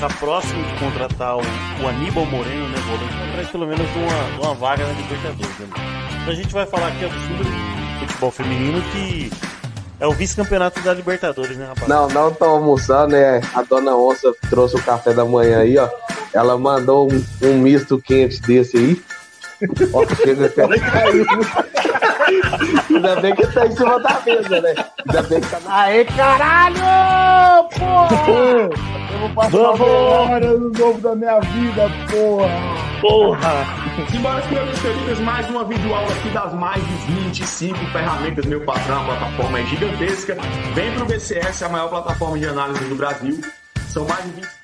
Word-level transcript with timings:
está 0.00 0.08
próximo 0.18 0.64
de 0.64 0.78
contratar 0.78 1.36
o, 1.36 1.40
o 1.40 1.86
Aníbal 1.86 2.24
Moreno, 2.24 2.66
né, 2.68 2.78
volante, 2.86 3.28
atrás 3.28 3.50
pelo 3.50 3.66
menos 3.66 3.86
de 3.92 3.98
uma, 3.98 4.32
de 4.32 4.40
uma 4.40 4.54
vaga 4.54 4.86
na 4.86 4.94
Libertadores. 4.94 5.58
Né? 5.58 5.68
Então 6.22 6.32
a 6.32 6.34
gente 6.34 6.52
vai 6.54 6.64
falar 6.64 6.88
aqui 6.88 7.04
do 7.04 8.06
futebol 8.06 8.30
feminino 8.30 8.80
que 8.92 9.30
é 10.00 10.06
o 10.06 10.12
vice-campeonato 10.12 10.80
da 10.80 10.94
Libertadores, 10.94 11.58
né, 11.58 11.66
rapaz? 11.66 11.86
Não, 11.86 12.08
não 12.08 12.32
tô 12.32 12.46
almoçando, 12.46 13.12
né? 13.12 13.42
A 13.54 13.62
dona 13.62 13.94
Onça 13.94 14.32
trouxe 14.48 14.76
o 14.76 14.82
café 14.82 15.12
da 15.12 15.26
manhã 15.26 15.58
aí, 15.58 15.76
ó. 15.76 15.86
Ela 16.32 16.56
mandou 16.56 17.12
um, 17.12 17.22
um 17.42 17.58
misto 17.58 18.00
quente 18.00 18.40
desse 18.40 18.78
aí. 18.78 19.02
Ó, 19.92 20.06
chega 20.14 20.46
até 20.46 20.66
caiu. 20.78 21.26
Ainda 22.90 23.20
bem 23.20 23.34
que 23.34 23.46
tá 23.48 23.66
em 23.66 23.72
cima 23.72 24.00
da 24.00 24.20
mesa, 24.24 24.60
né? 24.60 24.74
Ainda 25.06 25.22
bem 25.22 25.40
que 25.40 25.50
tá 25.50 25.60
na. 25.60 25.82
Aê, 25.82 26.04
caralho! 26.04 27.68
Porra! 27.78 28.70
Eu 29.12 29.18
vou 29.20 29.28
passar 29.30 29.50
Vamos! 29.50 29.80
hora 29.80 30.58
no 30.58 30.70
novo 30.70 31.00
da 31.00 31.14
minha 31.14 31.40
vida, 31.40 31.90
porra! 32.10 33.00
Porra! 33.00 33.66
Simbora, 34.10 34.42
queridos, 34.42 35.20
mais 35.20 35.48
uma 35.50 35.64
videoaula 35.64 36.10
aqui 36.10 36.28
das 36.30 36.54
mais 36.54 36.82
de 36.86 36.94
25 37.12 37.76
ferramentas, 37.92 38.46
meu 38.46 38.60
patrão, 38.62 39.02
a 39.02 39.04
plataforma 39.04 39.60
é 39.60 39.66
gigantesca. 39.66 40.36
Vem 40.74 40.92
pro 40.94 41.04
BCS, 41.06 41.62
a 41.62 41.68
maior 41.68 41.88
plataforma 41.88 42.38
de 42.38 42.46
análise 42.46 42.84
do 42.84 42.94
Brasil. 42.94 43.40
São 43.88 44.06
mais 44.06 44.24
de 44.24 44.30
20 44.32 44.59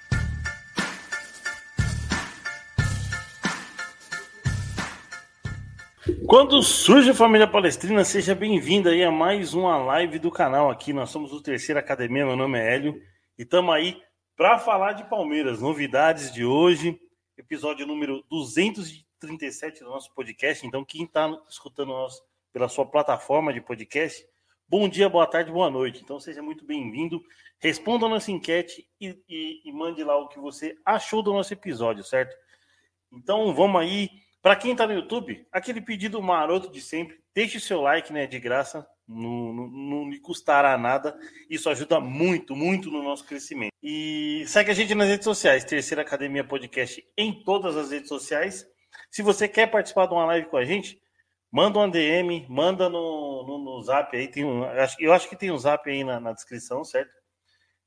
Quando 6.28 6.62
surge 6.62 7.10
a 7.10 7.14
família 7.14 7.48
palestrina, 7.48 8.04
seja 8.04 8.32
bem-vindo 8.32 8.88
aí 8.88 9.02
a 9.02 9.10
mais 9.10 9.54
uma 9.54 9.76
live 9.76 10.20
do 10.20 10.30
canal 10.30 10.70
aqui. 10.70 10.92
Nós 10.92 11.10
somos 11.10 11.32
o 11.32 11.42
Terceira 11.42 11.80
Academia, 11.80 12.24
meu 12.24 12.36
nome 12.36 12.58
é 12.58 12.74
Hélio 12.74 13.02
e 13.36 13.42
estamos 13.42 13.74
aí 13.74 14.00
para 14.36 14.56
falar 14.58 14.92
de 14.92 15.02
Palmeiras, 15.10 15.60
novidades 15.60 16.32
de 16.32 16.44
hoje, 16.44 17.00
episódio 17.36 17.84
número 17.88 18.22
237 18.30 19.80
do 19.82 19.90
nosso 19.90 20.14
podcast. 20.14 20.64
Então, 20.64 20.84
quem 20.84 21.02
está 21.04 21.28
escutando 21.48 21.88
nós 21.88 22.22
pela 22.52 22.68
sua 22.68 22.86
plataforma 22.86 23.52
de 23.52 23.60
podcast, 23.60 24.24
bom 24.68 24.88
dia, 24.88 25.08
boa 25.08 25.26
tarde, 25.26 25.50
boa 25.50 25.68
noite. 25.70 26.02
Então, 26.04 26.20
seja 26.20 26.40
muito 26.40 26.64
bem-vindo. 26.64 27.20
Responda 27.58 28.06
a 28.06 28.08
nossa 28.08 28.30
enquete 28.30 28.86
e, 29.00 29.18
e- 29.28 29.60
e 29.64 29.72
mande 29.72 30.04
lá 30.04 30.16
o 30.16 30.28
que 30.28 30.38
você 30.38 30.76
achou 30.84 31.20
do 31.20 31.32
nosso 31.32 31.52
episódio, 31.52 32.04
certo? 32.04 32.36
Então, 33.12 33.52
vamos 33.52 33.80
aí. 33.80 34.24
Para 34.46 34.54
quem 34.54 34.70
está 34.70 34.86
no 34.86 34.92
YouTube, 34.92 35.44
aquele 35.50 35.80
pedido 35.80 36.22
maroto 36.22 36.70
de 36.70 36.80
sempre, 36.80 37.18
deixe 37.34 37.58
seu 37.58 37.80
like, 37.80 38.12
né? 38.12 38.28
De 38.28 38.38
graça, 38.38 38.86
não, 39.08 39.52
não, 39.52 39.66
não 39.66 40.08
lhe 40.08 40.20
custará 40.20 40.78
nada. 40.78 41.18
Isso 41.50 41.68
ajuda 41.68 41.98
muito, 41.98 42.54
muito 42.54 42.88
no 42.88 43.02
nosso 43.02 43.24
crescimento. 43.24 43.72
E 43.82 44.44
segue 44.46 44.70
a 44.70 44.74
gente 44.74 44.94
nas 44.94 45.08
redes 45.08 45.24
sociais, 45.24 45.64
Terceira 45.64 46.02
Academia 46.02 46.44
Podcast 46.44 47.04
em 47.18 47.42
todas 47.42 47.76
as 47.76 47.90
redes 47.90 48.06
sociais. 48.08 48.64
Se 49.10 49.20
você 49.20 49.48
quer 49.48 49.68
participar 49.68 50.06
de 50.06 50.14
uma 50.14 50.26
live 50.26 50.46
com 50.46 50.58
a 50.58 50.64
gente, 50.64 50.96
manda 51.50 51.80
um 51.80 51.90
DM, 51.90 52.46
manda 52.48 52.88
no, 52.88 53.44
no, 53.44 53.58
no 53.58 53.82
zap 53.82 54.16
aí. 54.16 54.28
Tem 54.28 54.44
um, 54.44 54.62
eu 55.00 55.12
acho- 55.12 55.28
que 55.28 55.34
tem 55.34 55.50
um 55.50 55.58
zap 55.58 55.90
aí 55.90 56.04
na, 56.04 56.20
na 56.20 56.32
descrição, 56.32 56.84
certo? 56.84 57.10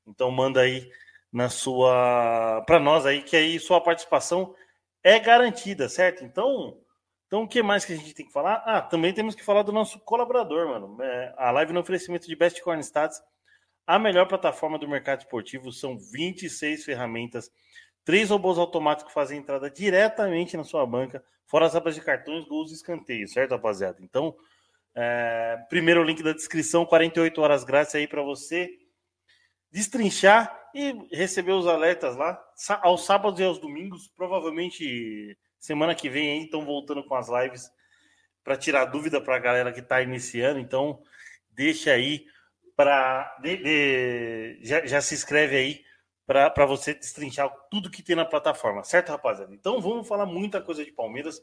Então 0.06 0.30
manda 0.30 0.60
aí 0.60 0.86
na 1.32 1.48
sua. 1.48 2.62
para 2.66 2.78
nós 2.78 3.06
aí, 3.06 3.22
que 3.22 3.34
aí 3.34 3.58
sua 3.58 3.80
participação 3.80 4.54
é 5.02 5.18
garantida, 5.18 5.88
certo? 5.88 6.24
Então, 6.24 6.78
então 7.26 7.42
o 7.42 7.48
que 7.48 7.62
mais 7.62 7.84
que 7.84 7.92
a 7.92 7.96
gente 7.96 8.14
tem 8.14 8.26
que 8.26 8.32
falar? 8.32 8.62
Ah, 8.66 8.80
também 8.80 9.12
temos 9.12 9.34
que 9.34 9.44
falar 9.44 9.62
do 9.62 9.72
nosso 9.72 9.98
colaborador, 10.00 10.68
mano. 10.68 11.02
É, 11.02 11.34
a 11.36 11.50
live 11.50 11.72
no 11.72 11.80
oferecimento 11.80 12.26
de 12.26 12.36
Best 12.36 12.60
Corn 12.62 12.80
Stats, 12.82 13.20
a 13.86 13.98
melhor 13.98 14.26
plataforma 14.26 14.78
do 14.78 14.88
mercado 14.88 15.20
esportivo. 15.20 15.72
São 15.72 15.98
26 15.98 16.84
ferramentas, 16.84 17.50
três 18.04 18.30
robôs 18.30 18.58
automáticos 18.58 19.12
fazem 19.12 19.38
entrada 19.38 19.70
diretamente 19.70 20.56
na 20.56 20.64
sua 20.64 20.86
banca, 20.86 21.24
fora 21.46 21.66
as 21.66 21.74
abas 21.74 21.94
de 21.94 22.00
cartões, 22.00 22.46
gols 22.46 22.70
e 22.70 22.74
escanteios, 22.74 23.32
certo, 23.32 23.52
rapaziada? 23.52 23.98
Então, 24.00 24.34
é, 24.94 25.56
primeiro 25.68 26.02
link 26.02 26.22
da 26.22 26.32
descrição, 26.32 26.84
48 26.84 27.40
horas 27.40 27.64
grátis 27.64 27.94
aí 27.94 28.06
para 28.06 28.22
você 28.22 28.70
destrinchar 29.70 30.58
e 30.74 30.94
receber 31.12 31.52
os 31.52 31.66
alertas 31.66 32.16
lá 32.16 32.40
aos 32.82 33.04
sábados 33.04 33.40
e 33.40 33.44
aos 33.44 33.58
domingos. 33.58 34.08
Provavelmente 34.16 35.36
semana 35.58 35.94
que 35.94 36.08
vem 36.08 36.30
aí 36.30 36.44
estão 36.44 36.64
voltando 36.64 37.04
com 37.04 37.14
as 37.14 37.28
lives 37.28 37.70
para 38.42 38.56
tirar 38.56 38.86
dúvida 38.86 39.20
para 39.20 39.36
a 39.36 39.40
galera 39.40 39.72
que 39.72 39.80
está 39.80 40.00
iniciando. 40.00 40.58
Então, 40.58 41.02
deixa 41.50 41.92
aí 41.92 42.24
para. 42.76 43.36
Já, 44.62 44.86
já 44.86 45.00
se 45.00 45.14
inscreve 45.14 45.56
aí 45.56 45.84
para 46.26 46.64
você 46.64 46.94
destrinchar 46.94 47.50
tudo 47.70 47.90
que 47.90 48.02
tem 48.02 48.14
na 48.14 48.24
plataforma, 48.24 48.84
certo, 48.84 49.10
rapaziada? 49.10 49.52
Então, 49.52 49.80
vamos 49.80 50.06
falar 50.06 50.26
muita 50.26 50.60
coisa 50.60 50.84
de 50.84 50.92
Palmeiras. 50.92 51.42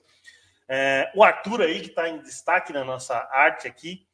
É, 0.69 1.11
o 1.15 1.23
Arthur 1.23 1.61
aí, 1.61 1.81
que 1.81 1.89
está 1.89 2.09
em 2.09 2.21
destaque 2.21 2.71
na 2.71 2.83
nossa 2.83 3.15
arte 3.31 3.67
aqui. 3.67 4.07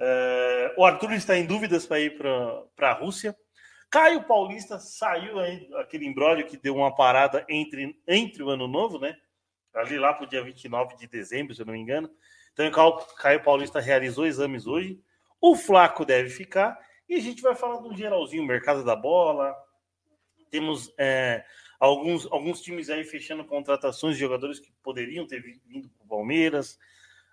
É, 0.00 0.74
o 0.76 0.84
Arthur 0.84 1.12
está 1.12 1.36
em 1.36 1.46
dúvidas 1.46 1.86
para 1.86 2.00
ir 2.00 2.18
para 2.18 2.90
a 2.90 2.92
Rússia. 2.92 3.36
Caio 3.90 4.22
Paulista 4.24 4.78
saiu 4.78 5.38
aí, 5.38 5.68
aquele 5.76 6.06
imbróglio 6.06 6.46
que 6.46 6.56
deu 6.56 6.76
uma 6.76 6.94
parada 6.94 7.44
entre, 7.48 7.98
entre 8.06 8.42
o 8.42 8.50
ano 8.50 8.68
novo, 8.68 8.98
né? 8.98 9.16
Ali 9.74 9.98
lá 9.98 10.12
para 10.12 10.24
o 10.24 10.28
dia 10.28 10.42
29 10.42 10.96
de 10.96 11.06
dezembro, 11.06 11.54
se 11.54 11.62
eu 11.62 11.66
não 11.66 11.72
me 11.72 11.78
engano. 11.78 12.10
Então, 12.52 12.70
Caio- 13.16 13.42
Paulista 13.42 13.80
realizou 13.80 14.26
exames 14.26 14.66
hoje. 14.66 15.00
O 15.40 15.54
Flaco 15.54 16.04
deve 16.04 16.28
ficar. 16.28 16.78
E 17.08 17.14
a 17.14 17.20
gente 17.20 17.40
vai 17.40 17.54
falar 17.54 17.80
do 17.80 17.94
geralzinho, 17.96 18.44
mercado 18.44 18.84
da 18.84 18.96
bola. 18.96 19.56
Temos 20.50 20.92
é, 20.98 21.44
alguns, 21.78 22.26
alguns 22.30 22.60
times 22.60 22.90
aí 22.90 23.04
fechando 23.04 23.44
contratações 23.44 24.14
de 24.14 24.20
jogadores 24.20 24.58
que 24.58 24.72
poderiam 24.82 25.26
ter 25.26 25.40
vi- 25.40 25.62
vindo 25.66 25.88
para 25.90 26.04
o 26.04 26.08
Palmeiras. 26.08 26.78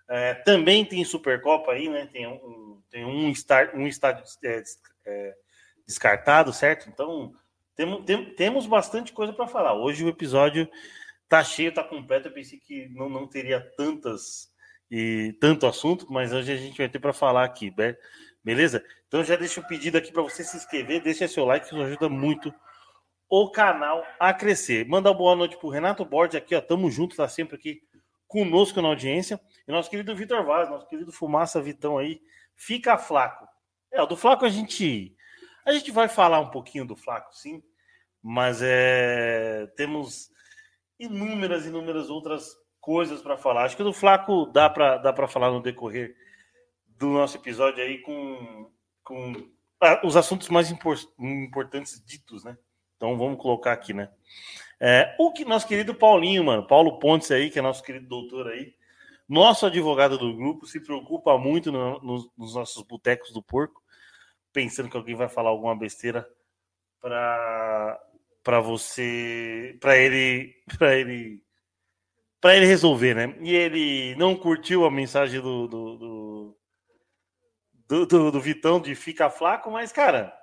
É, 0.08 0.34
também 0.34 0.84
tem 0.84 1.04
Supercopa 1.04 1.72
aí, 1.72 1.88
né? 1.88 2.06
Tem 2.12 2.26
um, 2.26 2.80
tem 2.90 3.04
um, 3.04 3.28
estar, 3.30 3.74
um 3.74 3.86
estádio 3.86 4.24
é, 4.44 4.62
é, 5.04 5.36
descartado, 5.86 6.52
certo? 6.52 6.88
Então, 6.88 7.32
temos, 7.74 8.04
tem- 8.04 8.34
temos 8.34 8.66
bastante 8.66 9.12
coisa 9.12 9.32
para 9.32 9.46
falar. 9.46 9.74
Hoje 9.74 10.04
o 10.04 10.08
episódio 10.08 10.68
tá 11.28 11.42
cheio, 11.44 11.72
tá 11.72 11.84
completo. 11.84 12.28
Eu 12.28 12.32
pensei 12.32 12.58
que 12.58 12.88
não, 12.90 13.08
não 13.08 13.26
teria 13.26 13.60
tantas 13.76 14.50
e 14.90 15.36
tanto 15.40 15.66
assunto, 15.66 16.06
mas 16.10 16.32
hoje 16.32 16.52
a 16.52 16.56
gente 16.56 16.78
vai 16.78 16.88
ter 16.88 16.98
para 16.98 17.12
falar 17.12 17.44
aqui, 17.44 17.70
be- 17.70 17.96
beleza? 18.44 18.84
Então 19.08 19.24
já 19.24 19.36
deixa 19.36 19.60
o 19.60 19.66
pedido 19.66 19.98
aqui 19.98 20.12
para 20.12 20.22
você 20.22 20.44
se 20.44 20.56
inscrever, 20.56 21.02
deixa 21.02 21.26
seu 21.26 21.44
like, 21.44 21.68
que 21.68 21.74
isso 21.74 21.82
ajuda 21.82 22.08
muito 22.08 22.54
o 23.28 23.50
canal 23.50 24.04
a 24.20 24.32
crescer. 24.32 24.86
Manda 24.86 25.12
boa 25.12 25.34
noite 25.34 25.56
pro 25.56 25.68
Renato 25.68 26.04
Borges 26.04 26.36
aqui, 26.36 26.54
ó, 26.54 26.60
tamo 26.60 26.88
junto, 26.90 27.16
tá 27.16 27.26
sempre 27.28 27.56
aqui 27.56 27.82
conosco 28.28 28.80
na 28.80 28.88
audiência. 28.88 29.40
E 29.66 29.72
nosso 29.72 29.90
querido 29.90 30.14
Vitor 30.14 30.44
Vaz, 30.44 30.70
nosso 30.70 30.86
querido 30.86 31.10
Fumaça 31.10 31.60
Vitão 31.60 31.98
aí, 31.98 32.20
fica 32.54 32.96
flaco. 32.96 33.48
É, 33.92 34.00
o 34.00 34.06
do 34.06 34.16
Flaco 34.16 34.44
a 34.44 34.48
gente 34.48 35.15
a 35.66 35.72
gente 35.72 35.90
vai 35.90 36.08
falar 36.08 36.40
um 36.40 36.50
pouquinho 36.50 36.86
do 36.86 36.96
Flaco, 36.96 37.34
sim, 37.34 37.62
mas 38.22 38.60
é 38.62 39.66
temos 39.76 40.30
inúmeras, 40.98 41.66
inúmeras 41.66 42.08
outras 42.08 42.56
coisas 42.80 43.20
para 43.20 43.36
falar. 43.36 43.64
Acho 43.64 43.76
que 43.76 43.82
do 43.82 43.92
Flaco 43.92 44.46
dá 44.46 44.70
para 44.70 44.96
dá 44.98 45.28
falar 45.28 45.50
no 45.50 45.60
decorrer 45.60 46.16
do 46.86 47.08
nosso 47.08 47.36
episódio 47.36 47.82
aí 47.82 47.98
com, 47.98 48.70
com 49.04 49.32
ah, 49.80 50.00
os 50.04 50.16
assuntos 50.16 50.48
mais 50.48 50.70
impor- 50.70 50.96
importantes 51.18 52.02
ditos, 52.04 52.44
né? 52.44 52.56
Então 52.96 53.18
vamos 53.18 53.38
colocar 53.38 53.72
aqui, 53.72 53.92
né? 53.92 54.10
É, 54.80 55.14
o 55.18 55.32
que 55.32 55.44
nosso 55.44 55.66
querido 55.66 55.94
Paulinho, 55.94 56.44
mano, 56.44 56.66
Paulo 56.66 56.98
Pontes 56.98 57.30
aí, 57.30 57.50
que 57.50 57.58
é 57.58 57.62
nosso 57.62 57.82
querido 57.82 58.06
doutor 58.06 58.48
aí, 58.48 58.74
nosso 59.28 59.66
advogado 59.66 60.16
do 60.16 60.34
grupo, 60.34 60.66
se 60.66 60.80
preocupa 60.80 61.36
muito 61.36 61.72
no- 61.72 62.00
nos, 62.00 62.30
nos 62.36 62.54
nossos 62.54 62.82
botecos 62.82 63.32
do 63.32 63.42
porco, 63.42 63.82
pensando 64.56 64.88
que 64.88 64.96
alguém 64.96 65.14
vai 65.14 65.28
falar 65.28 65.50
alguma 65.50 65.76
besteira 65.76 66.26
para 66.98 68.02
para 68.42 68.58
você, 68.60 69.76
para 69.80 69.98
ele, 69.98 70.54
para 70.78 70.96
ele, 70.96 71.42
para 72.40 72.56
ele 72.56 72.64
resolver, 72.64 73.12
né? 73.14 73.36
E 73.42 73.54
ele 73.54 74.14
não 74.16 74.34
curtiu 74.34 74.86
a 74.86 74.90
mensagem 74.90 75.42
do 75.42 75.68
do, 75.68 75.96
do, 75.98 76.58
do, 77.86 78.06
do- 78.06 78.32
do 78.32 78.40
Vitão 78.40 78.80
de 78.80 78.94
fica 78.94 79.28
flaco, 79.28 79.70
mas 79.70 79.92
cara, 79.92 80.34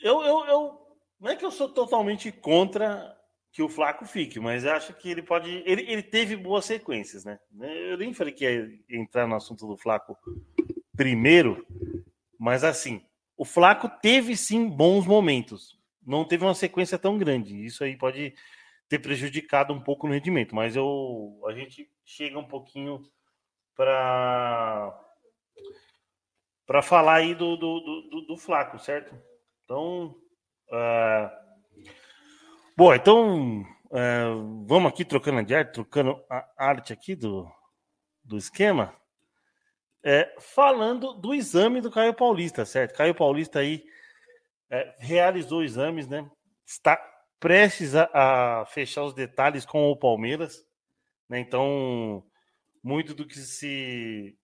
eu, 0.00 0.22
eu, 0.22 0.44
eu 0.44 0.78
não 1.18 1.30
é 1.30 1.36
que 1.36 1.44
eu 1.46 1.50
sou 1.50 1.70
totalmente 1.72 2.30
contra 2.30 3.16
que 3.50 3.62
o 3.62 3.70
Flaco 3.70 4.04
fique, 4.04 4.38
mas 4.38 4.64
eu 4.64 4.72
acho 4.72 4.92
que 4.92 5.08
ele 5.10 5.22
pode. 5.22 5.48
Ele, 5.64 5.90
ele 5.90 6.02
teve 6.02 6.36
boas 6.36 6.66
sequências, 6.66 7.24
né? 7.24 7.38
Eu 7.58 7.96
nem 7.96 8.12
falei 8.12 8.34
que 8.34 8.44
ia 8.44 8.68
entrar 8.90 9.26
no 9.26 9.34
assunto 9.34 9.66
do 9.66 9.78
Flaco 9.78 10.14
primeiro, 10.96 11.66
mas 12.38 12.64
assim, 12.64 13.04
o 13.36 13.44
Flaco 13.44 13.88
teve 14.00 14.36
sim 14.36 14.68
bons 14.68 15.06
momentos. 15.06 15.78
Não 16.04 16.24
teve 16.24 16.44
uma 16.44 16.54
sequência 16.54 16.98
tão 16.98 17.18
grande. 17.18 17.64
Isso 17.64 17.82
aí 17.84 17.96
pode 17.96 18.34
ter 18.88 18.98
prejudicado 19.00 19.72
um 19.72 19.80
pouco 19.80 20.06
no 20.06 20.14
rendimento, 20.14 20.54
mas 20.54 20.76
eu 20.76 21.40
a 21.46 21.52
gente 21.52 21.90
chega 22.04 22.38
um 22.38 22.46
pouquinho 22.46 23.02
para 23.74 25.02
para 26.66 26.82
falar 26.82 27.16
aí 27.16 27.34
do, 27.34 27.56
do, 27.56 27.80
do, 27.80 28.20
do- 28.26 28.36
Flaco, 28.36 28.78
certo? 28.78 29.14
Então, 29.64 30.16
Uh, 30.68 31.30
bom, 32.76 32.92
então 32.92 33.60
uh, 33.86 34.66
vamos 34.66 34.90
aqui 34.90 35.04
trocando 35.04 35.44
de 35.44 35.54
arte, 35.54 35.74
trocando 35.74 36.20
a 36.28 36.44
arte 36.58 36.92
aqui 36.92 37.14
do, 37.14 37.48
do 38.24 38.36
esquema. 38.36 38.92
É, 40.08 40.32
falando 40.38 41.14
do 41.14 41.34
exame 41.34 41.80
do 41.80 41.90
Caio 41.90 42.14
Paulista, 42.14 42.64
certo? 42.64 42.94
Caio 42.94 43.12
Paulista 43.12 43.58
aí 43.58 43.84
é, 44.70 44.94
realizou 45.00 45.64
exames, 45.64 46.06
né? 46.06 46.30
Está 46.64 46.96
prestes 47.40 47.96
a, 47.96 48.08
a, 48.14 48.66
fechar 48.66 49.02
os 49.02 49.12
detalhes 49.12 49.66
com 49.66 49.90
o 49.90 49.96
Palmeiras, 49.96 50.64
né? 51.28 51.40
Então, 51.40 52.24
muito 52.84 53.14
do 53.14 53.26
que 53.26 53.34
se 53.34 54.38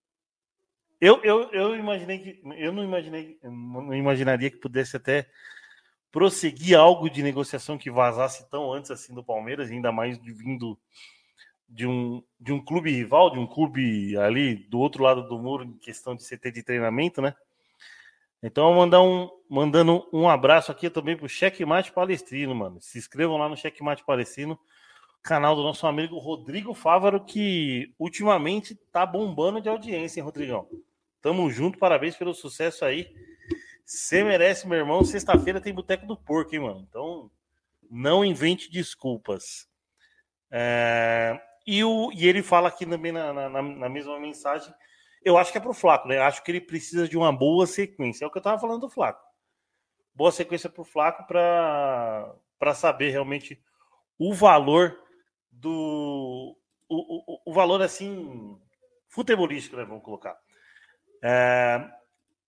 eu, 1.00 1.23
eu, 1.23 1.49
eu 1.53 1.76
imaginei 1.76 2.19
que 2.19 2.43
eu 2.56 2.73
não 2.73 2.82
imaginei, 2.82 3.38
não 3.44 3.94
imaginaria 3.94 4.50
que 4.50 4.56
pudesse 4.56 4.97
até 4.97 5.29
prosseguir 6.11 6.76
algo 6.76 7.08
de 7.08 7.23
negociação 7.23 7.79
que 7.79 7.88
vazasse 7.88 8.50
tão 8.50 8.73
antes 8.73 8.91
assim 8.91 9.15
do 9.15 9.23
Palmeiras, 9.23 9.70
ainda 9.70 9.93
mais 9.93 10.19
vindo 10.19 10.76
de 11.72 11.86
um, 11.86 12.22
de 12.38 12.52
um 12.52 12.62
clube 12.62 12.92
rival, 12.92 13.30
de 13.30 13.38
um 13.38 13.46
clube 13.46 14.16
ali 14.19 14.54
do 14.54 14.78
outro 14.78 15.02
lado 15.02 15.26
do 15.26 15.38
muro 15.38 15.64
em 15.64 15.72
questão 15.78 16.14
de 16.14 16.22
CT 16.22 16.52
de 16.52 16.62
treinamento, 16.62 17.22
né? 17.22 17.34
Então, 18.42 18.74
mandar 18.74 19.00
um, 19.00 19.30
mandando 19.48 20.06
um 20.12 20.28
abraço 20.28 20.70
aqui 20.70 20.90
também 20.90 21.16
pro 21.16 21.28
Checkmate 21.28 21.92
Palestrino, 21.92 22.54
mano. 22.54 22.80
Se 22.80 22.98
inscrevam 22.98 23.38
lá 23.38 23.48
no 23.48 23.56
Checkmate 23.56 24.04
Palestrino, 24.04 24.58
canal 25.22 25.56
do 25.56 25.62
nosso 25.62 25.86
amigo 25.86 26.19
Rodrigo 26.19 26.74
Fávaro, 26.74 27.24
que 27.24 27.94
ultimamente 27.98 28.74
tá 28.92 29.06
bombando 29.06 29.60
de 29.60 29.69
audiência, 29.69 30.20
hein, 30.20 30.24
Rodrigão? 30.24 30.69
Tamo 31.22 31.48
junto, 31.50 31.78
parabéns 31.78 32.16
pelo 32.16 32.34
sucesso 32.34 32.84
aí. 32.84 33.14
Você 33.86 34.22
merece, 34.22 34.66
meu 34.69 34.78
irmão. 34.78 35.04
Sexta-feira 35.04 35.60
tem 35.60 35.72
Boteco 35.72 36.04
do 36.04 36.16
Porco, 36.16 36.54
hein, 36.54 36.60
mano? 36.60 36.86
Então, 36.86 37.30
não 37.88 38.24
invente 38.24 38.70
desculpas. 38.70 39.69
É... 40.50 41.40
E, 41.67 41.82
o... 41.85 42.11
e 42.12 42.26
ele 42.26 42.43
fala 42.43 42.69
aqui 42.69 42.87
também 42.87 43.12
na, 43.12 43.32
na, 43.32 43.62
na 43.62 43.88
mesma 43.88 44.19
mensagem. 44.19 44.73
Eu 45.25 45.38
acho 45.38 45.53
que 45.53 45.59
é 45.59 45.61
pro 45.61 45.73
Flaco, 45.73 46.09
né? 46.09 46.19
Acho 46.19 46.43
que 46.43 46.50
ele 46.50 46.61
precisa 46.61 47.09
de 47.09 47.17
uma 47.17 47.32
boa 47.32 47.67
sequência. 47.67 48.25
É 48.25 48.29
o 48.29 48.31
que 48.31 48.38
eu 48.38 48.43
tava 48.43 48.59
falando 48.59 48.81
do 48.81 48.91
Flaco. 48.91 49.23
Boa 50.14 50.32
sequência 50.32 50.69
pro 50.69 50.85
Flaco 50.85 51.25
para 51.26 52.75
saber 52.75 53.11
realmente 53.11 53.62
o 54.19 54.35
valor 54.35 54.99
do. 55.50 56.56
O, 56.88 57.35
o, 57.35 57.41
o 57.47 57.53
valor, 57.55 57.81
assim, 57.81 58.58
futebolístico, 59.08 59.76
né? 59.76 59.85
Vamos 59.85 60.03
colocar. 60.03 60.37
É, 61.23 61.88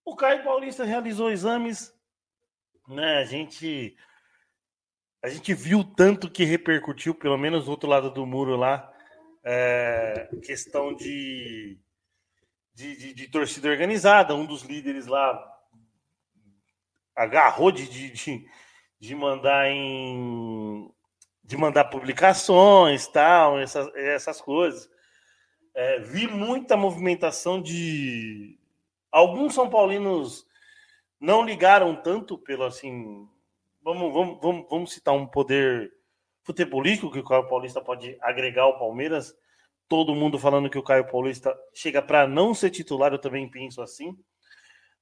o 0.04 0.16
Caio 0.16 0.42
Paulista 0.42 0.84
realizou 0.84 1.30
exames, 1.30 1.94
né? 2.88 3.18
A 3.18 3.24
gente 3.24 3.96
a 5.22 5.28
gente 5.30 5.54
viu 5.54 5.82
tanto 5.82 6.30
que 6.30 6.44
repercutiu, 6.44 7.14
pelo 7.14 7.38
menos 7.38 7.64
do 7.64 7.70
outro 7.70 7.88
lado 7.88 8.10
do 8.10 8.26
muro 8.26 8.56
lá, 8.56 8.92
é, 9.44 10.28
questão 10.42 10.94
de, 10.94 11.78
de, 12.72 12.96
de, 12.96 13.14
de, 13.14 13.28
torcida 13.28 13.68
organizada. 13.68 14.34
Um 14.34 14.46
dos 14.46 14.62
líderes 14.62 15.06
lá 15.06 15.52
agarrou 17.14 17.70
de, 17.70 17.86
de, 17.86 18.46
de 18.98 19.14
mandar 19.14 19.68
em 19.68 20.90
de 21.46 21.58
mandar 21.58 21.84
publicações, 21.84 23.06
tal, 23.06 23.60
essas, 23.60 23.94
essas 23.94 24.40
coisas. 24.40 24.88
É, 25.74 26.00
vi 26.00 26.26
muita 26.26 26.74
movimentação 26.74 27.60
de 27.60 28.58
Alguns 29.14 29.54
São 29.54 29.70
Paulinos 29.70 30.44
não 31.20 31.44
ligaram 31.44 31.94
tanto 31.94 32.36
pelo 32.36 32.64
assim. 32.64 33.28
Vamos, 33.80 34.12
vamos, 34.12 34.40
vamos, 34.42 34.66
vamos 34.68 34.92
citar 34.92 35.14
um 35.14 35.24
poder 35.24 35.92
futebolístico 36.44 37.10
que 37.10 37.18
o 37.18 37.24
Caio 37.24 37.48
Paulista 37.48 37.80
pode 37.80 38.16
agregar 38.20 38.62
ao 38.62 38.78
Palmeiras. 38.78 39.34
Todo 39.88 40.14
mundo 40.14 40.38
falando 40.38 40.70
que 40.70 40.78
o 40.78 40.82
Caio 40.82 41.10
Paulista 41.10 41.54
chega 41.72 42.00
para 42.00 42.26
não 42.26 42.54
ser 42.54 42.70
titular, 42.70 43.12
eu 43.12 43.18
também 43.18 43.50
penso 43.50 43.82
assim. 43.82 44.16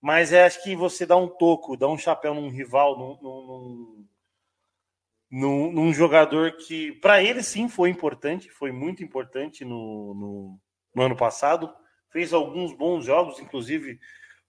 Mas 0.01 0.33
é 0.33 0.45
acho 0.45 0.63
que 0.63 0.75
você 0.75 1.05
dá 1.05 1.17
um 1.17 1.29
toco, 1.29 1.77
dá 1.77 1.87
um 1.89 1.99
chapéu 1.99 2.35
num 2.35 2.49
rival, 2.49 2.99
num, 2.99 3.19
num, 3.23 4.07
num, 5.31 5.73
num 5.73 5.93
jogador 5.93 6.57
que, 6.57 6.93
para 6.93 7.23
ele, 7.23 7.43
sim, 7.43 7.69
foi 7.69 7.91
importante, 7.91 8.51
foi 8.51 8.73
muito 8.73 9.05
importante 9.05 9.65
no, 9.65 10.15
no, 10.15 10.61
no 10.95 11.03
ano 11.03 11.17
passado 11.17 11.73
fez 12.13 12.33
alguns 12.33 12.73
bons 12.75 13.07
jogos, 13.07 13.41
inclusive 13.41 13.99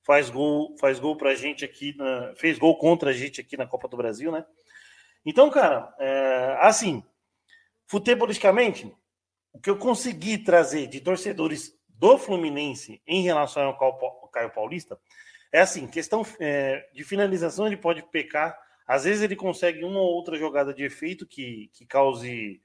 faz 0.04 0.30
gol, 0.30 0.76
faz 0.78 1.00
gol 1.00 1.16
pra 1.16 1.34
gente 1.34 1.64
aqui, 1.64 1.96
na, 1.98 2.34
fez 2.36 2.60
gol 2.60 2.78
contra 2.78 3.10
a 3.10 3.14
gente 3.14 3.40
aqui 3.40 3.56
na 3.56 3.66
Copa 3.66 3.88
do 3.88 3.98
Brasil, 3.98 4.32
né? 4.32 4.46
Então, 5.26 5.50
cara, 5.50 5.94
é, 6.00 6.58
assim, 6.62 7.04
futebolisticamente, 7.88 8.94
o 9.52 9.60
que 9.60 9.70
eu 9.70 9.78
consegui 9.78 10.38
trazer 10.38 10.88
de 10.88 11.00
torcedores 11.00 11.78
do 11.88 12.18
Fluminense 12.18 13.02
em 13.08 13.22
relação 13.22 13.64
ao 13.64 14.30
Caio 14.30 14.52
Paulista 14.52 15.00
é 15.52 15.62
assim, 15.62 15.86
questão 15.86 16.26
é, 16.40 16.90
de 16.94 17.04
finalização 17.04 17.68
ele 17.68 17.78
pode 17.78 18.02
pecar, 18.02 18.58
às 18.88 19.04
vezes 19.04 19.22
ele 19.22 19.36
consegue 19.36 19.84
uma 19.84 20.00
ou 20.00 20.16
outra 20.16 20.36
jogada 20.36 20.74
de 20.74 20.84
efeito 20.84 21.28
que, 21.28 21.70
que 21.74 21.86
cause 21.86 22.60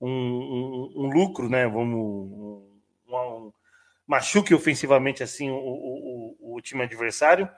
um, 0.00 0.08
um, 0.08 0.92
um 0.96 1.10
lucro, 1.10 1.48
né? 1.48 1.66
Vamos 1.66 1.98
um, 1.98 2.80
um, 3.08 3.52
machuque 4.06 4.54
ofensivamente 4.54 5.22
assim 5.22 5.50
o, 5.50 5.56
o, 5.56 6.54
o, 6.56 6.60
time 6.62 6.84
adversário, 6.84 7.50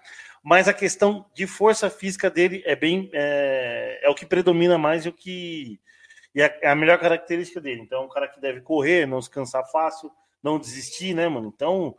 mas 0.42 0.68
a 0.68 0.74
questão 0.74 1.26
de 1.34 1.46
força 1.46 1.90
física 1.90 2.30
dele 2.30 2.62
é 2.64 2.74
bem 2.74 3.10
é, 3.12 4.00
é 4.02 4.08
o 4.08 4.14
que 4.14 4.26
predomina 4.26 4.78
mais 4.78 5.04
e 5.04 5.08
o 5.08 5.12
que 5.12 5.80
e 6.34 6.40
é 6.40 6.68
a 6.68 6.76
melhor 6.76 6.98
característica 6.98 7.60
dele. 7.60 7.80
Então, 7.80 8.02
é 8.02 8.06
um 8.06 8.08
cara 8.08 8.28
que 8.28 8.40
deve 8.40 8.60
correr, 8.60 9.04
não 9.04 9.20
se 9.20 9.28
cansar 9.28 9.68
fácil, 9.68 10.12
não 10.40 10.60
desistir, 10.60 11.12
né, 11.12 11.28
mano? 11.28 11.52
Então, 11.52 11.96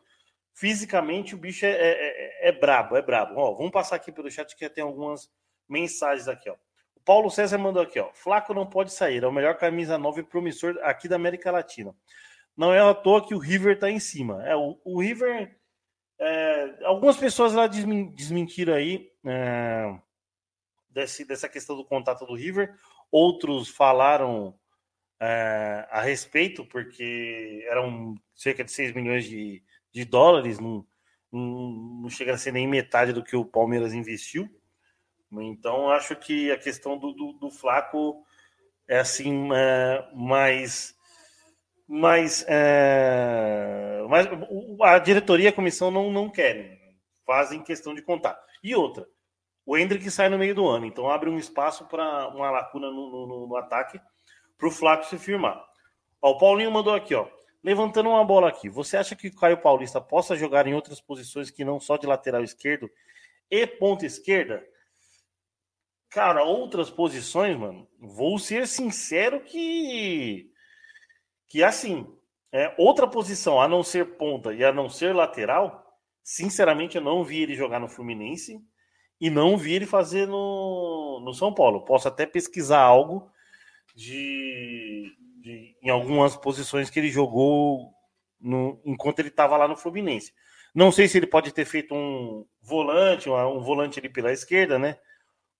fisicamente 0.53 1.35
o 1.35 1.37
bicho 1.37 1.65
é, 1.65 1.71
é, 1.71 2.47
é, 2.47 2.49
é 2.49 2.51
brabo, 2.53 2.95
é 2.95 3.01
brabo. 3.01 3.33
Ó, 3.37 3.53
vamos 3.53 3.71
passar 3.71 3.97
aqui 3.97 4.09
pelo 4.09 4.31
chat 4.31 4.55
que 4.55 4.69
tem 4.69 4.83
algumas 4.83 5.29
mensagens 5.67 6.29
aqui, 6.29 6.49
ó. 6.49 6.55
O 6.95 7.01
Paulo 7.03 7.29
César 7.29 7.57
mandou 7.57 7.81
aqui, 7.81 7.99
ó. 7.99 8.09
Flaco 8.13 8.53
não 8.53 8.65
pode 8.65 8.93
sair, 8.93 9.21
é 9.21 9.27
o 9.27 9.33
melhor 9.33 9.57
camisa 9.57 9.97
9 9.97 10.23
promissor 10.23 10.77
aqui 10.81 11.09
da 11.09 11.17
América 11.17 11.51
Latina 11.51 11.93
não 12.55 12.73
é 12.73 12.79
à 12.79 12.93
toa 12.93 13.25
que 13.25 13.33
o 13.33 13.39
River 13.39 13.75
está 13.75 13.89
em 13.89 13.99
cima. 13.99 14.43
É, 14.45 14.55
o, 14.55 14.79
o 14.83 15.01
River. 15.01 15.57
É, 16.23 16.85
algumas 16.85 17.17
pessoas 17.17 17.53
lá 17.53 17.65
desmentiram 17.65 18.75
aí 18.75 19.11
é, 19.25 19.99
desse, 20.87 21.25
dessa 21.25 21.49
questão 21.49 21.75
do 21.75 21.83
contato 21.83 22.27
do 22.27 22.35
River, 22.35 22.75
outros 23.11 23.69
falaram 23.69 24.53
é, 25.19 25.87
a 25.89 25.99
respeito, 25.99 26.63
porque 26.63 27.65
eram 27.67 28.13
cerca 28.35 28.63
de 28.63 28.71
6 28.71 28.93
milhões 28.93 29.25
de, 29.25 29.63
de 29.91 30.05
dólares, 30.05 30.59
não, 30.59 30.85
não, 31.31 31.71
não 32.03 32.09
chega 32.09 32.35
a 32.35 32.37
ser 32.37 32.51
nem 32.51 32.67
metade 32.67 33.13
do 33.13 33.23
que 33.23 33.35
o 33.35 33.43
Palmeiras 33.43 33.91
investiu. 33.91 34.47
Então, 35.31 35.89
acho 35.89 36.15
que 36.15 36.51
a 36.51 36.57
questão 36.57 36.99
do, 36.99 37.13
do, 37.13 37.33
do 37.33 37.49
Flaco 37.49 38.23
é 38.87 38.99
assim, 38.99 39.49
é, 39.55 40.07
mais 40.13 40.95
mas, 41.93 42.45
é, 42.47 44.01
mas 44.07 44.25
a 44.81 44.97
diretoria 44.97 45.47
e 45.47 45.49
a 45.49 45.53
comissão 45.53 45.91
não, 45.91 46.09
não 46.09 46.29
querem, 46.29 46.79
fazem 47.25 47.61
questão 47.61 47.93
de 47.93 48.01
contar. 48.01 48.39
E 48.63 48.73
outra, 48.73 49.05
o 49.65 49.77
Hendrick 49.77 50.09
sai 50.09 50.29
no 50.29 50.37
meio 50.37 50.55
do 50.55 50.65
ano, 50.65 50.85
então 50.85 51.11
abre 51.11 51.29
um 51.29 51.37
espaço 51.37 51.85
para 51.89 52.29
uma 52.29 52.49
lacuna 52.49 52.89
no, 52.89 53.27
no, 53.27 53.45
no 53.45 53.55
ataque 53.57 53.99
para 54.57 54.69
o 54.69 54.71
Flávio 54.71 55.09
se 55.09 55.17
firmar. 55.17 55.61
Ó, 56.21 56.31
o 56.31 56.37
Paulinho 56.37 56.71
mandou 56.71 56.95
aqui, 56.95 57.13
ó. 57.13 57.27
Levantando 57.61 58.07
uma 58.07 58.23
bola 58.23 58.47
aqui, 58.47 58.69
você 58.69 58.95
acha 58.95 59.13
que 59.13 59.27
o 59.27 59.35
Caio 59.35 59.57
Paulista 59.57 59.99
possa 59.99 60.33
jogar 60.37 60.65
em 60.67 60.73
outras 60.73 61.01
posições 61.01 61.51
que 61.51 61.65
não 61.65 61.77
só 61.77 61.97
de 61.97 62.07
lateral 62.07 62.41
esquerdo 62.41 62.89
e 63.49 63.67
ponta 63.67 64.05
esquerda? 64.05 64.63
Cara, 66.09 66.41
outras 66.45 66.89
posições, 66.89 67.57
mano, 67.57 67.85
vou 67.99 68.39
ser 68.39 68.65
sincero 68.65 69.41
que 69.41 70.50
que 71.51 71.61
assim, 71.61 72.07
é, 72.49 72.73
outra 72.77 73.05
posição 73.05 73.59
a 73.59 73.67
não 73.67 73.83
ser 73.83 74.15
ponta 74.15 74.53
e 74.53 74.63
a 74.63 74.71
não 74.71 74.87
ser 74.87 75.13
lateral, 75.13 75.85
sinceramente 76.23 76.95
eu 76.95 77.03
não 77.03 77.25
vi 77.25 77.41
ele 77.41 77.55
jogar 77.55 77.77
no 77.77 77.89
Fluminense 77.89 78.57
e 79.19 79.29
não 79.29 79.57
vi 79.57 79.73
ele 79.73 79.85
fazer 79.85 80.25
no, 80.25 81.19
no 81.21 81.33
São 81.33 81.53
Paulo. 81.53 81.83
Posso 81.83 82.07
até 82.07 82.25
pesquisar 82.25 82.79
algo 82.79 83.29
de, 83.93 85.13
de 85.41 85.75
em 85.83 85.89
algumas 85.89 86.37
posições 86.37 86.89
que 86.89 86.97
ele 86.97 87.09
jogou 87.09 87.93
no, 88.39 88.81
enquanto 88.85 89.19
ele 89.19 89.27
estava 89.27 89.57
lá 89.57 89.67
no 89.67 89.75
Fluminense. 89.75 90.33
Não 90.73 90.89
sei 90.89 91.09
se 91.09 91.17
ele 91.17 91.27
pode 91.27 91.51
ter 91.51 91.65
feito 91.65 91.93
um 91.93 92.45
volante, 92.61 93.29
um, 93.29 93.59
volante 93.59 93.99
ali 93.99 94.07
pela 94.07 94.31
esquerda, 94.31 94.79
né? 94.79 94.97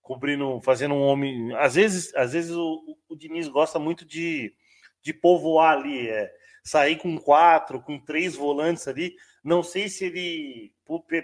Cobrindo, 0.00 0.58
fazendo 0.62 0.94
um 0.94 1.02
homem. 1.02 1.54
Às 1.56 1.74
vezes, 1.74 2.14
às 2.14 2.32
vezes 2.32 2.52
o, 2.52 2.96
o 3.10 3.14
Diniz 3.14 3.46
gosta 3.46 3.78
muito 3.78 4.06
de 4.06 4.54
de 5.02 5.12
povoar 5.12 5.78
ali, 5.78 6.08
é, 6.08 6.32
sair 6.62 6.96
com 6.96 7.18
quatro, 7.18 7.80
com 7.80 7.98
três 7.98 8.36
volantes 8.36 8.86
ali. 8.86 9.14
Não 9.42 9.62
sei 9.62 9.88
se 9.88 10.04
ele, 10.04 10.72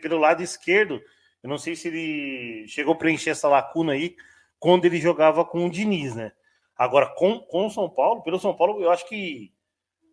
pelo 0.02 0.18
lado 0.18 0.42
esquerdo, 0.42 1.00
eu 1.42 1.48
não 1.48 1.58
sei 1.58 1.76
se 1.76 1.88
ele 1.88 2.66
chegou 2.66 2.94
a 2.94 2.98
preencher 2.98 3.30
essa 3.30 3.48
lacuna 3.48 3.92
aí, 3.92 4.16
quando 4.58 4.84
ele 4.84 5.00
jogava 5.00 5.44
com 5.44 5.66
o 5.66 5.70
Diniz, 5.70 6.14
né? 6.14 6.32
Agora, 6.76 7.06
com, 7.14 7.40
com 7.40 7.66
o 7.66 7.70
São 7.70 7.88
Paulo, 7.88 8.22
pelo 8.22 8.38
São 8.38 8.54
Paulo, 8.54 8.82
eu 8.82 8.90
acho 8.90 9.08
que, 9.08 9.52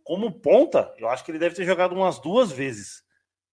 como 0.04 0.32
ponta, 0.32 0.94
eu 0.98 1.08
acho 1.08 1.24
que 1.24 1.32
ele 1.32 1.40
deve 1.40 1.56
ter 1.56 1.66
jogado 1.66 1.94
umas 1.94 2.20
duas 2.20 2.52
vezes, 2.52 3.04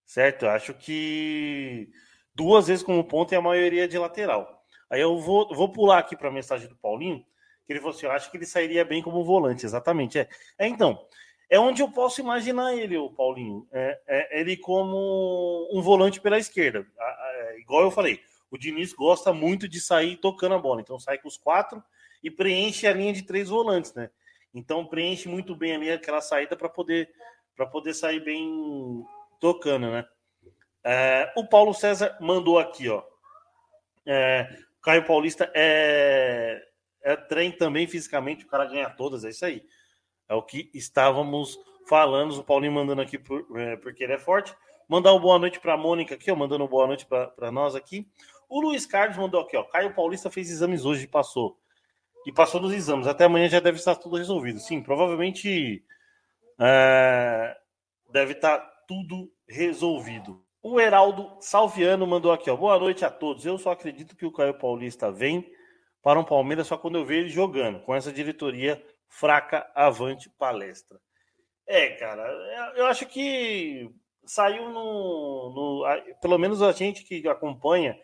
certo? 0.04 0.44
Eu 0.44 0.50
acho 0.50 0.74
que 0.74 1.88
duas 2.34 2.66
vezes 2.66 2.84
como 2.84 3.04
ponta 3.04 3.34
e 3.34 3.38
a 3.38 3.42
maioria 3.42 3.88
de 3.88 3.98
lateral. 3.98 4.62
Aí 4.90 5.00
eu 5.00 5.18
vou, 5.18 5.54
vou 5.54 5.72
pular 5.72 5.98
aqui 5.98 6.16
para 6.16 6.28
a 6.28 6.32
mensagem 6.32 6.68
do 6.68 6.76
Paulinho, 6.76 7.24
que 7.66 7.72
ele 7.72 7.80
falou 7.80 7.94
assim: 7.94 8.06
eu 8.06 8.12
acho 8.12 8.30
que 8.30 8.36
ele 8.36 8.46
sairia 8.46 8.84
bem 8.84 9.02
como 9.02 9.24
volante, 9.24 9.64
exatamente. 9.64 10.18
É, 10.18 10.28
é 10.58 10.66
então, 10.66 11.06
é 11.48 11.58
onde 11.58 11.82
eu 11.82 11.90
posso 11.90 12.20
imaginar 12.20 12.74
ele, 12.74 12.96
o 12.96 13.10
Paulinho. 13.10 13.66
É, 13.70 14.00
é, 14.06 14.40
ele 14.40 14.56
como 14.56 15.68
um 15.72 15.82
volante 15.82 16.20
pela 16.20 16.38
esquerda. 16.38 16.86
É, 16.98 17.60
igual 17.60 17.82
eu 17.82 17.90
falei, 17.90 18.20
o 18.50 18.58
Diniz 18.58 18.92
gosta 18.92 19.32
muito 19.32 19.68
de 19.68 19.80
sair 19.80 20.16
tocando 20.16 20.54
a 20.54 20.58
bola. 20.58 20.80
Então 20.80 20.98
sai 20.98 21.18
com 21.18 21.28
os 21.28 21.36
quatro 21.36 21.82
e 22.22 22.30
preenche 22.30 22.86
a 22.86 22.92
linha 22.92 23.12
de 23.12 23.22
três 23.22 23.48
volantes, 23.48 23.92
né? 23.94 24.10
Então 24.54 24.86
preenche 24.86 25.28
muito 25.28 25.54
bem 25.54 25.74
ali 25.74 25.90
aquela 25.90 26.20
saída 26.20 26.56
para 26.56 26.68
poder 26.68 27.10
para 27.54 27.66
poder 27.66 27.92
sair 27.92 28.20
bem 28.20 29.04
tocando, 29.38 29.90
né? 29.90 30.06
É, 30.84 31.32
o 31.36 31.46
Paulo 31.46 31.74
César 31.74 32.16
mandou 32.20 32.58
aqui, 32.58 32.88
ó. 32.88 33.02
É, 34.06 34.48
Caio 34.82 35.04
Paulista 35.04 35.50
é, 35.54 36.60
é 37.02 37.16
trem 37.16 37.50
também 37.50 37.86
fisicamente, 37.86 38.44
o 38.44 38.48
cara 38.48 38.66
ganha 38.66 38.88
todas, 38.90 39.24
é 39.24 39.30
isso 39.30 39.44
aí. 39.44 39.62
É 40.28 40.34
o 40.34 40.42
que 40.42 40.70
estávamos 40.72 41.58
falando. 41.86 42.32
O 42.32 42.44
Paulinho 42.44 42.72
mandando 42.72 43.02
aqui 43.02 43.18
por, 43.18 43.46
é, 43.58 43.76
porque 43.76 44.04
ele 44.04 44.14
é 44.14 44.18
forte. 44.18 44.54
Mandar 44.88 45.12
uma 45.12 45.20
boa 45.20 45.38
noite 45.38 45.60
para 45.60 45.74
a 45.74 45.76
Mônica 45.76 46.14
aqui, 46.14 46.30
ó, 46.30 46.36
mandando 46.36 46.64
uma 46.64 46.70
boa 46.70 46.86
noite 46.86 47.06
para 47.06 47.50
nós 47.50 47.74
aqui. 47.74 48.08
O 48.48 48.60
Luiz 48.60 48.84
Carlos 48.86 49.16
mandou 49.16 49.40
aqui, 49.40 49.56
ó. 49.56 49.62
Caio 49.62 49.94
Paulista 49.94 50.30
fez 50.30 50.50
exames 50.50 50.84
hoje 50.84 51.04
e 51.04 51.08
passou. 51.08 51.58
E 52.26 52.32
passou 52.32 52.60
nos 52.60 52.72
exames. 52.72 53.06
Até 53.06 53.24
amanhã 53.24 53.48
já 53.48 53.60
deve 53.60 53.78
estar 53.78 53.96
tudo 53.96 54.16
resolvido. 54.16 54.58
Sim, 54.60 54.82
provavelmente 54.82 55.84
é, 56.60 57.56
deve 58.10 58.32
estar 58.32 58.58
tudo 58.86 59.32
resolvido. 59.48 60.44
O 60.62 60.78
Heraldo 60.78 61.36
Salviano 61.40 62.06
mandou 62.06 62.30
aqui, 62.30 62.50
ó. 62.50 62.56
Boa 62.56 62.78
noite 62.78 63.04
a 63.04 63.10
todos. 63.10 63.44
Eu 63.44 63.58
só 63.58 63.72
acredito 63.72 64.14
que 64.14 64.26
o 64.26 64.32
Caio 64.32 64.54
Paulista 64.54 65.10
vem 65.10 65.50
para 66.02 66.18
um 66.18 66.24
Palmeiras 66.24 66.66
só 66.66 66.76
quando 66.76 66.98
eu 66.98 67.04
ver 67.04 67.20
ele 67.20 67.28
jogando, 67.28 67.80
com 67.80 67.94
essa 67.94 68.12
diretoria 68.12 68.84
fraca 69.08 69.70
avante 69.74 70.28
palestra. 70.30 70.98
É, 71.66 71.90
cara, 71.90 72.22
eu 72.76 72.86
acho 72.86 73.06
que 73.06 73.88
saiu 74.24 74.68
no, 74.68 75.84
no, 75.84 76.14
Pelo 76.20 76.38
menos 76.38 76.60
a 76.60 76.72
gente 76.72 77.04
que 77.04 77.26
acompanha 77.28 77.98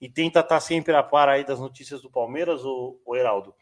e 0.00 0.08
tenta 0.08 0.40
estar 0.40 0.60
sempre 0.60 0.94
a 0.94 1.02
par 1.02 1.28
aí 1.28 1.44
das 1.44 1.60
notícias 1.60 2.00
do 2.00 2.10
Palmeiras, 2.10 2.64
o, 2.64 3.00
o 3.04 3.16
Heraldo. 3.16 3.54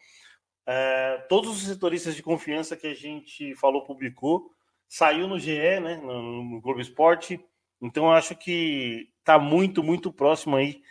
É, 0.64 1.18
todos 1.28 1.50
os 1.50 1.66
setoristas 1.66 2.14
de 2.14 2.22
confiança 2.22 2.76
que 2.76 2.86
a 2.86 2.94
gente 2.94 3.54
falou, 3.56 3.84
publicou, 3.84 4.50
saiu 4.88 5.26
no 5.26 5.38
GE, 5.38 5.80
né, 5.80 5.96
no, 5.96 6.42
no 6.44 6.60
Globo 6.60 6.80
Esporte. 6.80 7.44
Então, 7.80 8.12
acho 8.12 8.36
que 8.36 9.08
está 9.18 9.38
muito, 9.38 9.82
muito 9.82 10.12
próximo 10.12 10.56
aí 10.56 10.82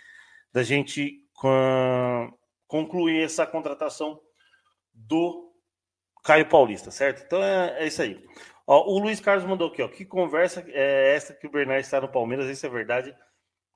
da 0.52 0.64
gente 0.64 1.26
concluir 2.72 3.26
essa 3.26 3.46
contratação 3.46 4.18
do 4.94 5.54
Caio 6.24 6.48
Paulista, 6.48 6.90
certo? 6.90 7.22
Então 7.26 7.44
é, 7.44 7.84
é 7.84 7.88
isso 7.88 8.02
aí. 8.02 8.26
Ó, 8.66 8.94
o 8.94 8.98
Luiz 8.98 9.20
Carlos 9.20 9.46
mandou 9.46 9.68
aqui, 9.68 9.82
ó. 9.82 9.90
Que 9.90 10.06
conversa 10.06 10.64
é 10.70 11.14
essa 11.14 11.34
que 11.34 11.46
o 11.46 11.52
Bernard 11.52 11.82
está 11.82 12.00
no 12.00 12.08
Palmeiras? 12.08 12.48
Isso 12.48 12.66
é 12.66 12.70
verdade. 12.70 13.14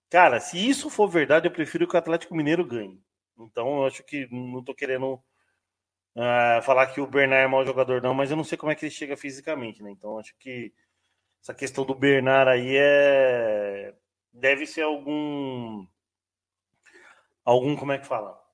Cara, 0.10 0.40
se 0.40 0.58
isso 0.58 0.90
for 0.90 1.10
verdade, 1.10 1.46
eu 1.46 1.52
prefiro 1.52 1.86
que 1.86 1.96
o 1.96 2.00
Atlético 2.00 2.34
Mineiro 2.34 2.66
ganhe. 2.66 2.98
Então 3.38 3.80
eu 3.80 3.86
acho 3.86 4.02
que 4.02 4.30
não 4.32 4.64
tô 4.64 4.74
querendo 4.74 5.16
uh, 5.16 6.62
falar 6.64 6.88
que 6.88 7.02
o 7.02 7.08
Bernard 7.08 7.44
é 7.44 7.48
mau 7.48 7.66
jogador, 7.66 8.02
não, 8.02 8.14
mas 8.14 8.32
eu 8.32 8.38
não 8.38 8.46
sei 8.46 8.58
como 8.58 8.72
é 8.72 8.75
que 8.75 8.86
ele 8.86 8.92
chega 8.92 9.18
fisicamente, 9.18 9.84
né? 9.84 9.92
Então 9.92 10.18
acho 10.18 10.34
que 10.40 10.74
essa 11.42 11.54
questão 11.54 11.84
do 11.86 11.94
Bernard 11.94 12.50
aí 12.50 12.78
é. 12.78 13.94
Deve 14.32 14.66
ser 14.66 14.84
algum. 14.84 15.86
Algum, 17.44 17.75
como 17.75 17.92
é 17.92 17.98
que 17.98 18.08
fala? 18.08 18.45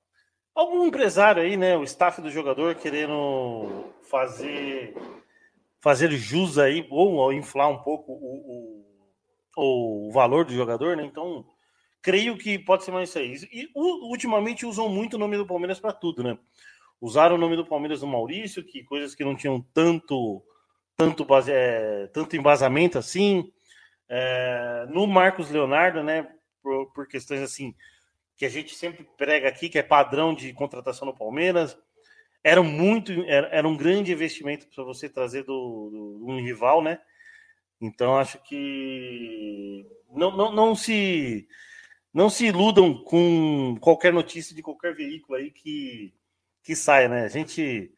Algum 0.54 0.86
empresário 0.86 1.42
aí, 1.42 1.56
né, 1.56 1.76
o 1.76 1.84
staff 1.84 2.20
do 2.20 2.30
jogador 2.30 2.74
querendo 2.74 3.86
fazer 4.02 4.94
fazer 5.80 6.10
jus 6.12 6.58
aí 6.58 6.86
ou 6.90 7.32
inflar 7.32 7.68
um 7.68 7.78
pouco 7.78 8.12
o, 8.12 8.84
o, 9.56 10.08
o 10.08 10.12
valor 10.12 10.44
do 10.44 10.54
jogador, 10.54 10.96
né? 10.96 11.04
Então, 11.04 11.44
creio 12.00 12.38
que 12.38 12.56
pode 12.56 12.84
ser 12.84 12.92
mais 12.92 13.08
isso 13.08 13.18
aí. 13.18 13.34
E 13.52 13.68
ultimamente 13.74 14.64
usam 14.64 14.88
muito 14.88 15.14
o 15.14 15.18
nome 15.18 15.36
do 15.36 15.46
Palmeiras 15.46 15.80
para 15.80 15.92
tudo, 15.92 16.22
né? 16.22 16.38
Usaram 17.00 17.34
o 17.34 17.38
nome 17.38 17.56
do 17.56 17.66
Palmeiras 17.66 18.00
no 18.00 18.06
Maurício, 18.06 18.62
que 18.62 18.84
coisas 18.84 19.12
que 19.12 19.24
não 19.24 19.34
tinham 19.34 19.60
tanto 19.74 20.40
tanto 20.96 21.24
base, 21.24 21.50
é, 21.50 22.06
tanto 22.12 22.36
embasamento 22.36 22.96
assim. 22.96 23.50
É, 24.08 24.86
no 24.88 25.04
Marcos 25.08 25.50
Leonardo, 25.50 26.02
né? 26.04 26.28
Por, 26.62 26.92
por 26.92 27.08
questões 27.08 27.40
assim 27.40 27.74
que 28.42 28.46
a 28.46 28.50
gente 28.50 28.74
sempre 28.74 29.08
prega 29.16 29.48
aqui, 29.48 29.68
que 29.68 29.78
é 29.78 29.84
padrão 29.84 30.34
de 30.34 30.52
contratação 30.52 31.06
no 31.06 31.16
Palmeiras. 31.16 31.78
Era 32.42 32.60
muito, 32.60 33.12
era, 33.28 33.46
era 33.52 33.68
um 33.68 33.76
grande 33.76 34.10
investimento 34.10 34.66
para 34.66 34.82
você 34.82 35.08
trazer 35.08 35.44
do, 35.44 36.18
do, 36.18 36.26
um 36.26 36.42
rival, 36.42 36.82
né? 36.82 36.98
Então 37.80 38.18
acho 38.18 38.42
que 38.42 39.86
não, 40.10 40.36
não, 40.36 40.52
não 40.52 40.74
se 40.74 41.46
não 42.12 42.28
se 42.28 42.46
iludam 42.46 43.04
com 43.04 43.76
qualquer 43.80 44.12
notícia 44.12 44.56
de 44.56 44.60
qualquer 44.60 44.92
veículo 44.92 45.38
aí 45.38 45.52
que, 45.52 46.12
que 46.64 46.74
saia, 46.74 47.08
né? 47.08 47.22
A 47.22 47.28
gente 47.28 47.94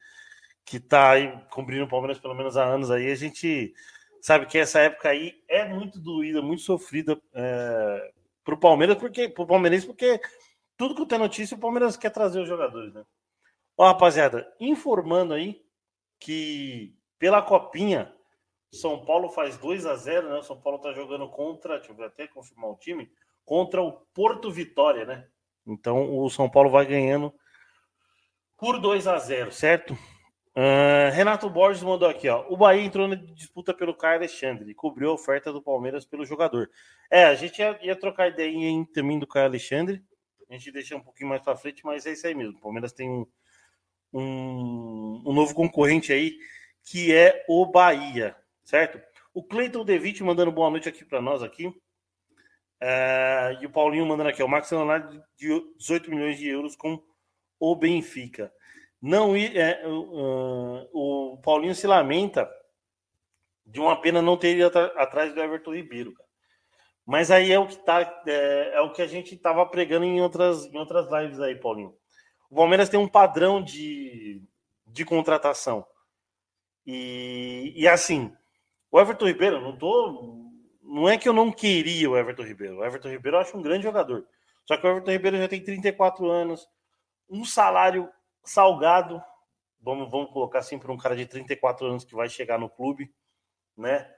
que 0.62 0.76
está 0.76 1.12
aí 1.12 1.32
cobrindo 1.48 1.84
o 1.84 1.88
Palmeiras 1.88 2.18
pelo 2.18 2.34
menos 2.34 2.58
há 2.58 2.64
anos 2.64 2.90
aí, 2.90 3.10
a 3.10 3.14
gente 3.14 3.72
sabe 4.20 4.44
que 4.44 4.58
essa 4.58 4.78
época 4.80 5.08
aí 5.08 5.42
é 5.48 5.64
muito 5.64 5.98
doída, 5.98 6.42
muito 6.42 6.60
sofrida 6.60 7.18
é, 7.32 8.12
pro 8.44 8.58
Palmeiras, 8.58 8.96
porque 8.98 9.28
pro 9.28 9.46
Palmeirense, 9.46 9.86
porque 9.86 10.20
tudo 10.76 10.94
que 10.94 11.06
tem 11.06 11.18
notícia, 11.18 11.56
o 11.56 11.60
Palmeiras 11.60 11.96
quer 11.96 12.10
trazer 12.10 12.40
os 12.40 12.48
jogadores, 12.48 12.92
né? 12.92 13.04
Ó, 13.76 13.86
rapaziada, 13.86 14.52
informando 14.60 15.34
aí 15.34 15.64
que 16.20 16.96
pela 17.18 17.42
copinha 17.42 18.14
São 18.72 19.04
Paulo 19.04 19.28
faz 19.28 19.56
2 19.58 19.86
a 19.86 19.96
0, 19.96 20.30
né? 20.30 20.42
São 20.42 20.60
Paulo 20.60 20.78
tá 20.78 20.92
jogando 20.92 21.28
contra, 21.28 21.78
deixa 21.78 21.92
eu 21.92 22.04
até 22.04 22.28
confirmar 22.28 22.70
o 22.70 22.76
time, 22.76 23.10
contra 23.44 23.82
o 23.82 23.92
Porto 24.12 24.50
Vitória, 24.50 25.04
né? 25.04 25.26
Então 25.66 26.16
o 26.18 26.28
São 26.28 26.48
Paulo 26.48 26.70
vai 26.70 26.84
ganhando 26.84 27.32
por 28.56 28.78
2 28.78 29.06
a 29.06 29.18
0, 29.18 29.50
certo? 29.50 29.96
Uh, 30.56 31.10
Renato 31.12 31.50
Borges 31.50 31.82
mandou 31.82 32.08
aqui, 32.08 32.28
ó. 32.28 32.46
O 32.48 32.56
Bahia 32.56 32.84
entrou 32.84 33.08
na 33.08 33.16
disputa 33.16 33.74
pelo 33.74 33.92
Caio 33.92 34.18
Alexandre 34.18 34.70
e 34.70 34.74
cobriu 34.74 35.10
a 35.10 35.14
oferta 35.14 35.52
do 35.52 35.60
Palmeiras 35.60 36.04
pelo 36.04 36.24
jogador. 36.24 36.70
É, 37.10 37.24
a 37.24 37.34
gente 37.34 37.58
ia, 37.58 37.76
ia 37.82 37.96
trocar 37.96 38.28
ideia 38.28 38.48
em 38.48 38.84
também 38.84 39.18
do 39.18 39.26
Caio 39.26 39.46
Alexandre. 39.46 40.00
A 40.48 40.52
gente 40.52 40.70
deixa 40.70 40.94
um 40.94 41.00
pouquinho 41.00 41.28
mais 41.28 41.42
para 41.42 41.56
frente, 41.56 41.84
mas 41.84 42.06
é 42.06 42.12
isso 42.12 42.24
aí 42.26 42.36
mesmo. 42.36 42.56
O 42.56 42.60
Palmeiras 42.60 42.92
tem 42.92 43.10
um, 43.10 43.26
um, 44.12 45.22
um, 45.26 45.32
novo 45.32 45.52
concorrente 45.54 46.12
aí, 46.12 46.38
que 46.84 47.12
é 47.12 47.44
o 47.48 47.66
Bahia, 47.66 48.36
certo? 48.62 49.00
O 49.32 49.42
Cleiton 49.42 49.84
Devitt 49.84 50.22
mandando 50.22 50.52
boa 50.52 50.70
noite 50.70 50.88
aqui 50.88 51.04
para 51.04 51.20
nós 51.20 51.42
aqui. 51.42 51.66
Uh, 51.66 53.60
e 53.60 53.66
o 53.66 53.70
Paulinho 53.70 54.06
mandando 54.06 54.28
aqui, 54.28 54.40
ó, 54.40 54.46
o 54.46 54.48
Max 54.48 54.70
Leonardo 54.70 55.20
de 55.36 55.48
18 55.78 56.10
milhões 56.10 56.38
de 56.38 56.46
euros 56.46 56.76
com 56.76 57.02
o 57.58 57.74
Benfica 57.74 58.52
não 59.04 59.36
ir. 59.36 59.54
É, 59.54 59.86
uh, 59.86 60.88
o 60.92 61.38
Paulinho 61.42 61.74
se 61.74 61.86
lamenta 61.86 62.50
de 63.66 63.78
uma 63.78 64.00
pena 64.00 64.22
não 64.22 64.36
ter 64.36 64.56
ido 64.56 64.66
atrás 64.96 65.34
do 65.34 65.40
Everton 65.42 65.74
Ribeiro. 65.74 66.14
Mas 67.04 67.30
aí 67.30 67.52
é 67.52 67.58
o 67.58 67.66
que 67.66 67.76
tá, 67.76 68.22
é, 68.26 68.72
é 68.76 68.80
o 68.80 68.92
que 68.92 69.02
a 69.02 69.06
gente 69.06 69.34
estava 69.34 69.64
pregando 69.66 70.06
em 70.06 70.22
outras, 70.22 70.64
em 70.66 70.78
outras 70.78 71.06
lives 71.12 71.38
aí, 71.38 71.54
Paulinho. 71.54 71.94
O 72.48 72.56
Palmeiras 72.56 72.88
tem 72.88 72.98
um 72.98 73.08
padrão 73.08 73.62
de, 73.62 74.42
de 74.86 75.04
contratação. 75.04 75.84
E, 76.86 77.74
e 77.76 77.86
assim, 77.86 78.34
o 78.90 78.98
Everton 78.98 79.26
Ribeiro, 79.26 79.60
não 79.60 79.76
tô. 79.76 80.40
Não 80.82 81.08
é 81.08 81.18
que 81.18 81.28
eu 81.28 81.32
não 81.34 81.52
queria 81.52 82.10
o 82.10 82.16
Everton 82.16 82.44
Ribeiro. 82.44 82.78
O 82.78 82.84
Everton 82.84 83.08
Ribeiro 83.08 83.36
eu 83.36 83.40
acho 83.40 83.56
um 83.56 83.62
grande 83.62 83.82
jogador. 83.82 84.24
Só 84.64 84.78
que 84.78 84.86
o 84.86 84.90
Everton 84.90 85.10
Ribeiro 85.10 85.36
já 85.36 85.48
tem 85.48 85.62
34 85.62 86.26
anos, 86.26 86.66
um 87.28 87.44
salário 87.44 88.08
salgado, 88.44 89.22
vamos, 89.80 90.10
vamos 90.10 90.30
colocar 90.30 90.58
assim 90.60 90.78
para 90.78 90.92
um 90.92 90.98
cara 90.98 91.16
de 91.16 91.26
34 91.26 91.86
anos 91.86 92.04
que 92.04 92.14
vai 92.14 92.28
chegar 92.28 92.58
no 92.58 92.68
clube, 92.68 93.12
né? 93.76 94.10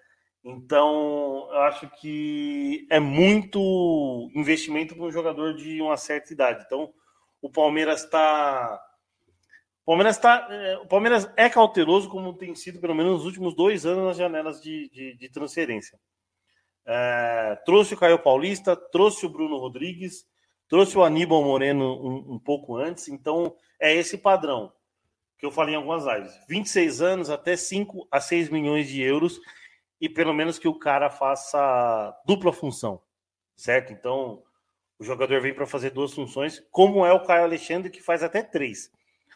Então, 0.44 1.48
eu 1.50 1.60
acho 1.62 1.90
que 1.98 2.86
é 2.90 3.00
muito 3.00 4.30
investimento 4.34 4.94
para 4.94 5.04
um 5.04 5.10
jogador 5.10 5.54
de 5.54 5.82
uma 5.82 5.96
certa 5.96 6.32
idade. 6.32 6.62
Então, 6.64 6.92
o 7.42 7.50
Palmeiras 7.50 8.04
está 8.04 8.80
Palmeiras, 9.86 10.18
tá, 10.18 10.48
é, 10.50 10.76
o 10.78 10.86
Palmeiras 10.86 11.30
é 11.36 11.48
cauteloso, 11.48 12.08
como 12.08 12.36
tem 12.36 12.52
sido 12.56 12.80
pelo 12.80 12.94
menos 12.94 13.12
nos 13.12 13.24
últimos 13.24 13.54
dois 13.54 13.86
anos 13.86 14.04
nas 14.04 14.16
janelas 14.16 14.60
de, 14.60 14.90
de, 14.90 15.16
de 15.16 15.28
transferência. 15.28 15.96
É, 16.84 17.56
trouxe 17.64 17.94
o 17.94 17.96
Caio 17.96 18.18
Paulista, 18.18 18.74
trouxe 18.74 19.24
o 19.24 19.28
Bruno 19.28 19.56
Rodrigues, 19.58 20.26
Trouxe 20.68 20.98
o 20.98 21.04
Aníbal 21.04 21.42
Moreno 21.42 21.84
um, 22.04 22.34
um 22.34 22.38
pouco 22.38 22.76
antes, 22.76 23.08
então 23.08 23.54
é 23.78 23.94
esse 23.94 24.18
padrão 24.18 24.72
que 25.38 25.44
eu 25.44 25.50
falei 25.50 25.74
em 25.74 25.76
algumas 25.76 26.04
lives. 26.04 26.32
26 26.48 27.02
anos, 27.02 27.30
até 27.30 27.56
5 27.56 28.08
a 28.10 28.20
6 28.20 28.48
milhões 28.48 28.88
de 28.88 29.02
euros, 29.02 29.40
e 30.00 30.08
pelo 30.08 30.32
menos 30.32 30.58
que 30.58 30.68
o 30.68 30.78
cara 30.78 31.10
faça 31.10 32.14
dupla 32.24 32.52
função, 32.52 33.00
certo? 33.54 33.92
Então, 33.92 34.42
o 34.98 35.04
jogador 35.04 35.40
vem 35.40 35.54
para 35.54 35.66
fazer 35.66 35.90
duas 35.90 36.12
funções, 36.12 36.62
como 36.70 37.04
é 37.04 37.12
o 37.12 37.22
Caio 37.22 37.44
Alexandre, 37.44 37.90
que 37.90 38.02
faz 38.02 38.22
até 38.22 38.42
três. 38.42 38.90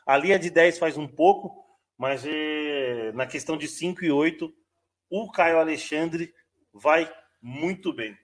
A 0.07 0.17
linha 0.17 0.39
de 0.39 0.51
10 0.51 0.79
faz 0.79 0.97
um 0.97 1.07
pouco, 1.07 1.65
mas 1.97 2.25
é, 2.27 3.13
na 3.13 3.27
questão 3.27 3.57
de 3.57 3.69
5 3.69 4.05
e 4.05 4.11
8, 4.11 4.53
o 5.11 5.31
Caio 5.31 5.59
Alexandre 5.59 6.35
vai 6.73 7.11
muito 7.43 7.93
bem. 7.93 8.17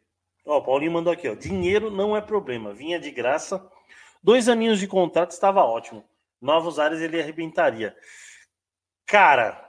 Ó, 0.47 0.59
o 0.59 0.63
Paulinho 0.63 0.93
mandou 0.93 1.13
aqui, 1.13 1.29
ó. 1.29 1.35
Dinheiro 1.35 1.91
não 1.91 2.17
é 2.17 2.21
problema, 2.21 2.73
vinha 2.73 3.01
de 3.01 3.11
graça. 3.11 3.69
Dois 4.23 4.49
aninhos 4.49 4.79
de 4.79 4.87
contrato 4.87 5.33
estava 5.33 5.65
ótimo. 5.65 6.05
Novos 6.41 6.79
áreas 6.79 7.01
ele 7.01 7.21
arrebentaria. 7.21 7.97
Cara, 9.05 9.67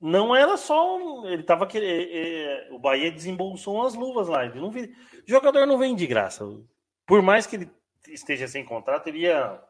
não 0.00 0.34
era 0.34 0.56
só. 0.56 1.26
Ele 1.26 1.42
tava 1.42 1.66
querendo. 1.66 2.08
É, 2.10 2.68
o 2.72 2.78
Bahia 2.78 3.10
desembolsou 3.10 3.76
umas 3.76 3.94
luvas 3.94 4.28
lá. 4.28 4.44
Ele 4.44 4.60
não 4.60 4.70
vi, 4.70 4.84
o 4.84 5.30
jogador 5.30 5.66
não 5.66 5.78
vem 5.78 5.96
de 5.96 6.06
graça. 6.06 6.44
Por 7.06 7.22
mais 7.22 7.46
que 7.46 7.56
ele 7.56 7.70
esteja 8.08 8.46
sem 8.46 8.64
contrato, 8.64 9.08
ele 9.08 9.20
ia 9.20 9.60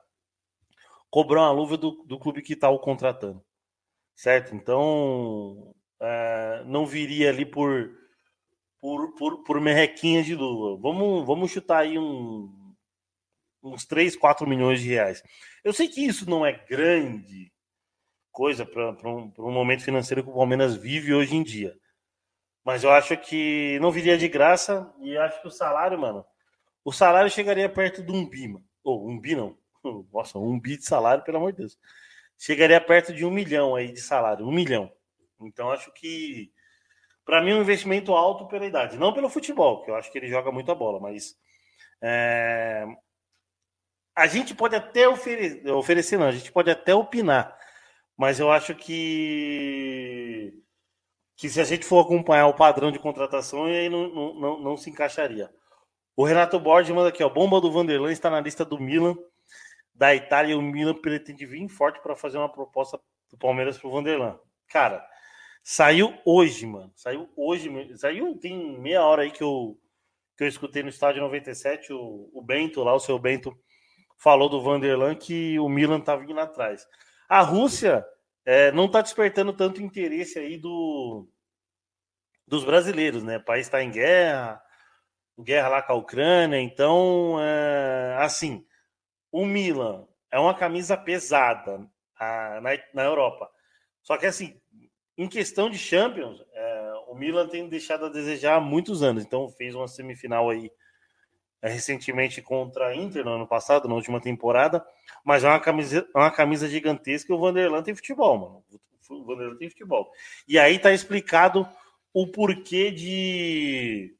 cobrar 1.10 1.42
uma 1.42 1.52
luva 1.52 1.76
do, 1.76 2.02
do 2.04 2.18
clube 2.18 2.42
que 2.42 2.54
está 2.54 2.68
o 2.68 2.78
contratando. 2.78 3.42
Certo? 4.16 4.54
Então, 4.54 5.74
é, 6.00 6.62
não 6.66 6.86
viria 6.86 7.30
ali 7.30 7.46
por, 7.46 7.90
por, 8.84 9.14
por, 9.14 9.42
por 9.44 9.60
merrequinha 9.62 10.22
de 10.22 10.34
luva. 10.34 10.78
Vamos, 10.78 11.26
vamos 11.26 11.50
chutar 11.50 11.78
aí 11.78 11.98
um, 11.98 12.74
uns 13.62 13.86
3, 13.86 14.14
4 14.14 14.46
milhões 14.46 14.82
de 14.82 14.90
reais. 14.90 15.22
Eu 15.64 15.72
sei 15.72 15.88
que 15.88 16.04
isso 16.04 16.28
não 16.28 16.44
é 16.44 16.52
grande 16.52 17.50
coisa 18.30 18.66
para 18.66 18.90
um, 19.08 19.32
um 19.38 19.50
momento 19.50 19.82
financeiro 19.82 20.22
que 20.22 20.28
o 20.28 20.34
Palmeiras 20.34 20.76
vive 20.76 21.14
hoje 21.14 21.34
em 21.34 21.42
dia. 21.42 21.74
Mas 22.62 22.84
eu 22.84 22.90
acho 22.92 23.16
que 23.16 23.78
não 23.80 23.90
viria 23.90 24.18
de 24.18 24.28
graça 24.28 24.94
e 25.00 25.16
acho 25.16 25.40
que 25.40 25.48
o 25.48 25.50
salário, 25.50 25.98
mano, 25.98 26.22
o 26.84 26.92
salário 26.92 27.30
chegaria 27.30 27.70
perto 27.70 28.02
de 28.02 28.12
um 28.12 28.28
bi, 28.28 28.48
mano. 28.48 28.66
Ou 28.82 29.08
um 29.08 29.18
bi 29.18 29.34
não. 29.34 29.56
Nossa, 30.12 30.38
um 30.38 30.60
bi 30.60 30.76
de 30.76 30.84
salário, 30.84 31.24
pelo 31.24 31.38
amor 31.38 31.52
de 31.52 31.58
Deus. 31.60 31.78
Chegaria 32.36 32.82
perto 32.82 33.14
de 33.14 33.24
um 33.24 33.30
milhão 33.30 33.74
aí 33.74 33.90
de 33.90 34.02
salário, 34.02 34.46
um 34.46 34.52
milhão. 34.52 34.92
Então 35.40 35.70
acho 35.70 35.90
que 35.94 36.52
para 37.24 37.42
mim 37.42 37.50
é 37.50 37.54
um 37.54 37.62
investimento 37.62 38.12
alto 38.12 38.46
pela 38.46 38.66
idade, 38.66 38.98
não 38.98 39.12
pelo 39.12 39.28
futebol, 39.28 39.82
que 39.82 39.90
eu 39.90 39.94
acho 39.94 40.10
que 40.10 40.18
ele 40.18 40.28
joga 40.28 40.52
muita 40.52 40.74
bola, 40.74 41.00
mas 41.00 41.36
é... 42.02 42.84
a 44.14 44.26
gente 44.26 44.54
pode 44.54 44.76
até 44.76 45.08
oferecer, 45.08 46.18
não, 46.18 46.26
a 46.26 46.32
gente 46.32 46.52
pode 46.52 46.70
até 46.70 46.94
opinar, 46.94 47.56
mas 48.16 48.38
eu 48.38 48.50
acho 48.50 48.74
que 48.74 50.52
que 51.36 51.48
se 51.48 51.60
a 51.60 51.64
gente 51.64 51.84
for 51.84 52.00
acompanhar 52.00 52.46
o 52.46 52.54
padrão 52.54 52.92
de 52.92 52.98
contratação, 52.98 53.64
aí 53.64 53.88
não, 53.88 54.08
não, 54.08 54.34
não, 54.34 54.60
não 54.60 54.76
se 54.76 54.88
encaixaria. 54.88 55.50
O 56.16 56.24
Renato 56.24 56.60
Borges 56.60 56.94
manda 56.94 57.08
aqui, 57.08 57.24
ó, 57.24 57.28
bomba 57.28 57.60
do 57.60 57.72
Vanderlan 57.72 58.12
está 58.12 58.30
na 58.30 58.40
lista 58.40 58.64
do 58.64 58.78
Milan, 58.78 59.16
da 59.92 60.14
Itália, 60.14 60.56
o 60.56 60.62
Milan 60.62 60.94
pretende 60.94 61.44
vir 61.44 61.68
forte 61.68 62.00
para 62.00 62.14
fazer 62.14 62.38
uma 62.38 62.48
proposta 62.48 63.00
do 63.30 63.36
Palmeiras 63.36 63.78
para 63.78 63.88
o 63.88 63.90
Vanderlan. 63.90 64.38
Cara, 64.68 65.04
saiu 65.64 66.14
hoje, 66.26 66.66
mano, 66.66 66.92
saiu 66.94 67.28
hoje, 67.34 67.96
saiu 67.96 68.38
tem 68.38 68.78
meia 68.78 69.02
hora 69.02 69.22
aí 69.22 69.30
que 69.30 69.42
eu, 69.42 69.80
que 70.36 70.44
eu 70.44 70.48
escutei 70.48 70.82
no 70.82 70.90
estádio 70.90 71.22
97, 71.22 71.90
o, 71.94 72.30
o 72.34 72.42
Bento 72.42 72.84
lá, 72.84 72.94
o 72.94 73.00
seu 73.00 73.18
Bento, 73.18 73.56
falou 74.18 74.48
do 74.50 74.62
Vanderlan 74.62 75.14
que 75.14 75.58
o 75.58 75.68
Milan 75.68 76.00
tá 76.00 76.16
vindo 76.16 76.38
atrás. 76.38 76.86
A 77.26 77.40
Rússia 77.40 78.04
é, 78.44 78.70
não 78.72 78.84
está 78.84 79.00
despertando 79.00 79.54
tanto 79.54 79.82
interesse 79.82 80.38
aí 80.38 80.58
do, 80.58 81.26
dos 82.46 82.62
brasileiros, 82.62 83.22
né? 83.22 83.38
O 83.38 83.44
país 83.44 83.66
está 83.66 83.82
em 83.82 83.90
guerra, 83.90 84.62
guerra 85.40 85.68
lá 85.68 85.82
com 85.82 85.92
a 85.94 85.96
Ucrânia, 85.96 86.60
então, 86.60 87.36
é, 87.40 88.16
assim, 88.20 88.66
o 89.32 89.46
Milan 89.46 90.06
é 90.30 90.38
uma 90.38 90.54
camisa 90.54 90.94
pesada 90.94 91.88
a, 92.16 92.60
na, 92.60 92.70
na 92.92 93.02
Europa. 93.02 93.50
Só 94.02 94.18
que, 94.18 94.26
assim, 94.26 94.60
em 95.16 95.28
questão 95.28 95.70
de 95.70 95.78
Champions, 95.78 96.42
é, 96.52 96.92
o 97.08 97.14
Milan 97.14 97.48
tem 97.48 97.68
deixado 97.68 98.06
a 98.06 98.08
desejar 98.08 98.56
há 98.56 98.60
muitos 98.60 99.02
anos, 99.02 99.24
então 99.24 99.48
fez 99.48 99.74
uma 99.74 99.86
semifinal 99.86 100.50
aí 100.50 100.70
é, 101.62 101.68
recentemente 101.68 102.42
contra 102.42 102.88
a 102.88 102.96
Inter 102.96 103.24
no 103.24 103.32
ano 103.32 103.46
passado, 103.46 103.88
na 103.88 103.94
última 103.94 104.20
temporada, 104.20 104.84
mas 105.24 105.44
é 105.44 105.48
uma 105.48 105.60
camisa, 105.60 106.06
é 106.14 106.18
uma 106.18 106.30
camisa 106.30 106.68
gigantesca 106.68 107.32
e 107.32 107.34
o 107.34 107.38
Vanderlan 107.38 107.82
tem 107.82 107.94
futebol, 107.94 108.38
mano. 108.38 108.64
O 109.08 109.24
Vanderlan 109.24 109.56
tem 109.56 109.70
futebol. 109.70 110.10
E 110.48 110.58
aí 110.58 110.78
tá 110.78 110.92
explicado 110.92 111.66
o 112.12 112.26
porquê 112.26 112.90
de 112.90 114.14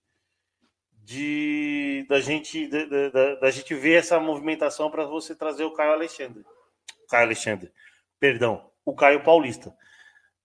de 1.05 2.07
da 2.09 2.19
gente 2.19 2.67
da, 2.67 3.09
da, 3.11 3.35
da 3.35 3.51
gente 3.51 3.75
ver 3.75 3.99
essa 3.99 4.19
movimentação 4.19 4.91
para 4.91 5.05
você 5.05 5.35
trazer 5.35 5.65
o 5.65 5.73
Caio 5.73 5.93
Alexandre. 5.93 6.43
Caio 7.11 7.27
Alexandre, 7.27 7.71
perdão, 8.19 8.71
o 8.85 8.95
Caio 8.95 9.23
Paulista. 9.23 9.77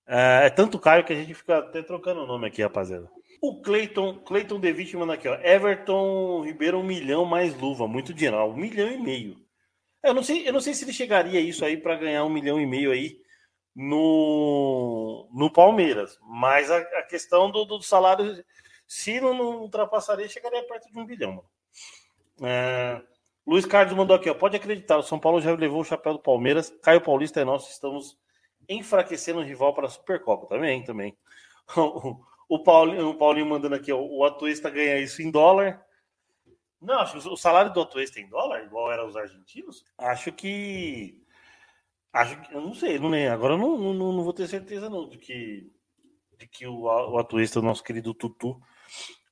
É, 0.10 0.48
é 0.48 0.50
tanto 0.50 0.80
Caio 0.80 1.06
que 1.06 1.14
a 1.14 1.16
gente 1.16 1.36
fica 1.36 1.60
até 1.60 1.84
trocando 1.84 2.24
o 2.24 2.26
nome 2.26 2.48
aqui, 2.48 2.64
rapaziada. 2.64 3.08
O 3.40 3.62
Cleiton, 3.62 4.16
Cleiton 4.20 4.60
Devitt 4.60 4.98
manda 4.98 5.14
aqui, 5.14 5.28
ó. 5.28 5.36
Everton 5.36 6.44
Ribeiro, 6.44 6.80
um 6.80 6.84
milhão 6.84 7.24
mais 7.26 7.56
luva, 7.56 7.88
muito 7.88 8.14
dinheiro, 8.14 8.44
um 8.44 8.56
milhão 8.56 8.92
e 8.92 8.98
meio. 8.98 9.38
Eu 10.04 10.14
não 10.14 10.24
sei, 10.24 10.48
eu 10.48 10.52
não 10.52 10.60
sei 10.60 10.74
se 10.74 10.84
ele 10.84 10.94
chegaria 10.94 11.40
isso 11.40 11.64
aí 11.64 11.78
para 11.78 11.96
ganhar 11.96 12.26
um 12.26 12.30
milhão 12.30 12.60
e 12.60 12.66
meio 12.66 12.92
aí 12.92 13.22
no, 13.76 15.30
no 15.32 15.52
Palmeiras, 15.52 16.18
mas 16.24 16.72
a, 16.72 16.78
a 16.80 17.04
questão 17.04 17.52
do, 17.52 17.64
do, 17.64 17.82
salário, 17.82 18.44
se 18.88 19.22
não, 19.22 19.34
não, 19.34 19.62
ultrapassaria, 19.62 20.28
chegaria 20.28 20.64
perto 20.64 20.92
de 20.92 20.98
um 20.98 21.06
bilhão. 21.06 21.44
É, 22.42 23.02
Luiz 23.46 23.66
Carlos 23.66 23.96
mandou 23.96 24.16
aqui, 24.16 24.30
ó. 24.30 24.34
Pode 24.34 24.56
acreditar, 24.58 24.98
o 24.98 25.04
São 25.04 25.20
Paulo 25.20 25.40
já 25.40 25.54
levou 25.54 25.82
o 25.82 25.86
chapéu 25.86 26.14
do 26.14 26.20
Palmeiras. 26.20 26.74
Caio 26.82 27.02
Paulista 27.02 27.40
é 27.40 27.46
nosso, 27.46 27.70
estamos 27.70 28.18
enfraquecendo 28.70 29.40
o 29.40 29.44
rival 29.44 29.74
para 29.74 29.88
a 29.88 29.90
Supercopa. 29.90 30.48
Também, 30.48 30.84
também. 30.84 31.18
O 32.50 32.58
Paulinho, 32.58 33.10
o 33.10 33.14
Paulinho 33.14 33.46
mandando 33.46 33.76
aqui, 33.76 33.94
o 33.94 34.24
Atuesta 34.24 34.72
ganha 34.72 34.98
isso 34.98 35.22
em 35.22 35.30
dólar. 35.30 35.86
Não, 36.82 37.00
acho 37.00 37.20
que 37.20 37.28
o 37.30 37.38
salário 37.38 37.72
do 37.72 37.80
Atuesta 37.80 38.20
é 38.20 38.24
em 38.24 38.28
dólar, 38.28 38.64
igual 38.64 38.92
era 38.92 39.06
os 39.06 39.16
argentinos. 39.16 39.86
Acho 39.96 40.32
que. 40.32 41.22
Acho 42.12 42.42
que. 42.42 42.52
Eu 42.52 42.62
não 42.62 42.74
sei, 42.74 42.98
não 42.98 43.10
lembro. 43.10 43.34
Agora 43.36 43.54
eu 43.54 43.58
não, 43.60 43.78
não, 43.94 44.12
não 44.14 44.24
vou 44.24 44.34
ter 44.34 44.48
certeza, 44.48 44.90
não, 44.90 45.08
de 45.08 45.20
que, 45.20 45.72
de 46.40 46.48
que 46.48 46.66
o, 46.66 46.86
o 46.86 47.20
Atuesta, 47.20 47.60
o 47.60 47.62
nosso 47.62 47.84
querido 47.84 48.16
Tutu, 48.16 48.60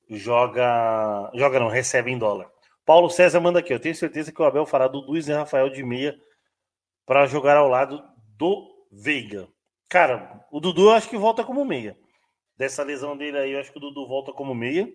joga. 0.08 1.28
Joga 1.34 1.58
não, 1.58 1.66
recebe 1.66 2.12
em 2.12 2.18
dólar. 2.18 2.48
Paulo 2.86 3.10
César 3.10 3.40
manda 3.40 3.58
aqui, 3.58 3.72
eu 3.74 3.80
tenho 3.80 3.96
certeza 3.96 4.30
que 4.30 4.40
o 4.40 4.44
Abel 4.44 4.64
fará 4.64 4.86
do 4.86 5.00
Luiz 5.00 5.26
e 5.26 5.32
Rafael 5.32 5.68
de 5.70 5.82
meia 5.82 6.16
para 7.04 7.26
jogar 7.26 7.56
ao 7.56 7.68
lado 7.68 8.00
do 8.36 8.77
Veiga. 8.90 9.48
Cara, 9.88 10.44
o 10.50 10.60
Dudu 10.60 10.90
eu 10.90 10.92
acho 10.92 11.08
que 11.08 11.16
volta 11.16 11.44
como 11.44 11.64
meia 11.64 11.96
dessa 12.58 12.82
lesão 12.82 13.16
dele 13.16 13.38
aí, 13.38 13.52
eu 13.52 13.60
acho 13.60 13.70
que 13.70 13.78
o 13.78 13.80
Dudu 13.80 14.06
volta 14.08 14.32
como 14.32 14.52
meia, 14.52 14.92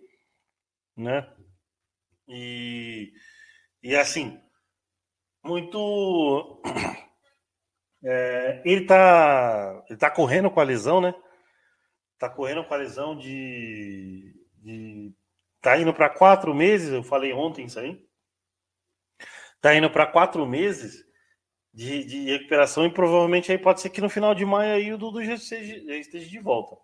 né? 0.97 1.33
E, 2.27 3.13
e 3.81 3.95
assim, 3.95 4.39
muito. 5.41 6.61
É, 8.05 8.61
ele 8.65 8.85
tá, 8.85 9.81
ele 9.87 9.97
tá 9.97 10.11
correndo 10.11 10.51
com 10.51 10.59
a 10.59 10.63
lesão, 10.63 10.99
né? 10.99 11.15
Tá 12.19 12.29
correndo 12.29 12.65
com 12.65 12.73
a 12.73 12.77
lesão 12.77 13.17
de. 13.17 14.35
de 14.57 15.15
tá 15.61 15.77
indo 15.77 15.93
para 15.93 16.09
quatro 16.09 16.53
meses, 16.53 16.89
eu 16.89 17.01
falei 17.01 17.31
ontem 17.31 17.63
isso 17.63 17.79
aí. 17.79 18.05
Tá 19.61 19.73
indo 19.73 19.89
para 19.89 20.05
quatro 20.05 20.45
meses 20.45 21.01
de, 21.73 22.03
de 22.03 22.31
recuperação 22.31 22.85
e 22.85 22.93
provavelmente 22.93 23.51
aí 23.51 23.57
pode 23.57 23.81
ser 23.81 23.89
que 23.89 24.01
no 24.01 24.09
final 24.09 24.35
de 24.35 24.45
maio 24.45 24.73
aí 24.73 24.93
o 24.93 24.97
Dudu 24.97 25.23
já, 25.23 25.37
seja, 25.37 25.83
já 25.83 25.95
esteja 25.95 26.29
de 26.29 26.39
volta. 26.39 26.77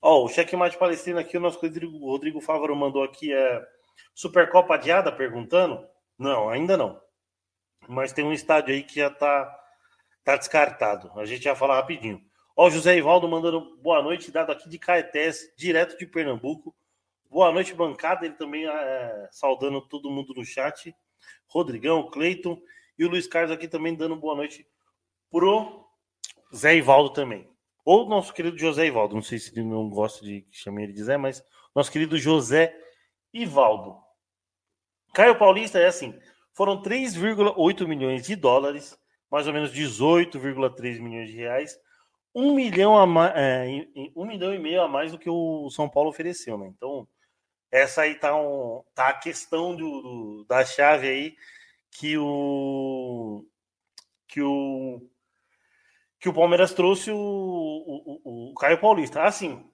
Ó, 0.00 0.24
o 0.24 0.28
checkmate 0.28 0.76
palestino 0.76 1.18
aqui, 1.18 1.36
o 1.36 1.40
nosso 1.40 1.58
Rodrigo, 1.58 1.98
Rodrigo 1.98 2.40
Fávaro 2.40 2.76
mandou 2.76 3.02
aqui 3.02 3.32
é 3.32 3.66
Supercopa 4.14 4.74
adiada, 4.74 5.10
perguntando? 5.10 5.84
Não, 6.18 6.48
ainda 6.48 6.76
não. 6.76 7.00
Mas 7.88 8.12
tem 8.12 8.24
um 8.24 8.32
estádio 8.32 8.74
aí 8.74 8.82
que 8.82 8.96
já 8.96 9.10
tá, 9.10 9.48
tá 10.22 10.36
descartado. 10.36 11.10
A 11.18 11.24
gente 11.24 11.44
vai 11.44 11.56
falar 11.56 11.76
rapidinho. 11.76 12.22
Ó, 12.56 12.66
o 12.66 12.70
José 12.70 12.96
Ivaldo 12.96 13.28
mandando 13.28 13.76
boa 13.78 14.02
noite, 14.02 14.30
dado 14.30 14.52
aqui 14.52 14.68
de 14.68 14.78
Caetés, 14.78 15.52
direto 15.56 15.96
de 15.96 16.06
Pernambuco. 16.06 16.74
Boa 17.30 17.50
noite, 17.52 17.74
bancada. 17.74 18.26
Ele 18.26 18.34
também 18.34 18.68
é, 18.68 19.28
saudando 19.30 19.80
todo 19.80 20.10
mundo 20.10 20.34
no 20.34 20.44
chat. 20.44 20.94
Rodrigão, 21.46 22.10
Cleiton 22.10 22.60
e 22.98 23.04
o 23.04 23.08
Luiz 23.08 23.26
Carlos 23.26 23.52
aqui 23.52 23.68
também 23.68 23.94
dando 23.94 24.16
boa 24.16 24.34
noite 24.34 24.66
pro 25.30 25.86
Zé 26.54 26.76
Ivaldo 26.76 27.10
também. 27.10 27.48
Ou 27.84 28.08
nosso 28.08 28.34
querido 28.34 28.58
José 28.58 28.86
Ivaldo, 28.86 29.14
não 29.14 29.22
sei 29.22 29.38
se 29.38 29.52
ele 29.52 29.66
não 29.66 29.88
gosta 29.88 30.24
de 30.24 30.46
chamar 30.50 30.82
ele 30.82 30.92
de 30.92 31.04
Zé, 31.04 31.16
mas 31.16 31.42
nosso 31.74 31.90
querido 31.90 32.18
José 32.18 32.76
Ivaldo. 33.32 33.96
Caio 35.14 35.38
Paulista 35.38 35.78
é 35.78 35.86
assim: 35.86 36.18
foram 36.52 36.82
3,8 36.82 37.86
milhões 37.86 38.26
de 38.26 38.36
dólares, 38.36 38.98
mais 39.30 39.46
ou 39.46 39.52
menos 39.52 39.72
18,3 39.72 41.00
milhões 41.00 41.30
de 41.30 41.36
reais, 41.36 41.78
um 42.34 42.54
milhão, 42.54 42.98
a 42.98 43.06
mais, 43.06 43.32
é, 43.36 43.86
um 44.14 44.26
milhão 44.26 44.54
e 44.54 44.58
meio 44.58 44.82
a 44.82 44.88
mais 44.88 45.12
do 45.12 45.18
que 45.18 45.30
o 45.30 45.70
São 45.70 45.88
Paulo 45.88 46.10
ofereceu, 46.10 46.58
né? 46.58 46.66
Então, 46.66 47.08
essa 47.70 48.02
aí 48.02 48.14
tá, 48.14 48.36
um, 48.36 48.82
tá 48.94 49.08
a 49.08 49.14
questão 49.14 49.74
do, 49.74 50.02
do, 50.02 50.44
da 50.48 50.64
chave 50.64 51.08
aí 51.08 51.36
que 51.98 52.16
o 52.16 53.44
que 54.28 54.40
o 54.40 55.02
que 56.20 56.28
o 56.28 56.32
Palmeiras 56.32 56.72
trouxe 56.72 57.10
o, 57.10 57.16
o, 57.16 58.50
o, 58.50 58.54
Caio 58.54 58.80
Paulista. 58.80 59.22
Assim, 59.22 59.68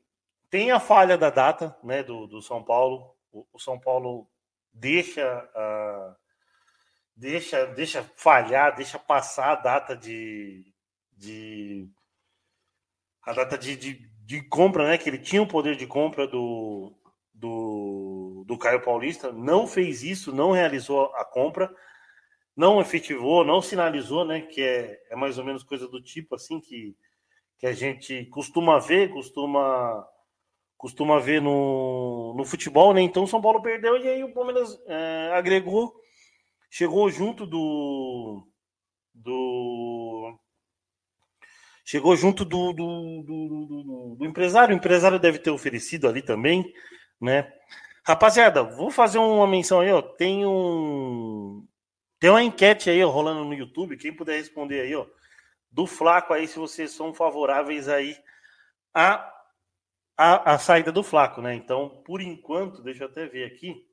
tem 0.50 0.70
a 0.70 0.80
falha 0.80 1.16
da 1.16 1.30
data, 1.30 1.76
né, 1.82 2.02
do, 2.02 2.26
do 2.26 2.40
São 2.40 2.62
Paulo. 2.62 3.14
O, 3.30 3.46
o 3.52 3.58
São 3.58 3.78
Paulo 3.78 4.26
deixa 4.72 5.50
uh, 5.54 6.16
deixa 7.14 7.66
deixa 7.66 8.02
falhar, 8.16 8.74
deixa 8.74 8.98
passar 8.98 9.52
a 9.52 9.56
data 9.56 9.94
de, 9.94 10.72
de 11.12 11.90
a 13.22 13.34
data 13.34 13.58
de, 13.58 13.76
de, 13.76 14.10
de, 14.24 14.42
compra, 14.48 14.88
né? 14.88 14.96
Que 14.96 15.10
ele 15.10 15.18
tinha 15.18 15.42
o 15.42 15.48
poder 15.48 15.76
de 15.76 15.86
compra 15.86 16.26
do, 16.26 16.94
do, 17.34 18.44
do 18.46 18.58
Caio 18.58 18.82
Paulista, 18.82 19.30
não 19.30 19.66
fez 19.66 20.02
isso, 20.02 20.34
não 20.34 20.52
realizou 20.52 21.14
a 21.16 21.24
compra, 21.24 21.70
não 22.56 22.80
efetivou, 22.80 23.44
não 23.44 23.60
sinalizou, 23.60 24.24
né? 24.24 24.40
Que 24.40 24.62
é, 24.62 25.00
é 25.10 25.16
mais 25.16 25.38
ou 25.38 25.44
menos 25.44 25.62
coisa 25.62 25.88
do 25.88 26.02
tipo 26.02 26.34
assim 26.34 26.60
que, 26.60 26.96
que 27.58 27.66
a 27.66 27.72
gente 27.72 28.26
costuma 28.26 28.78
ver, 28.78 29.12
costuma 29.12 30.06
costuma 30.76 31.18
ver 31.18 31.40
no, 31.40 32.34
no 32.36 32.44
futebol, 32.44 32.92
né? 32.92 33.00
Então 33.00 33.26
São 33.26 33.40
Paulo 33.40 33.62
perdeu 33.62 33.96
e 33.96 34.08
aí 34.08 34.22
o 34.22 34.34
Palmeiras 34.34 34.78
é, 34.86 35.30
agregou, 35.32 35.94
chegou 36.70 37.08
junto 37.10 37.46
do 37.46 38.46
do 39.14 40.38
chegou 41.84 42.16
junto 42.16 42.44
do, 42.44 42.72
do, 42.72 43.22
do, 43.22 44.16
do, 44.18 44.26
empresário. 44.26 44.74
O 44.74 44.78
empresário 44.78 45.18
deve 45.18 45.38
ter 45.38 45.50
oferecido 45.50 46.08
ali 46.08 46.22
também, 46.22 46.64
né? 47.20 47.52
Rapaziada, 48.06 48.62
vou 48.62 48.90
fazer 48.90 49.18
uma 49.18 49.46
menção 49.46 49.80
aí, 49.80 49.90
ó. 49.92 50.02
Tem 50.02 50.46
um. 50.46 51.66
Tem 52.24 52.30
uma 52.30 52.42
enquete 52.42 52.88
aí 52.88 53.04
ó, 53.04 53.10
rolando 53.10 53.44
no 53.44 53.52
YouTube. 53.52 53.98
Quem 53.98 54.10
puder 54.10 54.38
responder 54.38 54.80
aí, 54.80 54.96
ó. 54.96 55.04
Do 55.70 55.86
Flaco 55.86 56.32
aí, 56.32 56.48
se 56.48 56.58
vocês 56.58 56.90
são 56.90 57.12
favoráveis 57.12 57.86
aí 57.86 58.16
a, 58.94 59.30
a, 60.16 60.54
a 60.54 60.58
saída 60.58 60.90
do 60.90 61.02
Flaco, 61.02 61.42
né? 61.42 61.54
Então, 61.54 62.02
por 62.02 62.22
enquanto, 62.22 62.80
deixa 62.80 63.04
eu 63.04 63.08
até 63.08 63.26
ver 63.26 63.44
aqui. 63.44 63.86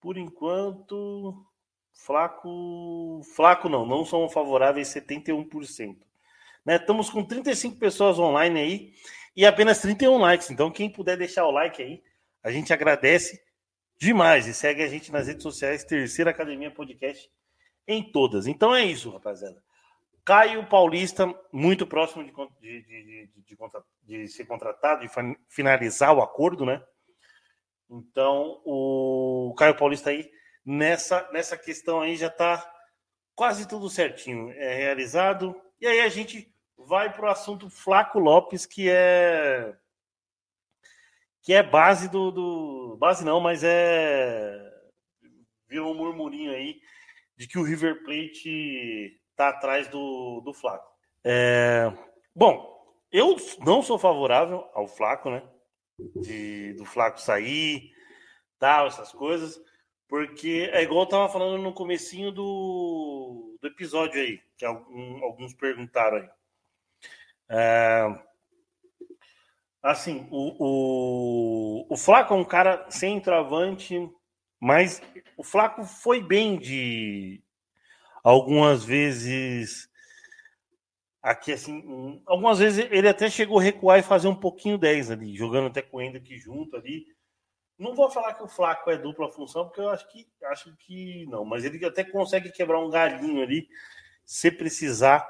Por 0.00 0.16
enquanto, 0.16 1.44
Flaco. 1.92 3.20
Flaco 3.36 3.68
não, 3.68 3.84
não 3.84 4.06
são 4.06 4.26
favoráveis 4.30 4.88
71%. 4.88 5.98
Né? 6.64 6.76
Estamos 6.76 7.10
com 7.10 7.22
35 7.22 7.78
pessoas 7.78 8.18
online 8.18 8.58
aí 8.58 8.94
e 9.36 9.44
apenas 9.44 9.82
31 9.82 10.16
likes. 10.16 10.50
Então, 10.50 10.70
quem 10.70 10.88
puder 10.90 11.18
deixar 11.18 11.44
o 11.44 11.50
like 11.50 11.82
aí, 11.82 12.02
a 12.42 12.50
gente 12.50 12.72
agradece 12.72 13.38
demais. 13.98 14.46
E 14.46 14.54
segue 14.54 14.82
a 14.82 14.88
gente 14.88 15.12
nas 15.12 15.26
redes 15.26 15.42
sociais, 15.42 15.84
Terceira 15.84 16.30
Academia 16.30 16.70
Podcast, 16.70 17.30
em 17.86 18.02
todas. 18.02 18.46
Então 18.46 18.74
é 18.74 18.84
isso, 18.84 19.10
rapaziada. 19.10 19.62
Caio 20.24 20.66
Paulista, 20.66 21.34
muito 21.50 21.86
próximo 21.86 22.22
de, 22.22 22.30
de, 22.60 22.82
de, 22.82 23.30
de, 24.02 24.28
ser 24.28 24.44
contratado, 24.44 25.00
de 25.00 25.08
finalizar 25.48 26.14
o 26.14 26.20
acordo, 26.20 26.66
né? 26.66 26.84
Então, 27.88 28.60
o 28.66 29.54
Caio 29.56 29.74
Paulista 29.74 30.10
aí, 30.10 30.30
nessa, 30.62 31.26
nessa 31.32 31.56
questão 31.56 32.02
aí, 32.02 32.14
já 32.14 32.26
está 32.26 32.70
quase 33.34 33.66
tudo 33.66 33.88
certinho. 33.88 34.50
É 34.50 34.74
realizado. 34.74 35.58
E 35.80 35.86
aí 35.86 36.00
a 36.00 36.08
gente 36.10 36.52
vai 36.76 37.10
para 37.10 37.26
o 37.26 37.30
assunto 37.30 37.70
Flaco 37.70 38.18
Lopes, 38.18 38.66
que 38.66 38.90
é 38.90 39.74
que 41.48 41.54
é 41.54 41.62
base 41.62 42.10
do, 42.10 42.30
do, 42.30 42.96
base 42.98 43.24
não, 43.24 43.40
mas 43.40 43.64
é 43.64 44.70
virou 45.66 45.94
um 45.94 45.96
murmurinho 45.96 46.52
aí 46.52 46.78
de 47.38 47.48
que 47.48 47.58
o 47.58 47.62
River 47.62 48.04
Plate 48.04 49.18
está 49.30 49.48
atrás 49.48 49.88
do, 49.88 50.42
do 50.42 50.52
Flaco. 50.52 50.86
É, 51.24 51.90
bom, 52.34 52.78
eu 53.10 53.34
não 53.60 53.80
sou 53.80 53.98
favorável 53.98 54.68
ao 54.74 54.86
Flaco, 54.86 55.30
né? 55.30 55.42
De, 56.16 56.74
do 56.74 56.84
Flaco 56.84 57.18
sair, 57.18 57.92
tal, 58.58 58.86
essas 58.86 59.10
coisas, 59.10 59.58
porque 60.06 60.68
é 60.70 60.82
igual 60.82 61.04
eu 61.04 61.08
tava 61.08 61.32
falando 61.32 61.62
no 61.62 61.72
comecinho 61.72 62.30
do, 62.30 63.56
do 63.58 63.68
episódio 63.68 64.20
aí, 64.20 64.38
que 64.54 64.66
alguns 64.66 65.54
perguntaram 65.54 66.18
aí. 66.18 66.28
É, 67.48 68.27
assim, 69.82 70.26
o, 70.30 70.56
o, 70.58 71.86
o 71.94 71.96
Flaco 71.96 72.34
é 72.34 72.36
um 72.36 72.44
cara 72.44 72.86
sem 72.90 73.20
travante, 73.20 74.08
mas 74.60 75.02
o 75.36 75.44
Flaco 75.44 75.84
foi 75.84 76.22
bem 76.22 76.58
de 76.58 77.42
algumas 78.22 78.84
vezes 78.84 79.88
aqui 81.22 81.52
assim, 81.52 82.22
algumas 82.26 82.58
vezes 82.58 82.86
ele 82.90 83.08
até 83.08 83.28
chegou 83.28 83.58
a 83.58 83.62
recuar 83.62 83.98
e 83.98 84.02
fazer 84.02 84.28
um 84.28 84.34
pouquinho 84.34 84.78
10 84.78 85.10
ali, 85.10 85.36
jogando 85.36 85.66
até 85.68 85.82
com 85.82 85.98
o 85.98 86.00
Hendrick 86.00 86.38
junto 86.38 86.76
ali. 86.76 87.06
Não 87.78 87.94
vou 87.94 88.10
falar 88.10 88.34
que 88.34 88.42
o 88.42 88.48
Flaco 88.48 88.90
é 88.90 88.98
dupla 88.98 89.30
função, 89.30 89.64
porque 89.66 89.80
eu 89.80 89.88
acho 89.88 90.08
que 90.10 90.26
acho 90.44 90.76
que 90.78 91.26
não, 91.26 91.44
mas 91.44 91.64
ele 91.64 91.84
até 91.84 92.02
consegue 92.02 92.50
quebrar 92.50 92.80
um 92.80 92.90
galinho 92.90 93.42
ali 93.42 93.68
se 94.24 94.50
precisar 94.50 95.28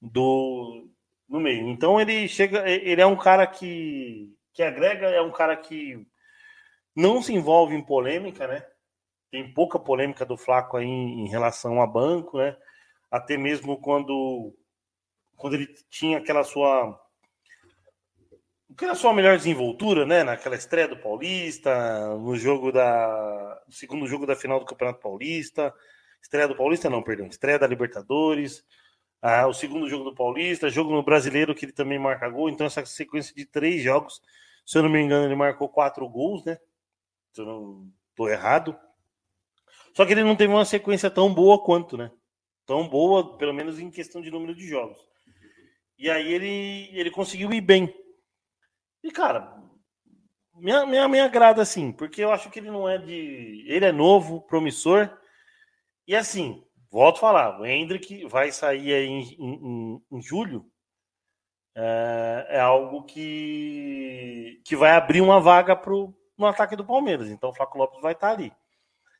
do 0.00 0.88
no 1.28 1.38
meio. 1.38 1.68
Então 1.68 2.00
ele 2.00 2.26
chega, 2.26 2.68
ele 2.68 3.00
é 3.00 3.06
um 3.06 3.16
cara 3.16 3.46
que, 3.46 4.34
que 4.52 4.62
agrega, 4.62 5.06
é 5.08 5.20
um 5.20 5.30
cara 5.30 5.56
que 5.56 6.06
não 6.96 7.22
se 7.22 7.32
envolve 7.32 7.74
em 7.74 7.84
polêmica, 7.84 8.46
né? 8.46 8.64
Tem 9.30 9.52
pouca 9.52 9.78
polêmica 9.78 10.24
do 10.24 10.36
Flaco 10.36 10.76
aí 10.76 10.86
em, 10.86 11.28
relação 11.28 11.82
a 11.82 11.86
banco, 11.86 12.38
né? 12.38 12.56
Até 13.10 13.36
mesmo 13.36 13.80
quando 13.80 14.54
quando 15.36 15.54
ele 15.54 15.68
tinha 15.90 16.18
aquela 16.18 16.42
sua 16.42 16.98
aquela 18.72 18.94
sua 18.94 19.12
melhor 19.12 19.36
desenvoltura, 19.36 20.06
né? 20.06 20.24
Naquela 20.24 20.56
estreia 20.56 20.88
do 20.88 20.96
Paulista, 20.96 22.16
no 22.16 22.36
jogo 22.36 22.72
da 22.72 23.62
segundo 23.68 24.06
jogo 24.06 24.26
da 24.26 24.34
final 24.34 24.58
do 24.58 24.66
Campeonato 24.66 25.00
Paulista, 25.00 25.74
estreia 26.22 26.48
do 26.48 26.56
Paulista 26.56 26.88
não, 26.88 27.02
perdão, 27.02 27.26
estreia 27.26 27.58
da 27.58 27.66
Libertadores 27.66 28.64
ah, 29.20 29.46
o 29.46 29.52
segundo 29.52 29.88
jogo 29.88 30.04
do 30.04 30.14
Paulista, 30.14 30.70
jogo 30.70 30.92
no 30.92 31.02
Brasileiro 31.02 31.54
que 31.54 31.64
ele 31.64 31.72
também 31.72 31.98
marca 31.98 32.28
gol. 32.28 32.48
Então, 32.48 32.66
essa 32.66 32.84
sequência 32.86 33.34
de 33.34 33.44
três 33.44 33.82
jogos, 33.82 34.22
se 34.64 34.78
eu 34.78 34.82
não 34.82 34.90
me 34.90 35.00
engano, 35.00 35.26
ele 35.26 35.34
marcou 35.34 35.68
quatro 35.68 36.08
gols, 36.08 36.44
né? 36.44 36.58
Se 37.32 37.40
eu 37.40 37.46
não 37.46 37.92
estou 38.10 38.28
errado. 38.28 38.78
Só 39.94 40.06
que 40.06 40.12
ele 40.12 40.22
não 40.22 40.36
teve 40.36 40.52
uma 40.52 40.64
sequência 40.64 41.10
tão 41.10 41.32
boa 41.34 41.62
quanto, 41.62 41.96
né? 41.96 42.10
Tão 42.64 42.88
boa, 42.88 43.36
pelo 43.36 43.52
menos 43.52 43.80
em 43.80 43.90
questão 43.90 44.20
de 44.20 44.30
número 44.30 44.54
de 44.54 44.66
jogos. 44.68 44.98
E 45.98 46.08
aí 46.08 46.32
ele, 46.32 46.90
ele 46.92 47.10
conseguiu 47.10 47.52
ir 47.52 47.60
bem. 47.60 47.92
E, 49.02 49.10
cara, 49.10 49.58
me, 50.54 50.86
me, 50.86 51.08
me 51.08 51.20
agrada 51.20 51.62
assim, 51.62 51.90
porque 51.90 52.22
eu 52.22 52.30
acho 52.30 52.50
que 52.50 52.60
ele 52.60 52.70
não 52.70 52.88
é 52.88 52.98
de. 52.98 53.64
Ele 53.66 53.84
é 53.84 53.90
novo, 53.90 54.42
promissor. 54.42 55.10
E 56.06 56.14
assim, 56.14 56.64
volto 56.90 57.16
a 57.16 57.20
falar, 57.20 57.60
o 57.60 57.66
Hendrick 57.66 58.26
vai 58.26 58.50
sair 58.52 58.94
aí 58.94 59.06
em, 59.06 59.22
em, 59.38 60.02
em 60.10 60.22
julho. 60.22 60.70
É, 61.74 62.46
é, 62.50 62.60
algo 62.60 63.04
que, 63.04 64.60
que 64.64 64.74
vai 64.74 64.90
abrir 64.90 65.20
uma 65.20 65.40
vaga 65.40 65.76
pro, 65.76 66.12
no 66.36 66.46
ataque 66.46 66.74
do 66.74 66.84
Palmeiras. 66.84 67.28
Então 67.28 67.50
o 67.50 67.54
Flaco 67.54 67.78
Lopes 67.78 68.00
vai 68.00 68.14
estar 68.14 68.30
ali. 68.30 68.52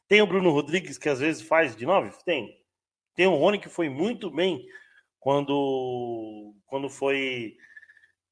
Tem 0.08 0.22
o 0.22 0.26
Bruno 0.26 0.50
Rodrigues, 0.50 0.98
que 0.98 1.08
às 1.08 1.20
vezes 1.20 1.42
faz 1.42 1.76
de 1.76 1.86
nove? 1.86 2.10
Tem. 2.24 2.58
Tem 3.14 3.26
o 3.26 3.36
Rony, 3.36 3.58
que 3.58 3.68
foi 3.68 3.88
muito 3.88 4.30
bem 4.30 4.66
quando, 5.20 6.54
quando 6.66 6.88
foi 6.88 7.56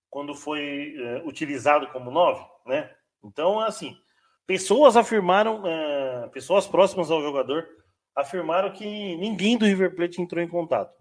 quando 0.09 0.35
foi 0.35 0.95
é, 0.97 1.23
utilizado 1.27 1.89
como 1.89 2.11
nove, 2.11 2.43
né? 2.65 2.91
Então, 3.23 3.61
assim, 3.61 3.95
pessoas 4.47 4.97
afirmaram, 4.97 5.67
é, 5.67 6.29
pessoas 6.29 6.67
próximas 6.67 7.11
ao 7.11 7.21
jogador 7.21 7.69
afirmaram 8.17 8.73
que 8.73 8.85
ninguém 9.17 9.59
do 9.59 9.67
River 9.67 9.95
Plate 9.95 10.23
entrou 10.23 10.43
em 10.43 10.49
contato. 10.49 10.97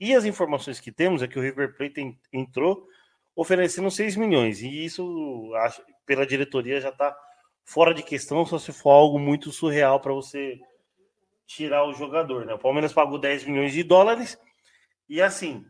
E 0.00 0.14
as 0.14 0.24
informações 0.24 0.80
que 0.80 0.90
temos 0.90 1.22
é 1.22 1.28
que 1.28 1.38
o 1.38 1.42
River 1.42 1.76
Plate 1.76 2.18
entrou 2.32 2.88
oferecendo 3.36 3.90
6 3.90 4.16
milhões. 4.16 4.62
E 4.62 4.84
isso, 4.84 5.52
pela 6.06 6.26
diretoria, 6.26 6.80
já 6.80 6.88
está 6.88 7.16
fora 7.64 7.92
de 7.92 8.02
questão, 8.02 8.44
só 8.46 8.58
se 8.58 8.72
for 8.72 8.90
algo 8.90 9.18
muito 9.18 9.52
surreal 9.52 10.00
para 10.00 10.12
você 10.12 10.58
tirar 11.46 11.84
o 11.84 11.92
jogador. 11.92 12.46
Né? 12.46 12.54
O 12.54 12.58
Palmeiras 12.58 12.92
pagou 12.92 13.18
10 13.18 13.44
milhões 13.44 13.72
de 13.72 13.82
dólares 13.82 14.38
e 15.08 15.20
assim 15.20 15.64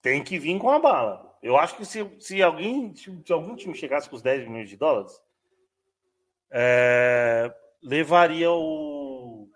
tem 0.00 0.22
que 0.22 0.38
vir 0.38 0.58
com 0.58 0.70
a 0.70 0.78
bala. 0.78 1.36
Eu 1.42 1.56
acho 1.56 1.76
que 1.76 1.84
se, 1.84 2.08
se 2.20 2.42
alguém, 2.42 2.94
se 2.94 3.32
algum 3.32 3.56
time 3.56 3.74
chegasse 3.74 4.08
com 4.08 4.16
os 4.16 4.22
10 4.22 4.48
milhões 4.48 4.68
de 4.68 4.76
dólares, 4.76 5.12
é, 6.50 7.52
levaria 7.82 8.50
o, 8.50 9.48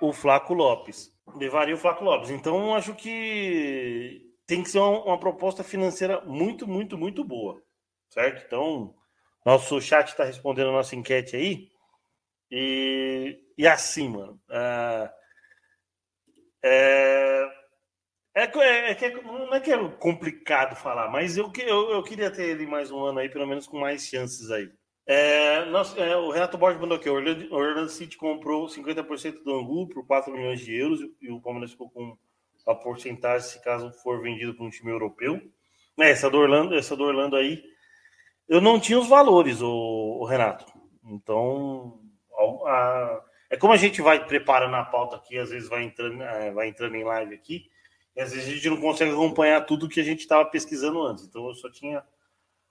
o, 0.00 0.12
Flaco 0.12 0.54
Lopes. 0.54 1.10
Levaria 1.34 1.74
o 1.74 1.78
Flaco 1.78 2.04
Lopes. 2.04 2.30
Então, 2.30 2.74
acho 2.74 2.94
que 2.94 4.22
tem 4.46 4.62
que 4.62 4.70
ser 4.70 4.78
uma, 4.78 5.04
uma, 5.04 5.20
proposta 5.20 5.64
financeira 5.64 6.20
muito, 6.22 6.66
muito, 6.66 6.96
muito 6.96 7.24
boa. 7.24 7.62
Certo? 8.08 8.44
Então, 8.46 8.94
nosso 9.44 9.80
chat 9.80 10.08
está 10.08 10.24
respondendo 10.24 10.70
a 10.70 10.72
nossa 10.72 10.94
enquete 10.94 11.36
aí. 11.36 11.68
E, 12.50 13.38
e 13.58 13.66
assim, 13.66 14.08
mano. 14.08 14.40
Uh, 14.48 15.08
é, 16.62 17.48
é, 18.34 18.42
é, 18.44 18.92
é, 18.92 19.04
é, 19.04 19.22
não 19.22 19.54
é 19.54 19.60
que 19.60 19.72
é 19.72 19.88
complicado 19.98 20.76
falar, 20.76 21.08
mas 21.10 21.36
eu, 21.36 21.50
eu, 21.58 21.90
eu 21.90 22.02
queria 22.02 22.30
ter 22.30 22.44
ele 22.48 22.66
mais 22.66 22.90
um 22.90 23.02
ano 23.04 23.20
aí, 23.20 23.28
pelo 23.28 23.46
menos 23.46 23.66
com 23.66 23.78
mais 23.78 24.06
chances 24.06 24.50
aí. 24.50 24.70
É, 25.06 25.64
nós, 25.66 25.96
é, 25.96 26.16
o 26.16 26.30
Renato 26.30 26.58
Borges 26.58 26.80
mandou 26.80 26.96
aqui: 26.96 27.08
o 27.08 27.14
Orlando, 27.14 27.54
Orlando 27.54 27.88
City 27.88 28.16
comprou 28.16 28.66
50% 28.66 29.44
do 29.44 29.54
Angu 29.54 29.88
por 29.88 30.04
4 30.04 30.32
milhões 30.32 30.60
de 30.60 30.74
euros 30.74 31.00
e 31.20 31.30
o 31.30 31.40
Palmeiras 31.40 31.70
ficou 31.70 31.88
com 31.90 32.18
a 32.66 32.74
porcentagem 32.74 33.48
se 33.48 33.62
caso 33.62 33.92
for 34.02 34.20
vendido 34.20 34.54
para 34.54 34.64
um 34.64 34.70
time 34.70 34.90
europeu. 34.90 35.40
É, 35.98 36.10
essa 36.10 36.28
do 36.28 36.38
Orlando, 36.38 36.74
essa 36.74 36.96
do 36.96 37.04
Orlando 37.04 37.36
aí, 37.36 37.62
eu 38.48 38.60
não 38.60 38.80
tinha 38.80 38.98
os 38.98 39.08
valores, 39.08 39.62
o, 39.62 39.68
o 40.20 40.24
Renato. 40.24 40.66
Então, 41.04 42.00
a, 42.36 42.70
a, 42.70 43.24
é 43.50 43.56
como 43.56 43.72
a 43.72 43.76
gente 43.76 44.02
vai 44.02 44.26
preparando 44.26 44.74
a 44.74 44.84
pauta 44.84 45.16
aqui, 45.16 45.38
às 45.38 45.50
vezes 45.50 45.68
vai 45.68 45.84
entrando, 45.84 46.20
é, 46.22 46.50
vai 46.50 46.68
entrando 46.68 46.96
em 46.96 47.04
live 47.04 47.32
aqui, 47.32 47.70
e 48.16 48.20
às 48.20 48.32
vezes 48.32 48.48
a 48.48 48.52
gente 48.52 48.68
não 48.68 48.80
consegue 48.80 49.12
acompanhar 49.12 49.60
tudo 49.64 49.88
que 49.88 50.00
a 50.00 50.04
gente 50.04 50.20
estava 50.20 50.44
pesquisando 50.44 51.00
antes. 51.02 51.24
Então, 51.24 51.46
eu 51.46 51.54
só 51.54 51.70
tinha 51.70 52.02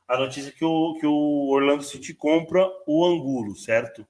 a 0.07 0.17
notícia 0.17 0.51
que 0.51 0.63
o, 0.63 0.95
que 0.99 1.05
o 1.05 1.49
Orlando 1.49 1.83
City 1.83 2.13
compra 2.13 2.67
o 2.85 3.05
Angulo, 3.05 3.55
certo? 3.55 4.07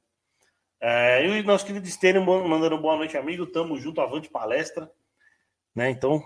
É, 0.79 1.25
e 1.25 1.39
o 1.39 1.43
nosso 1.43 1.65
querido 1.65 1.87
Estênio 1.87 2.23
mandando 2.23 2.77
boa 2.77 2.97
noite, 2.97 3.17
amigo. 3.17 3.47
Tamo 3.47 3.77
junto, 3.77 4.01
avante 4.01 4.29
palestra. 4.29 4.91
Né? 5.73 5.89
Então, 5.89 6.23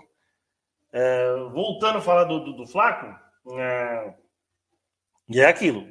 é, 0.92 1.34
voltando 1.52 1.98
a 1.98 2.02
falar 2.02 2.24
do, 2.24 2.40
do, 2.40 2.52
do 2.52 2.66
Flaco, 2.66 3.06
é, 3.56 4.14
e 5.28 5.40
é 5.40 5.46
aquilo, 5.46 5.86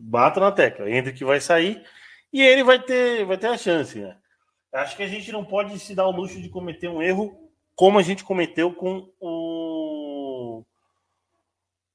bata 0.00 0.40
na 0.40 0.50
tecla, 0.50 0.90
entre 0.90 1.12
que 1.12 1.24
vai 1.24 1.40
sair 1.40 1.84
e 2.32 2.42
ele 2.42 2.64
vai 2.64 2.82
ter, 2.82 3.24
vai 3.24 3.38
ter 3.38 3.46
a 3.46 3.56
chance. 3.56 3.98
Né? 3.98 4.16
Acho 4.72 4.96
que 4.96 5.02
a 5.04 5.08
gente 5.08 5.30
não 5.30 5.44
pode 5.44 5.78
se 5.78 5.94
dar 5.94 6.06
o 6.06 6.10
luxo 6.10 6.40
de 6.40 6.48
cometer 6.48 6.88
um 6.88 7.00
erro 7.00 7.38
como 7.74 7.98
a 7.98 8.02
gente 8.02 8.24
cometeu 8.24 8.74
com 8.74 9.08
o 9.20 9.71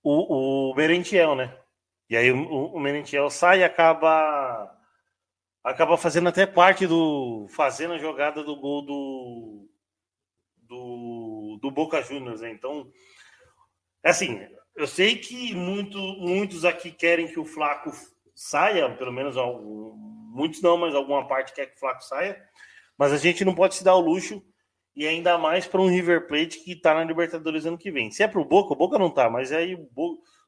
o, 0.10 0.72
o 0.72 0.76
Merentiel, 0.76 1.36
né? 1.36 1.58
E 2.10 2.16
aí 2.16 2.32
o, 2.32 2.74
o 2.74 2.80
Merentiel 2.80 3.30
sai 3.30 3.60
e 3.60 3.64
acaba 3.64 4.74
acaba 5.64 5.98
fazendo 5.98 6.30
até 6.30 6.46
parte 6.46 6.88
do 6.88 7.48
fazendo 7.50 7.94
a 7.94 7.98
jogada 7.98 8.44
do 8.44 8.56
gol 8.56 8.82
do 8.82 9.70
do, 10.64 11.60
do 11.62 11.72
Boca 11.72 12.02
Juniors, 12.02 12.42
né? 12.42 12.52
Então, 12.52 12.92
assim, 14.04 14.46
eu 14.76 14.86
sei 14.86 15.18
que 15.18 15.56
muito, 15.56 15.98
muitos 15.98 16.66
aqui 16.66 16.92
querem 16.92 17.28
que 17.28 17.40
o 17.40 17.46
Flaco 17.46 17.92
saia, 18.36 18.90
pelo 18.96 19.14
menos 19.14 19.38
algum, 19.38 19.94
muitos 19.96 20.62
não, 20.62 20.78
mas 20.78 20.94
alguma 20.94 21.26
parte 21.28 21.54
quer 21.54 21.68
que 21.68 21.76
o 21.78 21.80
Flaco 21.80 22.04
saia, 22.04 22.42
mas 22.98 23.14
a 23.14 23.18
gente 23.18 23.46
não 23.46 23.56
pode 23.56 23.76
se 23.76 23.84
dar 23.84 23.96
o 23.96 24.02
luxo 24.02 24.44
e 24.98 25.08
ainda 25.08 25.38
mais 25.38 25.68
para 25.68 25.80
um 25.80 25.88
River 25.88 26.26
Plate 26.26 26.58
que 26.58 26.72
está 26.72 26.96
na 26.96 27.04
Libertadores 27.04 27.68
ano 27.68 27.78
que 27.78 27.92
vem. 27.92 28.10
Se 28.10 28.24
é 28.24 28.28
para 28.28 28.42
o 28.42 28.46
Boca, 28.46 28.74
o 28.74 28.76
Boca 28.76 28.98
não 28.98 29.10
está, 29.10 29.30
mas 29.30 29.52
aí 29.52 29.78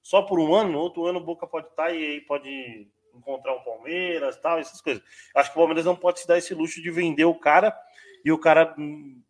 só 0.02 0.24
por 0.24 0.40
um 0.40 0.56
ano, 0.56 0.72
no 0.72 0.80
outro 0.80 1.06
ano 1.06 1.20
o 1.20 1.24
Boca 1.24 1.46
pode 1.46 1.68
estar 1.68 1.86
tá, 1.86 1.92
e 1.92 2.04
aí 2.04 2.22
pode 2.22 2.90
encontrar 3.14 3.54
o 3.54 3.64
Palmeiras, 3.64 4.38
tal, 4.38 4.58
essas 4.58 4.82
coisas. 4.82 5.04
Acho 5.36 5.52
que 5.52 5.56
o 5.56 5.62
Palmeiras 5.62 5.86
não 5.86 5.96
pode 5.96 6.22
se 6.22 6.28
dar 6.28 6.40
esse 6.40 6.56
luxo 6.56 6.82
de 6.82 6.90
vender 6.90 7.26
o 7.26 7.36
cara 7.36 7.78
e 8.26 8.32
o 8.32 8.40
cara 8.40 8.74
hum, 8.76 9.22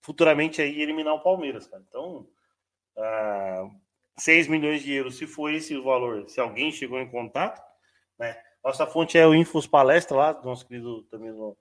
futuramente 0.00 0.62
aí 0.62 0.80
eliminar 0.80 1.12
o 1.12 1.22
Palmeiras, 1.22 1.66
cara. 1.66 1.84
Então, 1.86 2.26
uh, 2.96 3.70
6 4.16 4.48
milhões 4.48 4.82
de 4.82 4.94
euros, 4.94 5.18
se 5.18 5.26
for 5.26 5.52
esse 5.52 5.76
o 5.76 5.84
valor, 5.84 6.26
se 6.26 6.40
alguém 6.40 6.72
chegou 6.72 6.98
em 6.98 7.10
contato, 7.10 7.62
né? 8.18 8.34
Nossa 8.64 8.86
fonte 8.86 9.18
é 9.18 9.26
o 9.26 9.34
Infos 9.34 9.66
Palestra 9.66 10.16
lá, 10.16 10.32
do 10.32 10.46
nosso 10.46 10.66
querido 10.66 11.02
também 11.02 11.30
no 11.32 11.54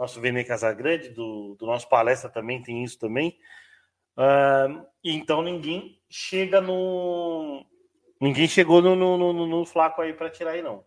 nosso 0.00 0.18
Vene 0.18 0.42
Casagrande, 0.42 1.10
do, 1.10 1.54
do 1.56 1.66
nosso 1.66 1.86
palestra 1.86 2.30
também 2.30 2.62
tem 2.62 2.82
isso 2.82 2.98
também. 2.98 3.38
Uh, 4.16 4.86
então 5.04 5.42
ninguém 5.42 6.00
chega 6.08 6.58
no. 6.58 7.66
Ninguém 8.18 8.48
chegou 8.48 8.80
no, 8.80 8.96
no, 8.96 9.18
no, 9.18 9.46
no 9.46 9.66
flaco 9.66 10.00
aí 10.00 10.14
para 10.14 10.30
tirar 10.30 10.52
aí, 10.52 10.62
não. 10.62 10.84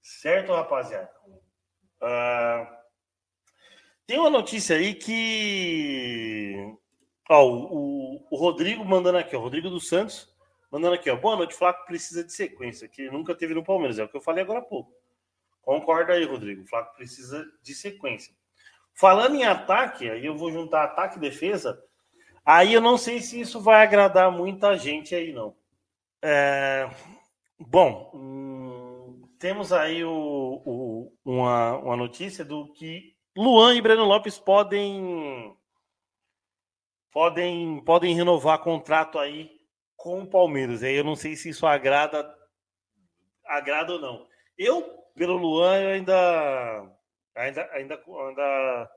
Certo, 0.00 0.52
rapaziada? 0.52 1.10
Uh, 2.00 2.76
tem 4.06 4.20
uma 4.20 4.30
notícia 4.30 4.76
aí 4.76 4.94
que. 4.94 6.54
Ó, 7.28 7.44
o, 7.44 8.24
o, 8.30 8.36
Rodrigo 8.36 8.84
mandando 8.84 9.18
aqui, 9.18 9.34
ó, 9.34 9.40
o 9.40 9.42
Rodrigo 9.42 9.68
dos 9.68 9.88
Santos 9.88 10.32
mandando 10.70 10.94
aqui, 10.94 11.10
ó. 11.10 11.16
Boa 11.16 11.34
noite, 11.34 11.56
Flaco 11.56 11.84
precisa 11.84 12.22
de 12.22 12.32
sequência, 12.32 12.86
que 12.86 13.10
nunca 13.10 13.34
teve 13.34 13.52
no 13.52 13.64
Palmeiras, 13.64 13.98
é 13.98 14.04
o 14.04 14.08
que 14.08 14.16
eu 14.16 14.20
falei 14.20 14.44
agora 14.44 14.60
há 14.60 14.62
pouco. 14.62 14.94
Concorda 15.66 16.12
aí, 16.12 16.24
Rodrigo. 16.24 16.62
O 16.62 16.66
Flávio 16.68 16.92
precisa 16.94 17.44
de 17.60 17.74
sequência. 17.74 18.32
Falando 18.94 19.34
em 19.34 19.44
ataque, 19.44 20.08
aí 20.08 20.24
eu 20.24 20.36
vou 20.36 20.52
juntar 20.52 20.84
ataque 20.84 21.16
e 21.16 21.20
defesa. 21.20 21.82
Aí 22.44 22.72
eu 22.72 22.80
não 22.80 22.96
sei 22.96 23.20
se 23.20 23.40
isso 23.40 23.60
vai 23.60 23.82
agradar 23.82 24.30
muita 24.30 24.78
gente 24.78 25.12
aí, 25.12 25.32
não. 25.32 25.56
É... 26.22 26.88
Bom, 27.58 28.12
hum, 28.14 29.28
temos 29.40 29.72
aí 29.72 30.04
o, 30.04 30.62
o, 30.64 31.12
uma, 31.24 31.78
uma 31.78 31.96
notícia 31.96 32.44
do 32.44 32.72
que 32.72 33.16
Luan 33.36 33.74
e 33.74 33.82
Breno 33.82 34.04
Lopes 34.04 34.38
podem 34.38 35.52
podem 37.10 37.82
podem 37.84 38.14
renovar 38.14 38.60
contrato 38.60 39.18
aí 39.18 39.50
com 39.96 40.22
o 40.22 40.30
Palmeiras. 40.30 40.84
Aí 40.84 40.94
eu 40.94 41.02
não 41.02 41.16
sei 41.16 41.34
se 41.34 41.48
isso 41.48 41.66
agrada 41.66 42.32
agrada 43.44 43.94
ou 43.94 44.00
não. 44.00 44.28
Eu 44.56 45.05
pelo 45.16 45.36
Luan, 45.36 45.80
eu 45.80 45.88
ainda, 45.90 46.88
ainda, 47.34 47.70
ainda, 47.72 48.02
ainda, 48.04 48.90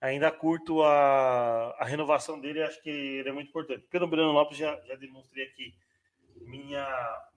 ainda 0.00 0.30
curto 0.30 0.82
a, 0.82 1.74
a 1.78 1.84
renovação 1.84 2.40
dele. 2.40 2.62
Acho 2.62 2.80
que 2.80 2.88
ele 2.88 3.28
é 3.28 3.32
muito 3.32 3.48
importante. 3.48 3.84
Pelo 3.90 4.06
Breno 4.06 4.32
Lopes, 4.32 4.56
já, 4.56 4.80
já 4.86 4.94
demonstrei 4.94 5.46
aqui 5.46 5.74
minha, 6.46 6.86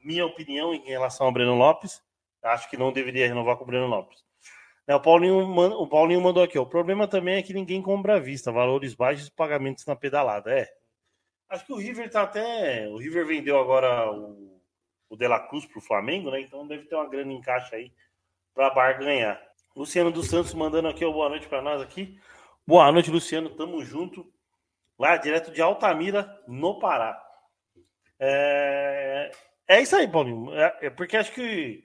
minha 0.04 0.26
opinião 0.26 0.74
em 0.74 0.86
relação 0.86 1.26
ao 1.26 1.34
Breno 1.34 1.56
Lopes. 1.56 2.02
Acho 2.44 2.70
que 2.70 2.78
não 2.78 2.94
deveria 2.94 3.28
renovar 3.28 3.58
com 3.58 3.64
o 3.64 3.68
Breno 3.68 3.88
Lopes. 3.88 4.24
É, 4.88 4.96
o, 4.96 5.00
Paulinho, 5.00 5.40
o 5.40 5.88
Paulinho 5.88 6.22
mandou 6.22 6.44
aqui. 6.44 6.60
O 6.60 6.66
problema 6.66 7.08
também 7.08 7.38
é 7.38 7.42
que 7.42 7.56
ninguém 7.56 7.82
compra 7.82 8.18
à 8.18 8.20
vista, 8.20 8.52
valores 8.52 8.94
baixos 8.94 9.30
pagamentos 9.30 9.84
na 9.88 9.96
pedalada. 9.96 10.52
É. 10.52 10.70
Acho 11.50 11.66
que 11.66 11.74
o 11.74 11.78
River 11.78 12.10
tá 12.12 12.22
até. 12.22 12.88
O 12.88 12.98
River 12.98 13.26
vendeu 13.26 13.60
agora 13.60 14.12
o 14.12 14.55
o 15.10 15.16
De 15.16 15.28
La 15.28 15.40
Cruz 15.40 15.66
para 15.66 15.80
o 15.80 15.82
Flamengo, 15.82 16.32
né? 16.32 16.42
Então 16.42 16.68
deve 16.68 16.86
ter 16.86 16.96
uma 16.96 17.08
grana 17.08 17.32
em 17.32 17.42
caixa 17.42 17.76
aí 17.76 17.92
para 18.54 18.70
barganhar. 18.70 19.42
Luciano 19.76 20.12
dos 20.12 20.28
Santos 20.28 20.54
mandando 20.54 20.88
aqui 20.88 21.04
uma 21.04 21.14
boa 21.14 21.30
noite 21.30 21.48
para 21.48 21.62
nós 21.62 21.82
aqui. 21.82 22.20
Boa 22.66 22.92
noite, 22.92 23.12
Luciano. 23.12 23.50
Tamo 23.50 23.84
junto. 23.84 24.32
Lá 24.98 25.18
direto 25.18 25.52
de 25.52 25.62
Altamira, 25.62 26.42
no 26.48 26.80
Pará. 26.80 27.22
É, 28.18 29.30
é 29.68 29.82
isso 29.82 29.96
aí, 29.96 30.08
Paulinho. 30.08 30.54
É, 30.54 30.78
é 30.84 30.90
porque 30.90 31.18
acho 31.18 31.34
que 31.34 31.84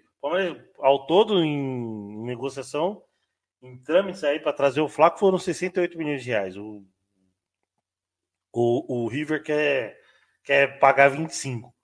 ao 0.79 1.07
todo 1.07 1.43
em 1.43 2.25
negociação, 2.25 3.03
em 3.61 3.77
trâmites 3.83 4.23
aí 4.23 4.39
para 4.39 4.53
trazer 4.53 4.81
o 4.81 4.89
Flaco 4.89 5.19
foram 5.19 5.39
68 5.39 5.99
milhões 5.99 6.23
de 6.23 6.31
reais. 6.31 6.57
O, 6.57 6.85
o, 8.53 9.05
o 9.05 9.09
River 9.09 9.43
quer, 9.43 10.01
quer 10.45 10.79
pagar 10.79 11.09
25 11.09 11.75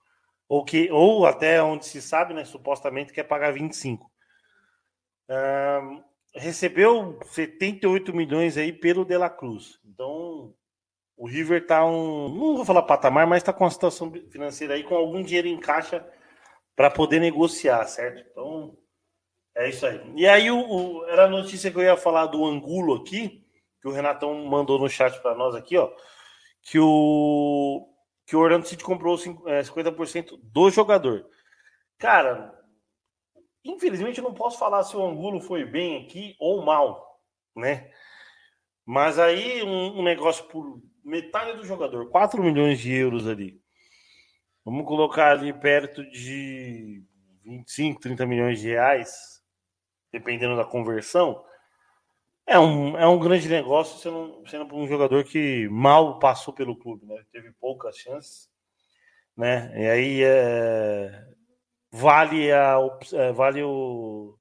ou 0.49 0.65
que 0.65 0.91
ou 0.91 1.27
até 1.27 1.63
onde 1.63 1.87
se 1.87 2.01
sabe, 2.01 2.35
né, 2.35 2.45
supostamente 2.45 3.13
quer 3.13 3.25
pagar 3.25 3.53
25. 3.53 4.11
Um, 5.29 6.03
recebeu 6.35 7.19
78 7.25 8.15
milhões 8.15 8.57
aí 8.57 8.73
pelo 8.73 9.05
De 9.05 9.17
La 9.17 9.31
Cruz. 9.31 9.81
Então, 9.85 10.55
o 11.17 11.27
River 11.27 11.67
tá 11.67 11.85
um, 11.85 12.29
não 12.29 12.57
vou 12.57 12.65
falar 12.65 12.83
patamar, 12.83 13.27
mas 13.27 13.39
está 13.39 13.53
com 13.53 13.65
uma 13.65 13.71
situação 13.71 14.13
financeira 14.31 14.75
aí 14.75 14.85
com 14.85 14.95
algum 14.95 15.23
dinheiro 15.23 15.49
em 15.49 15.59
caixa 15.59 16.07
para 16.77 16.91
poder 16.91 17.21
negociar, 17.21 17.85
certo? 17.87 18.25
Então, 18.31 18.77
é 19.57 19.69
isso 19.71 19.87
aí. 19.87 20.01
E 20.15 20.27
aí 20.29 20.51
o, 20.51 20.59
o, 20.59 21.05
era 21.07 21.25
a 21.25 21.29
notícia 21.29 21.71
que 21.71 21.79
eu 21.79 21.83
ia 21.83 21.97
falar 21.97 22.27
do 22.27 22.45
Angulo 22.45 22.95
aqui, 22.95 23.43
que 23.81 23.89
o 23.89 23.93
Renatão 23.93 24.45
mandou 24.45 24.79
no 24.79 24.89
chat 24.89 25.19
para 25.23 25.35
nós 25.35 25.55
aqui, 25.55 25.77
ó, 25.79 25.91
que 26.63 26.79
o 26.79 27.89
que 28.27 28.35
o 28.35 28.41
Orlando 28.41 28.67
City 28.67 28.83
comprou 28.83 29.17
50% 29.17 30.33
é, 30.35 30.37
do 30.43 30.71
jogador. 30.71 31.27
Cara, 31.97 32.53
infelizmente 33.65 34.19
eu 34.19 34.25
não 34.25 34.35
posso 34.35 34.59
falar 34.59 34.83
se 34.83 34.97
o 34.97 35.07
Angulo 35.07 35.41
foi 35.41 35.65
bem 35.65 36.05
aqui 36.05 36.37
ou 36.41 36.63
mal, 36.65 37.21
né? 37.55 37.91
Mas 38.85 39.19
aí 39.19 39.63
um, 39.63 40.01
um 40.01 40.03
negócio 40.03 40.45
por 40.49 40.83
metade 41.05 41.57
do 41.57 41.65
jogador, 41.65 42.11
4 42.11 42.43
milhões 42.43 42.81
de 42.81 42.93
euros 42.93 43.29
ali. 43.29 43.61
Vamos 44.65 44.85
colocar 44.85 45.31
ali 45.31 45.53
perto 45.53 46.05
de 46.11 47.05
25, 47.45 48.01
30 48.01 48.27
milhões 48.27 48.61
de 48.61 48.69
reais. 48.69 49.41
dependendo 50.13 50.57
da 50.57 50.65
conversão, 50.65 51.45
é 52.47 52.59
um, 52.59 52.97
é 52.97 53.07
um 53.07 53.19
grande 53.19 53.49
negócio 53.49 53.99
sendo, 53.99 54.43
sendo 54.49 54.75
um 54.75 54.87
jogador 54.87 55.25
que 55.25 55.69
mal 55.69 56.19
passou 56.19 56.55
pelo 56.55 56.79
clube, 56.79 57.05
né? 57.05 57.25
Teve 57.33 57.53
poucas 57.53 57.97
chances, 57.97 58.49
né? 59.37 59.73
E 59.77 59.89
aí 59.89 60.23
é, 60.23 61.27
vale 61.91 62.53
a 62.53 62.77
é, 63.15 63.33
vale 63.33 63.63
o 63.65 64.39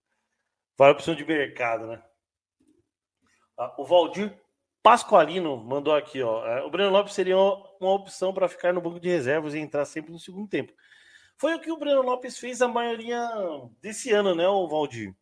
vale 0.77 0.91
a 0.91 0.95
opção 0.95 1.15
de 1.15 1.25
mercado, 1.25 1.87
né? 1.87 2.03
Ah, 3.57 3.73
o 3.77 3.85
Valdir 3.85 4.37
Pascoalino 4.83 5.57
mandou 5.57 5.95
aqui, 5.95 6.21
ó. 6.21 6.45
É, 6.45 6.63
o 6.63 6.69
Breno 6.69 6.91
Lopes 6.91 7.13
seria 7.13 7.37
uma 7.37 7.93
opção 7.93 8.33
para 8.33 8.47
ficar 8.47 8.71
no 8.71 8.81
banco 8.81 8.99
de 8.99 9.09
reservas 9.09 9.55
e 9.55 9.59
entrar 9.59 9.83
sempre 9.85 10.11
no 10.11 10.19
segundo 10.19 10.47
tempo. 10.47 10.71
Foi 11.37 11.55
o 11.55 11.59
que 11.59 11.71
o 11.71 11.77
Breno 11.77 12.03
Lopes 12.03 12.37
fez 12.37 12.61
a 12.61 12.67
maioria 12.67 13.27
desse 13.81 14.11
ano, 14.11 14.35
né, 14.35 14.47
o 14.47 14.67
Valdir? 14.67 15.13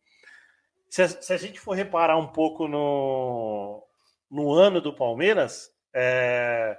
Se 0.94 1.02
a, 1.02 1.08
se 1.08 1.32
a 1.32 1.36
gente 1.36 1.58
for 1.58 1.72
reparar 1.72 2.16
um 2.16 2.28
pouco 2.28 2.68
no, 2.68 3.84
no 4.30 4.52
ano 4.52 4.80
do 4.80 4.94
Palmeiras, 4.94 5.68
é, 5.92 6.78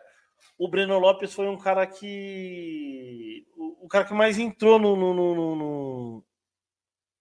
o 0.57 0.69
Breno 0.69 0.97
Lopes 0.97 1.33
foi 1.33 1.49
um 1.49 1.57
cara 1.57 1.85
que. 1.85 3.45
O, 3.57 3.87
o 3.87 3.87
cara 3.89 4.05
que 4.05 4.13
mais 4.13 4.39
entrou 4.39 4.79
no, 4.79 4.95
no, 4.95 5.13
no, 5.13 5.55
no, 5.57 6.23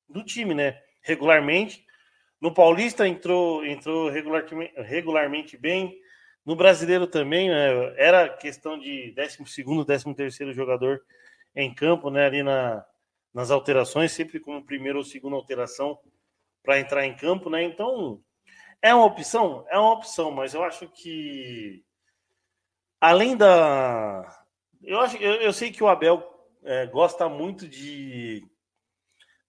no 0.09 0.25
time, 0.25 0.55
né? 0.55 0.81
Regularmente. 1.03 1.85
No 2.41 2.55
Paulista 2.55 3.09
entrou, 3.09 3.67
entrou 3.67 4.09
regularmente, 4.09 4.73
regularmente 4.83 5.57
bem. 5.57 5.99
No 6.47 6.55
brasileiro 6.55 7.09
também, 7.09 7.49
né? 7.51 7.93
Era 7.97 8.29
questão 8.29 8.79
de 8.79 9.13
12, 9.17 9.85
13 9.85 10.15
terceiro 10.15 10.53
jogador 10.53 11.03
em 11.57 11.75
campo, 11.75 12.09
né? 12.09 12.27
Ali 12.27 12.45
na, 12.45 12.87
nas 13.35 13.51
alterações, 13.51 14.13
sempre 14.13 14.39
como 14.39 14.65
primeira 14.65 14.97
ou 14.97 15.03
segunda 15.03 15.35
alteração 15.35 15.99
para 16.65 16.81
entrar 16.81 17.07
em 17.07 17.15
campo, 17.15 17.49
né? 17.49 17.63
Então, 17.63 18.21
é 18.83 18.93
uma 18.93 19.05
opção? 19.05 19.65
É 19.71 19.79
uma 19.79 19.93
opção, 19.93 20.33
mas 20.33 20.55
eu 20.55 20.65
acho 20.65 20.89
que 20.89 21.85
além 23.01 23.37
da. 23.37 24.25
Eu, 24.83 25.01
acho, 25.01 25.17
eu, 25.19 25.35
eu 25.35 25.53
sei 25.53 25.71
que 25.71 25.85
o 25.85 25.89
Abel 25.89 26.23
é, 26.65 26.87
gosta 26.87 27.29
muito 27.29 27.69
de. 27.69 28.43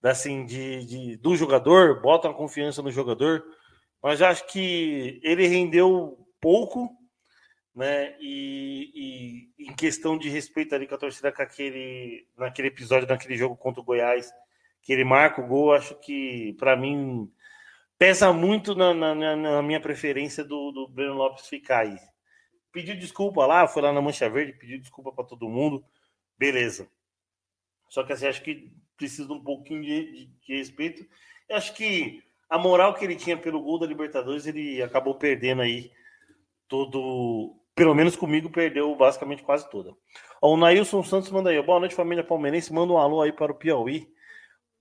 Assim, 0.04 0.46
de, 0.46 0.86
de, 0.86 1.18
do 1.18 1.36
jogador, 1.36 2.00
bota 2.00 2.28
uma 2.28 2.38
confiança 2.38 2.80
no 2.84 2.92
jogador, 2.92 3.44
mas 4.04 4.22
acho 4.22 4.46
que 4.46 5.20
ele 5.24 5.48
rendeu 5.48 6.16
pouco, 6.40 6.92
né? 7.74 8.16
E, 8.20 9.50
e, 9.58 9.68
em 9.68 9.74
questão 9.74 10.16
de 10.16 10.30
respeito 10.30 10.76
ali 10.76 10.86
com 10.86 10.94
a 10.94 11.00
torcida, 11.00 11.32
com 11.32 11.42
aquele, 11.42 12.28
naquele 12.38 12.68
episódio, 12.68 13.08
naquele 13.08 13.36
jogo 13.36 13.58
contra 13.58 13.82
o 13.82 13.84
Goiás, 13.84 14.32
que 14.86 14.94
ele 14.94 15.04
marca 15.04 15.42
o 15.42 15.48
gol, 15.48 15.74
acho 15.74 15.96
que 15.96 16.54
para 16.60 16.78
mim 16.78 17.28
pesa 17.98 18.32
muito 18.32 18.76
na, 18.76 18.94
na, 18.94 19.36
na, 19.36 19.62
minha 19.64 19.82
preferência 19.82 20.44
do, 20.44 20.72
do 20.72 20.88
Breno 20.88 21.16
Lopes 21.16 21.48
ficar 21.48 21.80
aí. 21.80 21.98
Pediu 22.72 22.96
desculpa 22.96 23.48
lá, 23.48 23.68
foi 23.68 23.82
lá 23.82 23.92
na 23.92 24.00
Mancha 24.00 24.30
Verde, 24.30 24.54
pediu 24.54 24.80
desculpa 24.80 25.12
para 25.12 25.26
todo 25.26 25.50
mundo, 25.50 25.84
beleza. 26.38 26.88
Só 27.90 28.04
que 28.04 28.14
assim, 28.14 28.28
acho 28.28 28.44
que 28.44 28.72
precisa 28.96 29.34
um 29.34 29.44
pouquinho 29.44 29.82
de, 29.82 30.12
de, 30.12 30.26
de 30.46 30.56
respeito. 30.56 31.04
Eu 31.50 31.58
acho 31.58 31.74
que 31.74 32.22
a 32.48 32.60
moral 32.60 32.94
que 32.94 33.04
ele 33.04 33.16
tinha 33.16 33.36
pelo 33.36 33.64
gol 33.64 33.80
da 33.80 33.88
Libertadores, 33.88 34.46
ele 34.46 34.84
acabou 34.84 35.16
perdendo 35.16 35.64
aí 35.64 35.92
todo. 36.68 37.56
Pelo 37.74 37.96
menos 37.96 38.16
comigo, 38.16 38.52
perdeu 38.52 38.96
basicamente 38.96 39.42
quase 39.42 39.68
toda. 39.72 39.96
O 40.40 40.56
Nailson 40.56 41.02
Santos 41.02 41.32
manda 41.32 41.50
aí. 41.50 41.60
Boa 41.60 41.80
noite, 41.80 41.96
família 41.96 42.24
palmeirense. 42.24 42.72
Manda 42.72 42.94
um 42.94 42.98
alô 43.00 43.22
aí 43.22 43.32
para 43.34 43.52
o 43.52 43.56
Piauí. 43.56 44.14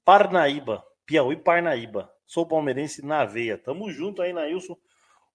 Parnaíba, 0.04 0.84
Piauí 1.06 1.36
Parnaíba. 1.36 2.10
Sou 2.26 2.46
palmeirense 2.46 3.04
na 3.04 3.24
veia. 3.24 3.56
Tamo 3.56 3.90
junto 3.90 4.22
aí, 4.22 4.32
Nailson. 4.32 4.76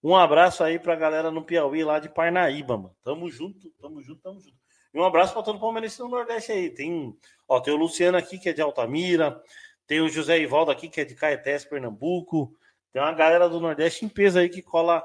Um 0.03 0.15
abraço 0.15 0.63
aí 0.63 0.79
pra 0.79 0.95
galera 0.95 1.29
no 1.29 1.43
Piauí 1.43 1.84
lá 1.84 1.99
de 1.99 2.10
Parnaíba, 2.10 2.77
mano. 2.77 2.95
Tamo 3.03 3.29
junto, 3.29 3.69
tamo 3.82 4.01
junto, 4.01 4.21
tamo 4.21 4.39
junto. 4.39 4.58
E 4.93 4.99
um 4.99 5.03
abraço 5.03 5.34
para 5.34 5.43
todo 5.43 5.60
palmeirense 5.60 5.99
no 5.99 6.08
Nordeste 6.08 6.51
aí. 6.51 6.69
Tem, 6.69 7.15
ó, 7.47 7.60
tem 7.60 7.73
o 7.73 7.77
Luciano 7.77 8.17
aqui 8.17 8.39
que 8.39 8.49
é 8.49 8.53
de 8.53 8.62
Altamira, 8.62 9.41
tem 9.86 10.01
o 10.01 10.10
José 10.10 10.39
Ivaldo 10.39 10.71
aqui 10.71 10.88
que 10.89 11.01
é 11.01 11.05
de 11.05 11.15
Caetés, 11.15 11.65
Pernambuco. 11.65 12.55
Tem 12.91 13.01
uma 13.01 13.12
galera 13.12 13.49
do 13.49 13.60
Nordeste 13.60 14.05
em 14.05 14.10
peso 14.10 14.39
aí 14.39 14.49
que 14.49 14.62
cola 14.62 15.03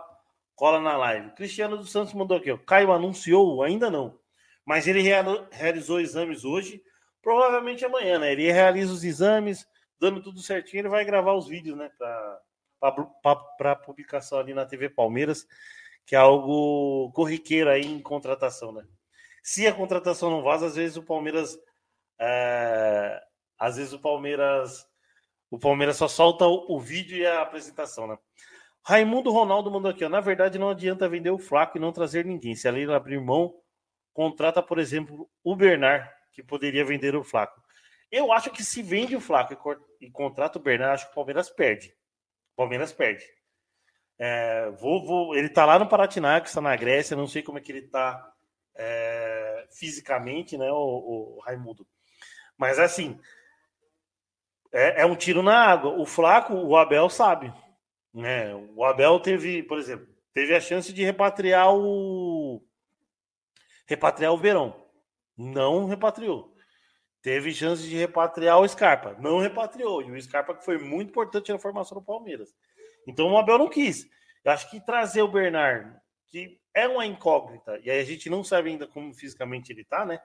cola 0.54 0.80
na 0.80 0.96
live. 0.96 1.32
Cristiano 1.32 1.76
dos 1.76 1.90
Santos 1.90 2.14
mandou 2.14 2.36
aqui, 2.36 2.50
ó. 2.50 2.56
Caio 2.56 2.92
anunciou, 2.92 3.62
ainda 3.62 3.90
não. 3.90 4.18
Mas 4.64 4.86
ele 4.86 5.02
realizou 5.50 6.00
exames 6.00 6.44
hoje 6.44 6.82
provavelmente 7.24 7.84
amanhã, 7.84 8.18
né? 8.18 8.32
Ele 8.32 8.52
realiza 8.52 8.92
os 8.92 9.02
exames, 9.02 9.66
dando 9.98 10.22
tudo 10.22 10.40
certinho, 10.40 10.82
ele 10.82 10.88
vai 10.88 11.04
gravar 11.04 11.32
os 11.32 11.48
vídeos, 11.48 11.76
né? 11.76 11.90
Para 13.58 13.74
publicação 13.76 14.38
ali 14.38 14.52
na 14.52 14.66
TV 14.66 14.90
Palmeiras, 14.90 15.46
que 16.06 16.14
é 16.14 16.18
algo 16.18 17.10
corriqueiro 17.12 17.70
aí 17.70 17.86
em 17.86 18.00
contratação, 18.00 18.70
né? 18.70 18.84
Se 19.42 19.66
a 19.66 19.74
contratação 19.74 20.30
não 20.30 20.42
vaza, 20.42 20.66
às 20.66 20.76
vezes 20.76 20.96
o 20.96 21.02
Palmeiras. 21.02 21.58
É... 22.20 23.20
Às 23.58 23.76
vezes 23.76 23.92
o 23.92 23.98
Palmeiras. 23.98 24.86
O 25.50 25.58
Palmeiras 25.58 25.96
só 25.96 26.08
solta 26.08 26.46
o, 26.46 26.76
o 26.76 26.80
vídeo 26.80 27.16
e 27.16 27.26
a 27.26 27.42
apresentação, 27.42 28.06
né? 28.06 28.18
Raimundo 28.82 29.30
Ronaldo 29.30 29.70
mandou 29.70 29.90
aqui, 29.90 30.04
ó. 30.04 30.08
Na 30.08 30.20
verdade, 30.20 30.58
não 30.58 30.68
adianta 30.68 31.08
vender 31.08 31.30
o 31.30 31.38
Flaco 31.38 31.78
e 31.78 31.80
não 31.80 31.92
trazer 31.92 32.24
ninguém. 32.24 32.54
Se 32.54 32.68
a 32.68 32.70
Leila 32.70 32.96
abrir 32.96 33.20
mão, 33.20 33.54
contrata, 34.12 34.62
por 34.62 34.78
exemplo, 34.78 35.28
o 35.42 35.56
Bernard 35.56 36.08
que 36.34 36.42
poderia 36.42 36.84
vender 36.84 37.14
o 37.14 37.22
Flaco. 37.22 37.62
Eu 38.10 38.32
acho 38.32 38.50
que 38.50 38.62
se 38.62 38.82
vende 38.82 39.16
o 39.16 39.20
Flaco 39.20 39.56
e, 40.00 40.10
contrata 40.10 40.58
o 40.58 40.62
Bernardo, 40.62 40.94
acho 40.94 41.06
que 41.06 41.12
o 41.12 41.14
Palmeiras 41.14 41.48
perde. 41.48 41.94
O 42.52 42.56
Palmeiras 42.56 42.92
perde. 42.92 43.24
É, 44.18 44.70
vou, 44.72 45.04
vou, 45.04 45.34
ele 45.34 45.48
tá 45.48 45.64
lá 45.64 45.78
no 45.78 45.88
Paratinac, 45.88 46.46
está 46.46 46.60
na 46.60 46.76
Grécia, 46.76 47.16
não 47.16 47.26
sei 47.26 47.42
como 47.42 47.58
é 47.58 47.60
que 47.60 47.72
ele 47.72 47.82
tá 47.82 48.32
é, 48.74 49.66
fisicamente, 49.70 50.58
né, 50.58 50.70
o, 50.70 50.76
o, 51.36 51.40
Raimundo. 51.40 51.86
Mas 52.56 52.78
assim, 52.78 53.18
é, 54.72 55.02
é, 55.02 55.06
um 55.06 55.16
tiro 55.16 55.42
na 55.42 55.56
água. 55.56 55.98
O 55.98 56.04
Flaco, 56.04 56.54
o 56.54 56.76
Abel 56.76 57.08
sabe. 57.08 57.52
Né? 58.12 58.54
O 58.76 58.84
Abel 58.84 59.18
teve, 59.20 59.62
por 59.64 59.78
exemplo, 59.78 60.06
teve 60.32 60.54
a 60.54 60.60
chance 60.60 60.92
de 60.92 61.04
repatriar 61.04 61.72
o 61.74 62.62
repatriar 63.86 64.32
o 64.32 64.38
Verão 64.38 64.83
não 65.36 65.86
repatriou. 65.86 66.54
Teve 67.22 67.54
chance 67.54 67.82
de 67.82 67.96
repatriar 67.96 68.60
o 68.60 68.68
Scarpa, 68.68 69.16
não 69.18 69.38
repatriou. 69.38 70.02
E 70.02 70.10
o 70.10 70.20
Scarpa 70.22 70.54
que 70.54 70.64
foi 70.64 70.78
muito 70.78 71.08
importante 71.08 71.50
na 71.52 71.58
formação 71.58 71.98
do 71.98 72.04
Palmeiras. 72.04 72.54
Então 73.06 73.32
o 73.32 73.38
Abel 73.38 73.58
não 73.58 73.68
quis. 73.68 74.06
Eu 74.44 74.52
acho 74.52 74.70
que 74.70 74.84
trazer 74.84 75.22
o 75.22 75.28
Bernard, 75.28 75.96
que 76.28 76.60
é 76.74 76.86
uma 76.86 77.06
incógnita, 77.06 77.78
e 77.82 77.90
aí 77.90 78.00
a 78.00 78.04
gente 78.04 78.28
não 78.28 78.44
sabe 78.44 78.70
ainda 78.70 78.86
como 78.86 79.14
fisicamente 79.14 79.72
ele 79.72 79.84
tá, 79.84 80.04
né? 80.04 80.20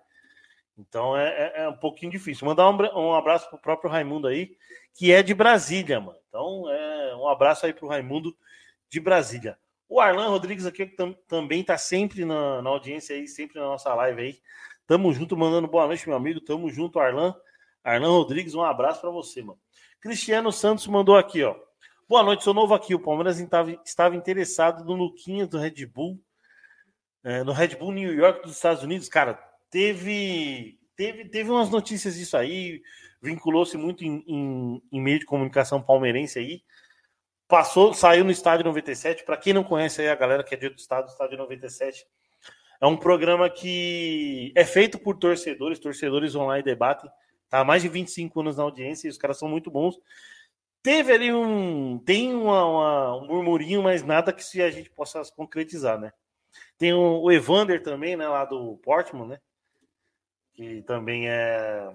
Então 0.77 1.15
é, 1.15 1.27
é, 1.27 1.63
é 1.63 1.69
um 1.69 1.77
pouquinho 1.77 2.11
difícil. 2.11 2.47
Mandar 2.47 2.69
um, 2.69 2.99
um 2.99 3.13
abraço 3.13 3.49
pro 3.49 3.61
próprio 3.61 3.89
Raimundo 3.89 4.27
aí, 4.27 4.55
que 4.93 5.11
é 5.11 5.21
de 5.21 5.33
Brasília, 5.33 5.99
mano. 5.99 6.17
Então 6.27 6.69
é 6.69 7.15
um 7.15 7.27
abraço 7.27 7.65
aí 7.65 7.73
pro 7.73 7.87
Raimundo 7.87 8.35
de 8.89 8.99
Brasília. 8.99 9.57
O 9.87 9.99
Arlan 9.99 10.29
Rodrigues 10.29 10.65
aqui 10.65 10.85
que 10.85 10.95
tam, 10.95 11.13
também 11.27 11.63
tá 11.63 11.77
sempre 11.77 12.23
na, 12.23 12.61
na 12.61 12.69
audiência 12.69 13.15
aí, 13.15 13.27
sempre 13.27 13.59
na 13.59 13.65
nossa 13.65 13.93
live 13.95 14.21
aí. 14.21 14.39
Tamo 14.89 15.13
junto, 15.13 15.37
mandando 15.37 15.67
boa 15.67 15.85
noite, 15.85 16.07
meu 16.07 16.17
amigo. 16.17 16.41
Tamo 16.41 16.67
junto, 16.67 16.99
Arlan. 16.99 17.35
Arlan 17.83 18.09
Rodrigues, 18.09 18.55
um 18.55 18.63
abraço 18.63 18.99
para 18.99 19.11
você, 19.11 19.39
mano. 19.39 19.59
Cristiano 20.01 20.51
Santos 20.51 20.87
mandou 20.87 21.15
aqui, 21.15 21.43
ó. 21.43 21.55
Boa 22.07 22.23
noite, 22.23 22.43
sou 22.43 22.55
novo 22.55 22.73
aqui. 22.73 22.95
O 22.95 22.99
Palmeiras 22.99 23.39
estava 23.39 24.15
interessado 24.15 24.83
no 24.83 24.95
Luquinha 24.95 25.45
do 25.45 25.59
Red 25.59 25.85
Bull, 25.85 26.19
é, 27.23 27.43
no 27.43 27.51
Red 27.51 27.75
Bull 27.75 27.91
New 27.91 28.11
York 28.11 28.41
dos 28.41 28.55
Estados 28.55 28.81
Unidos. 28.81 29.07
Cara, 29.07 29.35
teve, 29.69 30.79
teve, 30.95 31.25
teve 31.25 31.51
umas 31.51 31.69
notícias 31.69 32.15
disso 32.15 32.35
aí, 32.35 32.81
vinculou-se 33.21 33.77
muito 33.77 34.03
em, 34.03 34.23
em, 34.25 34.83
em, 34.91 34.99
meio 34.99 35.19
de 35.19 35.25
comunicação 35.25 35.79
palmeirense 35.79 36.39
aí. 36.39 36.63
Passou, 37.47 37.93
saiu 37.93 38.25
no 38.25 38.31
Estádio 38.31 38.65
97. 38.65 39.23
Para 39.23 39.37
quem 39.37 39.53
não 39.53 39.63
conhece 39.63 40.01
aí, 40.01 40.09
a 40.09 40.15
galera 40.15 40.43
que 40.43 40.55
é 40.55 40.57
de 40.57 40.65
outro 40.65 40.81
estado, 40.81 41.09
Estádio 41.09 41.37
97 41.37 42.07
é 42.81 42.87
um 42.87 42.95
programa 42.95 43.49
que 43.49 44.53
é 44.55 44.63
feito 44.63 44.97
por 44.97 45.17
torcedores, 45.17 45.79
torcedores 45.79 46.35
online 46.35 46.63
debatem. 46.63 47.09
Tá 47.49 47.59
há 47.59 47.63
mais 47.63 47.81
de 47.81 47.89
25 47.89 48.39
anos 48.39 48.57
na 48.57 48.63
audiência 48.63 49.07
e 49.07 49.09
os 49.09 49.17
caras 49.17 49.37
são 49.37 49.49
muito 49.49 49.69
bons. 49.69 49.99
Teve 50.81 51.11
ali 51.11 51.33
um. 51.33 51.99
Tem 51.99 52.33
uma, 52.33 52.65
uma, 52.65 53.15
um 53.17 53.27
murmurinho, 53.27 53.83
mas 53.83 54.03
nada 54.03 54.31
que 54.31 54.61
a 54.61 54.71
gente 54.71 54.89
possa 54.89 55.21
concretizar, 55.35 55.99
né? 55.99 56.13
Tem 56.77 56.93
o, 56.93 57.21
o 57.21 57.31
Evander 57.31 57.83
também, 57.83 58.15
né? 58.15 58.27
Lá 58.27 58.45
do 58.45 58.77
Portman, 58.77 59.27
né? 59.27 59.39
Que 60.53 60.81
também 60.83 61.29
é. 61.29 61.93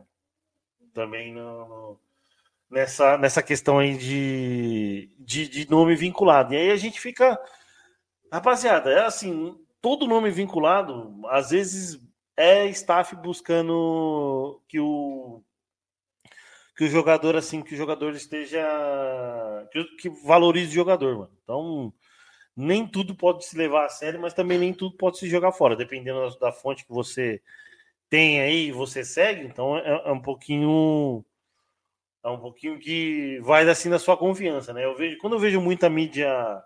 Também 0.93 1.33
no, 1.33 1.99
nessa, 2.71 3.17
nessa 3.17 3.43
questão 3.43 3.79
aí 3.79 3.97
de, 3.97 5.11
de, 5.19 5.49
de 5.49 5.71
nome 5.71 5.97
vinculado. 5.97 6.53
E 6.53 6.57
aí 6.57 6.71
a 6.71 6.77
gente 6.77 7.01
fica. 7.01 7.41
Rapaziada, 8.31 8.91
é 8.91 9.05
assim, 9.05 9.57
todo 9.85 10.07
nome 10.07 10.31
vinculado, 10.31 11.21
às 11.27 11.51
vezes 11.51 12.01
é 12.35 12.65
staff 12.69 13.15
buscando 13.17 14.63
que 14.67 14.81
o 14.81 15.43
que 16.75 16.85
o 16.85 16.89
jogador, 16.89 17.37
assim, 17.37 17.61
que 17.61 17.75
o 17.75 17.77
jogador 17.77 18.15
esteja. 18.15 18.67
que, 19.71 19.85
que 19.97 20.09
valorize 20.25 20.71
o 20.71 20.75
jogador, 20.75 21.19
mano. 21.19 21.39
Então, 21.43 21.93
nem 22.57 22.87
tudo 22.87 23.15
pode 23.15 23.45
se 23.45 23.59
levar 23.59 23.85
a 23.85 23.91
sério, 23.91 24.19
mas 24.19 24.33
também 24.33 24.59
nem 24.59 24.73
tudo 24.73 24.97
pode 24.97 25.19
se 25.19 25.29
jogar 25.29 25.53
fora, 25.53 25.77
dependendo 25.77 26.31
da, 26.31 26.47
da 26.47 26.53
fonte 26.53 26.87
que 26.87 26.93
você 26.93 27.43
tem 28.09 28.41
aí, 28.41 28.73
você 28.73 29.05
segue. 29.05 29.45
Então, 29.45 29.77
é, 29.77 30.03
é, 30.07 30.11
um 30.11 30.21
pouquinho. 30.21 31.23
É 32.25 32.29
um 32.31 32.41
pouquinho 32.41 32.79
que 32.79 33.39
vai 33.41 33.69
assim 33.69 33.91
da 33.91 33.99
sua 33.99 34.17
confiança, 34.17 34.73
né? 34.73 34.83
Eu 34.83 34.97
vejo, 34.97 35.19
quando 35.19 35.35
eu 35.35 35.39
vejo 35.39 35.61
muita 35.61 35.91
mídia. 35.91 36.65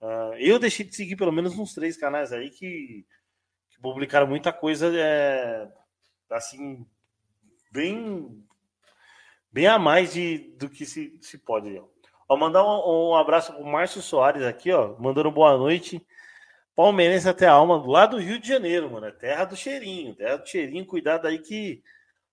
Uh, 0.00 0.34
eu 0.38 0.58
deixei 0.58 0.84
de 0.84 0.94
seguir 0.96 1.16
pelo 1.16 1.32
menos 1.32 1.58
uns 1.58 1.74
três 1.74 1.96
canais 1.96 2.32
aí 2.32 2.48
que, 2.50 3.04
que 3.70 3.80
publicaram 3.82 4.26
muita 4.26 4.50
coisa 4.50 4.90
é, 4.96 5.68
assim, 6.30 6.86
bem 7.70 8.42
bem 9.52 9.66
a 9.66 9.78
mais 9.78 10.12
de, 10.12 10.38
do 10.56 10.68
que 10.70 10.86
se, 10.86 11.18
se 11.20 11.36
pode. 11.38 11.76
Ó. 11.78 11.84
ó 12.28 12.36
mandar 12.36 12.64
um, 12.64 13.10
um 13.10 13.14
abraço 13.14 13.52
pro 13.52 13.64
Márcio 13.64 14.00
Soares 14.00 14.42
aqui, 14.42 14.72
ó, 14.72 14.96
mandando 14.98 15.30
boa 15.30 15.56
noite. 15.58 16.04
Palmeirense 16.74 17.28
até 17.28 17.46
a 17.46 17.52
alma, 17.52 17.84
lado 17.86 18.16
do 18.16 18.22
Rio 18.22 18.38
de 18.38 18.48
Janeiro, 18.48 18.90
mano. 18.90 19.06
É 19.06 19.10
terra 19.10 19.44
do 19.44 19.56
cheirinho, 19.56 20.14
terra 20.14 20.36
do 20.36 20.48
cheirinho, 20.48 20.86
cuidado 20.86 21.26
aí 21.26 21.38
que 21.38 21.82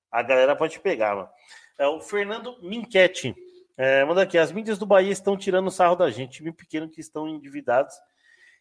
a 0.09 0.21
galera 0.21 0.55
pode 0.55 0.79
pegar, 0.79 1.15
mano. 1.15 1.29
É, 1.77 1.87
o 1.87 1.99
Fernando 1.99 2.57
Minquete 2.61 3.35
é, 3.77 4.03
manda 4.03 4.23
aqui: 4.23 4.37
as 4.37 4.51
mídias 4.51 4.79
do 4.79 4.85
Bahia 4.85 5.11
estão 5.11 5.37
tirando 5.37 5.69
sarro 5.69 5.95
da 5.95 6.09
gente, 6.09 6.37
time 6.37 6.51
pequeno 6.51 6.89
que 6.89 6.99
estão 6.99 7.27
endividados 7.27 7.95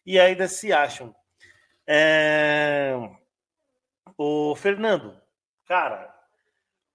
e 0.05 0.19
ainda 0.19 0.47
se 0.47 0.71
acham. 0.71 1.13
É... 1.85 2.93
O 4.17 4.55
Fernando, 4.55 5.19
cara, 5.65 6.13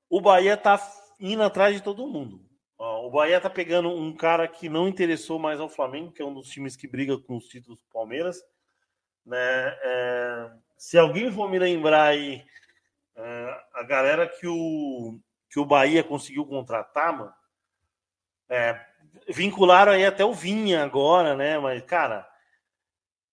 o 0.08 0.20
Bahia 0.20 0.56
tá 0.56 0.80
indo 1.18 1.42
atrás 1.42 1.74
de 1.74 1.82
todo 1.82 2.06
mundo. 2.06 2.40
O 2.78 3.10
Bahia 3.10 3.40
tá 3.40 3.48
pegando 3.48 3.90
um 3.90 4.12
cara 4.14 4.48
que 4.48 4.68
não 4.68 4.88
interessou 4.88 5.38
mais 5.38 5.60
ao 5.60 5.68
Flamengo, 5.68 6.10
que 6.10 6.20
é 6.20 6.24
um 6.24 6.34
dos 6.34 6.48
times 6.48 6.74
que 6.74 6.88
briga 6.88 7.16
com 7.16 7.36
os 7.36 7.46
títulos 7.46 7.80
do 7.80 7.88
Palmeiras. 7.92 8.42
Né? 9.24 9.38
É, 9.38 10.50
se 10.76 10.98
alguém 10.98 11.30
for 11.30 11.48
me 11.48 11.60
lembrar 11.60 12.06
aí, 12.06 12.44
é, 13.14 13.64
a 13.74 13.84
galera 13.84 14.26
que 14.26 14.48
o, 14.48 15.20
que 15.48 15.60
o 15.60 15.64
Bahia 15.64 16.02
conseguiu 16.02 16.44
contratar, 16.44 17.16
mano, 17.16 17.32
é, 18.48 18.80
vincularam 19.28 19.92
aí 19.92 20.04
até 20.04 20.24
o 20.24 20.32
Vinha 20.32 20.82
agora, 20.82 21.36
né? 21.36 21.58
Mas, 21.58 21.82
cara, 21.82 22.28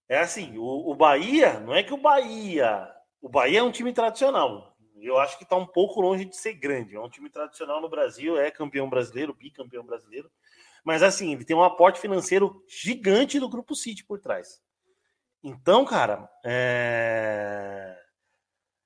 é 0.08 0.20
assim, 0.20 0.58
o, 0.58 0.92
o 0.92 0.96
Bahia, 0.96 1.60
não 1.60 1.74
é 1.76 1.84
que 1.84 1.94
o 1.94 1.98
Bahia. 1.98 2.90
O 3.22 3.30
Bahia 3.30 3.60
é 3.60 3.64
um 3.64 3.72
time 3.72 3.94
tradicional. 3.94 4.76
Eu 5.02 5.18
acho 5.18 5.38
que 5.38 5.44
está 5.44 5.56
um 5.56 5.66
pouco 5.66 6.02
longe 6.02 6.26
de 6.26 6.36
ser 6.36 6.54
grande. 6.54 6.96
É 6.96 7.00
um 7.00 7.10
time 7.10 7.30
tradicional 7.30 7.80
no 7.80 7.90
Brasil, 7.90 8.38
é 8.38 8.52
campeão 8.52 8.90
brasileiro, 8.90 9.34
bicampeão 9.34 9.86
brasileiro. 9.86 10.30
Mas 10.84 11.04
assim, 11.04 11.34
ele 11.34 11.46
tem 11.46 11.56
um 11.56 11.64
aporte 11.64 12.00
financeiro 12.00 12.64
gigante 12.68 13.40
do 13.40 13.50
Grupo 13.50 13.76
City 13.76 14.04
por 14.04 14.20
trás. 14.20 14.62
Então, 15.44 15.86
cara, 15.86 16.30
é. 16.44 17.98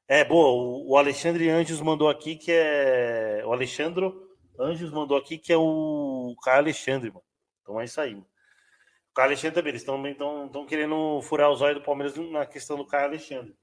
É, 0.08 0.24
boa, 0.24 0.86
o 0.86 0.98
Alexandre 0.98 1.50
Anjos 1.50 1.82
mandou 1.82 2.10
aqui 2.10 2.36
que 2.36 2.52
é. 2.52 3.42
O 3.46 3.54
Alexandre 3.54 4.12
Anjos 4.60 4.92
mandou 4.92 5.18
aqui 5.18 5.38
que 5.38 5.52
é 5.52 5.58
o 5.58 6.36
Caio 6.44 6.60
Alexandre, 6.60 7.10
mano. 7.10 7.24
Então 7.62 7.80
é 7.80 7.86
isso 7.86 8.00
aí. 8.00 8.14
Mano. 8.14 8.28
O 9.12 9.14
Caio 9.14 9.30
Alexandre 9.30 9.56
também, 9.56 9.70
eles 9.70 9.82
estão 9.82 10.66
querendo 10.66 11.22
furar 11.22 11.50
os 11.52 11.62
olhos 11.62 11.80
do 11.80 11.86
Palmeiras 11.86 12.16
na 12.32 12.46
questão 12.46 12.78
do 12.78 12.86
Caio 12.86 13.06
Alexandre. 13.06 13.56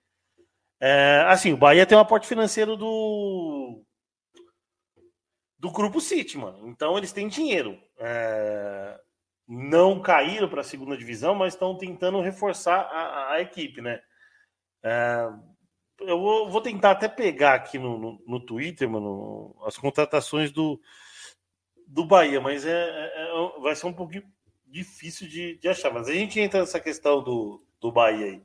É, 0.81 1.25
assim, 1.29 1.53
o 1.53 1.57
Bahia 1.57 1.85
tem 1.85 1.97
um 1.97 2.01
aporte 2.01 2.27
financeiro 2.27 2.77
do 2.77 3.85
do 5.59 5.71
grupo 5.71 6.01
City, 6.01 6.39
mano. 6.39 6.69
Então 6.69 6.97
eles 6.97 7.13
têm 7.13 7.29
dinheiro. 7.29 7.79
É, 7.99 8.99
não 9.47 10.01
caíram 10.01 10.49
para 10.49 10.63
a 10.63 10.65
segunda 10.65 10.97
divisão, 10.97 11.35
mas 11.35 11.53
estão 11.53 11.77
tentando 11.77 12.21
reforçar 12.21 12.81
a, 12.81 13.33
a 13.35 13.41
equipe, 13.43 13.83
né? 13.83 14.01
É, 14.83 15.29
eu 16.01 16.19
vou, 16.19 16.51
vou, 16.51 16.61
tentar 16.61 16.93
até 16.93 17.09
pegar 17.09 17.55
aqui 17.55 17.79
no, 17.79 17.99
no, 17.99 18.23
no, 18.27 18.41
Twitter, 18.41 18.89
mano, 18.89 19.55
as 19.65 19.77
contratações 19.77 20.51
do, 20.51 20.81
do 21.87 22.05
Bahia, 22.05 22.41
mas 22.41 22.65
é, 22.67 22.73
é, 22.73 23.29
é 23.29 23.61
vai 23.61 23.75
ser 23.75 23.87
um 23.87 23.93
pouquinho 23.93 24.25
difícil 24.67 25.29
de, 25.29 25.59
de, 25.59 25.69
achar. 25.69 25.93
Mas 25.93 26.09
a 26.09 26.13
gente 26.13 26.41
entra 26.41 26.61
nessa 26.61 26.81
questão 26.81 27.23
do, 27.23 27.63
do 27.81 27.91
Bahia 27.93 28.27
aí. 28.27 28.43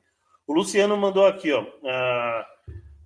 O 0.48 0.54
Luciano 0.54 0.96
mandou 0.98 1.26
aqui, 1.26 1.52
ó. 1.52 1.62
Uh, 1.62 2.46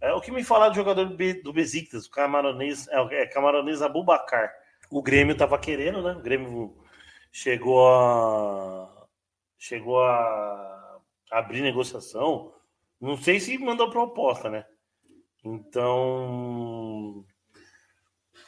é, 0.01 0.13
o 0.13 0.21
que 0.21 0.31
me 0.31 0.43
falar 0.43 0.69
do 0.69 0.75
jogador 0.75 1.05
do 1.05 1.53
Besiktas, 1.53 2.05
o 2.05 2.11
camaronês, 2.11 2.87
é, 2.87 3.21
é 3.21 3.27
camaronês 3.27 3.81
Abubacar. 3.81 4.51
O 4.89 5.01
Grêmio 5.01 5.35
tava 5.37 5.57
querendo, 5.59 6.01
né? 6.01 6.13
O 6.13 6.21
Grêmio 6.21 6.75
chegou 7.31 7.87
a 7.87 9.07
chegou 9.57 10.01
a 10.01 10.99
abrir 11.31 11.61
negociação. 11.61 12.53
Não 12.99 13.15
sei 13.17 13.39
se 13.39 13.57
mandou 13.57 13.89
proposta, 13.89 14.49
né? 14.49 14.65
Então, 15.43 17.25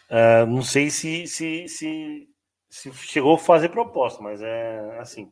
uh, 0.10 0.46
não 0.48 0.62
sei 0.62 0.90
se, 0.90 1.26
se, 1.26 1.68
se, 1.68 2.28
se 2.70 2.94
chegou 2.94 3.36
a 3.36 3.40
fazer 3.40 3.70
proposta, 3.70 4.22
mas 4.22 4.42
é 4.42 5.00
assim. 5.00 5.32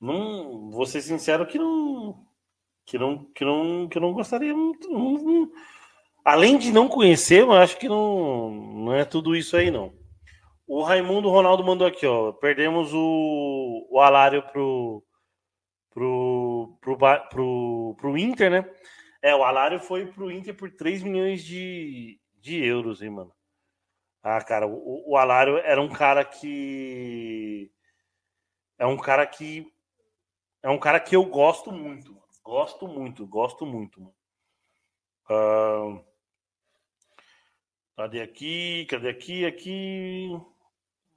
Não, 0.00 0.70
vou 0.70 0.86
ser 0.86 1.00
sincero 1.00 1.46
que 1.46 1.58
não 1.58 2.24
que 2.86 2.98
não 2.98 3.24
que 3.32 3.44
não 3.44 3.88
que 3.88 4.00
não 4.00 4.12
gostaria. 4.12 4.52
Não, 4.52 4.72
não, 4.90 5.50
além 6.24 6.58
de 6.58 6.72
não 6.72 6.88
conhecer, 6.88 7.40
eu 7.40 7.52
acho 7.52 7.78
que 7.78 7.88
não, 7.88 8.50
não 8.50 8.94
é 8.94 9.04
tudo 9.04 9.34
isso 9.34 9.56
aí 9.56 9.70
não. 9.70 9.92
O 10.66 10.82
Raimundo 10.82 11.30
Ronaldo 11.30 11.64
mandou 11.64 11.86
aqui, 11.86 12.06
ó. 12.06 12.32
Perdemos 12.32 12.92
o, 12.92 13.88
o 13.90 14.00
Alário 14.00 14.42
pro 14.52 15.02
pro, 15.98 16.37
pro, 16.80 16.98
pro, 17.30 17.96
pro 17.98 18.18
Inter, 18.18 18.50
né? 18.50 18.70
É, 19.22 19.34
o 19.34 19.42
Alário 19.44 19.80
foi 19.80 20.06
pro 20.06 20.30
Inter 20.30 20.54
por 20.54 20.70
3 20.70 21.02
milhões 21.02 21.44
de, 21.44 22.20
de 22.34 22.64
euros, 22.64 23.02
hein, 23.02 23.10
mano. 23.10 23.32
Ah, 24.22 24.42
cara, 24.42 24.66
o, 24.66 25.12
o 25.12 25.16
Alário 25.16 25.58
era 25.58 25.80
um 25.80 25.88
cara 25.88 26.24
que. 26.24 27.70
É 28.78 28.86
um 28.86 28.96
cara 28.96 29.26
que 29.26 29.72
é 30.62 30.68
um 30.68 30.78
cara 30.78 31.00
que 31.00 31.14
eu 31.14 31.24
gosto 31.24 31.70
muito. 31.70 32.16
Gosto 32.42 32.88
muito, 32.88 33.26
gosto 33.26 33.64
muito. 33.64 34.02
Uh, 35.30 36.02
cadê 37.96 38.20
aqui? 38.20 38.86
Cadê 38.86 39.08
aqui? 39.08 39.44
Aqui. 39.44 40.30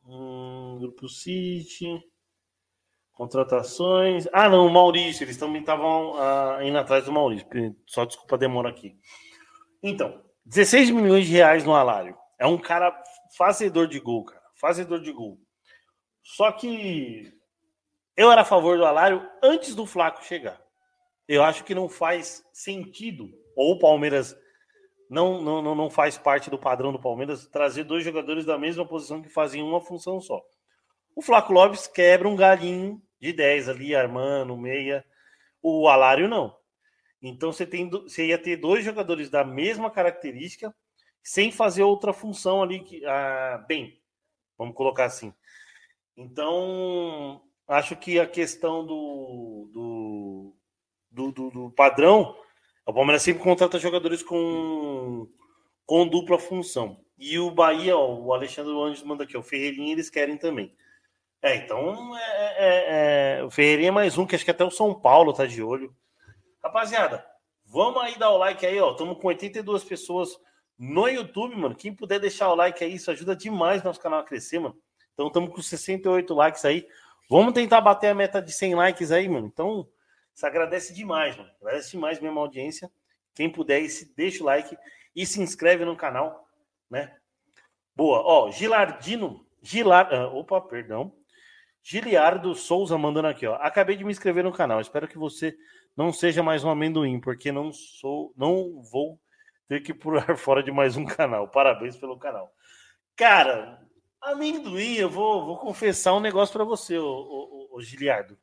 Hum, 0.05 0.77
Grupo 0.79 1.09
City. 1.09 2.03
Contratações. 3.14 4.28
Ah, 4.34 4.49
não, 4.49 4.70
Maurício. 4.70 5.24
Eles 5.24 5.38
também 5.38 5.62
estavam 5.62 6.14
uh, 6.14 6.62
indo 6.62 6.78
atrás 6.78 7.05
do 7.05 7.12
Maurício. 7.12 7.47
Só 7.86 8.05
desculpa 8.05 8.36
a 8.36 8.39
demora 8.39 8.70
aqui. 8.70 8.95
Então, 9.84 10.22
16 10.45 10.91
milhões 10.91 11.26
de 11.26 11.34
reais 11.34 11.64
no 11.64 11.74
Alário. 11.74 12.16
É 12.39 12.45
um 12.47 12.57
cara 12.57 12.91
fazedor 13.38 13.88
de 13.88 13.99
gol, 13.99 14.26
cara. 14.26 14.41
Fazedor 14.59 14.99
de 15.01 15.12
gol. 15.12 15.39
Só 16.24 16.51
que 16.51 17.32
eu 18.16 18.32
era 18.32 18.41
a 18.41 18.45
favor 18.45 18.78
do 18.78 18.86
Alário 18.86 19.28
antes 19.43 19.76
do 19.76 19.86
Flaco 19.86 20.24
chegar. 20.24 20.62
Eu 21.28 21.43
acho 21.43 21.64
que 21.64 21.76
não 21.76 21.88
faz 21.88 22.43
sentido, 22.51 23.30
ou 23.55 23.74
o 23.74 23.80
Palmeiras 23.80 24.36
não, 25.09 25.41
não, 25.41 25.76
não 25.76 25.89
faz 25.89 26.18
parte 26.18 26.49
do 26.49 26.57
padrão 26.57 26.91
do 26.91 27.01
Palmeiras, 27.01 27.47
trazer 27.47 27.84
dois 27.84 28.03
jogadores 28.03 28.45
da 28.45 28.57
mesma 28.57 28.86
posição 28.86 29.22
que 29.22 29.30
faziam 29.30 29.68
uma 29.68 29.82
função 29.82 30.20
só. 30.20 30.41
O 31.16 31.22
Flaco 31.22 31.53
Lopes 31.53 31.88
quebra 31.88 32.28
um 32.28 32.36
galinho 32.36 33.01
de 33.20 33.34
10 33.34 33.70
ali, 33.70 33.95
armando, 33.95 34.57
meia. 34.57 35.05
O 35.62 35.88
Alário 35.88 36.28
não. 36.28 36.55
Então 37.22 37.51
você, 37.51 37.66
tem, 37.66 37.89
você 37.89 38.28
ia 38.28 38.38
ter 38.38 38.57
dois 38.57 38.84
jogadores 38.84 39.30
da 39.30 39.43
mesma 39.43 39.91
característica, 39.91 40.74
sem 41.22 41.51
fazer 41.51 41.84
outra 41.84 42.14
função 42.14 42.64
ali. 42.64 42.80
Que, 42.80 43.05
ah, 43.05 43.64
bem, 43.68 44.01
vamos 44.57 44.76
colocar 44.76 45.05
assim. 45.05 45.34
Então, 46.18 47.41
acho 47.68 47.95
que 47.95 48.20
a 48.20 48.26
questão 48.26 48.86
do, 48.86 49.70
do, 49.72 50.55
do, 51.12 51.32
do, 51.32 51.49
do 51.51 51.72
padrão, 51.72 52.36
o 52.86 52.93
Palmeiras 52.93 53.22
sempre 53.22 53.43
contrata 53.43 53.78
jogadores 53.80 54.24
com, 54.24 55.28
com 55.86 56.07
dupla 56.07 56.39
função. 56.39 56.99
E 57.18 57.38
o 57.38 57.51
Bahia, 57.51 57.95
ó, 57.95 58.20
o 58.20 58.34
Alexandre 58.34 58.74
Andes 58.74 59.03
manda 59.03 59.24
aqui, 59.26 59.38
o 59.38 59.43
Ferreirinha 59.43 59.91
eles 59.91 60.09
querem 60.09 60.38
também. 60.38 60.76
É, 61.41 61.55
então 61.55 62.15
é, 62.17 63.39
é, 63.39 63.47
é, 63.57 63.85
é 63.85 63.91
mais 63.91 64.17
um, 64.17 64.27
que 64.27 64.35
acho 64.35 64.45
que 64.45 64.51
até 64.51 64.63
o 64.63 64.69
São 64.69 64.93
Paulo 64.93 65.33
tá 65.33 65.45
de 65.45 65.63
olho. 65.63 65.95
Rapaziada, 66.63 67.25
vamos 67.65 68.01
aí 68.03 68.17
dar 68.17 68.29
o 68.29 68.37
like 68.37 68.63
aí, 68.63 68.79
ó. 68.79 68.91
Estamos 68.91 69.17
com 69.19 69.27
82 69.27 69.83
pessoas 69.83 70.29
no 70.77 71.07
YouTube, 71.07 71.55
mano. 71.55 71.75
Quem 71.75 71.93
puder 71.93 72.19
deixar 72.19 72.49
o 72.49 72.55
like 72.55 72.83
aí, 72.83 72.93
isso 72.93 73.09
ajuda 73.09 73.35
demais 73.35 73.81
nosso 73.81 73.99
canal 73.99 74.19
a 74.19 74.23
crescer, 74.23 74.59
mano. 74.59 74.77
Então 75.13 75.27
estamos 75.27 75.49
com 75.51 75.61
68 75.61 76.33
likes 76.33 76.63
aí. 76.63 76.87
Vamos 77.27 77.53
tentar 77.53 77.81
bater 77.81 78.09
a 78.09 78.15
meta 78.15 78.41
de 78.41 78.51
100 78.51 78.75
likes 78.75 79.11
aí, 79.11 79.27
mano. 79.27 79.47
Então, 79.47 79.87
se 80.33 80.45
agradece 80.45 80.93
demais, 80.93 81.35
mano. 81.35 81.49
Agradece 81.61 81.91
demais 81.91 82.19
mesmo 82.19 82.39
a 82.39 82.43
audiência. 82.43 82.91
Quem 83.33 83.49
puder, 83.49 83.81
deixa 84.15 84.43
o 84.43 84.45
like 84.45 84.77
e 85.15 85.25
se 85.25 85.41
inscreve 85.41 85.85
no 85.85 85.95
canal, 85.95 86.47
né? 86.89 87.15
Boa. 87.95 88.21
Ó, 88.23 88.51
Gilardino. 88.51 89.45
Gilar... 89.61 90.11
Ah, 90.11 90.27
opa, 90.27 90.59
perdão. 90.59 91.13
Giliardo 91.84 92.53
Souza 92.53 92.97
mandando 92.97 93.27
aqui, 93.27 93.47
ó. 93.47 93.55
Acabei 93.55 93.95
de 93.95 94.03
me 94.03 94.11
inscrever 94.11 94.43
no 94.43 94.51
canal. 94.51 94.79
Espero 94.79 95.07
que 95.07 95.17
você 95.17 95.57
não 95.95 96.13
seja 96.13 96.43
mais 96.43 96.63
um 96.63 96.69
amendoim, 96.69 97.19
porque 97.19 97.51
não 97.51 97.71
sou, 97.73 98.34
não 98.38 98.82
vou 98.84 99.19
ter 99.67 99.82
que 99.82 99.93
pular 99.93 100.36
fora 100.38 100.61
de 100.61 100.71
mais 100.71 100.95
um 100.95 101.05
canal. 101.05 101.47
Parabéns 101.47 101.97
pelo 101.97 102.17
canal. 102.17 102.53
Cara, 103.15 103.82
amendoim, 104.21 104.95
eu 104.95 105.09
vou, 105.09 105.45
vou 105.45 105.57
confessar 105.57 106.13
um 106.13 106.19
negócio 106.19 106.53
para 106.53 106.63
você, 106.63 106.97
ô, 106.97 107.07
ô, 107.07 107.69
ô, 107.77 107.82
Giliardo. 107.82 108.38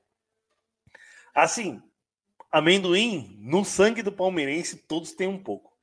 Assim, 1.35 1.81
amendoim, 2.51 3.37
no 3.41 3.65
sangue 3.65 4.03
do 4.03 4.11
palmeirense, 4.11 4.77
todos 4.77 5.13
têm 5.13 5.29
um 5.29 5.43
pouco. 5.43 5.77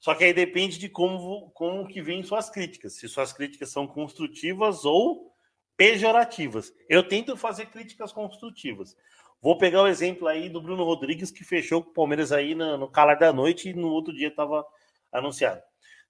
Só 0.00 0.14
que 0.14 0.24
aí 0.24 0.32
depende 0.32 0.78
de 0.78 0.88
como, 0.88 1.50
como 1.50 1.86
que 1.86 2.00
vêm 2.00 2.22
suas 2.22 2.50
críticas. 2.50 2.94
Se 2.94 3.08
suas 3.08 3.32
críticas 3.32 3.70
são 3.70 3.86
construtivas 3.86 4.84
ou 4.84 5.27
pejorativas. 5.78 6.74
Eu 6.88 7.06
tento 7.06 7.36
fazer 7.36 7.66
críticas 7.66 8.12
construtivas. 8.12 8.96
Vou 9.40 9.56
pegar 9.56 9.82
o 9.82 9.86
exemplo 9.86 10.26
aí 10.26 10.48
do 10.48 10.60
Bruno 10.60 10.82
Rodrigues, 10.82 11.30
que 11.30 11.44
fechou 11.44 11.82
com 11.82 11.90
o 11.90 11.94
Palmeiras 11.94 12.32
aí 12.32 12.56
no, 12.56 12.76
no 12.76 12.90
calar 12.90 13.16
da 13.16 13.32
noite 13.32 13.70
e 13.70 13.74
no 13.74 13.88
outro 13.88 14.12
dia 14.12 14.28
estava 14.28 14.66
anunciado. 15.12 15.62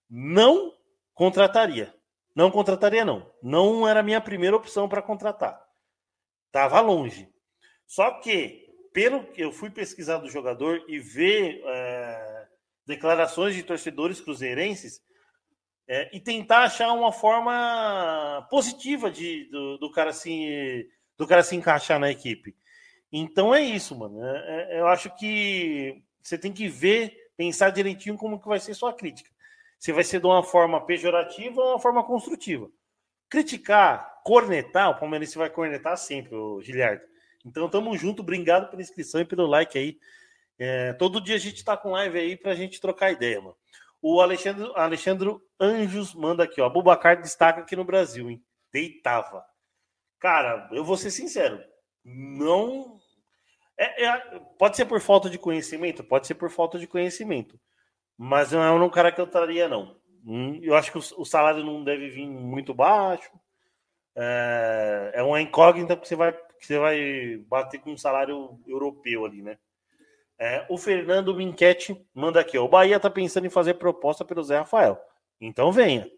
Não 0.08 0.72
contrataria. 1.12 1.94
Não 2.34 2.50
contrataria, 2.50 3.04
não. 3.04 3.30
Não 3.42 3.86
era 3.86 4.00
a 4.00 4.02
minha 4.02 4.20
primeira 4.20 4.56
opção 4.56 4.88
para 4.88 5.02
contratar. 5.02 5.62
Tava 6.50 6.80
longe. 6.80 7.28
Só 7.86 8.12
que, 8.20 8.66
pelo 8.94 9.24
que 9.24 9.42
eu 9.42 9.52
fui 9.52 9.68
pesquisar 9.68 10.16
do 10.18 10.30
jogador 10.30 10.82
e 10.88 10.98
ver 10.98 11.62
é, 11.66 12.48
declarações 12.86 13.54
de 13.54 13.62
torcedores 13.62 14.18
cruzeirenses, 14.18 15.02
é, 15.88 16.14
e 16.14 16.20
tentar 16.20 16.64
achar 16.64 16.92
uma 16.92 17.10
forma 17.10 18.46
positiva 18.50 19.10
de, 19.10 19.46
do, 19.46 19.78
do, 19.78 19.90
cara 19.90 20.12
se, 20.12 20.86
do 21.16 21.26
cara 21.26 21.42
se 21.42 21.56
encaixar 21.56 21.98
na 21.98 22.10
equipe. 22.10 22.54
Então 23.10 23.54
é 23.54 23.62
isso, 23.62 23.96
mano. 23.96 24.22
É, 24.22 24.76
é, 24.76 24.80
eu 24.80 24.86
acho 24.86 25.10
que 25.16 26.02
você 26.22 26.36
tem 26.36 26.52
que 26.52 26.68
ver, 26.68 27.30
pensar 27.36 27.70
direitinho 27.70 28.18
como 28.18 28.38
que 28.38 28.46
vai 28.46 28.60
ser 28.60 28.74
sua 28.74 28.92
crítica. 28.92 29.30
Se 29.78 29.90
vai 29.92 30.04
ser 30.04 30.20
de 30.20 30.26
uma 30.26 30.42
forma 30.42 30.84
pejorativa 30.84 31.60
ou 31.60 31.70
uma 31.70 31.78
forma 31.78 32.04
construtiva. 32.04 32.68
Criticar, 33.30 34.20
cornetar, 34.24 34.90
o 34.90 34.98
Palmeiras 34.98 35.34
vai 35.34 35.48
cornetar 35.48 35.96
sempre, 35.96 36.34
o 36.34 36.60
Giliardo. 36.60 37.02
Então 37.46 37.68
tamo 37.68 37.96
junto, 37.96 38.20
obrigado 38.20 38.68
pela 38.68 38.82
inscrição 38.82 39.22
e 39.22 39.24
pelo 39.24 39.46
like 39.46 39.78
aí. 39.78 39.98
É, 40.58 40.92
todo 40.94 41.20
dia 41.20 41.36
a 41.36 41.38
gente 41.38 41.64
tá 41.64 41.76
com 41.76 41.92
live 41.92 42.18
aí 42.18 42.36
pra 42.36 42.54
gente 42.54 42.80
trocar 42.80 43.12
ideia, 43.12 43.40
mano. 43.40 43.56
O 44.00 44.20
Alexandre, 44.20 44.70
Alexandre 44.76 45.36
Anjos 45.60 46.14
manda 46.14 46.44
aqui, 46.44 46.60
ó. 46.60 46.68
Bubacar 46.68 47.20
destaca 47.20 47.60
aqui 47.60 47.74
no 47.74 47.84
Brasil, 47.84 48.30
hein? 48.30 48.42
Deitava. 48.72 49.44
Cara, 50.18 50.68
eu 50.72 50.84
vou 50.84 50.96
ser 50.96 51.10
sincero. 51.10 51.60
Não. 52.04 52.98
É, 53.76 54.04
é, 54.04 54.40
pode 54.58 54.76
ser 54.76 54.86
por 54.86 55.00
falta 55.00 55.28
de 55.28 55.38
conhecimento? 55.38 56.04
Pode 56.04 56.26
ser 56.26 56.34
por 56.34 56.50
falta 56.50 56.78
de 56.78 56.86
conhecimento. 56.86 57.58
Mas 58.16 58.52
não 58.52 58.62
é 58.62 58.72
um 58.72 58.90
cara 58.90 59.12
que 59.12 59.20
eu 59.20 59.26
traria, 59.26 59.68
não. 59.68 59.96
Hum, 60.24 60.58
eu 60.62 60.74
acho 60.74 60.90
que 60.90 60.98
o, 60.98 61.20
o 61.20 61.24
salário 61.24 61.64
não 61.64 61.84
deve 61.84 62.08
vir 62.08 62.26
muito 62.26 62.74
baixo. 62.74 63.30
É, 64.16 65.12
é 65.14 65.22
uma 65.22 65.40
incógnita 65.40 65.96
que 65.96 66.06
você 66.06 66.16
vai, 66.16 66.32
que 66.32 66.66
você 66.66 66.78
vai 66.78 67.36
bater 67.48 67.80
com 67.80 67.92
um 67.92 67.96
salário 67.96 68.58
europeu 68.66 69.24
ali, 69.24 69.42
né? 69.42 69.58
É, 70.38 70.64
o 70.68 70.78
Fernando 70.78 71.34
Minquete 71.34 72.00
manda 72.14 72.40
aqui: 72.40 72.56
o 72.56 72.68
Bahia 72.68 72.96
está 72.96 73.10
pensando 73.10 73.46
em 73.46 73.50
fazer 73.50 73.74
proposta 73.74 74.24
pelo 74.24 74.42
Zé 74.42 74.58
Rafael. 74.58 75.00
Então 75.40 75.72
venha. 75.72 76.08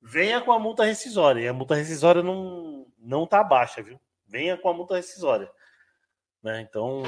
Venha 0.00 0.40
com 0.40 0.52
a 0.52 0.58
multa 0.58 0.84
rescisória. 0.84 1.40
E 1.40 1.48
a 1.48 1.52
multa 1.52 1.74
rescisória 1.74 2.22
não, 2.22 2.86
não 2.98 3.26
tá 3.26 3.42
baixa, 3.42 3.82
viu? 3.82 4.00
Venha 4.26 4.56
com 4.56 4.68
a 4.68 4.72
multa 4.72 4.96
rescisória. 4.96 5.50
Né? 6.42 6.60
Então, 6.62 7.02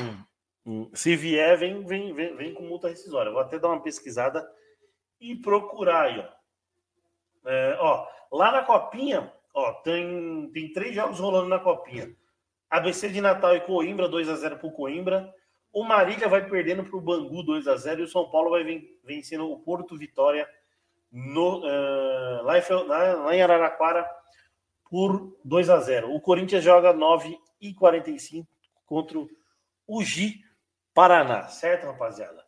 hum, 0.67 0.91
se 0.93 1.17
vier, 1.17 1.57
vem, 1.57 1.85
vem, 1.85 2.13
vem, 2.13 2.37
vem 2.37 2.55
com 2.55 2.65
multa 2.65 2.89
rescisória. 2.89 3.33
Vou 3.33 3.41
até 3.41 3.59
dar 3.59 3.69
uma 3.69 3.81
pesquisada 3.81 4.47
e 5.21 5.37
procurar 5.37 6.03
aí, 6.03 6.19
ó. 6.19 7.49
É, 7.49 7.77
ó 7.81 8.07
lá 8.31 8.53
na 8.53 8.63
Copinha, 8.63 9.33
ó, 9.55 9.73
tem, 9.75 10.51
tem 10.53 10.73
três 10.73 10.95
jogos 10.95 11.19
rolando 11.19 11.49
na 11.49 11.59
Copinha. 11.59 12.15
ABC 12.69 13.09
de 13.09 13.21
Natal 13.21 13.55
e 13.55 13.61
Coimbra, 13.61 14.09
2 14.09 14.29
a 14.29 14.37
0 14.37 14.59
pro 14.59 14.73
Coimbra. 14.73 15.33
O 15.73 15.85
Marília 15.85 16.29
vai 16.29 16.47
perdendo 16.49 16.85
para 16.85 16.97
o 16.97 17.01
Bangu 17.01 17.43
2 17.43 17.67
a 17.67 17.77
0 17.77 18.01
e 18.01 18.05
o 18.05 18.09
São 18.09 18.31
Paulo 18.31 18.51
vai 18.51 18.63
vencendo 19.03 19.51
o 19.51 19.59
Porto 19.61 19.97
Vitória 19.97 20.49
no, 21.11 21.61
uh, 21.61 22.43
lá, 22.43 22.59
em, 22.59 22.87
lá, 22.87 23.37
em, 23.37 23.43
Araraquara 23.43 24.09
por 24.91 25.39
2 25.45 25.71
a 25.71 25.81
0 25.81 26.15
O 26.15 26.21
Corinthians 26.21 26.63
joga 26.63 26.93
9 26.93 27.39
e 27.61 27.73
45 27.75 28.47
contra 28.87 29.19
o 29.87 30.03
Gi 30.03 30.45
Paraná, 30.95 31.49
certo, 31.49 31.87
rapaziada? 31.87 32.45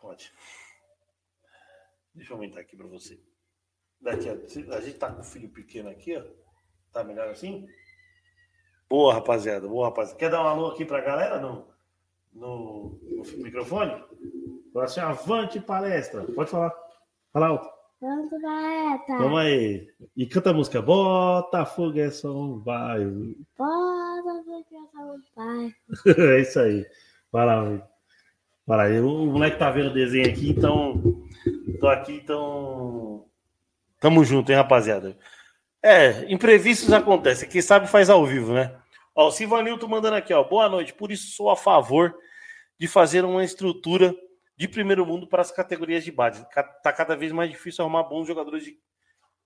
Pode. 0.00 0.32
Deixa 2.14 2.32
eu 2.32 2.36
aumentar 2.36 2.60
aqui 2.60 2.76
para 2.76 2.86
você. 2.86 3.20
Daqui 4.00 4.28
a, 4.28 4.76
a 4.76 4.80
gente 4.80 4.98
tá 4.98 5.12
com 5.12 5.20
o 5.20 5.24
filho 5.24 5.50
pequeno 5.50 5.90
aqui, 5.90 6.16
ó. 6.16 6.24
Tá 6.92 7.02
melhor 7.02 7.28
assim? 7.28 7.68
Boa, 8.88 9.14
rapaziada. 9.14 9.68
Boa, 9.68 9.88
rapaziada. 9.88 10.18
Quer 10.18 10.30
dar 10.30 10.42
um 10.42 10.46
alô 10.46 10.66
aqui 10.68 10.84
pra 10.84 11.00
galera 11.00 11.38
no, 11.38 11.66
no, 12.32 12.98
no 13.02 13.42
microfone? 13.42 13.92
Fala 14.72 14.84
assim, 14.84 15.00
avante 15.00 15.60
palestra. 15.60 16.22
Pode 16.22 16.50
falar. 16.50 16.72
Fala 17.32 17.48
alto. 17.48 17.68
Vamos 18.00 18.30
palestra. 18.30 19.18
Vamos 19.18 19.40
aí. 19.40 19.88
E 20.16 20.26
canta 20.26 20.50
a 20.50 20.54
música. 20.54 20.80
Botafogo 20.80 21.98
é 21.98 22.10
só 22.10 22.34
um 22.34 22.58
bairro. 22.58 23.34
Botafogo 23.58 24.54
é 24.56 24.86
só 24.94 25.00
um 25.00 25.22
bairro. 25.36 25.74
é 26.32 26.40
isso 26.40 26.60
aí. 26.60 26.86
Vai 27.30 27.44
lá, 27.44 27.88
Vai 28.66 29.00
lá. 29.00 29.06
O 29.06 29.26
moleque 29.26 29.58
tá 29.58 29.70
vendo 29.70 29.90
o 29.90 29.94
desenho 29.94 30.30
aqui, 30.30 30.50
então... 30.50 31.24
Tô 31.80 31.88
aqui, 31.88 32.12
então... 32.12 33.26
Tamo 34.00 34.24
junto, 34.24 34.50
hein, 34.50 34.56
rapaziada. 34.56 35.16
É, 35.82 36.30
imprevistos 36.32 36.92
acontecem. 36.92 37.48
Quem 37.48 37.62
sabe 37.62 37.86
faz 37.86 38.10
ao 38.10 38.26
vivo, 38.26 38.52
né? 38.52 38.76
Ó, 39.14 39.28
o 39.28 39.30
Silvanilton 39.30 39.86
mandando 39.86 40.16
aqui, 40.16 40.32
ó. 40.32 40.42
Boa 40.42 40.68
noite. 40.68 40.92
Por 40.92 41.10
isso 41.12 41.36
sou 41.36 41.50
a 41.50 41.56
favor 41.56 42.16
de 42.78 42.88
fazer 42.88 43.24
uma 43.24 43.44
estrutura 43.44 44.14
de 44.56 44.66
primeiro 44.66 45.06
mundo 45.06 45.26
para 45.26 45.40
as 45.40 45.52
categorias 45.52 46.04
de 46.04 46.10
base. 46.10 46.44
Tá 46.82 46.92
cada 46.92 47.16
vez 47.16 47.32
mais 47.32 47.50
difícil 47.50 47.82
arrumar 47.82 48.04
bons 48.04 48.26
jogadores 48.26 48.64
de 48.64 48.78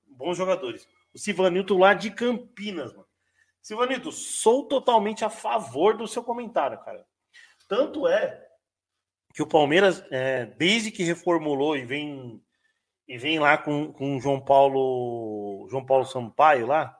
bons 0.06 0.36
jogadores. 0.36 0.86
O 1.12 1.18
Silvanilton 1.18 1.78
lá 1.78 1.94
de 1.94 2.10
Campinas, 2.10 2.92
mano. 2.92 3.06
Silvanilton, 3.60 4.10
sou 4.10 4.66
totalmente 4.66 5.24
a 5.24 5.30
favor 5.30 5.96
do 5.96 6.08
seu 6.08 6.24
comentário, 6.24 6.78
cara. 6.82 7.06
Tanto 7.68 8.08
é 8.08 8.44
que 9.32 9.42
o 9.42 9.46
Palmeiras, 9.46 10.04
é, 10.10 10.46
desde 10.46 10.90
que 10.90 11.04
reformulou 11.04 11.76
e 11.76 11.84
vem 11.84 12.42
e 13.12 13.18
vem 13.18 13.38
lá 13.38 13.58
com, 13.58 13.92
com 13.92 14.16
o 14.16 14.20
João 14.22 14.40
Paulo 14.40 15.68
João 15.68 15.84
Paulo 15.84 16.06
Sampaio 16.06 16.66
lá, 16.66 16.98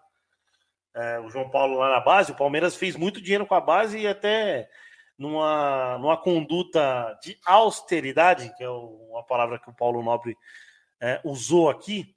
é, 0.95 1.19
o 1.21 1.31
João 1.31 1.49
Paulo 1.49 1.79
lá 1.79 1.89
na 1.89 2.01
base, 2.01 2.33
o 2.33 2.37
Palmeiras 2.37 2.77
fez 2.77 2.97
muito 2.97 3.19
dinheiro 3.19 3.47
com 3.47 3.55
a 3.55 3.61
base 3.63 3.99
e 3.99 4.07
até 4.07 4.69
numa, 5.17 5.97
numa 5.99 6.19
conduta 6.19 7.19
de 7.23 7.39
austeridade, 7.47 8.55
que 8.59 8.63
é 8.63 8.69
uma 8.69 9.25
palavra 9.25 9.59
que 9.59 9.71
o 9.71 9.75
Paulo 9.75 10.03
Nobre 10.03 10.37
é, 11.01 11.19
usou 11.25 11.71
aqui, 11.71 12.15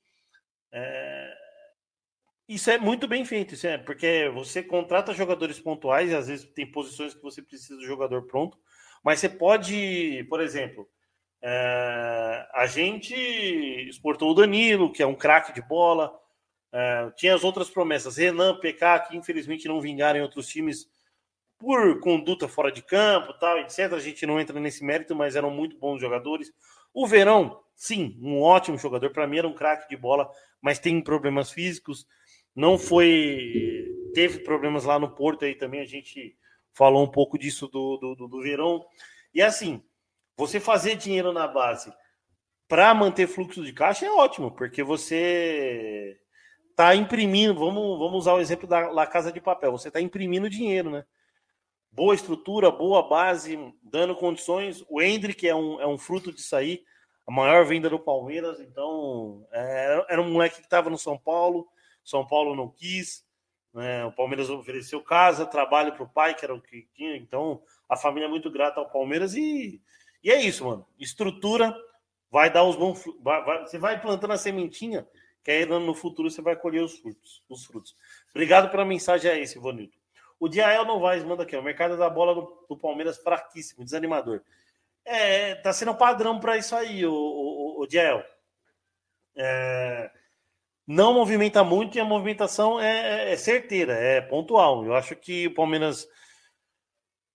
é, 0.73 1.33
isso 2.49 2.69
é 2.69 2.77
muito 2.77 3.07
bem 3.07 3.23
feito, 3.23 3.53
isso 3.53 3.65
é, 3.65 3.77
porque 3.77 4.29
você 4.33 4.61
contrata 4.61 5.13
jogadores 5.13 5.57
pontuais 5.57 6.11
e 6.11 6.15
às 6.15 6.27
vezes 6.27 6.45
tem 6.51 6.69
posições 6.69 7.13
que 7.13 7.23
você 7.23 7.41
precisa 7.41 7.77
do 7.77 7.85
jogador 7.85 8.23
pronto, 8.27 8.59
mas 9.01 9.21
você 9.21 9.29
pode, 9.29 10.25
por 10.29 10.41
exemplo, 10.41 10.85
é, 11.47 12.47
a 12.55 12.65
gente 12.65 13.13
exportou 13.87 14.31
o 14.31 14.33
Danilo, 14.33 14.91
que 14.91 15.03
é 15.03 15.05
um 15.05 15.13
craque 15.13 15.53
de 15.53 15.61
bola. 15.61 16.11
É, 16.73 17.11
tinha 17.15 17.35
as 17.35 17.43
outras 17.43 17.69
promessas, 17.69 18.17
Renan, 18.17 18.59
PK, 18.59 19.01
que 19.01 19.15
infelizmente 19.15 19.67
não 19.67 19.79
vingaram 19.79 20.17
em 20.17 20.23
outros 20.23 20.47
times 20.47 20.87
por 21.59 21.99
conduta 21.99 22.47
fora 22.47 22.71
de 22.71 22.81
campo, 22.81 23.31
tal, 23.33 23.59
etc. 23.59 23.93
A 23.93 23.99
gente 23.99 24.25
não 24.25 24.39
entra 24.39 24.59
nesse 24.59 24.83
mérito, 24.83 25.15
mas 25.15 25.35
eram 25.35 25.51
muito 25.51 25.77
bons 25.77 26.01
jogadores. 26.01 26.51
O 26.91 27.05
Verão, 27.05 27.61
sim, 27.75 28.17
um 28.23 28.41
ótimo 28.41 28.79
jogador. 28.79 29.11
Para 29.11 29.27
mim 29.27 29.37
era 29.37 29.47
um 29.47 29.53
craque 29.53 29.87
de 29.87 29.95
bola, 29.95 30.27
mas 30.59 30.79
tem 30.79 30.99
problemas 30.99 31.51
físicos. 31.51 32.07
Não 32.55 32.79
foi. 32.79 33.85
Teve 34.15 34.39
problemas 34.39 34.83
lá 34.83 34.97
no 34.97 35.13
Porto 35.13 35.45
aí 35.45 35.53
também. 35.53 35.81
A 35.81 35.85
gente 35.85 36.35
falou 36.73 37.03
um 37.03 37.11
pouco 37.11 37.37
disso 37.37 37.67
do, 37.67 37.97
do, 37.97 38.27
do 38.27 38.41
Verão. 38.41 38.83
E 39.31 39.43
assim, 39.43 39.83
você 40.37 40.59
fazer 40.59 40.95
dinheiro 40.95 41.31
na 41.31 41.47
base 41.47 41.93
para 42.67 42.93
manter 42.93 43.27
fluxo 43.27 43.63
de 43.63 43.73
caixa 43.73 44.05
é 44.05 44.11
ótimo, 44.11 44.51
porque 44.51 44.83
você 44.83 46.17
está 46.71 46.95
imprimindo. 46.95 47.59
Vamos, 47.59 47.99
vamos 47.99 48.19
usar 48.19 48.33
o 48.33 48.39
exemplo 48.39 48.67
da 48.67 48.89
La 48.89 49.07
Casa 49.07 49.31
de 49.31 49.39
Papel. 49.39 49.71
Você 49.71 49.87
está 49.87 50.01
imprimindo 50.01 50.49
dinheiro, 50.49 50.89
né? 50.89 51.05
Boa 51.91 52.13
estrutura, 52.13 52.69
boa 52.69 53.07
base, 53.07 53.57
dando 53.81 54.15
condições. 54.15 54.83
O 54.89 55.01
Hendrick 55.01 55.47
é 55.47 55.55
um, 55.55 55.79
é 55.79 55.87
um 55.87 55.97
fruto 55.97 56.33
disso 56.33 56.55
aí. 56.55 56.83
a 57.25 57.31
maior 57.31 57.65
venda 57.65 57.89
do 57.89 57.99
Palmeiras. 57.99 58.59
Então, 58.59 59.47
é, 59.51 60.05
era 60.09 60.21
um 60.21 60.31
moleque 60.31 60.57
que 60.57 60.63
estava 60.63 60.89
no 60.89 60.97
São 60.97 61.17
Paulo, 61.17 61.67
São 62.03 62.27
Paulo 62.27 62.55
não 62.55 62.69
quis. 62.69 63.23
Né? 63.73 64.03
O 64.05 64.11
Palmeiras 64.11 64.49
ofereceu 64.49 65.01
casa, 65.01 65.45
trabalho 65.45 65.93
para 65.93 66.03
o 66.03 66.09
pai, 66.09 66.33
que 66.33 66.43
era 66.43 66.53
o 66.53 66.61
que 66.61 66.87
tinha. 66.93 67.15
Então, 67.15 67.61
a 67.87 67.95
família 67.95 68.25
é 68.25 68.29
muito 68.29 68.51
grata 68.51 68.79
ao 68.79 68.89
Palmeiras 68.89 69.33
e, 69.35 69.81
e 70.25 70.31
é 70.31 70.41
isso, 70.41 70.65
mano. 70.65 70.83
Estrutura, 70.97 71.77
vai 72.31 72.51
dar 72.51 72.63
os 72.63 72.75
bons. 72.75 73.03
Vai, 73.21 73.45
vai, 73.45 73.61
você 73.61 73.77
vai 73.77 74.01
plantando 74.01 74.33
a 74.33 74.37
sementinha, 74.39 75.07
que 75.43 75.51
aí 75.51 75.67
no 75.67 75.93
futuro 75.93 76.31
você 76.31 76.41
vai 76.41 76.55
colher 76.55 76.81
os 76.83 76.97
frutos. 76.97 77.43
Os 77.47 77.63
frutos. 77.63 77.95
Obrigado 78.31 78.71
pela 78.71 78.83
mensagem 78.83 79.29
aí, 79.29 79.45
Silvanilton. 79.45 79.99
O 80.39 80.49
Diael 80.49 80.83
Novaes 80.83 81.23
manda 81.23 81.43
aqui, 81.43 81.55
o 81.55 81.61
mercado 81.61 81.95
da 81.95 82.09
bola 82.09 82.33
do, 82.33 82.65
do 82.67 82.75
Palmeiras 82.75 83.19
fraquíssimo, 83.19 83.85
desanimador. 83.85 84.41
É, 85.05 85.53
tá 85.53 85.71
sendo 85.71 85.93
padrão 85.93 86.39
para 86.39 86.57
isso 86.57 86.75
aí, 86.75 87.05
o, 87.05 87.13
o, 87.13 87.83
o 87.83 87.87
Diel. 87.87 88.23
É, 89.37 90.09
não 90.87 91.13
movimenta 91.13 91.63
muito 91.63 91.97
e 91.97 92.01
a 92.01 92.05
movimentação 92.05 92.79
é, 92.79 93.27
é, 93.27 93.33
é, 93.33 93.37
certeira, 93.37 93.93
é 93.93 94.21
pontual. 94.21 94.83
Eu 94.83 94.95
acho 94.95 95.15
que 95.15 95.45
o 95.45 95.53
Palmeiras 95.53 96.07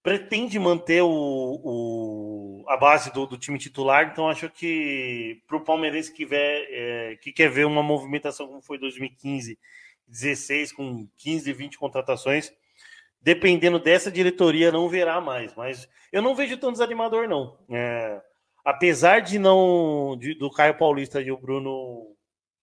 pretende 0.02 0.58
manter 0.58 1.02
o, 1.02 1.08
o 1.08 2.29
a 2.68 2.76
base 2.76 3.12
do, 3.12 3.26
do, 3.26 3.38
time 3.38 3.58
titular, 3.58 4.10
então 4.10 4.28
acho 4.28 4.48
que 4.50 5.42
para 5.46 5.56
o 5.56 5.64
palmeirense 5.64 6.12
que, 6.12 6.26
quer, 6.26 6.66
é, 6.70 7.16
que 7.16 7.32
quer 7.32 7.50
ver 7.50 7.66
uma 7.66 7.82
movimentação 7.82 8.46
como 8.46 8.60
foi 8.60 8.78
2015, 8.78 9.58
16, 10.06 10.72
com 10.72 11.08
15, 11.16 11.52
20 11.52 11.78
contratações, 11.78 12.52
dependendo 13.20 13.78
dessa 13.78 14.10
diretoria, 14.10 14.72
não 14.72 14.88
verá 14.88 15.20
mais. 15.20 15.54
Mas 15.54 15.88
eu 16.12 16.22
não 16.22 16.34
vejo 16.34 16.56
tão 16.56 16.72
desanimador, 16.72 17.28
não. 17.28 17.58
É, 17.70 18.20
apesar 18.64 19.20
de 19.20 19.38
não 19.38 20.16
de, 20.18 20.34
do 20.34 20.50
Caio 20.50 20.76
Paulista 20.76 21.20
e 21.20 21.30
o 21.30 21.38
Bruno 21.38 22.16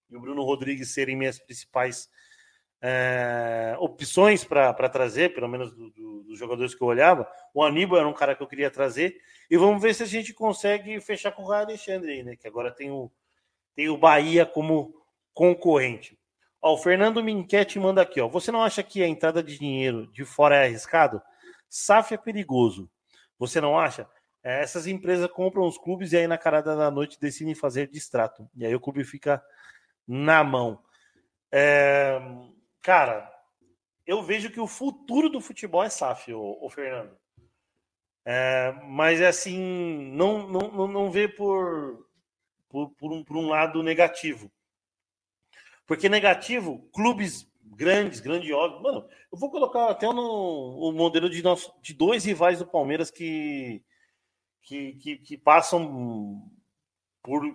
e 0.09 0.15
o 0.15 0.21
Bruno 0.21 0.43
Rodrigues 0.43 0.93
serem 0.93 1.17
minhas 1.17 1.37
principais 1.37 2.09
é, 2.81 3.75
opções 3.79 4.43
para 4.43 4.89
trazer, 4.89 5.33
pelo 5.33 5.47
menos 5.47 5.71
do, 5.73 5.89
do, 5.91 6.23
dos 6.23 6.37
jogadores 6.37 6.75
que 6.75 6.81
eu 6.81 6.87
olhava, 6.87 7.27
o 7.53 7.63
Aníbal 7.63 7.99
era 7.99 8.07
um 8.07 8.13
cara 8.13 8.35
que 8.35 8.43
eu 8.43 8.47
queria 8.47 8.69
trazer. 8.69 9.17
E 9.49 9.57
vamos 9.57 9.81
ver 9.81 9.93
se 9.95 10.03
a 10.03 10.07
gente 10.07 10.33
consegue 10.33 10.99
fechar 10.99 11.31
com 11.31 11.43
o 11.43 11.47
Raio 11.47 11.65
Alexandre 11.65 12.11
aí, 12.11 12.23
né? 12.23 12.35
Que 12.35 12.47
agora 12.47 12.71
tem 12.71 12.91
o, 12.91 13.11
tem 13.75 13.89
o 13.89 13.97
Bahia 13.97 14.45
como 14.45 14.93
concorrente. 15.33 16.17
Ó, 16.61 16.73
o 16.73 16.77
Fernando 16.77 17.23
Minquete 17.23 17.79
manda 17.79 18.01
aqui, 18.01 18.19
ó. 18.19 18.27
Você 18.27 18.51
não 18.51 18.61
acha 18.61 18.83
que 18.83 19.03
a 19.03 19.07
entrada 19.07 19.41
de 19.41 19.57
dinheiro 19.57 20.07
de 20.07 20.25
fora 20.25 20.55
é 20.55 20.65
arriscado? 20.65 21.21
SAF 21.69 22.13
é 22.13 22.17
perigoso. 22.17 22.89
Você 23.39 23.61
não 23.61 23.77
acha? 23.77 24.09
É, 24.43 24.61
essas 24.61 24.87
empresas 24.87 25.29
compram 25.31 25.67
os 25.67 25.77
clubes 25.77 26.11
e 26.11 26.17
aí 26.17 26.27
na 26.27 26.37
carada 26.37 26.75
da 26.75 26.89
noite 26.89 27.19
decidem 27.19 27.53
fazer 27.53 27.87
distrato. 27.87 28.49
E 28.55 28.65
aí 28.65 28.73
o 28.73 28.79
clube 28.79 29.03
fica 29.03 29.43
na 30.07 30.43
mão. 30.43 30.79
É, 31.51 32.19
cara, 32.87 33.29
eu 34.05 34.23
vejo 34.23 34.49
que 34.49 34.61
o 34.61 34.65
futuro 34.65 35.29
do 35.29 35.41
futebol 35.41 35.83
é 35.83 35.89
SAF, 35.89 36.33
o, 36.33 36.69
Fernando. 36.69 37.17
É, 38.23 38.71
mas 38.85 39.19
é 39.19 39.27
assim, 39.27 40.09
não, 40.13 40.47
não, 40.47 40.87
não 40.87 41.11
vê 41.11 41.27
por, 41.27 42.07
por, 42.69 42.89
por, 42.91 43.11
um, 43.11 43.25
por 43.25 43.35
um 43.35 43.49
lado 43.49 43.83
negativo. 43.83 44.49
Porque 45.85 46.07
negativo, 46.07 46.89
clubes 46.93 47.45
grandes, 47.61 48.21
grandiosos. 48.21 48.81
Mano, 48.81 49.05
eu 49.33 49.37
vou 49.37 49.51
colocar 49.51 49.89
até 49.89 50.07
no 50.07 50.21
o 50.79 50.93
modelo 50.93 51.29
de, 51.29 51.43
nosso, 51.43 51.73
de 51.81 51.93
dois 51.93 52.23
rivais 52.23 52.59
do 52.59 52.65
Palmeiras 52.65 53.11
que, 53.11 53.83
que, 54.61 54.93
que, 54.93 55.17
que 55.17 55.37
passam 55.37 56.49
por 57.21 57.53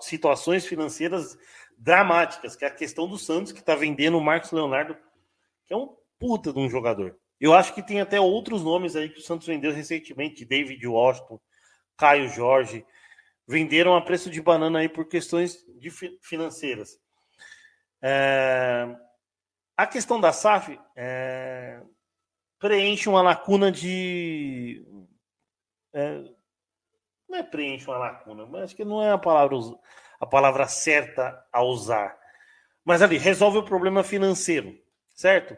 situações 0.00 0.66
financeiras 0.66 1.38
dramáticas, 1.76 2.56
que 2.56 2.64
é 2.64 2.68
a 2.68 2.74
questão 2.74 3.06
do 3.06 3.18
Santos, 3.18 3.52
que 3.52 3.60
está 3.60 3.74
vendendo 3.74 4.16
o 4.16 4.24
Marcos 4.24 4.50
Leonardo, 4.50 4.96
que 5.66 5.74
é 5.74 5.76
um 5.76 5.94
puta 6.18 6.52
de 6.52 6.58
um 6.58 6.68
jogador. 6.68 7.16
Eu 7.38 7.52
acho 7.52 7.74
que 7.74 7.82
tem 7.82 8.00
até 8.00 8.18
outros 8.18 8.62
nomes 8.62 8.96
aí 8.96 9.08
que 9.10 9.18
o 9.18 9.22
Santos 9.22 9.46
vendeu 9.46 9.72
recentemente, 9.72 10.44
David 10.44 10.86
Washington, 10.86 11.38
Caio 11.96 12.28
Jorge, 12.28 12.84
venderam 13.46 13.94
a 13.94 14.00
preço 14.00 14.30
de 14.30 14.40
banana 14.40 14.78
aí 14.78 14.88
por 14.88 15.06
questões 15.06 15.64
de 15.78 15.90
financeiras. 16.22 16.98
É... 18.02 18.86
A 19.76 19.86
questão 19.86 20.18
da 20.18 20.32
SAF 20.32 20.78
é... 20.96 21.82
preenche 22.58 23.08
uma 23.08 23.22
lacuna 23.22 23.70
de. 23.70 24.84
É... 25.92 26.22
Não 27.28 27.38
é 27.38 27.42
preenche 27.42 27.86
uma 27.86 27.98
lacuna, 27.98 28.46
mas 28.46 28.64
acho 28.64 28.76
que 28.76 28.84
não 28.84 29.02
é 29.02 29.10
a 29.10 29.18
palavra, 29.18 29.56
a 30.20 30.26
palavra 30.26 30.66
certa 30.66 31.44
a 31.52 31.62
usar. 31.62 32.16
Mas 32.84 33.02
ali, 33.02 33.18
resolve 33.18 33.58
o 33.58 33.64
problema 33.64 34.02
financeiro, 34.02 34.78
certo? 35.14 35.56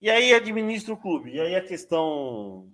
E 0.00 0.10
aí 0.10 0.32
administra 0.32 0.94
o 0.94 0.96
clube. 0.96 1.32
E 1.32 1.40
aí 1.40 1.54
a 1.56 1.64
questão 1.64 2.70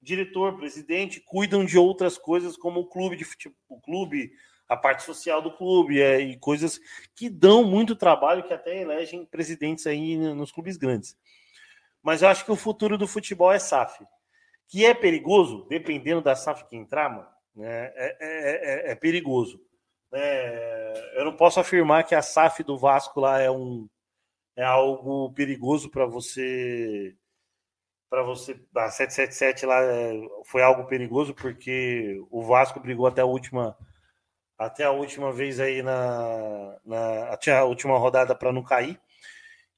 diretor, 0.00 0.56
presidente, 0.56 1.20
cuidam 1.20 1.64
de 1.64 1.76
outras 1.76 2.16
coisas 2.16 2.56
como 2.56 2.80
o 2.80 2.86
clube 2.86 3.16
de 3.16 3.24
futebol, 3.24 3.56
o 3.68 3.80
clube 3.80 4.32
a 4.68 4.76
parte 4.76 5.02
social 5.02 5.40
do 5.40 5.50
clube 5.50 6.00
é, 6.00 6.20
e 6.20 6.36
coisas 6.36 6.78
que 7.14 7.30
dão 7.30 7.64
muito 7.64 7.96
trabalho, 7.96 8.42
que 8.42 8.52
até 8.52 8.82
elegem 8.82 9.24
presidentes 9.24 9.86
aí 9.86 10.16
nos 10.16 10.52
clubes 10.52 10.76
grandes. 10.76 11.16
Mas 12.02 12.20
eu 12.20 12.28
acho 12.28 12.44
que 12.44 12.52
o 12.52 12.56
futuro 12.56 12.98
do 12.98 13.08
futebol 13.08 13.50
é 13.50 13.58
SAF, 13.58 14.04
que 14.68 14.84
é 14.84 14.92
perigoso, 14.92 15.66
dependendo 15.68 16.20
da 16.20 16.36
SAF 16.36 16.64
que 16.68 16.76
entrar, 16.76 17.08
mano, 17.08 17.28
né, 17.56 17.86
é, 17.94 18.16
é, 18.20 18.90
é, 18.90 18.92
é 18.92 18.94
perigoso. 18.94 19.58
É, 20.12 21.12
eu 21.16 21.24
não 21.24 21.36
posso 21.36 21.60
afirmar 21.60 22.04
que 22.04 22.14
a 22.14 22.22
SAF 22.22 22.62
do 22.62 22.78
Vasco 22.78 23.20
lá 23.20 23.40
é 23.40 23.50
um 23.50 23.88
é 24.56 24.64
algo 24.64 25.32
perigoso 25.34 25.88
para 25.90 26.06
você 26.06 27.14
para 28.10 28.22
você 28.22 28.52
a 28.74 28.90
777 28.90 29.66
lá 29.66 29.82
é, 29.82 30.12
foi 30.46 30.62
algo 30.62 30.86
perigoso 30.86 31.34
porque 31.34 32.20
o 32.30 32.42
Vasco 32.42 32.80
brigou 32.80 33.06
até 33.06 33.20
a 33.20 33.26
última 33.26 33.76
até 34.58 34.84
a 34.84 34.90
última 34.90 35.32
vez 35.32 35.60
aí 35.60 35.82
na, 35.82 36.76
na 36.84 37.28
até 37.28 37.56
a 37.56 37.64
última 37.64 37.96
rodada 37.98 38.34
para 38.34 38.52
não 38.52 38.62
cair. 38.62 39.00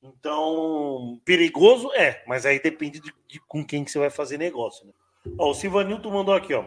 Então, 0.03 1.20
perigoso 1.24 1.93
é, 1.93 2.24
mas 2.26 2.47
aí 2.47 2.59
depende 2.59 3.01
de, 3.01 3.12
de, 3.28 3.41
com 3.41 3.62
quem 3.62 3.85
que 3.85 3.91
você 3.91 3.99
vai 3.99 4.09
fazer 4.09 4.39
negócio. 4.39 4.87
Né? 4.87 4.93
Ó, 5.39 5.51
o 5.51 5.55
Silvanilton 5.55 6.11
mandou 6.11 6.35
aqui, 6.35 6.55
ó. 6.55 6.64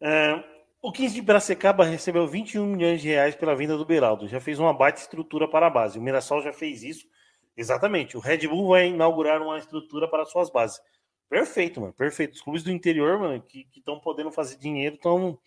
É, 0.00 0.42
o 0.88 0.92
15 0.92 1.16
de 1.16 1.20
Bracecaba 1.20 1.84
recebeu 1.84 2.26
21 2.26 2.64
milhões 2.64 3.02
de 3.02 3.08
reais 3.08 3.34
pela 3.34 3.54
venda 3.54 3.76
do 3.76 3.84
Beraldo. 3.84 4.26
Já 4.26 4.40
fez 4.40 4.58
uma 4.58 4.72
baita 4.72 4.98
estrutura 4.98 5.46
para 5.46 5.66
a 5.66 5.70
base. 5.70 5.98
O 5.98 6.02
Mirassol 6.02 6.40
já 6.40 6.50
fez 6.50 6.82
isso. 6.82 7.06
Exatamente. 7.54 8.16
O 8.16 8.20
Red 8.20 8.48
Bull 8.48 8.68
vai 8.68 8.86
inaugurar 8.86 9.42
uma 9.42 9.58
estrutura 9.58 10.08
para 10.08 10.24
suas 10.24 10.48
bases. 10.48 10.80
Perfeito, 11.28 11.78
mano. 11.78 11.92
Perfeito. 11.92 12.36
Os 12.36 12.40
clubes 12.40 12.62
do 12.62 12.72
interior, 12.72 13.18
mano, 13.18 13.42
que 13.42 13.68
estão 13.76 14.00
podendo 14.00 14.32
fazer 14.32 14.56
dinheiro, 14.56 14.94
estão, 14.94 15.38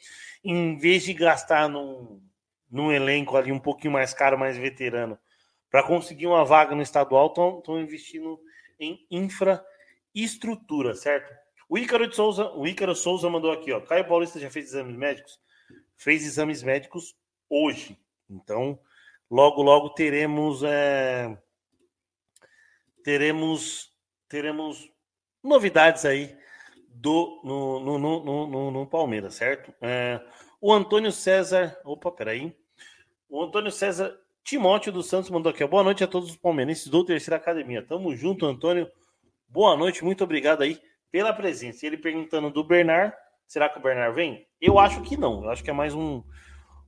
em 0.43 0.77
vez 0.77 1.01
de 1.01 1.11
gastar 1.11 1.67
num, 1.67 2.21
num 2.69 2.91
elenco 2.91 3.35
ali 3.35 3.51
um 3.51 3.57
pouquinho 3.57 3.93
mais 3.93 4.13
caro, 4.13 4.37
mais 4.37 4.59
veterano, 4.59 5.17
para 5.71 5.81
conseguir 5.81 6.27
uma 6.27 6.45
vaga 6.45 6.75
no 6.75 6.83
estadual, 6.83 7.33
estão 7.57 7.81
investindo 7.81 8.39
em 8.79 9.07
infraestrutura, 9.09 10.93
certo? 10.93 11.33
O 11.71 11.77
Ícaro 11.77 12.05
de 12.05 12.13
Souza, 12.13 12.51
o 12.51 12.67
Ícaro 12.67 12.93
Souza 12.93 13.29
mandou 13.29 13.49
aqui, 13.49 13.71
ó. 13.71 13.79
Caio 13.79 14.05
Paulista 14.05 14.37
já 14.37 14.49
fez 14.49 14.65
exames 14.65 14.93
médicos? 14.93 15.39
Fez 15.95 16.25
exames 16.25 16.61
médicos 16.61 17.15
hoje. 17.49 17.97
Então, 18.29 18.77
logo, 19.29 19.61
logo 19.61 19.91
teremos. 19.91 20.63
É, 20.63 21.33
teremos. 23.05 23.89
Teremos 24.27 24.91
novidades 25.41 26.03
aí 26.03 26.37
do 26.89 27.39
no, 27.41 27.79
no, 27.79 27.97
no, 27.97 28.47
no, 28.47 28.71
no 28.71 28.85
Palmeiras, 28.85 29.35
certo? 29.35 29.73
É, 29.79 30.19
o 30.59 30.73
Antônio 30.73 31.09
César. 31.09 31.79
Opa, 31.85 32.11
peraí. 32.11 32.53
O 33.29 33.41
Antônio 33.41 33.71
César 33.71 34.13
Timóteo 34.43 34.91
dos 34.91 35.07
Santos 35.07 35.29
mandou 35.29 35.49
aqui. 35.49 35.65
Boa 35.65 35.85
noite 35.85 36.03
a 36.03 36.07
todos 36.07 36.31
os 36.31 36.35
palmeirenses 36.35 36.87
do 36.87 37.05
Terceira 37.05 37.37
Academia. 37.37 37.81
Tamo 37.81 38.13
junto, 38.13 38.45
Antônio. 38.45 38.91
Boa 39.47 39.77
noite, 39.77 40.03
muito 40.03 40.21
obrigado 40.21 40.63
aí 40.63 40.77
pela 41.11 41.33
presença. 41.33 41.85
Ele 41.85 41.97
perguntando 41.97 42.49
do 42.49 42.63
Bernard. 42.63 43.15
Será 43.47 43.67
que 43.67 43.77
o 43.77 43.81
Bernard 43.81 44.15
vem? 44.15 44.47
Eu 44.59 44.79
acho 44.79 45.01
que 45.01 45.17
não. 45.17 45.43
Eu 45.43 45.49
acho 45.49 45.63
que 45.63 45.69
é 45.69 45.73
mais 45.73 45.93
um, 45.93 46.23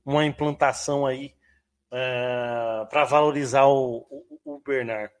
uma 0.04 0.24
implantação 0.24 1.06
aí 1.06 1.34
é, 1.92 2.86
para 2.90 3.04
valorizar 3.04 3.66
o, 3.66 4.06
o, 4.10 4.56
o 4.56 4.60
Bernard. 4.60 5.12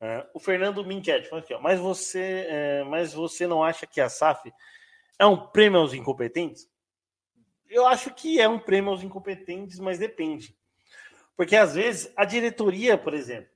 É, 0.00 0.26
o 0.34 0.40
Fernando 0.40 0.82
falou 0.82 1.38
aqui, 1.38 1.54
ó, 1.54 1.60
mas 1.60 1.78
você, 1.78 2.44
é, 2.48 2.84
mas 2.84 3.14
você 3.14 3.46
não 3.46 3.62
acha 3.62 3.86
que 3.86 4.00
a 4.00 4.08
SAF 4.08 4.52
é 5.16 5.24
um 5.24 5.46
prêmio 5.46 5.78
aos 5.78 5.94
incompetentes? 5.94 6.68
Eu 7.70 7.86
acho 7.86 8.12
que 8.12 8.40
é 8.40 8.48
um 8.48 8.58
prêmio 8.58 8.90
aos 8.90 9.04
incompetentes, 9.04 9.78
mas 9.78 10.00
depende. 10.00 10.56
Porque 11.36 11.54
às 11.54 11.76
vezes 11.76 12.12
a 12.16 12.24
diretoria, 12.24 12.98
por 12.98 13.14
exemplo, 13.14 13.51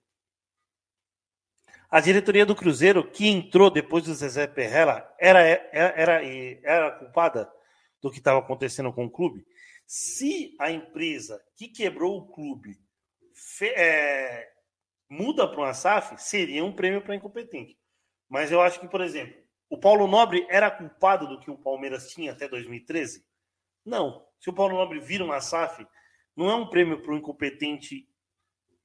a 1.91 2.01
diretoria 2.01 2.45
do 2.45 2.57
Cruzeiro, 2.57 3.09
que 3.09 3.29
entrou 3.29 3.71
depois 3.71 4.05
do 4.05 4.15
Zezé 4.15 4.47
Perrella, 4.47 5.09
era, 5.19 5.41
era, 5.41 5.95
era, 5.97 6.25
era 6.63 6.91
culpada 6.93 7.51
do 8.03 8.11
que 8.11 8.19
estava 8.19 8.39
acontecendo 8.39 8.93
com 8.93 9.05
o 9.05 9.11
clube? 9.11 9.47
Se 9.87 10.55
a 10.59 10.71
empresa 10.71 11.41
que 11.57 11.69
quebrou 11.69 12.19
o 12.19 12.27
clube 12.27 12.77
fe, 13.33 13.69
é, 13.69 14.49
muda 15.09 15.49
para 15.49 15.61
uma 15.61 15.75
SAF, 15.75 16.17
seria 16.19 16.65
um 16.65 16.73
prêmio 16.73 17.03
para 17.03 17.15
incompetente. 17.15 17.79
Mas 18.29 18.51
eu 18.51 18.61
acho 18.61 18.81
que, 18.81 18.89
por 18.89 19.01
exemplo, 19.01 19.37
o 19.71 19.79
Paulo 19.79 20.07
Nobre 20.07 20.47
era 20.49 20.71
culpado 20.71 21.29
do 21.29 21.39
que 21.41 21.51
o 21.51 21.59
Palmeiras 21.59 22.09
tinha 22.09 22.33
até 22.33 22.49
2013? 22.49 23.25
Não. 23.85 24.27
Se 24.41 24.51
o 24.51 24.53
Paulo 24.53 24.77
Nobre 24.77 25.01
vira 25.01 25.25
uma 25.25 25.41
SAF, 25.41 25.87
não 26.35 26.51
é 26.51 26.55
um 26.55 26.69
prêmio 26.69 27.01
para 27.01 27.13
o 27.13 27.17
incompetente 27.17 28.09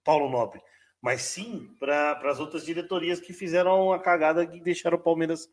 Paulo 0.04 0.30
Nobre, 0.30 0.62
mas 1.02 1.22
sim 1.24 1.76
para 1.80 2.20
as 2.30 2.40
outras 2.40 2.64
diretorias 2.64 3.20
que 3.20 3.34
fizeram 3.34 3.92
a 3.92 4.00
cagada 4.00 4.44
e 4.44 4.62
deixaram 4.62 4.98
o 4.98 5.02
Palmeiras 5.02 5.50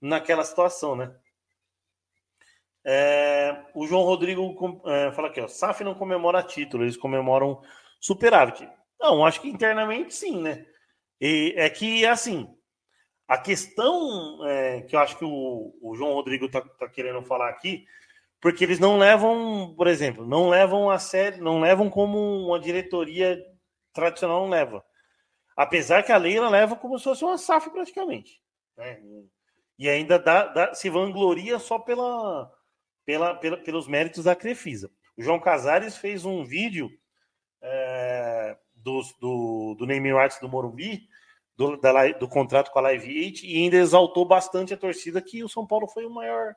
naquela 0.00 0.44
situação, 0.44 0.96
né? 0.96 1.14
É, 2.84 3.64
o 3.74 3.86
João 3.86 4.02
Rodrigo 4.02 4.82
é, 4.86 5.12
fala 5.12 5.28
aqui, 5.28 5.40
ó, 5.40 5.46
SAF 5.46 5.84
não 5.84 5.94
comemora 5.94 6.42
título, 6.42 6.84
eles 6.84 6.96
comemoram 6.96 7.60
superávit. 8.00 8.66
Não, 8.98 9.26
acho 9.26 9.42
que 9.42 9.48
internamente 9.48 10.14
sim, 10.14 10.40
né? 10.40 10.64
E 11.20 11.52
é 11.56 11.68
que, 11.68 12.06
assim, 12.06 12.48
a 13.26 13.36
questão 13.36 14.38
é, 14.46 14.82
que 14.82 14.96
eu 14.96 15.00
acho 15.00 15.18
que 15.18 15.24
o, 15.24 15.76
o 15.82 15.94
João 15.94 16.14
Rodrigo 16.14 16.46
está 16.46 16.62
tá 16.62 16.88
querendo 16.88 17.22
falar 17.22 17.50
aqui, 17.50 17.84
porque 18.40 18.64
eles 18.64 18.78
não 18.78 18.98
levam, 18.98 19.74
por 19.76 19.86
exemplo, 19.86 20.26
não 20.26 20.48
levam 20.48 20.88
a 20.88 20.98
sério, 20.98 21.42
não 21.42 21.60
levam 21.60 21.90
como 21.90 22.18
uma 22.46 22.58
diretoria 22.58 23.38
tradicional 23.98 24.42
não 24.42 24.48
leva. 24.48 24.84
Apesar 25.56 26.04
que 26.04 26.12
a 26.12 26.16
Leila 26.16 26.48
leva 26.48 26.76
como 26.76 26.98
se 26.98 27.04
fosse 27.04 27.24
uma 27.24 27.36
SAF 27.36 27.70
praticamente. 27.70 28.40
Né? 28.76 29.00
E 29.78 29.88
ainda 29.88 30.18
dá, 30.18 30.46
dá, 30.46 30.74
se 30.74 30.88
vangloria 30.88 31.58
só 31.58 31.78
pela, 31.78 32.50
pela, 33.04 33.34
pela, 33.34 33.56
pelos 33.56 33.88
méritos 33.88 34.24
da 34.24 34.36
Crefisa. 34.36 34.90
O 35.16 35.22
João 35.22 35.40
Casares 35.40 35.96
fez 35.96 36.24
um 36.24 36.44
vídeo 36.44 36.88
é, 37.60 38.56
do, 38.76 39.02
do, 39.20 39.74
do 39.78 39.86
naming 39.86 40.14
rights 40.14 40.38
do 40.40 40.48
Morumbi, 40.48 41.08
do, 41.56 41.76
da, 41.76 42.08
do 42.12 42.28
contrato 42.28 42.70
com 42.70 42.78
a 42.78 42.82
Live 42.82 43.08
8 43.08 43.44
e 43.44 43.56
ainda 43.56 43.76
exaltou 43.76 44.24
bastante 44.24 44.72
a 44.72 44.76
torcida 44.76 45.20
que 45.20 45.42
o 45.42 45.48
São 45.48 45.66
Paulo 45.66 45.88
foi 45.88 46.06
o 46.06 46.10
maior, 46.10 46.54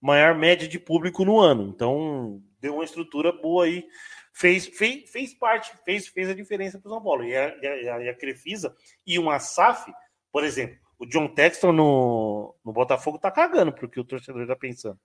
maior 0.00 0.34
média 0.34 0.66
de 0.66 0.80
público 0.80 1.24
no 1.24 1.38
ano. 1.38 1.68
Então, 1.68 2.42
deu 2.60 2.74
uma 2.74 2.84
estrutura 2.84 3.30
boa 3.30 3.66
aí. 3.66 3.86
Fez, 4.32 4.66
fez, 4.66 5.10
fez 5.10 5.34
parte, 5.34 5.72
fez, 5.84 6.08
fez 6.08 6.30
a 6.30 6.34
diferença 6.34 6.78
para 6.78 6.88
o 6.88 6.92
São 6.92 7.02
Paulo. 7.02 7.24
E 7.24 7.36
a, 7.36 7.56
e, 7.60 7.88
a, 7.88 8.02
e 8.02 8.08
a 8.08 8.14
Crefisa 8.14 8.74
e 9.06 9.18
uma 9.18 9.38
SAF, 9.38 9.92
por 10.30 10.42
exemplo, 10.44 10.76
o 10.98 11.06
John 11.06 11.28
Texton 11.28 11.72
no, 11.72 12.54
no 12.64 12.72
Botafogo 12.72 13.18
tá 13.18 13.30
cagando 13.30 13.72
porque 13.72 14.00
o 14.00 14.04
torcedor 14.04 14.42
está 14.42 14.56
pensando. 14.56 14.98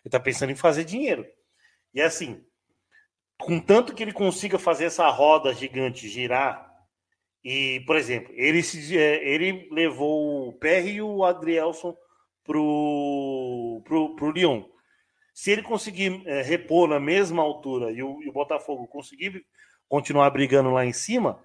Ele 0.00 0.08
está 0.08 0.20
pensando 0.20 0.50
em 0.50 0.56
fazer 0.56 0.84
dinheiro. 0.84 1.24
E 1.94 2.02
assim, 2.02 2.44
com 3.38 3.58
tanto 3.60 3.94
que 3.94 4.02
ele 4.02 4.12
consiga 4.12 4.58
fazer 4.58 4.86
essa 4.86 5.08
roda 5.08 5.54
gigante 5.54 6.08
girar 6.08 6.74
e, 7.44 7.80
por 7.86 7.96
exemplo, 7.96 8.32
ele, 8.34 8.62
se, 8.62 8.98
é, 8.98 9.22
ele 9.28 9.68
levou 9.70 10.48
o 10.48 10.52
Perry 10.54 10.94
e 10.94 11.02
o 11.02 11.22
Adrielson 11.24 11.94
pro, 12.42 13.82
pro, 13.84 14.16
pro 14.16 14.30
Lyon. 14.30 14.64
Se 15.34 15.50
ele 15.50 15.62
conseguir 15.62 16.22
é, 16.26 16.42
repor 16.42 16.88
na 16.88 17.00
mesma 17.00 17.42
altura 17.42 17.90
e 17.90 18.00
o, 18.02 18.22
e 18.22 18.28
o, 18.28 18.32
Botafogo 18.32 18.86
conseguir 18.86 19.44
continuar 19.88 20.30
brigando 20.30 20.70
lá 20.70 20.86
em 20.86 20.92
cima, 20.92 21.44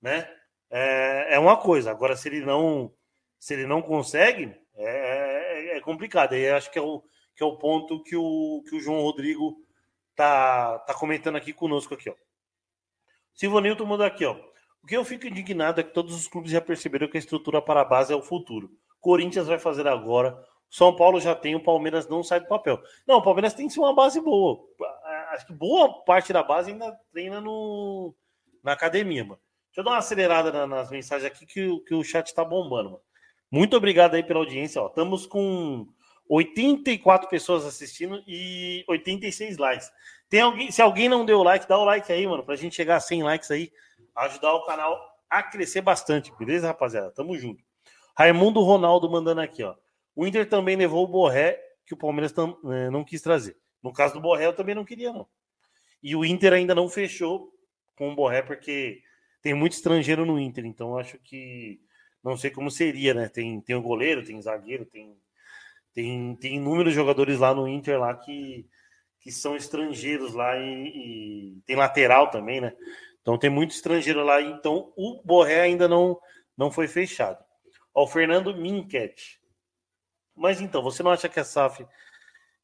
né? 0.00 0.28
É, 0.70 1.34
é 1.34 1.38
uma 1.38 1.58
coisa. 1.58 1.90
Agora, 1.90 2.16
se 2.16 2.28
ele 2.28 2.40
não 2.40 2.90
se 3.38 3.52
ele 3.52 3.66
não 3.66 3.82
consegue, 3.82 4.56
é, 4.74 5.74
é, 5.74 5.76
é 5.76 5.80
complicado. 5.80 6.34
E 6.34 6.48
acho 6.48 6.70
que 6.70 6.78
é 6.78 6.82
o, 6.82 7.02
que 7.36 7.42
é 7.42 7.46
o 7.46 7.58
ponto 7.58 8.02
que 8.02 8.16
o, 8.16 8.62
que 8.66 8.76
o 8.76 8.80
João 8.80 9.02
Rodrigo 9.02 9.56
tá, 10.16 10.78
tá 10.80 10.94
comentando 10.94 11.36
aqui 11.36 11.52
conosco 11.52 11.92
aqui, 11.92 12.08
ó. 12.08 12.14
Silvanilton 13.34 13.84
manda 13.84 14.06
aqui, 14.06 14.24
ó. 14.24 14.36
O 14.82 14.86
que 14.86 14.96
eu 14.96 15.04
fico 15.04 15.26
indignado 15.26 15.80
é 15.80 15.84
que 15.84 15.92
todos 15.92 16.14
os 16.14 16.26
clubes 16.26 16.50
já 16.50 16.60
perceberam 16.60 17.08
que 17.08 17.16
a 17.16 17.20
estrutura 17.20 17.60
para 17.60 17.82
a 17.82 17.84
base 17.84 18.12
é 18.12 18.16
o 18.16 18.22
futuro. 18.22 18.70
Corinthians 19.00 19.46
vai 19.46 19.58
fazer 19.58 19.86
agora. 19.86 20.42
São 20.72 20.96
Paulo 20.96 21.20
já 21.20 21.34
tem, 21.34 21.54
o 21.54 21.62
Palmeiras 21.62 22.08
não 22.08 22.24
sai 22.24 22.40
do 22.40 22.46
papel. 22.46 22.82
Não, 23.06 23.18
o 23.18 23.22
Palmeiras 23.22 23.52
tem 23.52 23.68
sim 23.68 23.78
uma 23.78 23.94
base 23.94 24.18
boa. 24.22 24.58
Acho 25.28 25.46
que 25.46 25.52
boa 25.52 26.02
parte 26.02 26.32
da 26.32 26.42
base 26.42 26.70
ainda 26.70 26.98
treina 27.12 27.42
no, 27.42 28.14
na 28.64 28.72
academia, 28.72 29.22
mano. 29.22 29.38
Deixa 29.66 29.80
eu 29.80 29.84
dar 29.84 29.90
uma 29.90 29.98
acelerada 29.98 30.66
nas 30.66 30.90
mensagens 30.90 31.30
aqui 31.30 31.44
que, 31.44 31.78
que 31.80 31.94
o 31.94 32.02
chat 32.02 32.34
tá 32.34 32.42
bombando, 32.42 32.92
mano. 32.92 33.02
Muito 33.50 33.76
obrigado 33.76 34.14
aí 34.14 34.22
pela 34.22 34.40
audiência. 34.40 34.80
Ó. 34.80 34.86
Estamos 34.86 35.26
com 35.26 35.86
84 36.26 37.28
pessoas 37.28 37.66
assistindo 37.66 38.22
e 38.26 38.82
86 38.88 39.58
likes. 39.58 39.92
Tem 40.30 40.40
alguém, 40.40 40.70
se 40.70 40.80
alguém 40.80 41.06
não 41.06 41.26
deu 41.26 41.42
like, 41.42 41.68
dá 41.68 41.76
o 41.76 41.84
like 41.84 42.10
aí, 42.10 42.26
mano, 42.26 42.42
pra 42.42 42.56
gente 42.56 42.74
chegar 42.74 42.96
a 42.96 43.00
100 43.00 43.24
likes 43.24 43.50
aí 43.50 43.70
ajudar 44.16 44.54
o 44.54 44.64
canal 44.64 44.98
a 45.28 45.42
crescer 45.42 45.82
bastante, 45.82 46.32
beleza, 46.38 46.68
rapaziada? 46.68 47.10
Tamo 47.10 47.36
junto. 47.36 47.62
Raimundo 48.16 48.60
Ronaldo 48.60 49.10
mandando 49.10 49.42
aqui, 49.42 49.62
ó. 49.62 49.74
O 50.14 50.26
Inter 50.26 50.48
também 50.48 50.76
levou 50.76 51.04
o 51.04 51.08
Borré, 51.08 51.60
que 51.86 51.94
o 51.94 51.96
Palmeiras 51.96 52.32
tam, 52.32 52.58
é, 52.66 52.90
não 52.90 53.04
quis 53.04 53.22
trazer. 53.22 53.56
No 53.82 53.92
caso 53.92 54.14
do 54.14 54.20
Borré, 54.20 54.46
eu 54.46 54.52
também 54.52 54.74
não 54.74 54.84
queria, 54.84 55.12
não. 55.12 55.26
E 56.02 56.14
o 56.14 56.24
Inter 56.24 56.52
ainda 56.52 56.74
não 56.74 56.88
fechou 56.88 57.52
com 57.96 58.10
o 58.10 58.14
Borré, 58.14 58.42
porque 58.42 59.02
tem 59.40 59.54
muito 59.54 59.72
estrangeiro 59.72 60.24
no 60.24 60.38
Inter, 60.38 60.64
então 60.64 60.96
acho 60.96 61.18
que 61.18 61.80
não 62.22 62.36
sei 62.36 62.50
como 62.50 62.70
seria, 62.70 63.12
né? 63.12 63.28
Tem, 63.28 63.60
tem 63.60 63.74
o 63.74 63.82
goleiro, 63.82 64.24
tem 64.24 64.40
zagueiro, 64.40 64.84
tem, 64.86 65.16
tem, 65.92 66.36
tem 66.36 66.56
inúmeros 66.56 66.94
jogadores 66.94 67.38
lá 67.38 67.52
no 67.54 67.66
Inter 67.66 67.98
lá 67.98 68.14
que, 68.14 68.66
que 69.20 69.32
são 69.32 69.56
estrangeiros 69.56 70.32
lá 70.32 70.56
e, 70.56 71.56
e 71.56 71.62
tem 71.66 71.74
lateral 71.74 72.30
também, 72.30 72.60
né? 72.60 72.74
Então 73.20 73.38
tem 73.38 73.50
muito 73.50 73.72
estrangeiro 73.72 74.24
lá, 74.24 74.40
então 74.40 74.92
o 74.96 75.20
Borré 75.24 75.60
ainda 75.60 75.88
não, 75.88 76.18
não 76.56 76.70
foi 76.70 76.86
fechado. 76.86 77.42
Ó, 77.94 78.04
o 78.04 78.06
Fernando 78.06 78.56
Minket. 78.56 79.40
Mas 80.34 80.60
então, 80.60 80.82
você 80.82 81.02
não 81.02 81.10
acha 81.10 81.28
que 81.28 81.40
a 81.40 81.44
SAF 81.44 81.86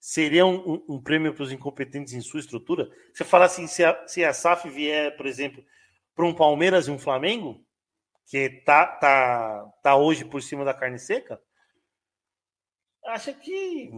seria 0.01 0.47
um, 0.47 0.75
um, 0.75 0.85
um 0.89 1.03
prêmio 1.03 1.35
para 1.35 1.43
os 1.43 1.53
incompetentes 1.53 2.13
em 2.13 2.21
sua 2.21 2.41
estrutura? 2.41 2.91
Você 3.13 3.25
fala 3.25 3.45
assim, 3.45 3.67
se 3.67 3.85
a, 3.85 4.07
se 4.07 4.25
a 4.25 4.33
SAF 4.33 4.69
vier, 4.69 5.17
por 5.17 5.27
exemplo, 5.27 5.65
para 6.15 6.25
um 6.25 6.35
Palmeiras 6.35 6.89
e 6.89 6.91
um 6.91 6.99
Flamengo, 6.99 7.65
que 8.27 8.49
tá, 8.65 8.87
tá, 8.87 9.65
tá 9.83 9.97
hoje 9.97 10.25
por 10.25 10.43
cima 10.43 10.65
da 10.65 10.75
carne 10.75 10.99
seca, 10.99 11.41
acha 13.05 13.33
que. 13.33 13.91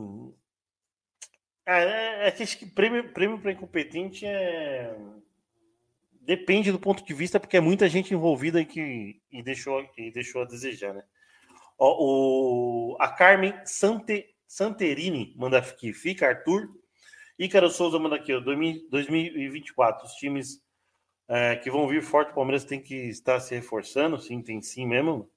É, 1.67 2.27
é, 2.27 2.29
é 2.29 2.31
que 2.31 2.67
prêmio, 2.67 3.13
prêmio 3.13 3.41
para 3.41 3.53
incompetente 3.53 4.27
é 4.27 4.97
depende 6.31 6.71
do 6.71 6.79
ponto 6.79 7.05
de 7.05 7.13
vista, 7.13 7.41
porque 7.41 7.57
é 7.57 7.61
muita 7.61 7.89
gente 7.89 8.15
envolvida 8.15 8.61
e 8.61 8.65
que 8.65 9.21
e 9.33 9.43
deixou, 9.43 9.85
e 9.97 10.13
deixou 10.13 10.43
a 10.43 10.45
desejar, 10.45 10.95
né? 10.95 11.03
O, 11.83 12.97
a 13.01 13.09
Carmen 13.09 13.55
Sante, 13.65 14.27
Santerini 14.47 15.35
manda 15.37 15.59
aqui, 15.59 15.93
fica 15.95 16.29
Arthur. 16.29 16.69
Ícaro 17.39 17.71
Souza 17.71 17.99
manda 17.99 18.17
aqui, 18.17 18.35
ó, 18.35 18.41
2024. 18.41 20.07
Os 20.07 20.13
times 20.13 20.63
é, 21.27 21.57
que 21.57 21.71
vão 21.71 21.89
vir 21.89 22.03
forte, 22.03 22.33
o 22.33 22.35
Palmeiras 22.35 22.65
tem 22.65 22.83
que 22.83 22.95
estar 22.95 23.41
se 23.41 23.55
reforçando, 23.55 24.21
sim, 24.21 24.43
tem 24.43 24.61
sim 24.61 24.87
mesmo. 24.87 25.31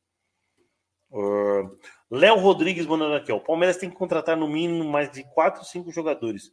Uh, 1.09 1.77
Léo 2.09 2.37
Rodrigues 2.37 2.87
mandando 2.87 3.13
aqui, 3.13 3.31
ó, 3.31 3.37
o 3.37 3.43
Palmeiras 3.43 3.77
tem 3.77 3.89
que 3.89 3.95
contratar 3.95 4.35
no 4.35 4.47
mínimo 4.47 4.83
mais 4.83 5.11
de 5.11 5.23
4, 5.23 5.63
5 5.63 5.91
jogadores. 5.91 6.47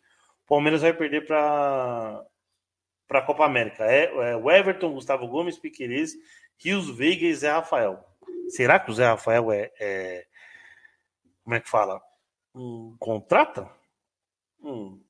O 0.45 0.47
Palmeiras 0.47 0.83
vai 0.83 0.93
perder 0.93 1.27
para 1.27 2.25
para 3.09 3.19
a 3.19 3.23
Copa 3.23 3.45
América. 3.45 3.85
É, 3.85 4.05
é, 4.05 4.37
o 4.37 4.49
Everton, 4.49 4.93
Gustavo 4.93 5.27
Gomes, 5.27 5.59
Piqueires, 5.59 6.15
Rios 6.57 6.89
Veiga 6.89 7.27
e 7.27 7.35
Zé 7.35 7.51
Rafael. 7.51 8.10
Será 8.49 8.81
que 8.81 8.91
o 8.91 8.95
Zé 8.95 9.07
Rafael 9.07 9.53
é, 9.53 9.71
é 9.79 10.27
como 11.45 11.55
é 11.55 11.61
que 11.61 11.69
fala? 11.69 12.01
Um, 12.55 12.97
contrata? 12.99 13.71
Hum, 14.61 15.03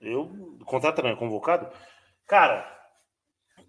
eu 0.00 0.58
contrata 0.64 1.02
não 1.02 1.10
é 1.10 1.16
convocado? 1.16 1.70
Cara, 2.26 2.66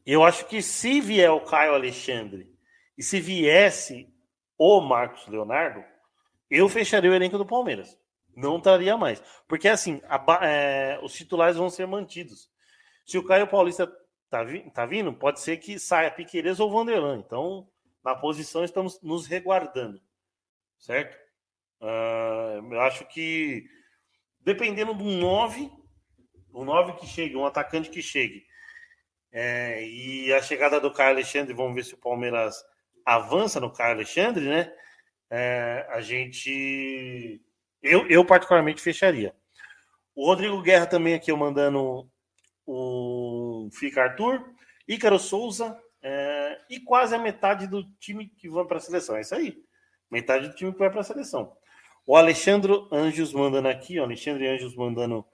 eu 0.05 0.23
acho 0.23 0.45
que 0.45 0.61
se 0.61 1.01
vier 1.01 1.31
o 1.31 1.41
Caio 1.41 1.73
Alexandre 1.73 2.49
e 2.97 3.03
se 3.03 3.19
viesse 3.19 4.13
o 4.57 4.81
Marcos 4.81 5.27
Leonardo, 5.27 5.83
eu 6.49 6.67
fecharia 6.69 7.11
o 7.11 7.13
elenco 7.13 7.37
do 7.37 7.45
Palmeiras. 7.45 7.97
Não 8.35 8.61
traria 8.61 8.95
mais. 8.95 9.21
Porque 9.47 9.67
assim, 9.67 10.01
a, 10.07 10.45
é, 10.45 10.99
os 11.01 11.13
titulares 11.13 11.57
vão 11.57 11.69
ser 11.69 11.87
mantidos. 11.87 12.49
Se 13.05 13.17
o 13.17 13.25
Caio 13.25 13.47
Paulista 13.47 13.91
tá, 14.29 14.43
vi, 14.43 14.69
tá 14.71 14.85
vindo, 14.85 15.13
pode 15.13 15.39
ser 15.39 15.57
que 15.57 15.79
saia 15.79 16.11
Piqueires 16.11 16.59
ou 16.59 16.71
Vanderlan. 16.71 17.17
Então, 17.17 17.67
na 18.07 18.15
posição, 18.15 18.63
estamos 18.63 19.01
nos 19.01 19.27
reguardando. 19.27 20.01
Certo? 20.79 21.17
Uh, 21.81 22.73
eu 22.73 22.79
acho 22.79 23.05
que, 23.05 23.65
dependendo 24.39 24.93
do 24.93 25.03
9, 25.03 25.69
o 26.53 26.63
9 26.63 26.93
que 26.93 27.05
chegue, 27.05 27.35
um 27.35 27.45
atacante 27.45 27.89
que 27.89 28.01
chegue, 28.01 28.45
é, 29.29 29.85
e 29.85 30.33
a 30.33 30.41
chegada 30.41 30.79
do 30.79 30.93
Caio 30.93 31.09
Alexandre, 31.09 31.53
vamos 31.53 31.75
ver 31.75 31.83
se 31.83 31.95
o 31.95 31.99
Palmeiras 31.99 32.63
avança 33.05 33.59
no 33.59 33.73
Caio 33.73 33.95
Alexandre, 33.95 34.47
né? 34.47 34.73
É, 35.29 35.85
a 35.89 35.99
gente. 35.99 37.41
Eu, 37.83 38.07
eu, 38.07 38.23
particularmente, 38.23 38.81
fecharia. 38.81 39.35
O 40.15 40.25
Rodrigo 40.25 40.61
Guerra 40.61 40.87
também 40.87 41.13
aqui, 41.13 41.29
eu 41.29 41.35
mandando 41.35 42.09
o 42.65 43.69
Fica 43.73 44.01
Arthur, 44.01 44.49
Ícaro 44.87 45.19
Souza 45.19 45.77
é, 46.01 46.36
e 46.69 46.79
quase 46.79 47.15
a 47.15 47.19
metade 47.19 47.67
do 47.67 47.83
time 47.99 48.27
que 48.27 48.49
vai 48.49 48.65
para 48.65 48.77
a 48.77 48.81
seleção. 48.81 49.15
É 49.15 49.21
isso 49.21 49.35
aí. 49.35 49.63
Metade 50.09 50.47
do 50.47 50.55
time 50.55 50.71
que 50.71 50.79
vai 50.79 50.89
para 50.89 51.01
a 51.01 51.03
seleção. 51.03 51.55
O 52.05 52.15
Alexandre 52.15 52.73
Anjos 52.91 53.33
mandando 53.33 53.67
aqui, 53.67 53.99
o 53.99 54.03
Alexandre 54.03 54.47
Anjos 54.47 54.75
mandando. 54.75 55.25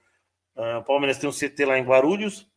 Uh, 0.56 0.80
o 0.80 0.84
Palmeiras 0.84 1.18
tem 1.18 1.30
um 1.30 1.34
CT 1.34 1.66
lá 1.66 1.78
em 1.78 1.84
Guarulhos. 1.84 2.50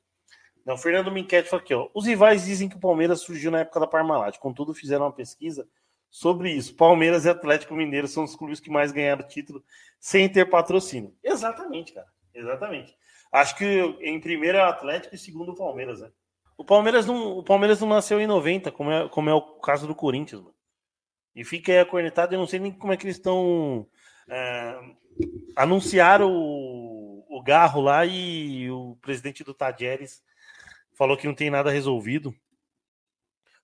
Não, 0.64 0.74
o 0.74 0.78
Fernando 0.78 1.12
Minquete 1.12 1.48
falou 1.48 1.62
aqui, 1.62 1.74
ó. 1.74 1.88
Os 1.94 2.06
rivais 2.06 2.44
dizem 2.44 2.68
que 2.68 2.76
o 2.76 2.80
Palmeiras 2.80 3.20
surgiu 3.20 3.50
na 3.50 3.60
época 3.60 3.80
da 3.80 3.86
Parmalat. 3.86 4.38
Contudo, 4.38 4.74
fizeram 4.74 5.04
uma 5.04 5.12
pesquisa 5.12 5.68
sobre 6.10 6.50
isso. 6.50 6.74
Palmeiras 6.74 7.24
e 7.24 7.28
Atlético 7.28 7.74
Mineiro 7.74 8.08
são 8.08 8.24
os 8.24 8.34
clubes 8.34 8.58
que 8.58 8.70
mais 8.70 8.90
ganharam 8.90 9.26
título 9.26 9.62
sem 10.00 10.28
ter 10.28 10.48
patrocínio. 10.48 11.14
Exatamente, 11.22 11.92
cara. 11.92 12.06
Exatamente. 12.34 12.96
Acho 13.30 13.56
que 13.56 13.64
em 14.00 14.18
primeiro 14.18 14.58
é 14.58 14.62
o 14.62 14.68
Atlético 14.68 15.14
e 15.14 15.18
segundo 15.18 15.52
o 15.52 15.54
Palmeiras, 15.54 16.00
né? 16.00 16.10
O 16.58 16.64
Palmeiras 16.64 17.06
não, 17.06 17.38
o 17.38 17.42
Palmeiras 17.42 17.80
não 17.80 17.88
nasceu 17.88 18.20
em 18.20 18.26
90, 18.26 18.72
como 18.72 18.90
é, 18.90 19.08
como 19.08 19.30
é 19.30 19.34
o 19.34 19.42
caso 19.60 19.86
do 19.86 19.94
Corinthians, 19.94 20.40
mano. 20.40 20.54
E 21.34 21.44
fica 21.44 21.70
aí 21.70 21.78
acornetado, 21.78 22.34
eu 22.34 22.38
não 22.38 22.46
sei 22.46 22.58
nem 22.58 22.72
como 22.72 22.92
é 22.92 22.96
que 22.96 23.04
eles 23.04 23.16
estão. 23.16 23.86
É, 24.28 24.80
anunciaram 25.54 26.32
o, 26.32 27.26
o 27.28 27.42
Garro 27.42 27.80
lá 27.80 28.06
e 28.06 28.70
o 28.70 28.96
presidente 29.02 29.44
do 29.44 29.54
Tajeres 29.54 30.22
falou 30.94 31.16
que 31.16 31.26
não 31.26 31.34
tem 31.34 31.50
nada 31.50 31.70
resolvido. 31.70 32.34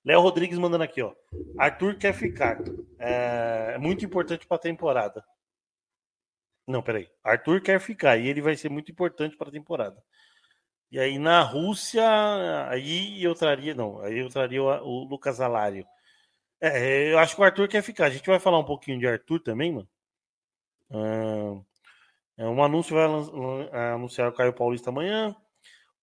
Léo 0.05 0.21
Rodrigues 0.21 0.59
mandando 0.59 0.85
aqui, 0.85 1.01
ó. 1.01 1.15
Arthur 1.57 1.97
quer 1.97 2.13
ficar. 2.13 2.59
É, 2.99 3.73
é 3.75 3.79
muito 3.79 4.05
importante 4.05 4.47
para 4.47 4.57
a 4.57 4.61
temporada. 4.61 5.25
Não, 6.67 6.83
peraí. 6.83 7.09
Arthur 7.25 7.61
quer 7.63 7.81
ficar 7.81 8.19
e 8.19 8.29
ele 8.29 8.43
vai 8.43 8.57
ser 8.57 8.69
muito 8.69 8.91
importante 8.93 9.37
para 9.37 9.49
a 9.49 9.53
temporada. 9.53 10.03
E 10.93 11.01
aí 11.01 11.19
na 11.19 11.41
Rússia, 11.41 12.05
aí 12.69 13.25
eu 13.25 13.35
traria, 13.35 13.75
não, 13.75 14.03
aí 14.03 14.19
eu 14.19 14.29
traria 14.29 14.63
o, 14.63 14.67
o 14.67 15.05
Lucas 15.05 15.41
Alário. 15.41 15.87
É, 16.61 17.13
eu 17.13 17.19
acho 17.19 17.35
que 17.35 17.41
o 17.41 17.45
Arthur 17.45 17.67
quer 17.67 17.83
ficar. 17.83 18.07
A 18.07 18.11
gente 18.11 18.27
vai 18.27 18.39
falar 18.39 18.59
um 18.59 18.65
pouquinho 18.65 18.99
de 18.99 19.07
Arthur 19.07 19.41
também, 19.41 19.73
mano. 19.73 19.89
é, 22.37 22.47
um 22.47 22.63
anúncio 22.63 22.95
vai 22.95 23.07
anunciar 23.95 24.29
o 24.29 24.35
Caio 24.35 24.53
Paulista 24.53 24.91
amanhã. 24.91 25.35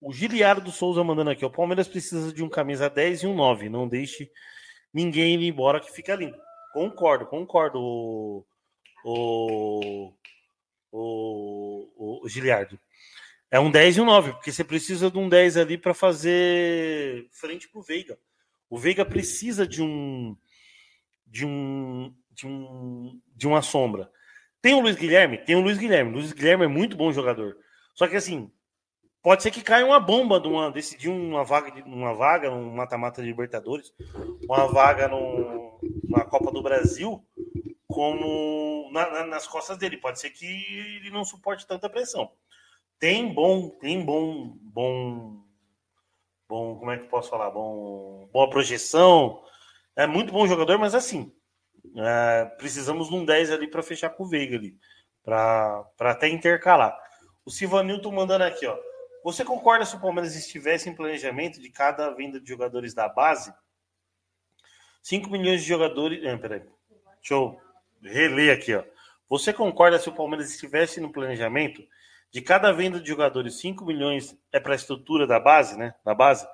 O 0.01 0.11
Giliardo 0.11 0.71
Souza 0.71 1.03
mandando 1.03 1.29
aqui, 1.29 1.45
o 1.45 1.51
Palmeiras 1.51 1.87
precisa 1.87 2.33
de 2.33 2.43
um 2.43 2.49
camisa 2.49 2.89
10 2.89 3.23
e 3.23 3.27
um 3.27 3.35
9. 3.35 3.69
Não 3.69 3.87
deixe 3.87 4.31
ninguém 4.91 5.35
ir 5.39 5.47
embora 5.47 5.79
que 5.79 5.91
fica 5.91 6.15
lindo. 6.15 6.37
Concordo, 6.73 7.27
concordo, 7.27 7.79
o, 7.79 8.43
o, 9.03 10.13
o, 10.91 12.21
o 12.25 12.27
Giliardo. 12.27 12.79
É 13.51 13.59
um 13.59 13.71
10 13.71 13.97
e 13.97 14.01
um 14.01 14.05
9, 14.05 14.33
porque 14.33 14.51
você 14.51 14.63
precisa 14.63 15.09
de 15.09 15.17
um 15.17 15.27
10 15.27 15.57
ali 15.57 15.77
para 15.77 15.93
fazer 15.93 17.27
frente 17.31 17.67
pro 17.67 17.81
Veiga. 17.81 18.17
O 18.69 18.77
Veiga 18.77 19.03
precisa 19.03 19.67
de 19.67 19.81
um 19.81 20.37
de 21.25 21.45
um 21.45 22.13
de 22.31 22.45
um 22.45 23.19
de 23.35 23.47
uma 23.47 23.61
sombra. 23.63 24.11
Tem 24.61 24.75
o 24.75 24.81
Luiz 24.81 24.95
Guilherme, 24.95 25.37
tem 25.37 25.55
o 25.55 25.61
Luiz 25.61 25.77
Guilherme. 25.79 26.11
O 26.11 26.13
Luiz 26.15 26.31
Guilherme 26.31 26.65
é 26.65 26.67
muito 26.67 26.95
bom 26.95 27.11
jogador. 27.11 27.57
Só 27.95 28.07
que 28.07 28.15
assim, 28.15 28.51
pode 29.23 29.41
ser 29.41 29.49
que 29.49 29.63
caia 29.63 29.85
uma 29.85 29.99
bomba 29.99 30.39
de 30.39 30.47
uma 30.47 30.69
decidir 30.71 31.09
uma 31.09 31.43
vaga 31.43 31.83
uma 31.85 32.13
vaga 32.13 32.51
no 32.51 32.71
mata-mata 32.71 33.21
de 33.21 33.27
Libertadores, 33.27 33.91
uma 34.47 34.67
vaga 34.67 35.07
no, 35.07 35.79
na 36.07 36.23
Copa 36.23 36.51
do 36.51 36.61
Brasil 36.61 37.25
como 37.87 38.91
na, 38.91 39.09
na, 39.09 39.25
nas 39.25 39.47
costas 39.47 39.77
dele. 39.77 39.97
Pode 39.97 40.19
ser 40.19 40.29
que 40.29 40.45
ele 40.45 41.09
não 41.09 41.25
suporte 41.25 41.65
tanta 41.65 41.89
pressão. 41.89 42.31
Tem 42.99 43.33
bom, 43.33 43.69
tem 43.69 44.03
bom, 44.03 44.57
bom, 44.61 45.41
bom, 46.49 46.77
como 46.77 46.91
é 46.91 46.97
que 46.97 47.05
posso 47.05 47.29
falar? 47.29 47.49
Bom, 47.49 48.29
boa 48.33 48.49
projeção. 48.49 49.41
É 49.95 50.05
muito 50.05 50.33
bom 50.33 50.45
jogador, 50.45 50.77
mas 50.77 50.93
assim, 50.93 51.33
é, 51.95 52.45
precisamos 52.57 53.07
de 53.07 53.15
um 53.15 53.23
10 53.23 53.51
ali 53.51 53.69
para 53.69 53.81
fechar 53.81 54.09
com 54.09 54.25
o 54.25 54.27
Veiga 54.27 54.57
ali, 54.57 54.77
para 55.23 55.85
até 55.99 56.27
intercalar. 56.27 56.97
O 57.45 57.49
Silvanilton 57.49 58.11
mandando 58.11 58.43
aqui, 58.43 58.67
ó. 58.67 58.77
Você 59.23 59.45
concorda 59.45 59.85
se 59.85 59.95
o 59.95 60.01
Palmeiras 60.01 60.35
estivesse 60.35 60.89
em 60.89 60.95
planejamento 60.95 61.61
de 61.61 61.69
cada 61.69 62.09
venda 62.11 62.39
de 62.39 62.49
jogadores 62.49 62.93
da 62.93 63.07
base? 63.07 63.53
5 65.01 65.29
milhões 65.29 65.61
de 65.61 65.67
jogadores. 65.67 66.25
Ah, 66.25 66.37
peraí. 66.37 66.63
Deixa 67.19 67.33
eu 67.33 67.57
reler 68.01 68.55
aqui, 68.55 68.75
ó. 68.75 68.83
Você 69.29 69.53
concorda 69.53 69.99
se 69.99 70.09
o 70.09 70.15
Palmeiras 70.15 70.51
estivesse 70.51 70.99
no 70.99 71.11
planejamento 71.11 71.81
de 72.31 72.41
cada 72.41 72.71
venda 72.71 72.99
de 72.99 73.07
jogadores, 73.07 73.59
5 73.59 73.85
milhões 73.85 74.37
é 74.51 74.59
para 74.59 74.73
a 74.73 74.75
estrutura 74.75 75.25
da 75.25 75.39
base, 75.39 75.77
né? 75.77 75.95
Da 76.05 76.13
base. 76.13 76.47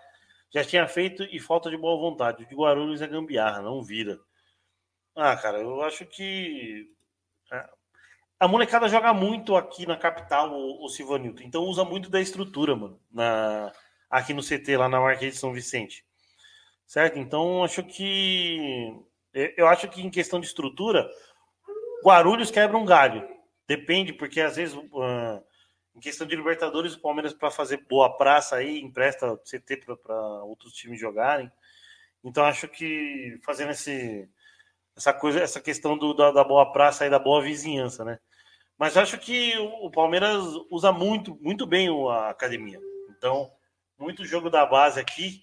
Já 0.50 0.64
tinha 0.64 0.88
feito 0.88 1.24
e 1.24 1.40
falta 1.40 1.70
de 1.70 1.78
boa 1.78 2.00
vontade. 2.00 2.44
O 2.44 2.48
de 2.48 2.56
Guarulhos 2.56 3.02
é 3.02 3.08
gambiarra, 3.08 3.62
não 3.62 3.84
vira. 3.84 4.20
Ah, 5.16 5.36
cara, 5.36 5.60
eu 5.60 5.82
acho 5.82 6.06
que. 6.06 6.90
É, 7.52 7.70
a 8.40 8.48
molecada 8.48 8.88
joga 8.88 9.14
muito 9.14 9.56
aqui 9.56 9.86
na 9.86 9.98
capital, 9.98 10.52
o, 10.52 10.86
o 10.86 10.90
Silvanilton. 10.90 11.44
Então 11.44 11.64
usa 11.64 11.84
muito 11.84 12.10
da 12.10 12.22
estrutura, 12.22 12.76
mano. 12.76 13.00
Na, 13.12 13.72
aqui 14.10 14.34
no 14.34 14.42
CT, 14.42 14.78
lá 14.78 14.88
na 14.88 15.00
Marquês 15.00 15.34
de 15.34 15.40
São 15.40 15.54
Vicente. 15.54 16.06
Certo? 16.86 17.20
Então 17.20 17.64
acho 17.64 17.84
que. 17.84 18.94
Eu 19.34 19.68
acho 19.68 19.90
que 19.90 20.02
em 20.02 20.10
questão 20.10 20.40
de 20.40 20.48
estrutura, 20.48 21.10
Guarulhos 22.04 22.52
quebra 22.52 22.78
um 22.78 22.86
galho. 22.86 23.28
Depende, 23.68 24.14
porque 24.14 24.40
às 24.40 24.56
vezes. 24.56 24.76
Uh, 24.76 25.25
em 25.96 26.00
questão 26.00 26.28
de 26.28 26.36
Libertadores, 26.36 26.94
o 26.94 27.00
Palmeiras, 27.00 27.34
para 27.34 27.50
fazer 27.50 27.86
boa 27.88 28.18
praça 28.18 28.58
aí, 28.58 28.82
empresta 28.82 29.38
CT 29.38 29.78
para 30.04 30.44
outros 30.44 30.74
times 30.74 31.00
jogarem. 31.00 31.50
Então, 32.24 32.44
acho 32.44 32.68
que 32.68 33.40
fazendo 33.44 33.72
esse, 33.72 34.28
essa 34.96 35.14
coisa, 35.14 35.40
essa 35.40 35.62
questão 35.62 35.98
do, 35.98 36.14
da, 36.14 36.32
da, 36.32 36.44
boa 36.44 36.72
praça 36.72 37.06
e 37.06 37.10
da 37.10 37.20
boa 37.20 37.42
vizinhança, 37.42 38.04
né? 38.04 38.20
Mas 38.78 38.98
acho 38.98 39.18
que 39.18 39.58
o, 39.58 39.86
o 39.86 39.92
Palmeiras 39.92 40.44
usa 40.70 40.92
muito, 40.92 41.38
muito 41.42 41.66
bem 41.66 41.88
a 42.12 42.30
academia. 42.30 42.82
Então, 43.10 43.50
muito 43.98 44.26
jogo 44.26 44.50
da 44.50 44.66
base 44.66 45.00
aqui. 45.00 45.42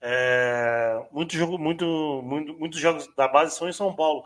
É, 0.00 1.04
muito 1.10 1.34
jogo, 1.36 1.58
muito, 1.58 1.84
muito, 2.22 2.54
muitos 2.54 2.78
jogos 2.78 3.12
da 3.16 3.26
base 3.26 3.56
são 3.56 3.68
em 3.68 3.72
São 3.72 3.94
Paulo 3.94 4.24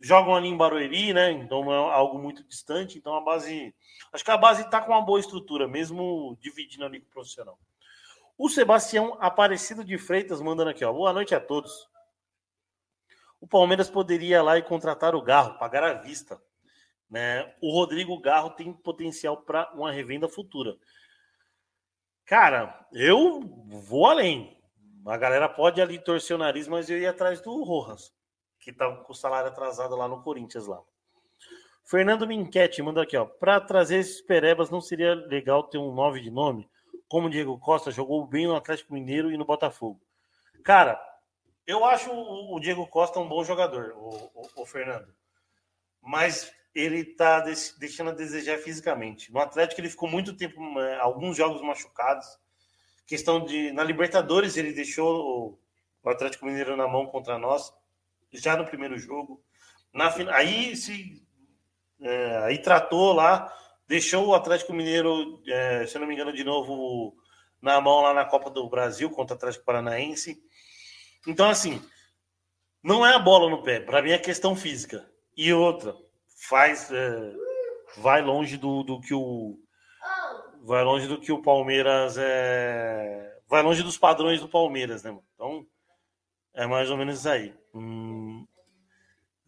jogam 0.00 0.34
ali 0.34 0.48
em 0.48 0.56
Barueri, 0.56 1.12
né? 1.12 1.30
Então 1.30 1.64
não 1.64 1.72
é 1.72 1.92
algo 1.92 2.18
muito 2.18 2.42
distante. 2.44 2.98
Então 2.98 3.14
a 3.14 3.20
base. 3.20 3.74
Acho 4.12 4.24
que 4.24 4.30
a 4.30 4.36
base 4.36 4.62
está 4.62 4.80
com 4.80 4.92
uma 4.92 5.02
boa 5.02 5.20
estrutura, 5.20 5.66
mesmo 5.66 6.36
dividindo 6.40 6.84
ali 6.84 7.00
com 7.00 7.08
o 7.08 7.10
profissional. 7.10 7.58
O 8.36 8.48
Sebastião 8.48 9.16
Aparecido 9.20 9.84
de 9.84 9.96
Freitas 9.96 10.40
mandando 10.40 10.70
aqui, 10.70 10.84
ó. 10.84 10.92
Boa 10.92 11.12
noite 11.12 11.34
a 11.34 11.40
todos. 11.40 11.88
O 13.40 13.46
Palmeiras 13.46 13.90
poderia 13.90 14.38
ir 14.38 14.42
lá 14.42 14.58
e 14.58 14.62
contratar 14.62 15.14
o 15.14 15.22
Garro, 15.22 15.58
pagar 15.58 15.84
à 15.84 15.92
vista. 15.94 16.40
Né? 17.10 17.54
O 17.60 17.70
Rodrigo 17.70 18.18
Garro 18.18 18.50
tem 18.50 18.72
potencial 18.72 19.36
para 19.36 19.70
uma 19.74 19.92
revenda 19.92 20.28
futura. 20.28 20.76
Cara, 22.24 22.86
eu 22.92 23.40
vou 23.66 24.06
além. 24.06 24.58
A 25.06 25.16
galera 25.18 25.48
pode 25.48 25.80
ali 25.80 25.98
torcer 25.98 26.34
o 26.34 26.38
nariz, 26.38 26.66
mas 26.66 26.88
eu 26.88 26.98
ia 26.98 27.10
atrás 27.10 27.42
do 27.42 27.62
Rojas 27.62 28.14
que 28.64 28.72
tá 28.72 28.90
com 28.90 29.12
o 29.12 29.14
salário 29.14 29.48
atrasado 29.48 29.94
lá 29.94 30.08
no 30.08 30.22
Corinthians 30.22 30.66
lá. 30.66 30.80
Fernando 31.84 32.26
Minquete 32.26 32.80
manda 32.80 33.02
aqui, 33.02 33.14
ó. 33.14 33.26
Para 33.26 33.60
trazer 33.60 33.98
esses 33.98 34.22
perebas, 34.22 34.70
não 34.70 34.80
seria 34.80 35.14
legal 35.14 35.64
ter 35.64 35.76
um 35.76 35.92
9 35.92 36.20
de 36.20 36.30
nome? 36.30 36.68
Como 37.06 37.26
o 37.26 37.30
Diego 37.30 37.58
Costa 37.58 37.90
jogou 37.90 38.26
bem 38.26 38.46
no 38.46 38.56
Atlético 38.56 38.94
Mineiro 38.94 39.30
e 39.30 39.36
no 39.36 39.44
Botafogo. 39.44 40.00
Cara, 40.64 40.98
eu 41.66 41.84
acho 41.84 42.10
o 42.10 42.58
Diego 42.58 42.86
Costa 42.86 43.20
um 43.20 43.28
bom 43.28 43.44
jogador, 43.44 43.92
o, 43.96 44.30
o, 44.34 44.62
o 44.62 44.66
Fernando. 44.66 45.14
Mas 46.00 46.50
ele 46.74 47.04
tá 47.04 47.40
deixando 47.78 48.10
a 48.10 48.14
desejar 48.14 48.56
fisicamente. 48.56 49.30
No 49.30 49.40
Atlético 49.40 49.82
ele 49.82 49.90
ficou 49.90 50.08
muito 50.08 50.34
tempo, 50.34 50.58
é, 50.80 50.98
alguns 50.98 51.36
jogos 51.36 51.60
machucados. 51.60 52.26
Questão 53.06 53.44
de 53.44 53.72
na 53.72 53.84
Libertadores 53.84 54.56
ele 54.56 54.72
deixou 54.72 55.60
o 56.02 56.08
Atlético 56.08 56.46
Mineiro 56.46 56.74
na 56.78 56.88
mão 56.88 57.06
contra 57.06 57.38
nós 57.38 57.70
já 58.34 58.56
no 58.56 58.66
primeiro 58.66 58.98
jogo. 58.98 59.42
Na, 59.92 60.12
aí 60.32 60.76
se 60.76 61.24
é, 62.00 62.38
aí 62.44 62.58
tratou 62.58 63.12
lá, 63.12 63.52
deixou 63.86 64.26
o 64.26 64.34
Atlético 64.34 64.72
Mineiro, 64.72 65.42
é, 65.46 65.86
se 65.86 65.98
não 65.98 66.06
me 66.06 66.14
engano, 66.14 66.32
de 66.32 66.44
novo 66.44 67.14
na 67.62 67.80
mão 67.80 68.02
lá 68.02 68.12
na 68.12 68.24
Copa 68.24 68.50
do 68.50 68.68
Brasil 68.68 69.08
contra 69.10 69.34
o 69.34 69.38
Atlético 69.38 69.64
Paranaense. 69.64 70.36
Então, 71.26 71.48
assim, 71.48 71.82
não 72.82 73.06
é 73.06 73.14
a 73.14 73.18
bola 73.18 73.48
no 73.48 73.62
pé, 73.62 73.80
para 73.80 74.02
mim 74.02 74.10
é 74.10 74.18
questão 74.18 74.54
física. 74.54 75.10
E 75.36 75.52
outra, 75.52 75.96
faz. 76.48 76.90
É, 76.92 77.32
vai 77.96 78.22
longe 78.22 78.56
do, 78.56 78.82
do 78.82 79.00
que 79.00 79.14
o. 79.14 79.58
Vai 80.62 80.84
longe 80.84 81.06
do 81.06 81.20
que 81.20 81.32
o 81.32 81.42
Palmeiras 81.42 82.16
é. 82.18 83.40
Vai 83.48 83.62
longe 83.62 83.82
dos 83.82 83.98
padrões 83.98 84.40
do 84.40 84.48
Palmeiras, 84.48 85.02
né? 85.02 85.16
Então, 85.34 85.66
é 86.54 86.66
mais 86.66 86.90
ou 86.90 86.96
menos 86.96 87.26
aí. 87.26 87.54
Hum, 87.74 88.46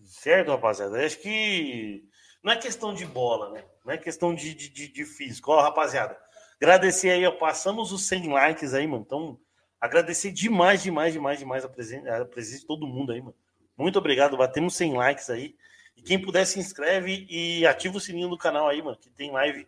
certo, 0.05 0.51
rapaziada? 0.51 1.05
Acho 1.05 1.19
que 1.19 2.05
não 2.43 2.53
é 2.53 2.57
questão 2.57 2.93
de 2.93 3.07
bola, 3.07 3.51
né? 3.51 3.65
Não 3.85 3.93
é 3.93 3.99
questão 3.99 4.35
de, 4.35 4.55
de, 4.55 4.69
de, 4.69 4.89
de 4.89 5.05
físico. 5.05 5.53
Ó, 5.53 5.61
rapaziada, 5.61 6.19
agradecer 6.61 7.11
aí, 7.11 7.25
ó, 7.27 7.33
passamos 7.33 7.93
os 7.93 8.07
100 8.07 8.29
likes 8.33 8.75
aí, 8.75 8.87
mano. 8.87 9.05
Então, 9.07 9.39
agradecer 9.81 10.33
demais, 10.33 10.83
demais, 10.83 11.13
demais, 11.13 11.39
demais 11.39 11.65
a 11.65 11.69
presença, 11.69 12.23
a 12.23 12.25
presença 12.25 12.61
de 12.61 12.67
todo 12.67 12.87
mundo 12.87 13.13
aí, 13.13 13.21
mano. 13.21 13.35
Muito 13.77 13.99
obrigado, 13.99 14.37
batemos 14.37 14.75
100 14.75 14.95
likes 14.95 15.31
aí. 15.31 15.55
E 15.97 16.03
quem 16.03 16.21
puder 16.21 16.45
se 16.45 16.59
inscreve 16.59 17.27
e 17.29 17.67
ativa 17.67 17.97
o 17.97 18.01
sininho 18.01 18.29
do 18.29 18.37
canal 18.37 18.69
aí, 18.69 18.83
mano, 18.83 18.97
que 18.97 19.11
tem 19.11 19.31
live 19.31 19.67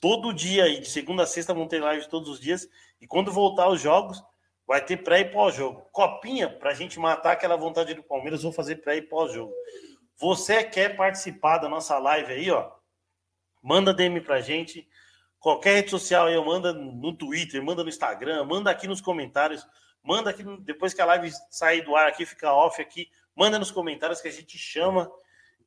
todo 0.00 0.32
dia 0.32 0.64
aí, 0.64 0.80
de 0.80 0.88
segunda 0.88 1.24
a 1.24 1.26
sexta 1.26 1.54
vão 1.54 1.66
ter 1.66 1.80
live 1.80 2.08
todos 2.08 2.28
os 2.28 2.40
dias. 2.40 2.68
E 3.00 3.06
quando 3.06 3.32
voltar 3.32 3.68
os 3.68 3.80
jogos, 3.80 4.22
vai 4.68 4.84
ter 4.84 4.98
pré 4.98 5.20
e 5.20 5.24
pós-jogo. 5.24 5.88
Copinha, 5.90 6.46
pra 6.46 6.74
gente 6.74 7.00
matar 7.00 7.32
aquela 7.32 7.56
vontade 7.56 7.94
do 7.94 8.02
Palmeiras, 8.02 8.42
vou 8.42 8.52
fazer 8.52 8.76
pré 8.76 8.96
e 8.96 9.02
pós-jogo. 9.02 9.50
Você 10.18 10.62
quer 10.62 10.94
participar 10.94 11.56
da 11.56 11.70
nossa 11.70 11.98
live 11.98 12.30
aí, 12.30 12.50
ó? 12.50 12.70
Manda 13.62 13.94
DM 13.94 14.20
pra 14.20 14.42
gente. 14.42 14.86
Qualquer 15.40 15.76
rede 15.76 15.90
social 15.90 16.26
aí, 16.26 16.36
manda 16.44 16.74
no 16.74 17.16
Twitter, 17.16 17.62
manda 17.62 17.82
no 17.82 17.88
Instagram, 17.88 18.44
manda 18.44 18.70
aqui 18.70 18.86
nos 18.86 19.00
comentários, 19.00 19.66
manda 20.02 20.28
aqui 20.28 20.44
depois 20.60 20.92
que 20.92 21.00
a 21.00 21.06
live 21.06 21.32
sair 21.48 21.80
do 21.80 21.96
ar 21.96 22.06
aqui, 22.06 22.26
fica 22.26 22.52
off 22.52 22.82
aqui, 22.82 23.08
manda 23.34 23.58
nos 23.58 23.70
comentários 23.70 24.20
que 24.20 24.28
a 24.28 24.32
gente 24.32 24.58
chama 24.58 25.10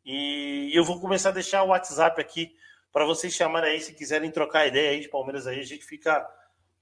e 0.06 0.70
eu 0.76 0.84
vou 0.84 0.99
começar 0.99 1.30
a 1.30 1.34
deixar 1.34 1.64
o 1.64 1.70
WhatsApp 1.70 2.20
aqui 2.22 2.54
para 2.91 3.06
vocês 3.06 3.34
chamarem 3.34 3.72
aí 3.72 3.82
se 3.82 3.93
quiserem 3.93 4.30
trocar 4.30 4.68
ideia 4.68 4.91
aí 4.91 4.99
de 4.99 5.10
Palmeiras 5.10 5.47
aí, 5.47 5.60
a 5.60 5.66
gente 5.66 5.86
fica 5.86 6.30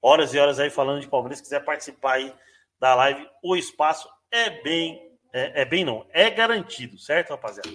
horas 0.00 0.34
e 0.34 0.38
horas 0.38 0.58
aí 0.58 0.70
falando 0.70 1.00
de 1.00 1.08
Palmeiras, 1.08 1.38
se 1.38 1.44
quiser 1.44 1.64
participar 1.64 2.14
aí 2.14 2.34
da 2.78 2.94
live, 2.94 3.28
o 3.42 3.56
espaço 3.56 4.08
é 4.30 4.50
bem 4.62 5.10
é, 5.32 5.62
é 5.62 5.64
bem 5.64 5.84
não, 5.84 6.06
é 6.10 6.28
garantido, 6.28 6.98
certo, 6.98 7.30
rapaziada? 7.30 7.70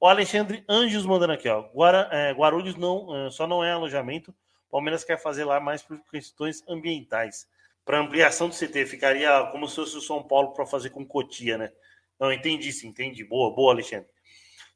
O 0.00 0.06
Alexandre 0.06 0.64
Anjos 0.68 1.06
mandando 1.06 1.32
aqui, 1.32 1.48
ó. 1.48 1.62
Guara, 1.74 2.08
é, 2.10 2.32
Guarulhos 2.32 2.76
não, 2.76 3.26
é, 3.26 3.30
só 3.30 3.46
não 3.46 3.64
é 3.64 3.72
alojamento. 3.72 4.34
Palmeiras 4.70 5.04
quer 5.04 5.18
fazer 5.18 5.44
lá 5.44 5.60
mais 5.60 5.82
por 5.82 5.98
questões 6.10 6.62
ambientais. 6.68 7.46
Para 7.84 8.00
ampliação 8.00 8.48
do 8.48 8.54
CT, 8.54 8.86
ficaria 8.86 9.48
como 9.52 9.68
se 9.68 9.76
fosse 9.76 9.96
o 9.96 10.00
São 10.00 10.22
Paulo 10.22 10.52
para 10.52 10.66
fazer 10.66 10.90
com 10.90 11.06
Cotia, 11.06 11.58
né? 11.58 11.72
Não, 12.18 12.32
entendi 12.32 12.72
sim, 12.72 12.88
entendi. 12.88 13.24
Boa, 13.24 13.54
boa, 13.54 13.72
Alexandre. 13.72 14.08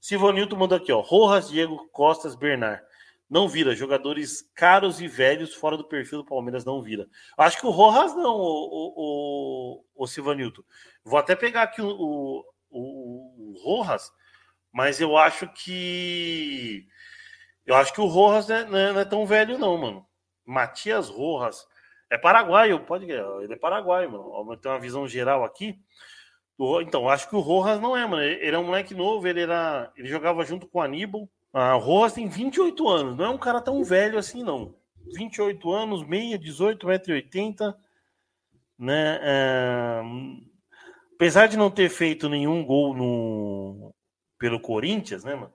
Silvanilton 0.01 0.57
mandou 0.57 0.77
aqui, 0.79 0.93
ó. 0.93 1.01
Rojas, 1.01 1.49
Diego 1.49 1.89
Costas, 1.91 2.35
Bernard. 2.35 2.83
Não 3.29 3.47
vira. 3.47 3.75
Jogadores 3.75 4.43
caros 4.55 5.01
e 5.01 5.07
velhos 5.07 5.55
fora 5.55 5.77
do 5.77 5.85
perfil 5.85 6.19
do 6.19 6.25
Palmeiras 6.25 6.65
não 6.65 6.83
vira. 6.83 7.07
Acho 7.37 7.61
que 7.61 7.67
o 7.67 7.71
Rojas 7.71 8.15
não, 8.15 8.35
o, 8.37 8.41
o, 8.41 8.95
o, 8.97 10.05
o 10.05 10.07
Silvanilton. 10.07 10.63
Vou 11.05 11.19
até 11.19 11.37
pegar 11.37 11.63
aqui 11.63 11.83
o, 11.83 11.91
o, 11.91 12.45
o 12.71 13.55
Rojas, 13.63 14.11
mas 14.73 15.01
eu 15.01 15.17
acho 15.17 15.47
que. 15.53 16.87
Eu 17.67 17.75
acho 17.75 17.93
que 17.93 18.01
o 18.01 18.07
Rojas 18.07 18.49
não, 18.49 18.79
é, 18.79 18.93
não 18.93 19.01
é 19.01 19.05
tão 19.05 19.27
velho, 19.27 19.59
não, 19.59 19.77
mano. 19.77 20.07
Matias 20.45 21.09
Rojas. 21.09 21.67
É 22.11 22.17
paraguaio, 22.17 22.81
pode 22.87 23.05
Ele 23.05 23.53
é 23.53 23.57
paraguaio, 23.57 24.11
mano. 24.11 24.57
Tem 24.57 24.73
uma 24.73 24.81
visão 24.81 25.07
geral 25.07 25.45
aqui. 25.45 25.79
Então, 26.81 27.09
acho 27.09 27.29
que 27.29 27.37
o 27.37 27.41
Rojas 27.41 27.79
não 27.79 27.95
é, 27.95 28.07
mano. 28.07 28.23
Ele 28.23 28.57
é 28.57 28.59
um 28.59 28.65
moleque 28.65 28.95
novo, 28.95 29.29
ele 29.29 29.43
era. 29.43 29.93
Ele 29.95 30.09
jogava 30.09 30.43
junto 30.45 30.67
com 30.67 30.79
o 30.79 30.83
Aníbal. 30.83 31.29
O 31.53 31.79
Rojas 31.79 32.13
tem 32.13 32.29
28 32.29 32.89
anos, 32.89 33.17
não 33.17 33.25
é 33.25 33.29
um 33.31 33.39
cara 33.39 33.61
tão 33.61 33.83
velho 33.83 34.19
assim, 34.19 34.43
não. 34.43 34.75
28 35.15 35.73
anos, 35.73 36.07
meia, 36.07 36.39
18, 36.39 36.87
1,80m, 36.87 37.75
né? 38.79 39.19
É... 39.23 40.03
Apesar 41.15 41.49
de 41.49 41.57
não 41.57 41.71
ter 41.71 41.89
feito 41.89 42.29
nenhum 42.29 42.65
gol 42.65 42.95
no... 42.95 43.95
pelo 44.39 44.61
Corinthians, 44.61 45.25
né, 45.25 45.35
mano? 45.35 45.53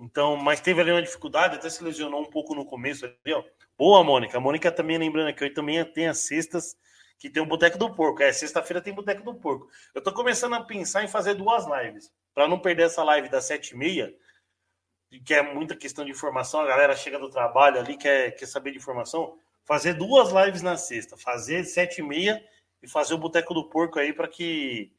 Então, 0.00 0.36
mas 0.36 0.60
teve 0.60 0.80
ali 0.80 0.92
uma 0.92 1.02
dificuldade, 1.02 1.56
até 1.56 1.68
se 1.68 1.82
lesionou 1.82 2.20
um 2.20 2.30
pouco 2.30 2.54
no 2.54 2.64
começo 2.64 3.04
ali, 3.04 3.34
ó. 3.34 3.42
Boa, 3.78 4.02
Mônica. 4.02 4.36
A 4.36 4.40
Mônica 4.40 4.70
também 4.72 4.98
lembrando 4.98 5.34
que 5.34 5.44
eu 5.44 5.52
também 5.52 5.84
tem 5.84 6.08
as 6.08 6.18
cestas 6.18 6.76
que 7.18 7.30
tem 7.30 7.42
o 7.42 7.46
Boteco 7.46 7.78
do 7.78 7.94
Porco. 7.94 8.22
É, 8.22 8.32
sexta-feira 8.32 8.80
tem 8.80 8.94
Boteco 8.94 9.22
do 9.22 9.34
Porco. 9.34 9.68
Eu 9.94 10.02
tô 10.02 10.12
começando 10.12 10.54
a 10.54 10.62
pensar 10.62 11.02
em 11.04 11.08
fazer 11.08 11.34
duas 11.34 11.66
lives. 11.66 12.10
para 12.34 12.48
não 12.48 12.58
perder 12.58 12.84
essa 12.84 13.02
live 13.02 13.28
das 13.28 13.44
sete 13.44 13.70
e 13.70 13.76
meia, 13.76 14.14
que 15.20 15.34
é 15.34 15.42
muita 15.42 15.76
questão 15.76 16.04
de 16.04 16.10
informação, 16.10 16.60
a 16.60 16.66
galera 16.66 16.96
chega 16.96 17.18
do 17.18 17.30
trabalho 17.30 17.78
ali, 17.78 17.96
quer, 17.96 18.32
quer 18.32 18.46
saber 18.46 18.72
de 18.72 18.78
informação. 18.78 19.38
Fazer 19.64 19.94
duas 19.94 20.30
lives 20.30 20.62
na 20.62 20.76
sexta, 20.76 21.16
fazer 21.16 21.64
sete 21.64 21.98
e 21.98 22.02
meia 22.02 22.42
e 22.82 22.88
fazer 22.88 23.14
o 23.14 23.18
Boteco 23.18 23.52
do 23.52 23.68
Porco 23.68 23.98
aí 23.98 24.12
para 24.12 24.28
que 24.28 24.92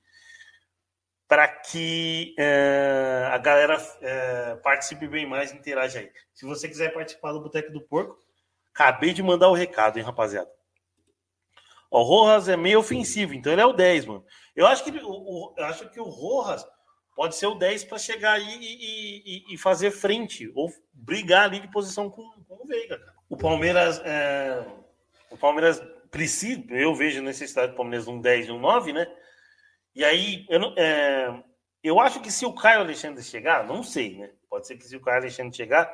para 1.28 1.48
que 1.48 2.34
é, 2.40 3.30
a 3.32 3.38
galera 3.38 3.78
é, 4.02 4.56
participe 4.64 5.08
bem 5.08 5.26
mais, 5.26 5.52
interaja 5.52 6.00
aí. 6.00 6.10
Se 6.34 6.46
você 6.46 6.70
quiser 6.70 6.94
participar 6.94 7.34
do 7.34 7.42
Boteco 7.42 7.72
do 7.72 7.82
Porco, 7.82 8.18
acabei 8.74 9.14
de 9.14 9.22
mandar 9.22 9.50
o 9.50 9.54
recado, 9.54 9.98
hein, 9.98 10.06
rapaziada. 10.06 10.50
O 11.92 12.02
Rojas 12.02 12.48
é 12.48 12.56
meio 12.56 12.80
ofensivo, 12.80 13.34
então 13.34 13.52
ele 13.52 13.62
é 13.62 13.66
o 13.66 13.74
10, 13.74 14.06
mano. 14.06 14.26
Eu 14.56 14.68
acho 14.68 14.84
que, 14.84 14.92
o, 14.92 15.10
o 15.10 15.54
eu 15.58 15.66
acho 15.66 15.90
que 15.90 16.00
o 16.00 16.06
Rojas 16.06 16.66
pode 17.18 17.36
ser 17.36 17.48
o 17.48 17.56
10 17.56 17.86
para 17.86 17.98
chegar 17.98 18.34
aí 18.34 18.60
e, 18.62 19.50
e, 19.50 19.54
e, 19.56 19.58
fazer 19.58 19.90
frente, 19.90 20.52
ou 20.54 20.72
brigar 20.94 21.46
ali 21.46 21.60
de 21.60 21.68
posição 21.68 22.12
com, 22.12 22.22
com 22.48 22.64
o 22.64 22.68
Veiga. 22.68 23.04
O 23.28 23.36
Palmeiras. 23.36 24.00
É, 24.06 24.64
o 25.32 25.36
Palmeiras 25.36 25.82
precisa, 26.12 26.64
eu 26.70 26.94
vejo 26.94 27.22
necessidade 27.24 27.72
do 27.72 27.76
Palmeiras 27.76 28.08
um 28.08 28.22
10 28.22 28.48
e 28.48 28.52
um 28.52 28.60
9, 28.60 28.94
né? 28.94 29.12
E 29.96 30.06
aí, 30.06 30.46
eu, 30.48 30.60
não, 30.60 30.76
é, 30.78 31.44
eu 31.84 32.00
acho 32.00 32.22
que 32.22 32.32
se 32.32 32.46
o 32.46 32.54
Caio 32.54 32.82
Alexandre 32.82 33.24
chegar, 33.24 33.66
não 33.66 33.82
sei, 33.82 34.20
né? 34.20 34.32
Pode 34.48 34.68
ser 34.68 34.78
que 34.78 34.86
se 34.86 34.96
o 34.96 35.02
Caio 35.02 35.18
Alexandre 35.18 35.58
chegar, 35.58 35.92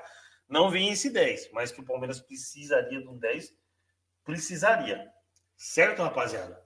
não 0.47 0.69
venha 0.69 0.91
esse 0.91 1.09
10, 1.09 1.51
mas 1.53 1.71
que 1.71 1.79
o 1.79 1.85
Palmeiras 1.85 2.19
precisaria 2.19 3.01
de 3.01 3.07
um 3.07 3.17
10, 3.17 3.49
precisaria. 4.25 5.09
Certo, 5.55 6.03
rapaziada? 6.03 6.61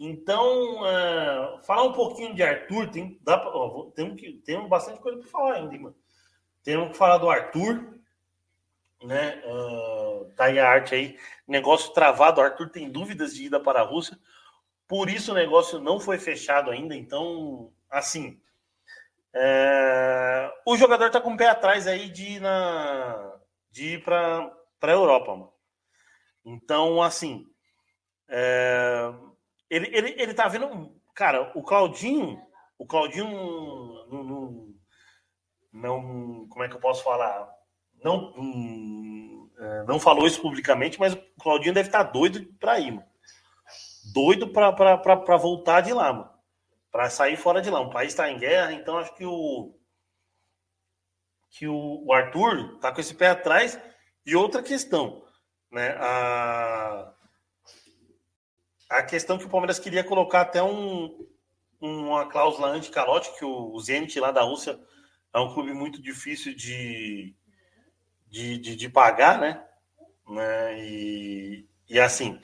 Então, 0.00 0.82
uh, 0.82 1.58
falar 1.64 1.82
um 1.82 1.92
pouquinho 1.92 2.34
de 2.34 2.42
Arthur, 2.42 2.88
tem, 2.88 3.18
dá 3.22 3.36
pra, 3.36 3.50
ó, 3.50 3.90
tem, 3.90 4.14
que, 4.14 4.34
tem 4.44 4.68
bastante 4.68 5.00
coisa 5.00 5.18
para 5.18 5.28
falar 5.28 5.54
ainda, 5.54 5.76
mano. 5.76 5.96
Temos 6.62 6.90
que 6.90 6.96
falar 6.96 7.18
do 7.18 7.28
Arthur, 7.28 7.98
né? 9.02 9.42
Uh, 9.44 10.32
tá 10.36 10.44
aí 10.44 10.58
a 10.58 10.68
arte 10.68 10.94
aí. 10.94 11.18
Negócio 11.46 11.92
travado. 11.92 12.40
O 12.40 12.44
Arthur 12.44 12.68
tem 12.68 12.90
dúvidas 12.90 13.34
de 13.34 13.46
ida 13.46 13.58
para 13.58 13.80
a 13.80 13.84
Rússia. 13.84 14.18
Por 14.86 15.08
isso 15.08 15.32
o 15.32 15.34
negócio 15.34 15.80
não 15.80 15.98
foi 15.98 16.18
fechado 16.18 16.70
ainda. 16.70 16.94
Então, 16.94 17.72
assim. 17.90 18.40
É, 19.32 20.50
o 20.66 20.76
jogador 20.76 21.10
tá 21.10 21.20
com 21.20 21.34
o 21.34 21.36
pé 21.36 21.48
atrás 21.48 21.86
aí 21.86 22.08
de 22.08 22.36
ir, 22.36 22.40
na, 22.40 23.36
de 23.70 23.94
ir 23.94 24.04
para 24.04 24.50
a 24.82 24.90
Europa, 24.90 25.32
mano. 25.32 25.52
Então, 26.44 27.02
assim. 27.02 27.46
É, 28.28 29.12
ele, 29.70 29.88
ele, 29.92 30.14
ele 30.16 30.34
tá 30.34 30.48
vendo. 30.48 30.94
Cara, 31.14 31.52
o 31.54 31.62
Claudinho. 31.62 32.40
O 32.78 32.86
Claudinho 32.86 33.28
não, 34.08 34.24
não, 34.24 34.74
não 35.72 36.48
Como 36.48 36.64
é 36.64 36.68
que 36.68 36.76
eu 36.76 36.80
posso 36.80 37.02
falar? 37.02 37.48
Não, 38.02 38.32
é, 39.58 39.82
não 39.84 39.98
falou 39.98 40.26
isso 40.26 40.40
publicamente, 40.40 41.00
mas 41.00 41.14
o 41.14 41.22
Claudinho 41.40 41.74
deve 41.74 41.88
estar 41.88 42.04
tá 42.04 42.10
doido 42.10 42.46
para 42.60 42.78
ir, 42.78 42.92
mano. 42.92 43.08
Doido 44.12 44.48
para 44.48 45.36
voltar 45.36 45.80
de 45.80 45.92
lá, 45.92 46.12
mano. 46.12 46.30
Para 46.90 47.10
sair 47.10 47.36
fora 47.36 47.60
de 47.60 47.68
lá. 47.68 47.80
O 47.80 47.90
país 47.90 48.12
está 48.12 48.30
em 48.30 48.38
guerra, 48.38 48.72
então 48.72 48.98
acho 48.98 49.14
que 49.14 49.24
o. 49.24 49.74
Que 51.50 51.66
o, 51.66 52.04
o 52.06 52.12
Arthur 52.12 52.78
tá 52.78 52.92
com 52.92 53.00
esse 53.00 53.14
pé 53.14 53.28
atrás. 53.28 53.78
E 54.24 54.36
outra 54.36 54.62
questão, 54.62 55.24
né? 55.70 55.96
A, 55.98 57.12
a 58.88 59.02
questão 59.02 59.38
que 59.38 59.44
o 59.44 59.50
Palmeiras 59.50 59.78
queria 59.78 60.02
colocar 60.02 60.42
até 60.42 60.62
um, 60.62 61.26
uma 61.80 62.26
cláusula 62.26 62.68
anti-calote, 62.68 63.36
que 63.38 63.44
o 63.44 63.78
Zenit 63.80 64.18
lá 64.18 64.30
da 64.30 64.42
Rússia 64.42 64.78
é 65.32 65.38
um 65.38 65.52
clube 65.52 65.72
muito 65.72 66.00
difícil 66.00 66.54
de, 66.54 67.34
de, 68.26 68.58
de, 68.58 68.76
de 68.76 68.88
pagar, 68.88 69.38
né? 69.38 69.62
né? 70.28 70.78
E, 70.80 71.66
e 71.88 72.00
assim, 72.00 72.40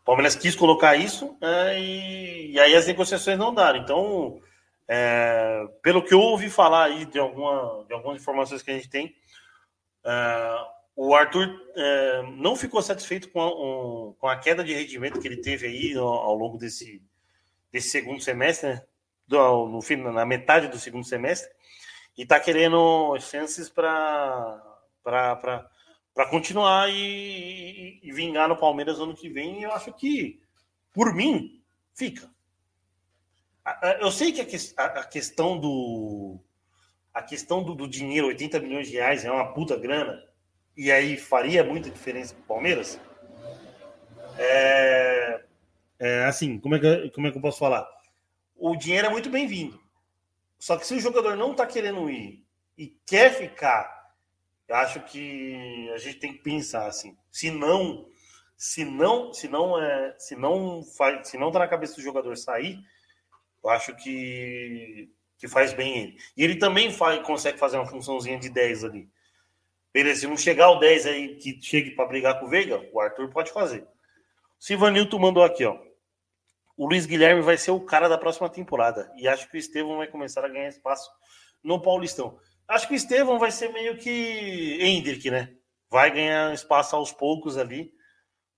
o 0.00 0.04
Palmeiras 0.04 0.34
quis 0.34 0.56
colocar 0.56 0.96
isso 0.96 1.36
né? 1.40 1.80
e, 1.80 2.52
e 2.52 2.60
aí 2.60 2.74
as 2.74 2.86
negociações 2.86 3.38
não 3.38 3.54
deram. 3.54 3.78
Então, 3.78 4.40
é, 4.88 5.64
pelo 5.82 6.02
que 6.02 6.14
eu 6.14 6.20
ouvi 6.20 6.50
falar 6.50 6.84
aí 6.84 7.04
de, 7.06 7.18
alguma, 7.18 7.84
de 7.86 7.94
algumas 7.94 8.20
informações 8.20 8.62
que 8.62 8.70
a 8.70 8.74
gente 8.74 8.90
tem, 8.90 9.14
é, 10.04 10.58
o 10.96 11.14
Arthur 11.14 11.62
é, 11.76 12.22
não 12.36 12.56
ficou 12.56 12.80
satisfeito 12.80 13.30
com 13.30 13.40
a, 13.40 13.48
um, 13.48 14.14
com 14.14 14.26
a, 14.26 14.36
queda 14.38 14.64
de 14.64 14.72
rendimento 14.72 15.20
que 15.20 15.28
ele 15.28 15.36
teve 15.36 15.66
aí 15.66 15.94
ao, 15.94 16.08
ao 16.08 16.34
longo 16.34 16.56
desse, 16.56 17.02
desse 17.70 17.90
segundo 17.90 18.22
semestre, 18.22 18.70
né? 18.70 18.82
Do, 19.28 19.66
no 19.66 19.82
fim, 19.82 19.96
na 19.96 20.24
metade 20.24 20.68
do 20.68 20.78
segundo 20.78 21.04
semestre, 21.04 21.50
e 22.16 22.22
está 22.22 22.40
querendo 22.40 23.18
chances 23.18 23.68
para 23.68 24.62
continuar 26.30 26.88
e, 26.88 26.94
e, 26.94 28.00
e, 28.04 28.12
vingar 28.12 28.48
no 28.48 28.56
Palmeiras 28.56 29.00
ano 29.00 29.16
que 29.16 29.28
vem. 29.28 29.60
E 29.60 29.62
eu 29.64 29.72
acho 29.72 29.92
que, 29.92 30.40
por 30.94 31.12
mim, 31.12 31.60
fica. 31.92 32.30
Eu 34.00 34.12
sei 34.12 34.30
que 34.30 34.56
a, 34.76 34.84
a 34.84 35.04
questão 35.04 35.58
do 35.58 36.40
a 37.12 37.22
questão 37.22 37.62
do, 37.62 37.74
do, 37.74 37.88
dinheiro, 37.88 38.28
80 38.28 38.60
milhões 38.60 38.88
de 38.88 38.94
reais, 38.94 39.24
é 39.24 39.30
uma 39.30 39.52
puta 39.54 39.74
grana, 39.74 40.22
e 40.76 40.92
aí 40.92 41.16
faria 41.16 41.64
muita 41.64 41.90
diferença 41.90 42.34
para 42.34 42.42
o 42.42 42.46
Palmeiras. 42.46 43.00
É, 44.38 45.40
é, 45.98 46.24
assim, 46.24 46.58
como 46.58 46.74
é, 46.74 46.78
que, 46.78 47.10
como 47.10 47.26
é 47.26 47.30
que 47.30 47.38
eu 47.38 47.42
posso 47.42 47.58
falar? 47.58 47.88
O 48.54 48.76
dinheiro 48.76 49.06
é 49.06 49.10
muito 49.10 49.30
bem-vindo. 49.30 49.80
Só 50.58 50.76
que 50.76 50.86
se 50.86 50.94
o 50.94 51.00
jogador 51.00 51.36
não 51.36 51.52
está 51.52 51.66
querendo 51.66 52.10
ir 52.10 52.44
e 52.76 52.88
quer 53.06 53.32
ficar, 53.32 54.12
eu 54.68 54.76
acho 54.76 55.00
que 55.00 55.90
a 55.94 55.98
gente 55.98 56.18
tem 56.18 56.32
que 56.32 56.42
pensar 56.42 56.86
assim. 56.86 57.16
Se 57.30 57.50
não, 57.50 58.08
se 58.56 58.84
não, 58.84 59.32
se 59.32 59.48
não 59.48 59.80
é, 59.80 60.14
se 60.18 60.34
não 60.34 60.82
faz, 60.82 61.28
se 61.28 61.38
não 61.38 61.50
tá 61.50 61.58
na 61.58 61.68
cabeça 61.68 61.96
do 61.96 62.02
jogador 62.02 62.36
sair, 62.36 62.78
eu 63.62 63.70
acho 63.70 63.94
que 63.96 65.10
que 65.38 65.46
faz 65.46 65.72
bem 65.72 65.98
ele. 65.98 66.16
E 66.36 66.42
ele 66.42 66.56
também 66.56 66.90
faz, 66.90 67.22
consegue 67.22 67.58
fazer 67.58 67.76
uma 67.76 67.86
funçãozinha 67.86 68.38
de 68.38 68.48
10 68.48 68.84
ali. 68.84 69.08
Beleza, 69.96 70.20
se 70.20 70.26
não 70.26 70.36
chegar 70.36 70.68
o 70.68 70.78
10 70.78 71.06
aí 71.06 71.36
que 71.36 71.58
chegue 71.58 71.92
para 71.92 72.04
brigar 72.04 72.38
com 72.38 72.44
o 72.44 72.48
Veiga, 72.50 72.86
o 72.92 73.00
Arthur 73.00 73.30
pode 73.30 73.50
fazer. 73.50 73.88
Sivanilton 74.58 75.18
mandou 75.18 75.42
aqui, 75.42 75.64
ó. 75.64 75.74
O 76.76 76.86
Luiz 76.86 77.06
Guilherme 77.06 77.40
vai 77.40 77.56
ser 77.56 77.70
o 77.70 77.80
cara 77.80 78.06
da 78.06 78.18
próxima 78.18 78.50
temporada. 78.50 79.10
E 79.16 79.26
acho 79.26 79.48
que 79.48 79.56
o 79.56 79.58
Estevão 79.58 79.96
vai 79.96 80.06
começar 80.06 80.44
a 80.44 80.48
ganhar 80.48 80.68
espaço 80.68 81.10
no 81.64 81.80
Paulistão. 81.80 82.38
Acho 82.68 82.86
que 82.86 82.92
o 82.92 82.94
Estevão 82.94 83.38
vai 83.38 83.50
ser 83.50 83.72
meio 83.72 83.96
que 83.96 84.76
Hendrick, 84.82 85.30
né? 85.30 85.54
Vai 85.88 86.10
ganhar 86.10 86.52
espaço 86.52 86.94
aos 86.94 87.10
poucos 87.10 87.56
ali 87.56 87.90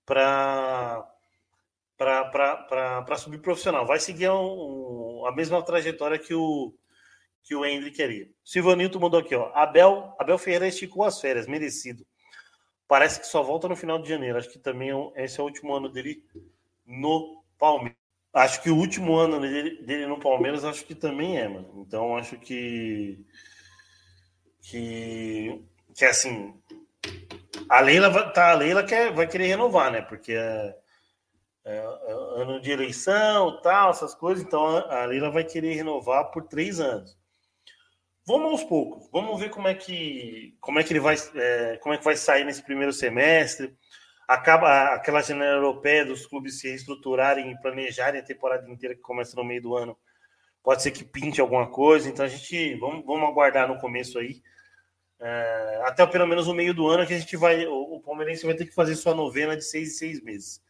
para 0.05 1.07
para 1.95 3.15
subir 3.17 3.39
profissional. 3.39 3.85
Vai 3.85 4.01
seguir 4.01 4.29
um, 4.29 5.25
a 5.25 5.31
mesma 5.33 5.63
trajetória 5.63 6.19
que 6.19 6.33
o 6.33 6.73
que 7.43 7.55
o 7.55 7.65
Hendrick 7.65 7.97
queria. 7.97 8.29
Silvanilton 8.43 8.99
mandou 8.99 9.19
aqui, 9.19 9.35
ó. 9.35 9.51
Abel, 9.53 10.15
Abel 10.19 10.37
Ferreira 10.37 10.67
esticou 10.67 11.03
as 11.03 11.19
férias, 11.19 11.47
merecido. 11.47 12.05
Parece 12.87 13.19
que 13.19 13.27
só 13.27 13.43
volta 13.43 13.67
no 13.67 13.75
final 13.75 14.01
de 14.01 14.09
janeiro. 14.09 14.37
Acho 14.37 14.49
que 14.49 14.57
também 14.59 14.89
é 15.15 15.25
esse 15.25 15.39
é 15.39 15.43
o 15.43 15.45
último 15.45 15.75
ano 15.75 15.89
dele 15.89 16.23
no 16.85 17.43
Palmeiras. 17.57 17.99
Acho 18.33 18.61
que 18.61 18.69
o 18.69 18.75
último 18.75 19.15
ano 19.15 19.39
dele, 19.39 19.81
dele 19.83 20.05
no 20.05 20.19
Palmeiras, 20.19 20.63
acho 20.63 20.85
que 20.85 20.95
também 20.95 21.37
é, 21.39 21.47
mano. 21.47 21.83
Então, 21.85 22.17
acho 22.17 22.37
que. 22.39 23.23
Que. 24.61 25.63
Que 25.95 26.05
assim. 26.05 26.53
A 27.69 27.81
Leila, 27.81 28.31
tá, 28.31 28.51
a 28.51 28.55
Leila 28.55 28.83
quer, 28.83 29.13
vai 29.13 29.27
querer 29.27 29.47
renovar, 29.47 29.91
né? 29.91 30.01
Porque 30.01 30.33
é, 30.33 30.75
é, 31.65 31.75
é 31.75 32.41
ano 32.41 32.59
de 32.59 32.71
eleição, 32.71 33.61
tal, 33.61 33.91
essas 33.91 34.15
coisas. 34.15 34.43
Então, 34.43 34.65
a 34.65 35.05
Leila 35.05 35.29
vai 35.29 35.43
querer 35.43 35.75
renovar 35.75 36.31
por 36.31 36.47
três 36.47 36.79
anos. 36.79 37.18
Vamos 38.29 38.51
aos 38.51 38.63
poucos. 38.63 39.09
Vamos 39.11 39.39
ver 39.39 39.49
como 39.49 39.67
é 39.67 39.73
que, 39.73 40.55
como 40.61 40.79
é 40.79 40.83
que 40.83 40.93
ele 40.93 40.99
vai, 40.99 41.15
é, 41.33 41.77
como 41.81 41.95
é 41.95 41.97
que 41.97 42.03
vai 42.03 42.15
sair 42.15 42.45
nesse 42.45 42.61
primeiro 42.61 42.93
semestre 42.93 43.75
acaba 44.27 44.93
aquela 44.93 45.23
janela 45.23 45.55
europeia 45.55 46.05
dos 46.05 46.27
clubes 46.27 46.59
se 46.59 46.67
reestruturarem 46.69 47.49
e 47.49 47.59
planejarem 47.59 48.21
a 48.21 48.23
temporada 48.23 48.69
inteira 48.69 48.93
que 48.93 49.01
começa 49.01 49.35
no 49.35 49.43
meio 49.43 49.63
do 49.63 49.75
ano. 49.75 49.97
Pode 50.61 50.83
ser 50.83 50.91
que 50.91 51.03
pinte 51.03 51.41
alguma 51.41 51.71
coisa, 51.71 52.07
então 52.07 52.23
a 52.23 52.27
gente 52.27 52.75
vamos, 52.75 53.03
vamos 53.03 53.27
aguardar 53.27 53.67
no 53.67 53.79
começo 53.79 54.19
aí. 54.19 54.43
É, 55.19 55.81
até 55.85 56.05
pelo 56.05 56.27
menos 56.27 56.47
o 56.47 56.53
meio 56.53 56.71
do 56.71 56.87
ano 56.87 57.07
que 57.07 57.15
a 57.15 57.19
gente 57.19 57.35
vai. 57.35 57.65
O, 57.65 57.95
o 57.95 57.99
Palmeirense 57.99 58.45
vai 58.45 58.53
ter 58.53 58.67
que 58.67 58.75
fazer 58.75 58.95
sua 58.95 59.15
novena 59.15 59.57
de 59.57 59.65
seis 59.65 59.89
em 59.89 59.97
seis 59.97 60.21
meses. 60.21 60.61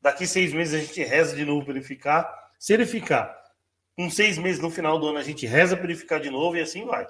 Daqui 0.00 0.28
seis 0.28 0.52
meses 0.52 0.74
a 0.74 0.78
gente 0.78 1.02
reza 1.02 1.34
de 1.34 1.44
novo 1.44 1.64
para 1.64 1.74
ele 1.74 1.82
ficar. 1.82 2.32
Se 2.56 2.72
ele 2.72 2.86
ficar 2.86 3.39
com 4.00 4.08
seis 4.08 4.38
meses 4.38 4.62
no 4.62 4.70
final 4.70 4.98
do 4.98 5.08
ano, 5.08 5.18
a 5.18 5.22
gente 5.22 5.44
reza 5.44 5.76
para 5.76 5.84
ele 5.84 5.94
ficar 5.94 6.18
de 6.20 6.30
novo 6.30 6.56
e 6.56 6.62
assim 6.62 6.86
vai. 6.86 7.06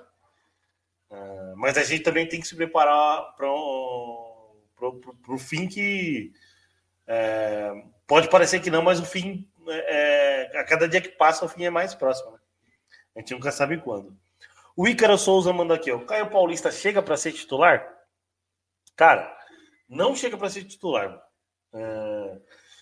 É, 1.09 1.55
mas 1.55 1.79
a 1.79 1.85
gente 1.85 2.03
também 2.03 2.27
tem 2.27 2.41
que 2.41 2.49
se 2.49 2.57
preparar 2.57 3.33
para 3.37 3.49
o 3.49 5.39
fim 5.39 5.69
que 5.69 6.33
é, 7.07 7.71
pode 8.09 8.29
parecer 8.29 8.59
que 8.59 8.73
não, 8.73 8.83
mas 8.83 8.99
o 8.99 9.05
fim 9.05 9.49
é, 9.69 10.51
a 10.59 10.65
cada 10.65 10.89
dia 10.89 11.01
que 11.01 11.11
passa 11.11 11.45
o 11.45 11.49
fim 11.49 11.63
é 11.65 11.71
mais 11.71 11.95
próximo. 11.95 12.33
Né? 12.33 12.39
A 13.15 13.21
gente 13.21 13.35
nunca 13.35 13.53
sabe 13.53 13.79
quando. 13.79 14.17
O 14.77 14.89
Ícaro 14.89 15.17
Souza 15.17 15.53
manda 15.53 15.77
aqui, 15.77 15.93
ó. 15.93 15.97
O 15.97 16.05
Caio 16.05 16.29
Paulista 16.29 16.73
chega 16.73 17.01
para 17.01 17.17
ser 17.17 17.31
titular? 17.33 17.87
Cara, 18.97 19.33
não 19.89 20.17
chega 20.17 20.37
para 20.37 20.51
ser 20.51 20.65
titular. 20.65 21.23
É, 21.73 22.41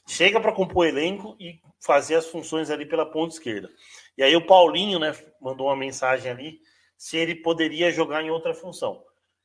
chega 0.09 0.41
para 0.41 0.53
compor 0.53 0.87
elenco 0.87 1.37
e 1.39 1.61
fazer 1.79 2.17
as 2.17 2.27
funções 2.27 2.71
ali 2.71 2.87
pela 2.87 3.07
ponta 3.07 3.35
esquerda. 3.35 3.71
E 4.17 4.23
aí 4.23 4.35
o 4.35 4.47
Paulinho, 4.47 4.99
né, 4.99 5.15
mandou 5.41 5.69
uma 5.69 5.77
mensagem 5.77 6.31
ali 6.31 6.61
se 6.97 7.17
ele 7.17 7.37
poderia 7.37 7.93
jogar 7.93 8.25
em 8.25 8.31
outra 8.31 8.55
função. 8.55 9.05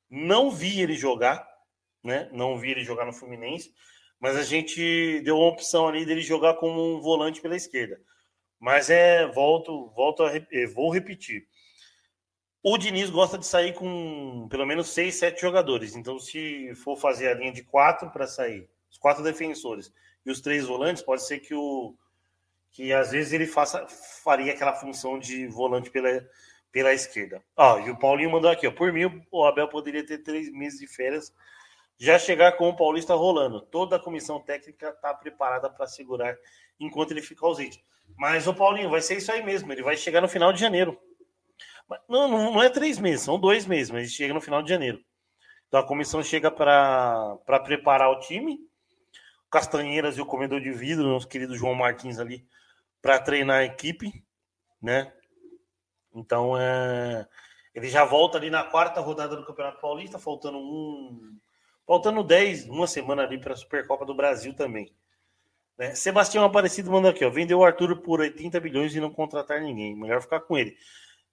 Não 0.10 0.50
vi 0.50 0.82
ele 0.82 0.96
jogar, 0.96 1.48
né? 2.04 2.30
Não 2.32 2.58
vi 2.58 2.72
ele 2.72 2.84
jogar 2.84 3.06
no 3.06 3.14
Fluminense, 3.14 3.72
mas 4.20 4.36
a 4.36 4.44
gente 4.44 5.22
deu 5.22 5.38
uma 5.38 5.50
opção 5.50 5.88
ali 5.88 6.06
dele 6.06 6.22
jogar 6.22 6.56
como 6.56 6.96
um 6.96 7.02
volante 7.02 7.42
pela 7.42 7.56
esquerda. 7.56 8.00
Mas 8.60 8.90
é, 8.90 9.28
volto, 9.28 9.90
volto 9.90 10.24
a 10.24 10.36
eh, 10.36 10.68
vou 10.74 10.92
repetir. 10.92 11.46
O 12.64 12.78
Diniz 12.78 13.10
gosta 13.10 13.38
de 13.38 13.46
sair 13.46 13.74
com 13.74 14.48
pelo 14.50 14.66
menos 14.66 14.90
seis, 14.90 15.16
sete 15.16 15.42
jogadores. 15.42 15.96
Então, 15.96 16.18
se 16.18 16.74
for 16.76 16.96
fazer 16.96 17.28
a 17.28 17.34
linha 17.34 17.52
de 17.52 17.64
quatro 17.64 18.10
para 18.10 18.26
sair, 18.26 18.70
os 18.90 18.98
quatro 18.98 19.24
defensores 19.24 19.92
e 20.26 20.32
os 20.32 20.42
três 20.42 20.66
volantes, 20.66 21.04
pode 21.04 21.26
ser 21.26 21.40
que 21.40 21.54
o 21.54 21.96
que 22.72 22.92
às 22.92 23.12
vezes 23.12 23.34
ele 23.34 23.46
faça 23.46 23.86
faria 24.24 24.52
aquela 24.52 24.74
função 24.74 25.20
de 25.20 25.46
volante 25.48 25.92
pela, 25.92 26.28
pela 26.72 26.94
esquerda. 26.94 27.44
Ó, 27.56 27.80
e 27.80 27.92
o 27.92 28.00
Paulinho 28.00 28.32
mandou 28.32 28.50
aqui, 28.50 28.68
ó, 28.68 28.72
por 28.72 28.92
mim 28.92 29.24
o 29.32 29.46
Abel 29.46 29.68
poderia 29.68 30.06
ter 30.06 30.20
três 30.20 30.52
meses 30.52 30.80
de 30.80 30.88
férias 30.88 31.32
já 31.98 32.18
chegar 32.18 32.54
com 32.54 32.68
o 32.68 32.76
Paulista 32.76 33.14
rolando. 33.14 33.62
Toda 33.62 33.96
a 33.96 34.00
comissão 34.00 34.40
técnica 34.40 34.90
está 34.90 35.14
preparada 35.14 35.70
para 35.70 35.88
segurar 35.88 36.36
enquanto 36.80 37.12
ele 37.12 37.22
fica 37.22 37.46
ausente. 37.46 37.84
Mas 38.18 38.48
o 38.48 38.54
Paulinho 38.54 38.90
vai 38.90 39.02
ser 39.02 39.18
isso 39.18 39.32
aí 39.32 39.44
mesmo. 39.44 39.72
Ele 39.72 39.84
vai 39.84 39.96
chegar 39.96 40.22
no 40.22 40.28
final 40.28 40.52
de 40.52 40.60
janeiro. 40.60 41.00
Não, 42.08 42.28
não, 42.28 42.54
não 42.54 42.64
é 42.64 42.70
três 42.70 42.98
meses, 42.98 43.22
são 43.22 43.40
dois 43.40 43.66
meses, 43.66 43.92
mas 43.92 44.04
ele 44.04 44.12
chega 44.12 44.34
no 44.34 44.42
final 44.42 44.64
de 44.64 44.70
janeiro. 44.70 45.04
Então 45.68 45.80
a 45.80 45.88
comissão 45.88 46.24
chega 46.24 46.50
para 46.50 47.38
preparar 47.64 48.10
o 48.10 48.20
time. 48.20 48.60
Castanheiras 49.54 50.18
e 50.18 50.22
o 50.22 50.26
comedor 50.26 50.60
de 50.60 50.72
vidro, 50.72 51.08
nosso 51.08 51.28
querido 51.28 51.56
João 51.56 51.76
Martins 51.76 52.20
ali, 52.20 52.46
para 53.02 53.20
treinar 53.20 53.60
a 53.60 53.66
equipe, 53.66 54.24
né? 54.82 55.14
Então 56.14 56.58
é, 56.58 57.28
ele 57.74 57.88
já 57.88 58.04
volta 58.04 58.38
ali 58.38 58.50
na 58.50 58.64
quarta 58.64 59.00
rodada 59.00 59.36
do 59.36 59.46
Campeonato 59.46 59.80
Paulista, 59.80 60.20
faltando 60.20 60.58
um, 60.58 61.38
Faltando 61.86 62.24
10, 62.24 62.70
uma 62.70 62.88
semana 62.88 63.24
ali 63.24 63.38
para 63.38 63.54
a 63.54 63.58
Supercopa 63.58 64.06
do 64.06 64.16
Brasil 64.16 64.54
também. 64.54 64.94
Né? 65.78 65.94
Sebastião 65.96 66.46
Aparecido 66.46 66.90
manda 66.90 67.10
aqui, 67.10 67.26
ó. 67.26 67.30
Vendeu 67.30 67.60
o 67.60 67.66
Arthur 67.66 67.98
por 67.98 68.22
80 68.22 68.60
bilhões 68.60 68.96
e 68.96 69.02
não 69.02 69.12
contratar 69.12 69.62
ninguém. 69.62 69.96
Melhor 69.96 70.22
ficar 70.22 70.40
com 70.42 70.58
ele. 70.58 70.78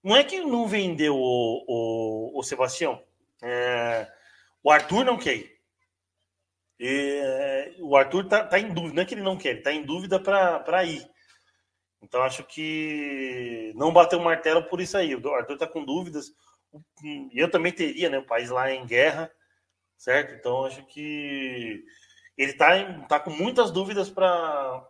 Não 0.02 0.16
é 0.16 0.24
que 0.24 0.40
não 0.40 0.66
vendeu 0.66 1.14
o, 1.14 1.64
o, 1.68 2.38
o 2.38 2.42
Sebastião. 2.42 3.00
É, 3.42 4.10
o 4.62 4.70
Arthur 4.70 5.04
não 5.04 5.16
quer 5.16 5.36
ir. 5.36 5.59
É, 6.80 7.74
o 7.80 7.96
Arthur 7.96 8.26
tá, 8.26 8.44
tá, 8.44 8.58
em 8.58 8.72
dúvida, 8.72 8.94
não 8.94 9.02
é 9.02 9.06
que 9.06 9.14
ele 9.14 9.22
não 9.22 9.36
quer, 9.36 9.50
ele 9.50 9.62
tá 9.62 9.72
em 9.72 9.84
dúvida 9.84 10.18
para 10.18 10.84
ir. 10.84 11.06
Então 12.02 12.22
acho 12.22 12.42
que 12.44 13.72
não 13.76 13.92
bateu 13.92 14.18
o 14.18 14.24
martelo 14.24 14.62
por 14.64 14.80
isso 14.80 14.96
aí. 14.96 15.14
O 15.14 15.34
Arthur 15.34 15.58
tá 15.58 15.66
com 15.66 15.84
dúvidas. 15.84 16.32
E 17.04 17.30
eu 17.34 17.50
também 17.50 17.72
teria, 17.72 18.08
né? 18.08 18.18
O 18.18 18.26
país 18.26 18.48
lá 18.48 18.70
em 18.72 18.86
guerra 18.86 19.30
certo? 20.00 20.34
Então 20.34 20.64
acho 20.64 20.82
que 20.86 21.84
ele 22.36 22.52
está 22.52 23.06
tá 23.06 23.20
com 23.20 23.30
muitas 23.30 23.70
dúvidas 23.70 24.08
para 24.08 24.82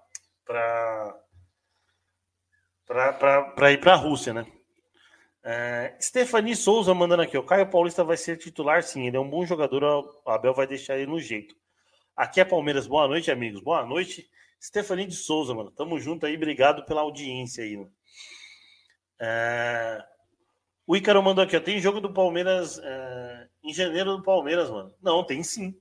para 2.86 3.72
ir 3.72 3.80
para 3.80 3.92
a 3.92 3.96
Rússia, 3.96 4.32
né? 4.32 4.46
É, 5.42 5.96
Stephanie 6.00 6.54
Souza 6.54 6.94
mandando 6.94 7.22
aqui, 7.22 7.36
o 7.36 7.42
Caio 7.42 7.68
Paulista 7.68 8.04
vai 8.04 8.16
ser 8.16 8.36
titular, 8.36 8.82
sim. 8.82 9.06
Ele 9.06 9.16
é 9.16 9.20
um 9.20 9.28
bom 9.28 9.44
jogador, 9.44 9.82
o 10.24 10.30
Abel 10.30 10.54
vai 10.54 10.66
deixar 10.66 10.96
ele 10.96 11.10
no 11.10 11.18
jeito. 11.18 11.56
Aqui 12.20 12.38
é 12.38 12.44
Palmeiras, 12.44 12.86
boa 12.86 13.08
noite, 13.08 13.30
amigos. 13.30 13.62
Boa 13.62 13.82
noite, 13.82 14.30
Stephanie 14.62 15.06
de 15.06 15.14
Souza, 15.14 15.54
mano. 15.54 15.70
Tamo 15.70 15.98
junto 15.98 16.26
aí, 16.26 16.36
obrigado 16.36 16.84
pela 16.84 17.00
audiência 17.00 17.64
aí. 17.64 17.78
Né? 17.78 17.88
É, 19.18 20.04
o 20.86 20.94
Ícaro 20.94 21.22
mandou 21.22 21.42
aqui, 21.42 21.56
ó, 21.56 21.60
tem 21.60 21.80
jogo 21.80 21.98
do 21.98 22.12
Palmeiras 22.12 22.78
é, 22.78 23.48
em 23.64 23.72
janeiro 23.72 24.18
do 24.18 24.22
Palmeiras, 24.22 24.68
mano. 24.68 24.94
Não, 25.00 25.24
tem 25.24 25.42
sim. 25.42 25.74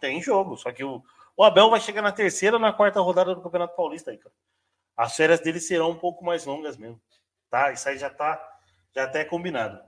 Tem 0.00 0.20
jogo. 0.20 0.56
Só 0.56 0.72
que 0.72 0.82
o, 0.82 1.04
o 1.36 1.44
Abel 1.44 1.70
vai 1.70 1.78
chegar 1.78 2.02
na 2.02 2.10
terceira 2.10 2.56
ou 2.56 2.60
na 2.60 2.72
quarta 2.72 2.98
rodada 2.98 3.32
do 3.32 3.40
Campeonato 3.40 3.76
Paulista, 3.76 4.12
Ícaro. 4.12 4.34
As 4.96 5.14
férias 5.14 5.38
dele 5.38 5.60
serão 5.60 5.90
um 5.90 5.96
pouco 5.96 6.24
mais 6.24 6.44
longas 6.44 6.76
mesmo. 6.76 7.00
Tá? 7.48 7.70
Isso 7.70 7.88
aí 7.88 7.96
já 7.96 8.10
tá 8.10 8.44
já 8.92 9.04
até 9.04 9.24
combinado. 9.24 9.80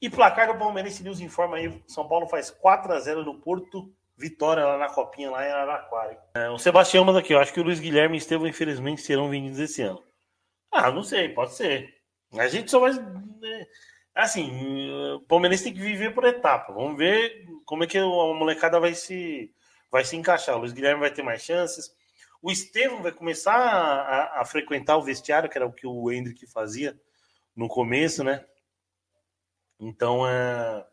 E 0.00 0.08
placar 0.08 0.50
do 0.50 0.58
Palmeirense 0.58 1.02
News 1.02 1.20
informa 1.20 1.58
aí: 1.58 1.84
São 1.86 2.08
Paulo 2.08 2.26
faz 2.26 2.50
4 2.50 2.94
a 2.94 2.98
0 2.98 3.26
no 3.26 3.38
Porto, 3.38 3.92
vitória 4.18 4.66
lá 4.66 4.76
na 4.76 4.88
Copinha, 4.88 5.30
lá 5.30 5.46
em 5.46 5.50
Araraquara. 5.50 6.20
É, 6.34 6.50
o 6.50 6.58
Sebastião 6.58 7.04
manda 7.04 7.20
aqui: 7.20 7.32
eu 7.32 7.38
acho 7.38 7.52
que 7.52 7.60
o 7.60 7.62
Luiz 7.62 7.78
Guilherme 7.78 8.16
e 8.16 8.18
Estevão, 8.18 8.48
infelizmente, 8.48 9.00
serão 9.00 9.30
vendidos 9.30 9.60
esse 9.60 9.80
ano. 9.80 10.02
Ah, 10.70 10.90
não 10.90 11.02
sei, 11.02 11.28
pode 11.28 11.54
ser. 11.54 11.94
A 12.32 12.48
gente 12.48 12.70
só 12.70 12.80
vai. 12.80 12.92
Né, 12.92 13.66
assim, 14.14 14.90
o 15.14 15.20
Palmeirense 15.20 15.64
tem 15.64 15.72
que 15.72 15.80
viver 15.80 16.12
por 16.12 16.24
etapa. 16.24 16.72
Vamos 16.72 16.98
ver 16.98 17.46
como 17.64 17.84
é 17.84 17.86
que 17.86 17.96
a 17.96 18.04
molecada 18.04 18.80
vai 18.80 18.94
se, 18.94 19.54
vai 19.90 20.04
se 20.04 20.16
encaixar. 20.16 20.56
O 20.56 20.58
Luiz 20.58 20.72
Guilherme 20.72 21.00
vai 21.00 21.12
ter 21.12 21.22
mais 21.22 21.42
chances. 21.42 21.96
O 22.42 22.50
Estevam 22.50 23.02
vai 23.02 23.12
começar 23.12 23.54
a, 23.54 24.40
a, 24.40 24.44
frequentar 24.44 24.96
o 24.96 25.02
vestiário, 25.02 25.48
que 25.48 25.58
era 25.58 25.66
o 25.66 25.72
que 25.72 25.86
o 25.86 26.10
Hendrick 26.10 26.46
fazia 26.46 26.98
no 27.54 27.66
começo, 27.66 28.22
né? 28.22 28.44
Então 29.80 30.26
é, 30.28 30.86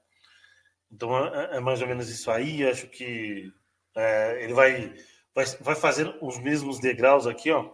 então 0.92 1.18
é, 1.28 1.58
é 1.58 1.60
mais 1.60 1.82
ou 1.82 1.88
menos 1.88 2.10
isso 2.10 2.30
aí. 2.32 2.68
Acho 2.68 2.88
que 2.88 3.52
é, 3.96 4.44
ele 4.44 4.54
vai, 4.54 4.94
vai, 5.34 5.46
vai 5.62 5.76
fazer 5.76 6.16
os 6.22 6.38
mesmos 6.40 6.80
degraus 6.80 7.28
aqui, 7.28 7.52
ó. 7.52 7.72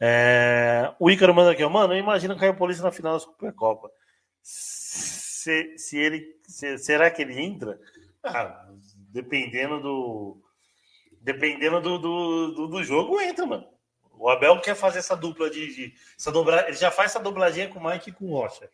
É, 0.00 0.92
o 0.98 1.10
Ícaro 1.10 1.32
manda 1.32 1.52
aqui, 1.52 1.62
ó, 1.62 1.68
mano, 1.68 1.96
imagina 1.96 2.36
cair 2.36 2.50
o 2.50 2.56
Polícia 2.56 2.82
na 2.82 2.90
final 2.90 3.12
da 3.12 3.20
Supercopa. 3.20 3.88
Se, 4.42 5.78
se 5.78 5.96
ele, 5.96 6.26
se, 6.42 6.76
será 6.78 7.08
que 7.08 7.22
ele 7.22 7.40
entra? 7.40 7.78
Ah, 8.24 8.68
dependendo 9.12 9.80
do, 9.80 10.42
dependendo 11.20 11.80
do, 11.80 11.98
do, 11.98 12.52
do, 12.52 12.68
do, 12.68 12.84
jogo, 12.84 13.20
entra, 13.20 13.46
mano. 13.46 13.68
O 14.12 14.28
Abel 14.28 14.60
quer 14.60 14.74
fazer 14.74 14.98
essa 14.98 15.16
dupla 15.16 15.48
de. 15.48 15.74
de 15.74 15.94
essa 16.18 16.30
dobra, 16.30 16.66
ele 16.68 16.76
já 16.76 16.90
faz 16.90 17.12
essa 17.12 17.20
dobradinha 17.20 17.68
com 17.68 17.78
o 17.78 17.84
Mike 17.84 18.10
e 18.10 18.12
com 18.12 18.26
o 18.26 18.34
Rocha. 18.34 18.68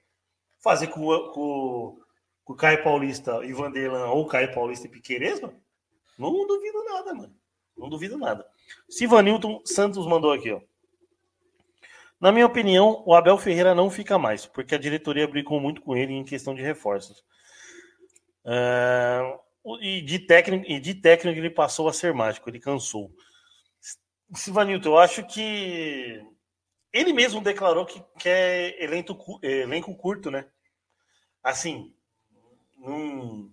Fazer 0.58 0.88
com, 0.88 1.00
com, 1.32 2.00
com 2.48 2.54
Caio 2.54 2.82
Paulista 2.82 3.44
e 3.44 3.52
Vanderlan 3.52 4.06
ou 4.06 4.26
Caio 4.26 4.54
Paulista 4.54 4.86
e 4.86 4.90
Piqueires, 4.90 5.38
mano. 5.38 5.60
Não 6.18 6.46
duvido 6.46 6.82
nada, 6.82 7.12
mano. 7.12 7.36
Não 7.76 7.90
duvido 7.90 8.16
nada. 8.16 8.46
Sivanilton 8.88 9.60
Santos 9.66 10.06
mandou 10.06 10.32
aqui, 10.32 10.50
ó. 10.50 10.60
Na 12.18 12.32
minha 12.32 12.46
opinião, 12.46 13.02
o 13.04 13.14
Abel 13.14 13.36
Ferreira 13.36 13.74
não 13.74 13.90
fica 13.90 14.18
mais, 14.18 14.46
porque 14.46 14.74
a 14.74 14.78
diretoria 14.78 15.28
brincou 15.28 15.60
muito 15.60 15.82
com 15.82 15.94
ele 15.94 16.14
em 16.14 16.24
questão 16.24 16.54
de 16.54 16.62
reforços. 16.62 17.22
Uh, 18.46 19.78
e 19.82 20.00
de 20.00 20.18
técnico, 20.18 20.64
e 20.66 20.80
de 20.80 20.94
técnico 20.94 21.38
ele 21.38 21.50
passou 21.50 21.86
a 21.86 21.92
ser 21.92 22.14
mágico, 22.14 22.48
ele 22.48 22.58
cansou. 22.58 23.12
Silvanilton, 24.34 24.88
eu 24.88 24.98
acho 24.98 25.22
que 25.26 26.24
ele 26.94 27.12
mesmo 27.12 27.42
declarou 27.42 27.84
que 27.84 28.02
quer 28.18 28.74
elenco, 28.82 29.38
elenco 29.42 29.94
curto, 29.94 30.30
né? 30.30 30.46
Assim, 31.42 31.94
não, 32.78 33.50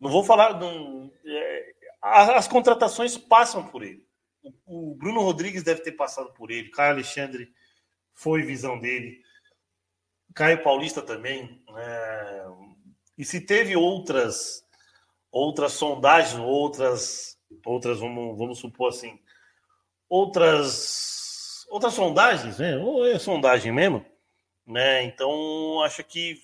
não 0.00 0.10
vou 0.10 0.24
falar. 0.24 0.58
Não, 0.58 1.12
é, 1.24 1.74
as 2.02 2.46
contratações 2.48 3.16
passam 3.16 3.66
por 3.66 3.82
ele. 3.82 4.06
O, 4.42 4.92
o, 4.92 4.94
Bruno 4.94 5.20
Rodrigues 5.20 5.62
deve 5.62 5.82
ter 5.82 5.92
passado 5.92 6.32
por 6.34 6.50
ele, 6.50 6.70
Caio 6.70 6.92
Alexandre 6.92 7.52
foi 8.14 8.42
visão 8.42 8.78
dele, 8.78 9.20
Caio 10.34 10.62
Paulista 10.62 11.02
também. 11.02 11.62
É, 11.76 12.46
e 13.16 13.24
se 13.24 13.40
teve 13.40 13.76
outras 13.76 14.66
outras 15.30 15.72
sondagens, 15.72 16.40
outras, 16.40 17.38
outras 17.64 18.00
vamos, 18.00 18.36
vamos 18.36 18.58
supor 18.58 18.88
assim, 18.88 19.18
outras, 20.08 21.66
outras 21.68 21.94
sondagens, 21.94 22.58
né? 22.58 22.76
Ou 22.78 23.06
é 23.06 23.18
sondagem 23.18 23.72
mesmo, 23.72 24.04
né? 24.66 25.04
Então 25.04 25.82
acho 25.82 26.02
que 26.04 26.42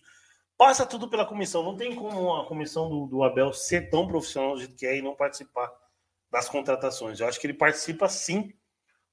passa 0.56 0.86
tudo 0.86 1.09
pela 1.09 1.26
comissão. 1.26 1.62
Não 1.62 1.76
tem 1.76 1.94
como 1.94 2.35
a 2.35 2.47
comissão 2.47 2.89
do, 2.89 3.06
do 3.06 3.22
Abel 3.22 3.52
ser 3.52 3.90
tão 3.90 4.06
profissional 4.06 4.56
do 4.56 4.68
que 4.74 4.86
é 4.86 4.97
e 4.97 5.02
não 5.02 5.14
participar 5.14 5.72
das 6.31 6.48
contratações. 6.48 7.20
Eu 7.20 7.28
acho 7.28 7.40
que 7.40 7.47
ele 7.47 7.55
participa 7.55 8.09
sim, 8.09 8.52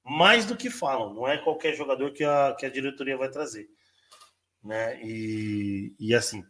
mais 0.04 0.44
do 0.44 0.56
que 0.56 0.70
falam. 0.70 1.14
Não 1.14 1.28
é 1.28 1.38
qualquer 1.38 1.74
jogador 1.74 2.12
que 2.12 2.24
a, 2.24 2.54
que 2.58 2.66
a 2.66 2.70
diretoria 2.70 3.16
vai 3.16 3.28
trazer. 3.28 3.68
Né? 4.62 5.00
E, 5.02 5.94
e 5.98 6.14
assim, 6.14 6.44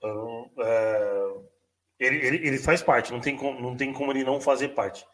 então, 0.00 0.50
é, 0.58 1.34
ele, 1.98 2.26
ele, 2.26 2.48
ele, 2.48 2.58
faz 2.58 2.82
parte, 2.82 3.12
não 3.12 3.20
tem, 3.20 3.36
como, 3.36 3.60
não 3.60 3.76
tem 3.76 3.92
como 3.92 4.10
ele 4.12 4.24
não 4.24 4.40
fazer 4.40 4.70
parte. 4.70 5.04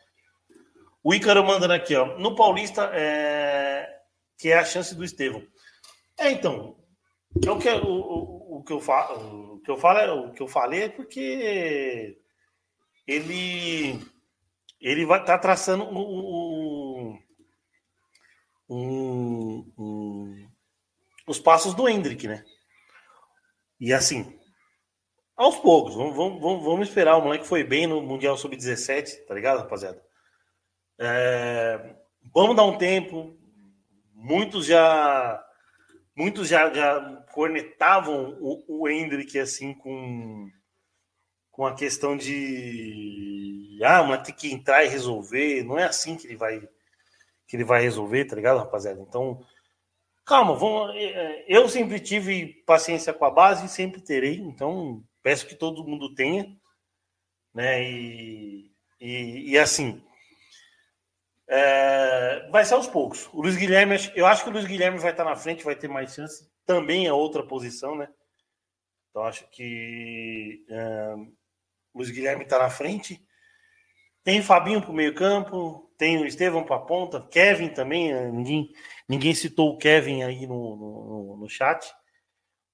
O 1.03 1.13
Ícaro 1.13 1.45
mandando 1.45 1.73
aqui, 1.73 1.95
ó. 1.95 2.19
No 2.19 2.37
Paulista, 2.37 2.91
é, 2.93 3.89
que 4.39 4.51
é 4.51 4.59
a 4.59 4.65
chance 4.65 4.95
do 4.95 5.05
Estevão. 5.05 5.43
É, 6.19 6.31
então. 6.31 6.77
É 7.45 7.51
o 7.51 7.59
que, 7.59 7.69
o, 7.69 8.36
o, 8.49 8.63
que 8.63 8.73
eu 8.73 8.81
falo, 8.81 9.55
o 9.55 9.61
que 9.61 9.71
eu 9.71 9.77
falo, 9.77 10.29
o 10.29 10.33
que 10.33 10.43
eu 10.43 10.49
falei 10.49 10.85
é 10.85 10.89
porque 10.89 12.19
ele 13.07 14.01
ele 14.81 15.05
vai 15.07 15.21
estar 15.21 15.35
tá 15.35 15.39
traçando 15.39 15.85
um, 15.85 17.19
um, 18.69 19.73
um, 19.79 20.49
os 21.27 21.39
passos 21.39 21.75
do 21.75 21.89
Hendrick, 21.89 22.29
né? 22.29 22.45
E 23.81 23.93
assim, 23.93 24.39
aos 25.37 25.57
poucos, 25.57 25.95
vamos, 25.95 26.17
vamos, 26.17 26.65
vamos 26.65 26.89
esperar. 26.89 27.17
O 27.17 27.23
moleque 27.23 27.47
foi 27.47 27.63
bem 27.63 27.87
no 27.87 28.01
Mundial 28.01 28.37
Sub-17, 28.37 29.27
tá 29.27 29.35
ligado, 29.35 29.59
rapaziada? 29.59 30.03
É, 30.99 31.95
vamos 32.35 32.57
dar 32.57 32.65
um 32.65 32.79
tempo. 32.79 33.37
Muitos 34.15 34.67
já. 34.67 35.43
Muitos 36.17 36.49
já, 36.49 36.73
já 36.73 37.25
cornetavam 37.33 38.39
o, 38.41 38.65
o 38.67 38.89
Hendrick 38.89 39.39
assim 39.39 39.75
com, 39.75 40.49
com 41.51 41.67
a 41.67 41.75
questão 41.75 42.17
de 42.17 43.79
ah, 43.85 44.03
mas 44.03 44.23
tem 44.23 44.35
que 44.35 44.53
entrar 44.53 44.85
e 44.85 44.89
resolver. 44.89 45.63
Não 45.63 45.79
é 45.79 45.85
assim 45.85 46.17
que 46.17 46.27
ele 46.27 46.37
vai 46.37 46.67
que 47.47 47.57
ele 47.57 47.65
vai 47.65 47.81
resolver, 47.81 48.25
tá 48.25 48.35
ligado, 48.35 48.59
rapaziada? 48.59 49.01
Então, 49.01 49.41
calma, 50.25 50.55
vamos. 50.57 50.97
É, 50.97 51.05
é, 51.05 51.45
eu 51.47 51.69
sempre 51.69 52.01
tive 52.01 52.47
paciência 52.67 53.13
com 53.13 53.25
a 53.25 53.31
base 53.31 53.67
e 53.67 53.69
sempre 53.69 54.01
terei, 54.01 54.39
então 54.39 55.05
Peço 55.27 55.49
que 55.49 55.57
todo 55.57 55.83
mundo 55.83 56.15
tenha, 56.15 56.57
né? 57.53 57.83
E, 57.83 58.71
e, 59.01 59.51
e 59.51 59.59
assim, 59.59 60.01
é, 61.49 62.49
vai 62.51 62.65
ser 62.65 62.75
aos 62.75 62.87
poucos. 62.87 63.29
O 63.33 63.43
Luiz 63.43 63.57
Guilherme, 63.57 63.97
eu 64.15 64.27
acho 64.27 64.43
que 64.43 64.51
o 64.51 64.53
Luiz 64.53 64.65
Guilherme 64.65 64.99
vai 64.99 65.13
estar 65.13 65.25
na 65.25 65.37
frente, 65.37 65.65
vai 65.65 65.77
ter 65.77 65.89
mais 65.89 66.15
chance. 66.15 66.51
Também 66.65 67.07
é 67.07 67.13
outra 67.13 67.43
posição, 67.43 67.97
né? 67.97 68.09
Então 69.11 69.23
acho 69.23 69.49
que 69.51 70.65
é, 70.69 71.15
o 71.95 71.99
Luiz 71.99 72.11
Guilherme 72.11 72.45
está 72.45 72.59
na 72.59 72.69
frente. 72.69 73.25
Tem 74.25 74.43
Fabinho 74.43 74.83
para 74.83 74.91
o 74.91 74.95
meio-campo, 74.95 75.89
tem 75.97 76.19
o 76.19 76.27
Estevão 76.27 76.65
para 76.65 76.77
a 76.77 76.81
ponta, 76.81 77.27
Kevin 77.29 77.69
também. 77.69 78.13
É, 78.13 78.31
ninguém, 78.31 78.73
ninguém 79.09 79.35
citou 79.35 79.71
o 79.71 79.79
Kevin 79.79 80.23
aí 80.23 80.47
no, 80.47 80.77
no, 80.77 81.37
no 81.37 81.49
chat. 81.49 81.95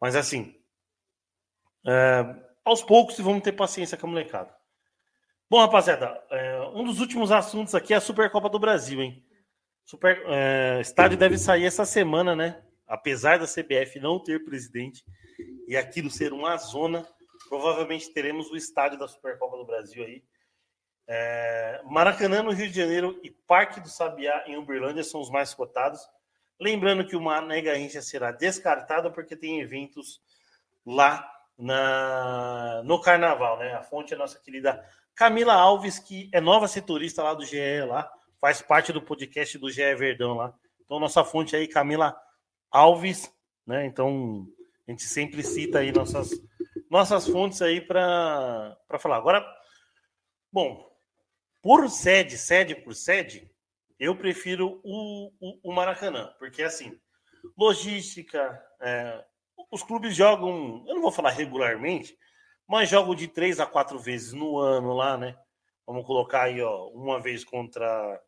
Mas 0.01 0.17
assim, 0.17 0.59
é, 1.87 2.25
aos 2.65 2.83
poucos 2.83 3.19
vamos 3.19 3.43
ter 3.43 3.53
paciência 3.53 3.99
com 3.99 4.07
a 4.07 4.11
molecada. 4.11 4.55
Bom, 5.49 5.61
rapaziada, 5.61 6.25
é, 6.31 6.52
um 6.75 6.85
dos 6.85 7.01
últimos 7.01 7.31
assuntos 7.31 7.75
aqui 7.75 7.93
é 7.93 7.97
a 7.97 8.01
Supercopa 8.01 8.49
do 8.49 8.59
Brasil, 8.59 9.01
hein? 9.01 9.25
Super, 9.85 10.23
é, 10.27 10.81
estádio 10.81 11.19
deve 11.19 11.37
sair 11.37 11.65
essa 11.65 11.85
semana, 11.85 12.35
né? 12.35 12.63
Apesar 12.87 13.39
da 13.39 13.47
CBF 13.47 13.99
não 14.01 14.23
ter 14.23 14.45
presidente 14.45 15.05
e 15.67 15.77
aquilo 15.77 16.11
ser 16.11 16.33
uma 16.33 16.57
zona, 16.57 17.07
provavelmente 17.49 18.13
teremos 18.13 18.51
o 18.51 18.57
estádio 18.57 18.99
da 18.99 19.09
Supercopa 19.09 19.57
do 19.57 19.65
Brasil 19.65 20.05
aí. 20.05 20.23
É, 21.07 21.83
Maracanã 21.85 22.43
no 22.43 22.53
Rio 22.53 22.69
de 22.69 22.77
Janeiro 22.77 23.19
e 23.23 23.31
Parque 23.31 23.81
do 23.81 23.89
Sabiá 23.89 24.45
em 24.47 24.57
Uberlândia 24.57 25.05
são 25.05 25.21
os 25.21 25.31
mais 25.31 25.53
cotados. 25.53 26.01
Lembrando 26.61 27.05
que 27.05 27.17
o 27.17 27.21
Mané 27.21 27.61
Garrincha 27.61 28.01
será 28.01 28.31
descartado 28.31 29.11
porque 29.13 29.37
tem 29.37 29.61
eventos 29.61 30.21
lá 30.87 31.29
na, 31.59 32.83
no 32.85 33.01
carnaval, 33.01 33.59
né? 33.59 33.75
A 33.75 33.83
fonte 33.83 34.15
é 34.15 34.17
nossa 34.17 34.39
querida 34.39 34.85
Camila 35.15 35.55
Alves, 35.55 35.99
que 35.99 36.29
é 36.33 36.41
nova 36.41 36.67
setorista 36.69 37.23
lá 37.23 37.35
do 37.35 37.45
GE 37.45 37.83
lá, 37.87 38.11
faz 38.41 38.61
parte 38.63 38.93
do 38.93 39.03
podcast 39.03 39.59
do 39.59 39.71
GE 39.71 39.95
Verdão 39.95 40.35
lá. 40.35 40.55
Então, 40.85 40.99
nossa 40.99 41.25
fonte 41.25 41.55
aí, 41.55 41.69
Camila 41.69 42.17
Alves, 42.71 43.33
né? 43.67 43.87
Então, 43.87 44.47
a 44.87 44.91
gente 44.91 45.05
sempre 45.05 45.43
cita 45.43 45.79
aí 45.79 45.93
nossas, 45.93 46.31
nossas 46.91 47.27
fontes 47.27 47.63
aí 47.63 47.81
para 47.81 48.77
falar. 48.99 49.17
Agora, 49.17 49.45
bom, 50.51 50.91
por 51.63 51.89
sede, 51.89 52.37
sede 52.37 52.75
por 52.75 52.95
sede, 52.95 53.51
eu 53.99 54.17
prefiro 54.17 54.81
o, 54.83 55.31
o, 55.41 55.71
o 55.71 55.73
Maracanã, 55.73 56.35
porque 56.39 56.63
assim, 56.63 56.99
logística, 57.57 58.61
é, 58.81 59.25
os 59.71 59.83
clubes 59.83 60.17
jogam, 60.17 60.85
eu 60.89 60.95
não 60.97 61.03
vou 61.03 61.13
falar 61.13 61.31
regularmente, 61.31 62.19
mas 62.67 62.89
jogam 62.89 63.15
de 63.15 63.29
três 63.29 63.61
a 63.61 63.67
quatro 63.67 63.99
vezes 63.99 64.33
no 64.33 64.59
ano 64.59 64.93
lá, 64.93 65.17
né? 65.17 65.37
Vamos 65.87 66.07
colocar 66.07 66.45
aí, 66.45 66.61
ó, 66.61 66.89
uma 66.89 67.21
vez 67.21 67.45
contra. 67.45 68.21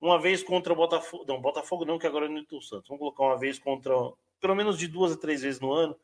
Uma 0.00 0.20
vez 0.20 0.42
contra 0.42 0.72
o 0.72 0.76
Botafogo. 0.76 1.24
Não, 1.26 1.40
Botafogo 1.40 1.84
não, 1.84 1.98
que 1.98 2.06
agora 2.06 2.26
é 2.26 2.28
no 2.28 2.34
Newton 2.34 2.60
Santos. 2.60 2.88
Vamos 2.88 3.00
colocar 3.00 3.24
uma 3.24 3.38
vez 3.38 3.58
contra. 3.58 3.94
Pelo 4.40 4.54
menos 4.54 4.78
de 4.78 4.86
duas 4.86 5.12
a 5.12 5.16
três 5.16 5.42
vezes 5.42 5.60
no 5.60 5.72
ano. 5.72 5.96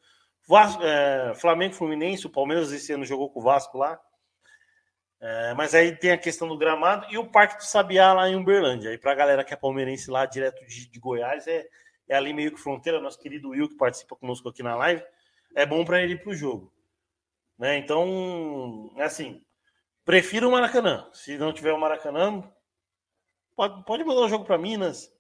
Vasco, 0.47 0.83
é, 0.83 1.35
Flamengo 1.35 1.75
Fluminense, 1.75 2.27
o 2.27 2.31
Palmeiras 2.31 2.73
esse 2.73 2.93
ano 2.93 3.05
jogou 3.05 3.31
com 3.31 3.41
o 3.41 3.43
Vasco 3.43 3.79
lá. 3.79 4.01
É, 5.21 5.53
mas 5.55 5.75
aí 5.75 5.95
tem 5.95 6.13
a 6.13 6.19
questão 6.19 6.49
do 6.49 6.57
gramado 6.57 7.07
e 7.11 7.19
o 7.19 7.31
Parque 7.31 7.59
do 7.59 7.65
Sabiá 7.65 8.15
lá 8.15 8.29
em 8.29 8.37
Uberlândia. 8.37 8.91
Aí 8.91 8.97
pra 8.97 9.15
galera 9.15 9.45
que 9.45 9.53
é 9.53 9.57
palmeirense 9.57 10.11
lá, 10.11 10.25
direto 10.25 10.67
de, 10.67 10.89
de 10.89 10.99
Goiás, 10.99 11.47
é, 11.47 11.67
é 12.09 12.17
ali 12.17 12.33
meio 12.33 12.53
que 12.53 12.61
fronteira, 12.61 13.01
nosso 13.01 13.19
querido 13.19 13.51
Will, 13.51 13.69
que 13.69 13.77
participa 13.77 14.17
conosco 14.17 14.49
aqui 14.49 14.63
na 14.63 14.75
live. 14.77 15.03
é 15.55 15.67
bom 15.67 15.85
para 15.85 16.03
ele 16.03 16.15
ir 16.15 16.23
para 16.23 16.31
o 16.31 16.35
jogo. 16.35 16.73
Né? 17.61 17.77
Então, 17.77 18.91
é 18.97 19.03
assim, 19.03 19.45
prefiro 20.03 20.49
o 20.49 20.53
Maracanã. 20.53 21.07
Se 21.13 21.37
não 21.37 21.53
tiver 21.53 21.75
o 21.75 21.79
Maracanã, 21.79 22.43
pode, 23.55 23.85
pode 23.85 24.03
mandar 24.03 24.23
o 24.23 24.29
jogo 24.31 24.47
para 24.47 24.57
Minas. 24.57 25.13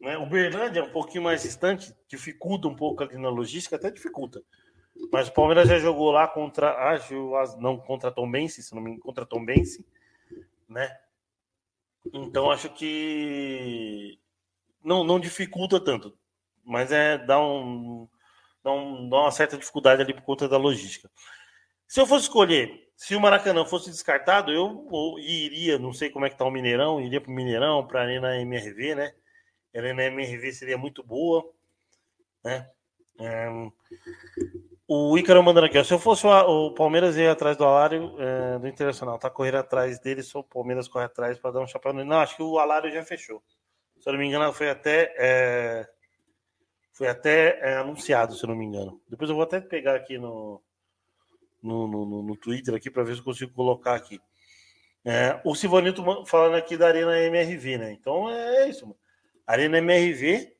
Né? 0.00 0.16
O 0.16 0.24
Berlândia 0.26 0.80
é 0.80 0.82
um 0.82 0.90
pouquinho 0.90 1.24
mais 1.24 1.42
distante, 1.42 1.94
dificulta 2.08 2.66
um 2.68 2.74
pouco 2.74 3.02
ali 3.02 3.18
na 3.18 3.28
logística, 3.28 3.76
até 3.76 3.90
dificulta. 3.90 4.42
Mas 5.12 5.28
o 5.28 5.34
Palmeiras 5.34 5.68
já 5.68 5.78
jogou 5.78 6.10
lá 6.10 6.26
contra, 6.26 6.72
acho, 6.90 7.14
não 7.58 7.76
contra 7.76 8.10
Tom 8.10 8.30
Bense, 8.30 8.62
se 8.62 8.74
não 8.74 8.80
me 8.80 8.88
engano, 8.88 9.02
contra 9.02 9.26
Tom 9.26 9.44
Bense, 9.44 9.86
né? 10.66 10.90
Então 12.12 12.50
acho 12.50 12.70
que 12.70 14.18
não, 14.82 15.04
não 15.04 15.20
dificulta 15.20 15.78
tanto, 15.78 16.18
mas 16.64 16.90
é 16.90 17.18
dá 17.18 17.40
um, 17.40 18.08
dá 18.64 18.72
um 18.72 19.08
dá 19.08 19.18
uma 19.18 19.30
certa 19.30 19.58
dificuldade 19.58 20.02
ali 20.02 20.14
por 20.14 20.22
conta 20.22 20.48
da 20.48 20.56
logística. 20.56 21.10
Se 21.88 22.00
eu 22.00 22.06
fosse 22.06 22.24
escolher, 22.24 22.90
se 22.94 23.16
o 23.16 23.20
Maracanã 23.20 23.64
fosse 23.64 23.90
descartado, 23.90 24.52
eu 24.52 24.86
iria, 25.18 25.78
não 25.78 25.92
sei 25.92 26.10
como 26.10 26.26
é 26.26 26.30
que 26.30 26.36
tá 26.36 26.44
o 26.44 26.50
Mineirão, 26.50 27.00
iria 27.00 27.20
para 27.20 27.30
o 27.30 27.34
Mineirão, 27.34 27.86
para 27.86 28.00
a 28.00 28.02
Arena 28.02 28.40
MRV, 28.40 28.94
né? 28.94 29.14
A 29.74 29.78
Arena 29.78 30.04
MRV 30.04 30.52
seria 30.52 30.76
muito 30.76 31.02
boa, 31.02 31.50
né? 32.44 32.68
É, 33.20 33.48
o 34.86 35.16
Ícaro 35.18 35.42
mandando 35.42 35.66
aqui, 35.66 35.78
ó, 35.78 35.84
se 35.84 35.92
eu 35.92 35.98
fosse 35.98 36.26
o, 36.26 36.30
o 36.66 36.74
Palmeiras 36.74 37.16
ia 37.16 37.32
atrás 37.32 37.56
do 37.56 37.64
Alário 37.64 38.14
é, 38.18 38.58
do 38.58 38.68
Internacional, 38.68 39.18
tá 39.18 39.30
correndo 39.30 39.56
atrás 39.56 39.98
dele, 39.98 40.22
só 40.22 40.40
o 40.40 40.44
Palmeiras 40.44 40.88
corre 40.88 41.06
atrás 41.06 41.38
para 41.38 41.52
dar 41.52 41.60
um 41.60 41.66
chapéu 41.66 41.92
nele. 41.92 42.08
Não, 42.08 42.20
acho 42.20 42.36
que 42.36 42.42
o 42.42 42.58
Alário 42.58 42.90
já 42.90 43.04
fechou. 43.04 43.42
Se 43.98 44.08
eu 44.08 44.12
não 44.12 44.20
me 44.20 44.26
engano, 44.26 44.52
foi 44.52 44.70
até 44.70 45.14
é, 45.18 45.88
foi 46.92 47.08
até 47.08 47.60
é, 47.60 47.76
anunciado, 47.76 48.34
se 48.34 48.44
eu 48.44 48.48
não 48.48 48.56
me 48.56 48.64
engano. 48.64 49.00
Depois 49.08 49.30
eu 49.30 49.36
vou 49.36 49.44
até 49.44 49.60
pegar 49.60 49.94
aqui 49.94 50.18
no 50.18 50.62
no, 51.62 51.86
no, 51.86 52.22
no 52.22 52.36
Twitter 52.36 52.74
aqui 52.74 52.90
para 52.90 53.02
ver 53.02 53.14
se 53.14 53.20
eu 53.20 53.24
consigo 53.24 53.52
colocar 53.52 53.94
aqui. 53.94 54.20
É, 55.04 55.40
o 55.44 55.54
Silvanito 55.54 56.04
falando 56.26 56.56
aqui 56.56 56.76
da 56.76 56.88
Arena 56.88 57.18
MRV, 57.18 57.78
né? 57.78 57.92
Então 57.92 58.28
é 58.30 58.68
isso, 58.68 58.86
mano. 58.86 58.98
Arena 59.46 59.78
MRV, 59.78 60.52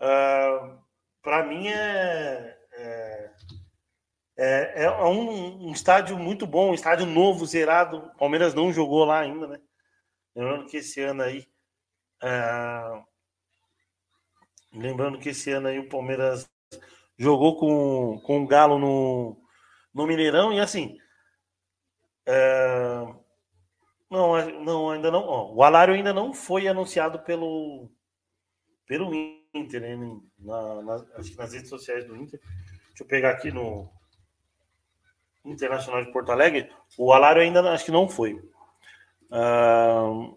uh, 0.00 0.04
ah, 0.04 0.78
para 1.20 1.44
mim 1.44 1.66
é, 1.66 2.56
é, 2.74 3.30
é, 4.36 4.84
é 4.84 4.90
um, 4.90 5.68
um, 5.68 5.72
estádio 5.72 6.16
muito 6.16 6.46
bom, 6.46 6.70
um 6.70 6.74
estádio 6.74 7.06
novo, 7.06 7.44
zerado. 7.44 7.96
O 7.96 8.16
Palmeiras 8.16 8.54
não 8.54 8.72
jogou 8.72 9.04
lá 9.04 9.20
ainda, 9.20 9.48
né? 9.48 9.60
Lembrando 10.36 10.66
que 10.66 10.76
esse 10.76 11.00
ano 11.00 11.22
aí. 11.22 11.48
Uh, 12.22 13.04
lembrando 14.72 15.18
que 15.18 15.30
esse 15.30 15.50
ano 15.50 15.66
aí 15.66 15.80
o 15.80 15.88
Palmeiras 15.88 16.48
jogou 17.18 17.58
com, 17.58 18.20
com 18.20 18.42
o 18.42 18.46
Galo 18.46 18.78
no, 18.78 19.41
no 19.94 20.06
Mineirão 20.06 20.52
e 20.52 20.60
assim. 20.60 20.98
É... 22.26 23.06
Não, 24.10 24.50
não, 24.62 24.90
ainda 24.90 25.10
não. 25.10 25.24
Ó, 25.24 25.54
o 25.54 25.62
Alário 25.62 25.94
ainda 25.94 26.12
não 26.12 26.34
foi 26.34 26.68
anunciado 26.68 27.18
pelo, 27.20 27.90
pelo 28.86 29.10
Inter, 29.54 29.80
né? 29.80 29.96
Na, 30.38 30.82
na, 30.82 30.94
acho 31.16 31.30
que 31.30 31.38
nas 31.38 31.52
redes 31.52 31.70
sociais 31.70 32.04
do 32.04 32.16
Inter. 32.16 32.38
Deixa 32.88 33.02
eu 33.02 33.06
pegar 33.06 33.30
aqui 33.30 33.50
no 33.50 33.90
Internacional 35.44 36.04
de 36.04 36.12
Porto 36.12 36.30
Alegre. 36.30 36.70
O 36.98 37.12
Alário 37.12 37.40
ainda 37.40 37.72
acho 37.72 37.86
que 37.86 37.90
não 37.90 38.06
foi. 38.06 38.34
Uh, 39.30 40.36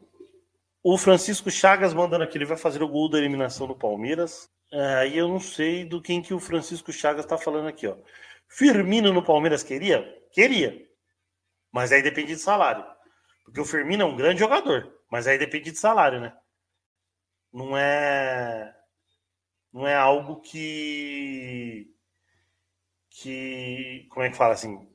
o 0.82 0.98
Francisco 0.98 1.52
Chagas 1.52 1.94
mandando 1.94 2.23
aqui, 2.23 2.38
ele 2.38 2.45
vai 2.45 2.57
fazer 2.57 2.82
o 2.82 2.88
gol 2.88 3.10
da 3.10 3.18
eliminação 3.18 3.68
do 3.68 3.76
Palmeiras. 3.76 4.49
Aí 4.72 5.15
uh, 5.15 5.18
eu 5.18 5.27
não 5.27 5.40
sei 5.40 5.84
do 5.84 6.02
quem 6.02 6.22
que 6.22 6.34
o 6.34 6.40
Francisco 6.40 6.94
Chagas 6.94 7.26
está 7.26 7.38
falando 7.38 7.68
aqui, 7.68 7.88
ó. 7.88 7.98
Firmino 8.47 9.11
no 9.11 9.23
Palmeiras 9.23 9.63
queria? 9.63 10.03
Queria. 10.31 10.85
Mas 11.72 11.91
aí 11.91 12.01
depende 12.01 12.35
de 12.35 12.39
salário. 12.39 12.85
Porque 13.43 13.59
o 13.59 13.65
Firmino 13.65 14.03
é 14.03 14.05
um 14.05 14.15
grande 14.15 14.39
jogador, 14.39 14.91
mas 15.09 15.27
aí 15.27 15.38
depende 15.38 15.72
de 15.72 15.77
salário, 15.77 16.19
né? 16.19 16.35
Não 17.53 17.77
é 17.77 18.76
não 19.72 19.85
é 19.88 19.95
algo 19.95 20.41
que 20.41 21.93
que 23.09 24.07
como 24.09 24.26
é 24.26 24.30
que 24.30 24.38
fala 24.38 24.53
assim? 24.53 24.89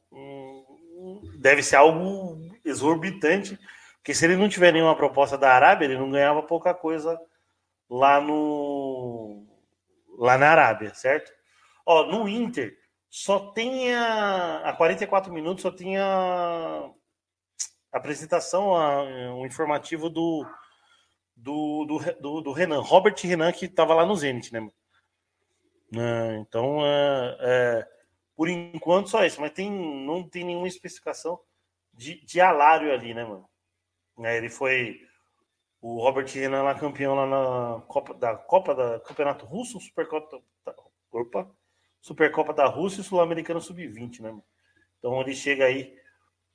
Deve 1.38 1.62
ser 1.62 1.76
algo 1.76 2.38
exorbitante, 2.64 3.58
porque 3.96 4.14
se 4.14 4.24
ele 4.24 4.36
não 4.36 4.48
tiver 4.48 4.72
nenhuma 4.72 4.96
proposta 4.96 5.38
da 5.38 5.52
Arábia, 5.52 5.86
ele 5.86 5.98
não 5.98 6.10
ganhava 6.10 6.42
pouca 6.42 6.74
coisa 6.74 7.18
lá 7.88 8.20
no 8.20 9.46
lá 10.18 10.36
na 10.36 10.50
Arábia, 10.50 10.94
certo? 10.94 11.32
Ó, 11.86 12.06
no 12.06 12.28
Inter, 12.28 12.76
só 13.10 13.52
tinha 13.52 14.62
a 14.64 14.72
44 14.76 15.32
minutos 15.32 15.62
só 15.62 15.70
tinha 15.70 16.04
a 17.92 17.98
apresentação, 17.98 18.74
a, 18.76 19.02
um 19.34 19.44
informativo 19.44 20.08
do 20.08 20.46
do, 21.36 21.84
do, 21.86 21.98
do, 22.20 22.40
do, 22.42 22.52
Renan, 22.52 22.80
Robert 22.80 23.16
Renan, 23.22 23.50
que 23.50 23.64
estava 23.64 23.94
lá 23.94 24.04
no 24.04 24.14
Zenit, 24.14 24.52
né? 24.52 24.68
É, 25.96 26.36
então, 26.36 26.84
é, 26.84 27.36
é, 27.40 27.88
por 28.36 28.48
enquanto, 28.48 29.08
só 29.08 29.24
isso, 29.24 29.40
mas 29.40 29.50
tem, 29.52 29.70
não 29.70 30.22
tem 30.22 30.44
nenhuma 30.44 30.68
especificação 30.68 31.40
de, 31.94 32.24
de 32.24 32.40
alário 32.40 32.92
ali, 32.92 33.14
né, 33.14 33.24
mano? 33.24 33.48
É, 34.18 34.36
ele 34.36 34.50
foi 34.50 35.00
o 35.80 35.98
Robert 35.98 36.26
Renan 36.28 36.62
lá 36.62 36.74
campeão 36.78 37.14
lá 37.14 37.26
na 37.26 37.80
Copa 37.86 38.12
da 38.12 38.36
Copa 38.36 38.74
da 38.74 39.00
Campeonato 39.00 39.46
Russo, 39.46 39.80
Supercopa, 39.80 40.42
opa, 41.10 41.50
Supercopa 42.00 42.52
da 42.52 42.66
Rússia 42.66 43.00
e 43.00 43.04
Sul-Americano 43.04 43.60
Sub-20, 43.60 44.20
né? 44.20 44.34
Então 44.98 45.20
ele 45.20 45.34
chega 45.34 45.64
aí 45.64 45.94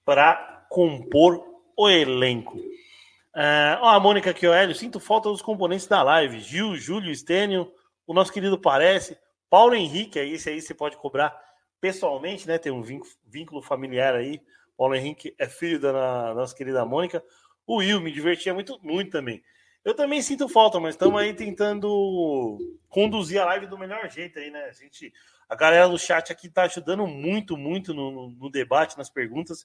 para 0.04 0.66
compor 0.70 1.44
o 1.78 1.90
elenco. 1.90 2.58
Uh, 2.58 3.84
a 3.84 4.00
Mônica 4.00 4.34
Hélio, 4.54 4.74
sinto 4.74 5.00
falta 5.00 5.30
dos 5.30 5.42
componentes 5.42 5.88
da 5.88 6.02
live. 6.02 6.40
Gil, 6.40 6.76
Júlio, 6.76 7.12
Estênio, 7.12 7.72
o 8.08 8.14
nosso 8.14 8.32
querido 8.32 8.58
Parece, 8.58 9.18
Paulo 9.50 9.76
Henrique, 9.76 10.20
aí 10.20 10.34
esse 10.34 10.50
aí 10.50 10.62
você 10.62 10.74
pode 10.74 10.98
cobrar 10.98 11.36
pessoalmente, 11.82 12.48
né? 12.48 12.58
Tem 12.58 12.72
um 12.72 12.84
vínculo 13.26 13.62
familiar 13.62 14.16
aí. 14.16 14.42
Paulo 14.78 14.96
Henrique 14.96 15.36
é 15.38 15.48
filho 15.48 15.80
da 15.80 16.34
nossa 16.34 16.56
querida 16.56 16.86
Mônica. 16.86 17.24
O 17.66 17.78
Will 17.78 18.02
me 18.02 18.12
divertia 18.12 18.54
muito, 18.54 18.80
muito 18.82 19.12
também. 19.12 19.44
Eu 19.86 19.94
também 19.94 20.20
sinto 20.20 20.50
falta, 20.50 20.80
mas 20.80 20.96
estamos 20.96 21.22
aí 21.22 21.32
tentando 21.32 22.58
conduzir 22.90 23.40
a 23.40 23.46
live 23.46 23.68
do 23.68 23.78
melhor 23.78 24.10
jeito 24.10 24.40
aí, 24.40 24.50
né? 24.50 24.64
A 24.64 24.72
gente, 24.72 25.14
a 25.48 25.56
galera 25.56 25.88
do 25.88 26.00
chat 26.00 26.32
aqui 26.32 26.48
está 26.48 26.64
ajudando 26.64 27.06
muito, 27.06 27.56
muito 27.56 27.94
no, 27.94 28.32
no, 28.32 28.50
debate, 28.50 28.98
nas 28.98 29.12
perguntas. 29.12 29.64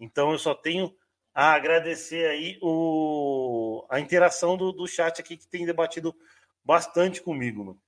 Então 0.00 0.32
eu 0.32 0.38
só 0.38 0.54
tenho 0.54 0.96
a 1.34 1.52
agradecer 1.52 2.26
aí 2.30 2.58
o, 2.62 3.86
a 3.90 4.00
interação 4.00 4.56
do, 4.56 4.72
do 4.72 4.86
chat 4.86 5.20
aqui 5.20 5.36
que 5.36 5.46
tem 5.46 5.66
debatido 5.66 6.16
bastante 6.64 7.20
comigo, 7.20 7.62
mano. 7.62 7.80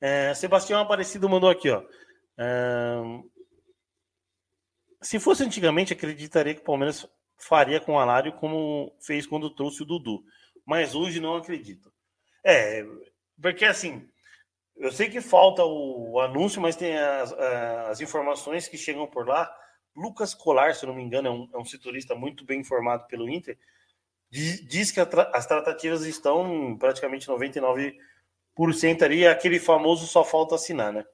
É, 0.00 0.34
Sebastião 0.34 0.80
Aparecido 0.80 1.28
mandou 1.28 1.50
aqui, 1.50 1.68
ó. 1.68 1.82
É, 2.38 2.94
se 5.00 5.18
fosse 5.18 5.42
antigamente, 5.42 5.92
acreditaria 5.92 6.54
que 6.54 6.60
o 6.60 6.64
Palmeiras 6.64 7.08
faria 7.42 7.80
com 7.80 7.94
o 7.94 7.98
Alário 7.98 8.32
como 8.32 8.94
fez 9.00 9.26
quando 9.26 9.50
trouxe 9.50 9.82
o 9.82 9.86
Dudu. 9.86 10.24
Mas 10.64 10.94
hoje 10.94 11.20
não 11.20 11.36
acredito. 11.36 11.92
É, 12.44 12.84
porque 13.40 13.64
assim, 13.64 14.08
eu 14.76 14.92
sei 14.92 15.10
que 15.10 15.20
falta 15.20 15.64
o, 15.64 16.20
anúncio, 16.20 16.60
mas 16.60 16.76
tem 16.76 16.96
as, 16.96 17.32
as, 17.32 18.00
informações 18.00 18.68
que 18.68 18.78
chegam 18.78 19.06
por 19.06 19.26
lá. 19.26 19.52
Lucas 19.94 20.34
Colar, 20.34 20.74
se 20.74 20.86
não 20.86 20.94
me 20.94 21.02
engano, 21.02 21.28
é 21.28 21.30
um, 21.30 21.48
é 21.52 21.58
um 21.58 22.18
muito 22.18 22.44
bem 22.44 22.60
informado 22.60 23.06
pelo 23.06 23.28
Inter, 23.28 23.58
diz, 24.30 24.66
diz 24.66 24.90
que 24.90 25.04
tra 25.04 25.30
as 25.34 25.46
tratativas 25.46 26.06
estão 26.06 26.76
praticamente 26.78 27.28
99% 27.28 27.92
ali, 29.02 29.26
aquele 29.26 29.60
famoso 29.60 30.06
só 30.06 30.24
falta 30.24 30.54
assinar, 30.54 30.92
né? 30.92 31.04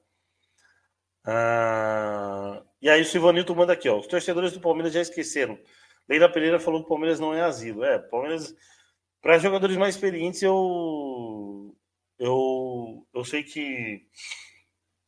Ah, 1.25 2.63
e 2.81 2.89
aí 2.89 3.01
o 3.01 3.05
Silvanilton 3.05 3.55
manda 3.55 3.73
aqui, 3.73 3.89
ó, 3.89 3.99
os 3.99 4.07
torcedores 4.07 4.53
do 4.53 4.61
Palmeiras 4.61 4.93
já 4.93 5.01
esqueceram. 5.01 5.59
Leila 6.09 6.27
Pereira 6.27 6.59
falou 6.59 6.81
que 6.81 6.87
o 6.87 6.89
Palmeiras 6.89 7.19
não 7.19 7.33
é 7.33 7.41
asilo. 7.41 7.83
É, 7.83 7.99
Palmeiras, 7.99 8.55
para 9.21 9.37
jogadores 9.37 9.77
mais 9.77 9.95
experientes, 9.95 10.41
eu 10.41 11.75
eu, 12.19 13.07
eu 13.13 13.23
sei 13.23 13.43
que, 13.43 14.05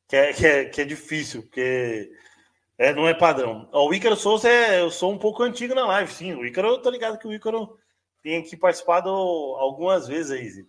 que, 0.07 0.15
é, 0.15 0.33
que, 0.33 0.47
é, 0.47 0.65
que 0.65 0.81
é 0.81 0.85
difícil, 0.85 1.43
porque 1.43 2.09
é, 2.77 2.93
não 2.93 3.07
é 3.07 3.13
padrão. 3.13 3.69
O 3.73 3.93
Ícaro 3.93 4.15
Souza, 4.15 4.47
é, 4.49 4.79
eu 4.79 4.89
sou 4.89 5.11
um 5.11 5.17
pouco 5.17 5.43
antigo 5.43 5.75
na 5.75 5.85
live, 5.85 6.11
sim. 6.11 6.33
O 6.33 6.45
Ícaro, 6.45 6.69
eu 6.69 6.81
tô 6.81 6.89
ligado 6.89 7.19
que 7.19 7.27
o 7.27 7.33
Ícaro 7.33 7.77
tem 8.23 8.37
aqui 8.37 8.55
participado 8.55 9.09
algumas 9.09 10.07
vezes 10.07 10.31
aí. 10.31 10.65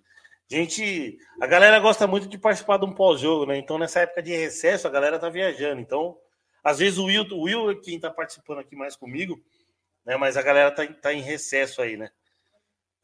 Gente, 0.48 1.16
a 1.40 1.46
galera 1.46 1.78
gosta 1.78 2.06
muito 2.06 2.26
de 2.26 2.36
participar 2.36 2.76
de 2.78 2.84
um 2.84 2.92
pós-jogo, 2.92 3.46
né? 3.46 3.56
Então, 3.56 3.78
nessa 3.78 4.00
época 4.00 4.22
de 4.22 4.36
recesso, 4.36 4.86
a 4.86 4.90
galera 4.90 5.18
tá 5.18 5.30
viajando. 5.30 5.80
Então, 5.80 6.18
às 6.62 6.78
vezes 6.78 6.98
o 6.98 7.04
Will, 7.04 7.26
o 7.32 7.42
Will 7.42 7.70
é 7.70 7.74
quem 7.76 7.98
tá 8.00 8.10
participando 8.10 8.58
aqui 8.58 8.74
mais 8.74 8.96
comigo, 8.96 9.40
né? 10.04 10.16
Mas 10.16 10.36
a 10.36 10.42
galera 10.42 10.70
tá, 10.70 10.86
tá 10.86 11.12
em 11.12 11.20
recesso 11.20 11.82
aí, 11.82 11.96
né? 11.96 12.10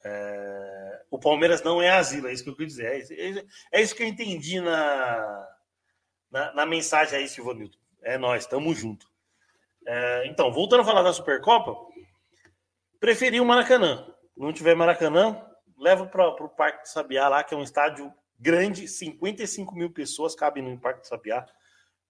É, 0.05 1.03
o 1.11 1.19
Palmeiras 1.19 1.62
não 1.62 1.83
é 1.83 1.91
asilo, 1.91 2.29
é 2.29 2.33
isso 2.33 2.45
que 2.45 2.51
eu 2.51 2.57
quis 2.57 2.69
dizer. 2.69 3.11
É, 3.11 3.39
é, 3.39 3.45
é 3.73 3.83
isso 3.83 3.95
que 3.95 4.03
eu 4.03 4.07
entendi 4.07 4.61
na, 4.61 5.49
na, 6.31 6.55
na 6.55 6.66
mensagem 6.66 7.19
aí, 7.19 7.29
Silvanildo. 7.29 7.77
É 8.03 8.16
nós, 8.16 8.47
tamo 8.47 8.75
junto. 8.75 9.07
É, 9.87 10.27
então, 10.27 10.53
voltando 10.53 10.81
a 10.81 10.85
falar 10.85 11.03
da 11.03 11.12
Supercopa, 11.12 11.75
preferi 13.01 13.41
o 13.41 13.45
Maracanã. 13.45 14.07
Não 14.37 14.53
tiver 14.53 14.75
Maracanã, 14.77 15.45
leva 15.77 16.07
para 16.07 16.29
o 16.29 16.49
Parque 16.49 16.83
de 16.83 16.91
Sabiá 16.91 17.29
lá, 17.29 17.43
que 17.43 17.55
é 17.55 17.57
um 17.57 17.62
estádio 17.62 18.12
grande, 18.39 18.87
55 18.87 19.75
mil 19.75 19.91
pessoas 19.91 20.35
cabem 20.35 20.62
no 20.62 20.79
Parque 20.79 21.01
de 21.01 21.09
Sabiá. 21.09 21.47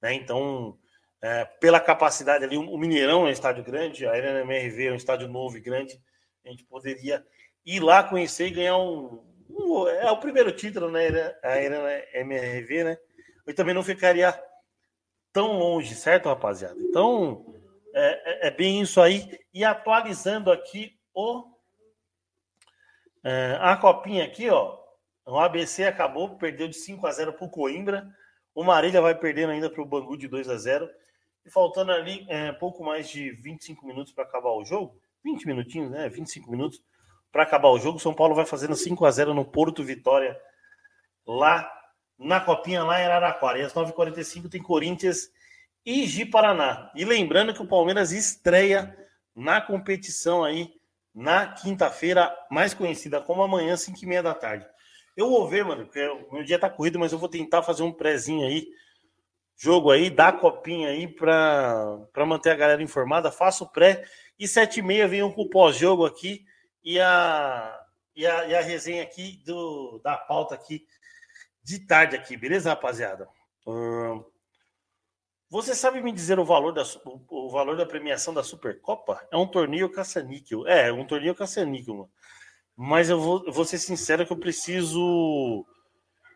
Né? 0.02 0.15
Então, 0.15 0.78
é, 1.20 1.45
pela 1.45 1.81
capacidade 1.81 2.45
ali, 2.45 2.57
o 2.57 2.78
Mineirão 2.78 3.23
é 3.23 3.31
um 3.31 3.32
estádio 3.32 3.65
grande, 3.65 4.07
a 4.07 4.12
Arena 4.12 4.40
MRV 4.40 4.86
é 4.86 4.93
um 4.93 4.97
estádio 4.97 5.27
novo 5.27 5.57
e 5.57 5.61
grande. 5.61 6.01
A 6.45 6.51
gente 6.51 6.65
poderia 6.65 7.24
ir 7.66 7.81
lá 7.81 8.03
conhecer 8.03 8.47
e 8.47 8.53
ganhar 8.53 8.77
um. 8.77 9.24
um 9.51 9.89
é 9.89 10.11
o 10.11 10.19
primeiro 10.19 10.53
título, 10.53 10.90
né? 10.90 11.09
A 11.43 11.49
Arena 11.49 11.78
MRV, 12.15 12.85
né? 12.85 12.99
Eu 13.47 13.55
também 13.55 13.74
não 13.74 13.82
ficaria 13.82 14.39
tão 15.32 15.59
longe, 15.59 15.95
certo, 15.95 16.28
rapaziada? 16.28 16.77
Então, 16.78 17.55
é, 17.95 18.47
é, 18.47 18.49
é 18.49 18.51
bem 18.51 18.81
isso 18.81 19.01
aí. 19.01 19.39
E 19.53 19.65
atualizando 19.65 20.53
aqui 20.53 20.97
o. 21.12 21.45
É, 23.24 23.59
a 23.61 23.77
copinha 23.77 24.24
aqui, 24.24 24.49
ó. 24.49 24.78
O 25.27 25.39
ABC 25.39 25.85
acabou, 25.85 26.39
perdeu 26.39 26.69
de 26.69 26.77
5 26.77 27.07
a 27.07 27.11
0 27.11 27.32
para 27.35 27.45
o 27.45 27.51
Coimbra. 27.51 28.09
O 28.55 28.65
Marília 28.65 29.01
vai 29.03 29.15
perdendo 29.15 29.51
ainda 29.51 29.69
para 29.69 29.82
o 29.82 29.86
Bangu 29.86 30.16
de 30.16 30.27
2 30.27 30.49
a 30.49 30.57
0 30.57 30.89
E 31.44 31.51
faltando 31.51 31.93
ali 31.93 32.27
é, 32.28 32.52
pouco 32.52 32.85
mais 32.85 33.09
de 33.09 33.31
25 33.32 33.86
minutos 33.86 34.12
para 34.12 34.24
acabar 34.24 34.51
o 34.51 34.65
jogo. 34.65 35.01
20 35.24 35.47
minutinhos, 35.47 35.90
né? 35.90 36.09
25 36.09 36.51
minutos 36.51 36.82
para 37.32 37.43
acabar 37.43 37.69
o 37.69 37.78
jogo. 37.78 37.98
São 37.98 38.15
Paulo 38.15 38.35
vai 38.35 38.47
fazendo 38.47 38.74
5 38.74 39.05
a 39.05 39.10
0 39.10 39.35
no 39.35 39.44
Porto 39.44 39.82
Vitória, 39.82 40.39
lá 41.27 41.70
na 42.19 42.40
Copinha, 42.40 42.85
lá 42.85 43.01
em 43.01 43.05
Araraquara. 43.05 43.59
E 43.59 43.62
às 43.62 43.73
9h45 43.73 44.48
tem 44.51 44.62
Corinthians 44.62 45.31
e 45.85 46.24
Paraná. 46.27 46.90
E 46.94 47.05
lembrando 47.05 47.55
que 47.55 47.62
o 47.62 47.66
Palmeiras 47.66 48.12
estreia 48.12 48.97
na 49.35 49.60
competição 49.60 50.44
aí 50.44 50.73
na 51.15 51.47
quinta-feira, 51.47 52.32
mais 52.51 52.74
conhecida 52.74 53.20
como 53.20 53.43
amanhã, 53.43 53.77
5 53.77 53.98
e 54.01 54.06
meia 54.06 54.23
da 54.23 54.35
tarde. 54.35 54.66
Eu 55.16 55.28
vou 55.28 55.48
ver, 55.48 55.65
mano, 55.65 55.85
porque 55.85 56.06
o 56.06 56.35
meu 56.35 56.44
dia 56.44 56.59
tá 56.59 56.70
corrido, 56.70 56.98
mas 56.98 57.12
eu 57.12 57.19
vou 57.19 57.28
tentar 57.28 57.62
fazer 57.62 57.82
um 57.82 57.93
prézinho 57.93 58.47
aí, 58.47 58.69
jogo 59.59 59.90
aí, 59.90 60.09
dar 60.09 60.39
copinha 60.39 60.89
aí 60.89 61.09
para 61.09 62.26
manter 62.26 62.51
a 62.51 62.56
galera 62.56 62.82
informada. 62.82 63.30
Faço 63.30 63.66
pré 63.66 64.05
e 64.39 64.47
7 64.47 64.78
e 64.78 64.82
meia 64.82 65.09
venham 65.09 65.32
com 65.32 65.43
o 65.43 65.51
pós-jogo 65.51 66.06
aqui 66.06 66.47
e 66.82 67.01
a, 67.01 67.78
e 68.14 68.24
a, 68.24 68.47
e 68.47 68.55
a 68.55 68.60
resenha 68.60 69.02
aqui 69.02 69.43
do, 69.44 70.01
da 70.02 70.16
pauta 70.16 70.55
aqui 70.55 70.86
de 71.62 71.80
tarde 71.80 72.16
aqui, 72.16 72.36
beleza, 72.36 72.70
rapaziada? 72.70 73.28
Hum, 73.66 74.24
você 75.51 75.74
sabe 75.74 76.02
me 76.02 76.12
dizer 76.12 76.39
o 76.39 76.44
valor 76.44 76.72
da, 76.72 76.82
o 77.05 77.51
valor 77.51 77.76
da 77.76 77.85
premiação 77.85 78.32
da 78.32 78.43
Supercopa? 78.43 79.26
É 79.30 79.36
um 79.36 79.47
torneio 79.47 79.90
caça-níquel. 79.90 80.66
É, 80.66 80.93
um 80.93 81.06
torneio 81.06 81.35
caça-níquel, 81.35 81.94
mano. 81.94 82.10
Mas 82.76 83.10
eu 83.10 83.18
vou, 83.18 83.44
eu 83.47 83.52
vou 83.52 83.64
ser 83.64 83.78
sincero 83.78 84.24
que 84.26 84.32
eu 84.32 84.39
preciso. 84.39 85.66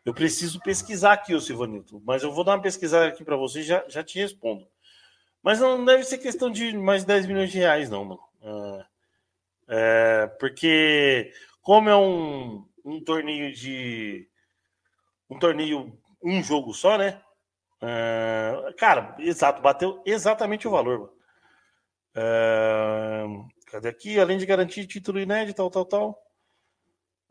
Eu 0.05 0.13
preciso 0.13 0.61
pesquisar 0.61 1.13
aqui, 1.13 1.35
o 1.35 1.41
Silvanito. 1.41 2.03
Mas 2.05 2.23
eu 2.23 2.33
vou 2.33 2.45
dar 2.45 2.53
uma 2.57 2.63
pesquisada 2.63 3.07
aqui 3.07 3.25
para 3.25 3.37
você 3.37 3.61
e 3.61 3.65
já, 3.65 3.85
já 3.89 4.03
te 4.03 4.19
respondo. 4.19 4.67
Mas 5.43 5.61
não 5.61 5.85
deve 5.85 6.05
ser 6.05 6.19
questão 6.19 6.51
de 6.51 6.77
mais 6.77 7.05
10 7.05 7.27
milhões 7.27 7.51
de 7.51 7.59
reais, 7.59 7.91
não, 7.91 8.05
mano. 8.05 8.21
É, 8.43 8.85
é, 9.69 10.27
porque, 10.39 11.33
como 11.61 11.89
é 11.89 11.97
um, 11.97 12.67
um 12.85 13.03
torneio 13.03 13.53
de. 13.53 14.29
Um 15.31 15.39
torneio, 15.39 15.99
um 16.23 16.43
jogo 16.43 16.75
só, 16.75 16.99
né? 16.99 17.21
É, 17.81 18.75
cara, 18.77 19.17
exato, 19.19 19.63
bateu 19.63 20.03
exatamente 20.05 20.69
o 20.69 20.71
valor. 20.71 20.99
Mano. 21.01 21.13
É, 22.15 23.25
cadê 23.67 23.89
aqui? 23.89 24.21
Além 24.21 24.39
de 24.39 24.47
garantir 24.47 24.87
título 24.87 25.19
inédito, 25.19 25.57
tal, 25.57 25.71
tal, 25.71 25.85
tal. 25.85 26.32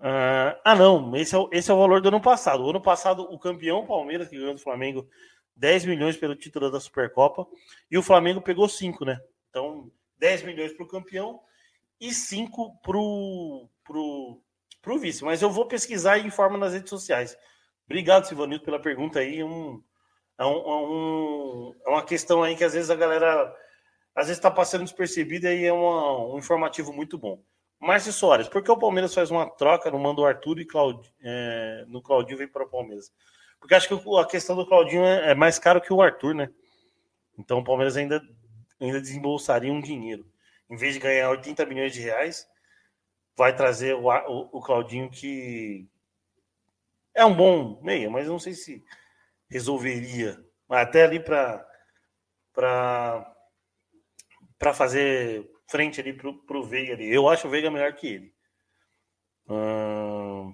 Uh, 0.01 0.57
ah, 0.65 0.75
não, 0.75 1.15
esse 1.15 1.35
é, 1.35 1.37
o, 1.37 1.47
esse 1.51 1.69
é 1.69 1.73
o 1.73 1.77
valor 1.77 2.01
do 2.01 2.07
ano 2.07 2.19
passado. 2.19 2.63
O 2.63 2.69
ano 2.71 2.81
passado, 2.81 3.21
o 3.21 3.37
campeão 3.37 3.85
Palmeiras, 3.85 4.27
que 4.27 4.35
ganhou 4.35 4.55
do 4.55 4.59
Flamengo, 4.59 5.07
10 5.55 5.85
milhões 5.85 6.17
pelo 6.17 6.35
título 6.35 6.71
da 6.71 6.79
Supercopa, 6.79 7.45
e 7.89 7.97
o 7.97 8.01
Flamengo 8.01 8.41
pegou 8.41 8.67
5, 8.67 9.05
né? 9.05 9.21
Então, 9.49 9.91
10 10.17 10.41
milhões 10.43 10.73
para 10.73 10.83
o 10.83 10.87
campeão 10.87 11.39
e 11.99 12.11
5 12.11 12.79
para 12.81 12.97
o 12.97 13.69
pro, 13.83 14.41
pro 14.81 14.97
vice. 14.97 15.23
Mas 15.23 15.43
eu 15.43 15.51
vou 15.51 15.67
pesquisar 15.67 16.17
e 16.17 16.25
informo 16.25 16.57
nas 16.57 16.73
redes 16.73 16.89
sociais. 16.89 17.37
Obrigado, 17.85 18.25
Silvanildo, 18.25 18.65
pela 18.65 18.81
pergunta 18.81 19.19
aí. 19.19 19.43
Um, 19.43 19.83
é, 20.39 20.45
um, 20.45 20.49
é, 20.49 20.75
um, 20.75 21.75
é 21.85 21.89
uma 21.89 22.03
questão 22.03 22.41
aí 22.41 22.55
que 22.55 22.63
às 22.63 22.73
vezes 22.73 22.89
a 22.89 22.95
galera 22.95 23.55
às 24.15 24.27
vezes 24.27 24.39
está 24.39 24.49
passando 24.49 24.83
despercebida 24.83 25.53
e 25.53 25.63
é 25.63 25.71
uma, 25.71 26.33
um 26.33 26.37
informativo 26.37 26.91
muito 26.91 27.17
bom. 27.17 27.41
Márcio 27.81 28.13
Soares, 28.13 28.47
por 28.47 28.63
que 28.63 28.69
o 28.69 28.77
Palmeiras 28.77 29.11
faz 29.11 29.31
uma 29.31 29.49
troca, 29.49 29.89
não 29.89 29.97
manda 29.97 30.21
o 30.21 30.25
Arthur 30.25 30.59
e 30.59 30.65
Claudio, 30.65 31.11
é, 31.19 31.83
no 31.87 31.99
Claudinho 31.99 32.37
vem 32.37 32.47
para 32.47 32.63
o 32.63 32.69
Palmeiras? 32.69 33.11
Porque 33.59 33.73
acho 33.73 33.87
que 33.87 34.19
a 34.19 34.25
questão 34.25 34.55
do 34.55 34.67
Claudinho 34.67 35.03
é, 35.03 35.31
é, 35.31 35.35
mais 35.35 35.57
caro 35.57 35.81
que 35.81 35.91
o 35.91 35.99
Arthur, 35.99 36.35
né? 36.35 36.47
Então 37.39 37.57
o 37.57 37.63
Palmeiras 37.63 37.97
ainda, 37.97 38.21
ainda 38.79 39.01
desembolsaria 39.01 39.73
um 39.73 39.81
dinheiro. 39.81 40.23
Em 40.69 40.77
vez 40.77 40.93
de 40.93 40.99
ganhar 40.99 41.31
80 41.31 41.65
milhões 41.65 41.91
de 41.91 42.01
reais, 42.01 42.47
vai 43.35 43.55
trazer 43.55 43.95
o, 43.95 44.07
o, 44.07 44.57
o 44.57 44.61
Claudinho 44.61 45.09
que 45.09 45.87
é 47.15 47.25
um 47.25 47.35
bom 47.35 47.81
meia, 47.81 48.11
mas 48.11 48.27
não 48.27 48.37
sei 48.37 48.53
se 48.53 48.83
resolveria. 49.49 50.39
Até 50.69 51.03
ali 51.03 51.19
para 51.19 51.67
para 52.53 53.25
fazer 54.73 55.49
frente 55.71 56.01
ali 56.01 56.13
pro, 56.13 56.33
pro 56.43 56.63
Veiga 56.63 56.93
ali. 56.93 57.11
Eu 57.11 57.29
acho 57.29 57.47
o 57.47 57.49
Veiga 57.49 57.71
melhor 57.71 57.93
que 57.93 58.07
ele. 58.07 58.33
Hum... 59.49 60.53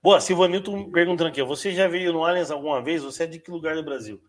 Boa, 0.00 0.20
Silvanilton 0.20 0.90
perguntando 0.90 1.30
aqui, 1.30 1.42
você 1.42 1.72
já 1.72 1.88
veio 1.88 2.12
no 2.12 2.24
Allianz 2.24 2.50
alguma 2.50 2.80
vez? 2.80 3.02
Você 3.02 3.24
é 3.24 3.26
de 3.26 3.38
que 3.38 3.50
lugar 3.50 3.74
do 3.74 3.82
Brasil? 3.82 4.22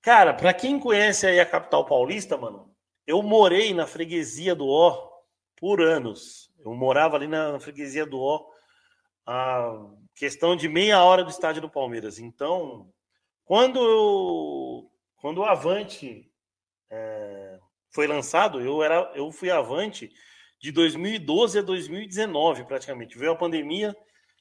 Cara, 0.00 0.34
para 0.34 0.52
quem 0.54 0.80
conhece 0.80 1.26
aí 1.26 1.38
a 1.38 1.46
capital 1.46 1.84
paulista, 1.84 2.36
mano, 2.36 2.74
eu 3.06 3.22
morei 3.22 3.74
na 3.74 3.86
freguesia 3.86 4.54
do 4.54 4.66
Ó 4.66 5.10
por 5.54 5.82
anos. 5.82 6.50
Eu 6.58 6.74
morava 6.74 7.16
ali 7.16 7.26
na, 7.26 7.60
freguesia 7.60 8.06
do 8.06 8.20
Ó 8.20 8.46
a 9.26 9.86
questão 10.14 10.56
de 10.56 10.68
meia 10.68 11.02
hora 11.02 11.22
do 11.22 11.30
estádio 11.30 11.62
do 11.62 11.70
Palmeiras. 11.70 12.18
Então, 12.18 12.90
quando 13.44 13.78
eu, 13.78 14.90
quando 15.16 15.38
o 15.38 15.44
Avante 15.44 16.30
é, 16.90 17.43
foi 17.94 18.08
lançado, 18.08 18.60
eu 18.60 18.82
era 18.82 19.12
eu 19.14 19.30
fui 19.30 19.50
avante 19.50 20.10
de 20.60 20.72
2012 20.72 21.60
a 21.60 21.62
2019 21.62 22.64
praticamente. 22.64 23.16
Veio 23.16 23.32
a 23.32 23.36
pandemia 23.36 23.96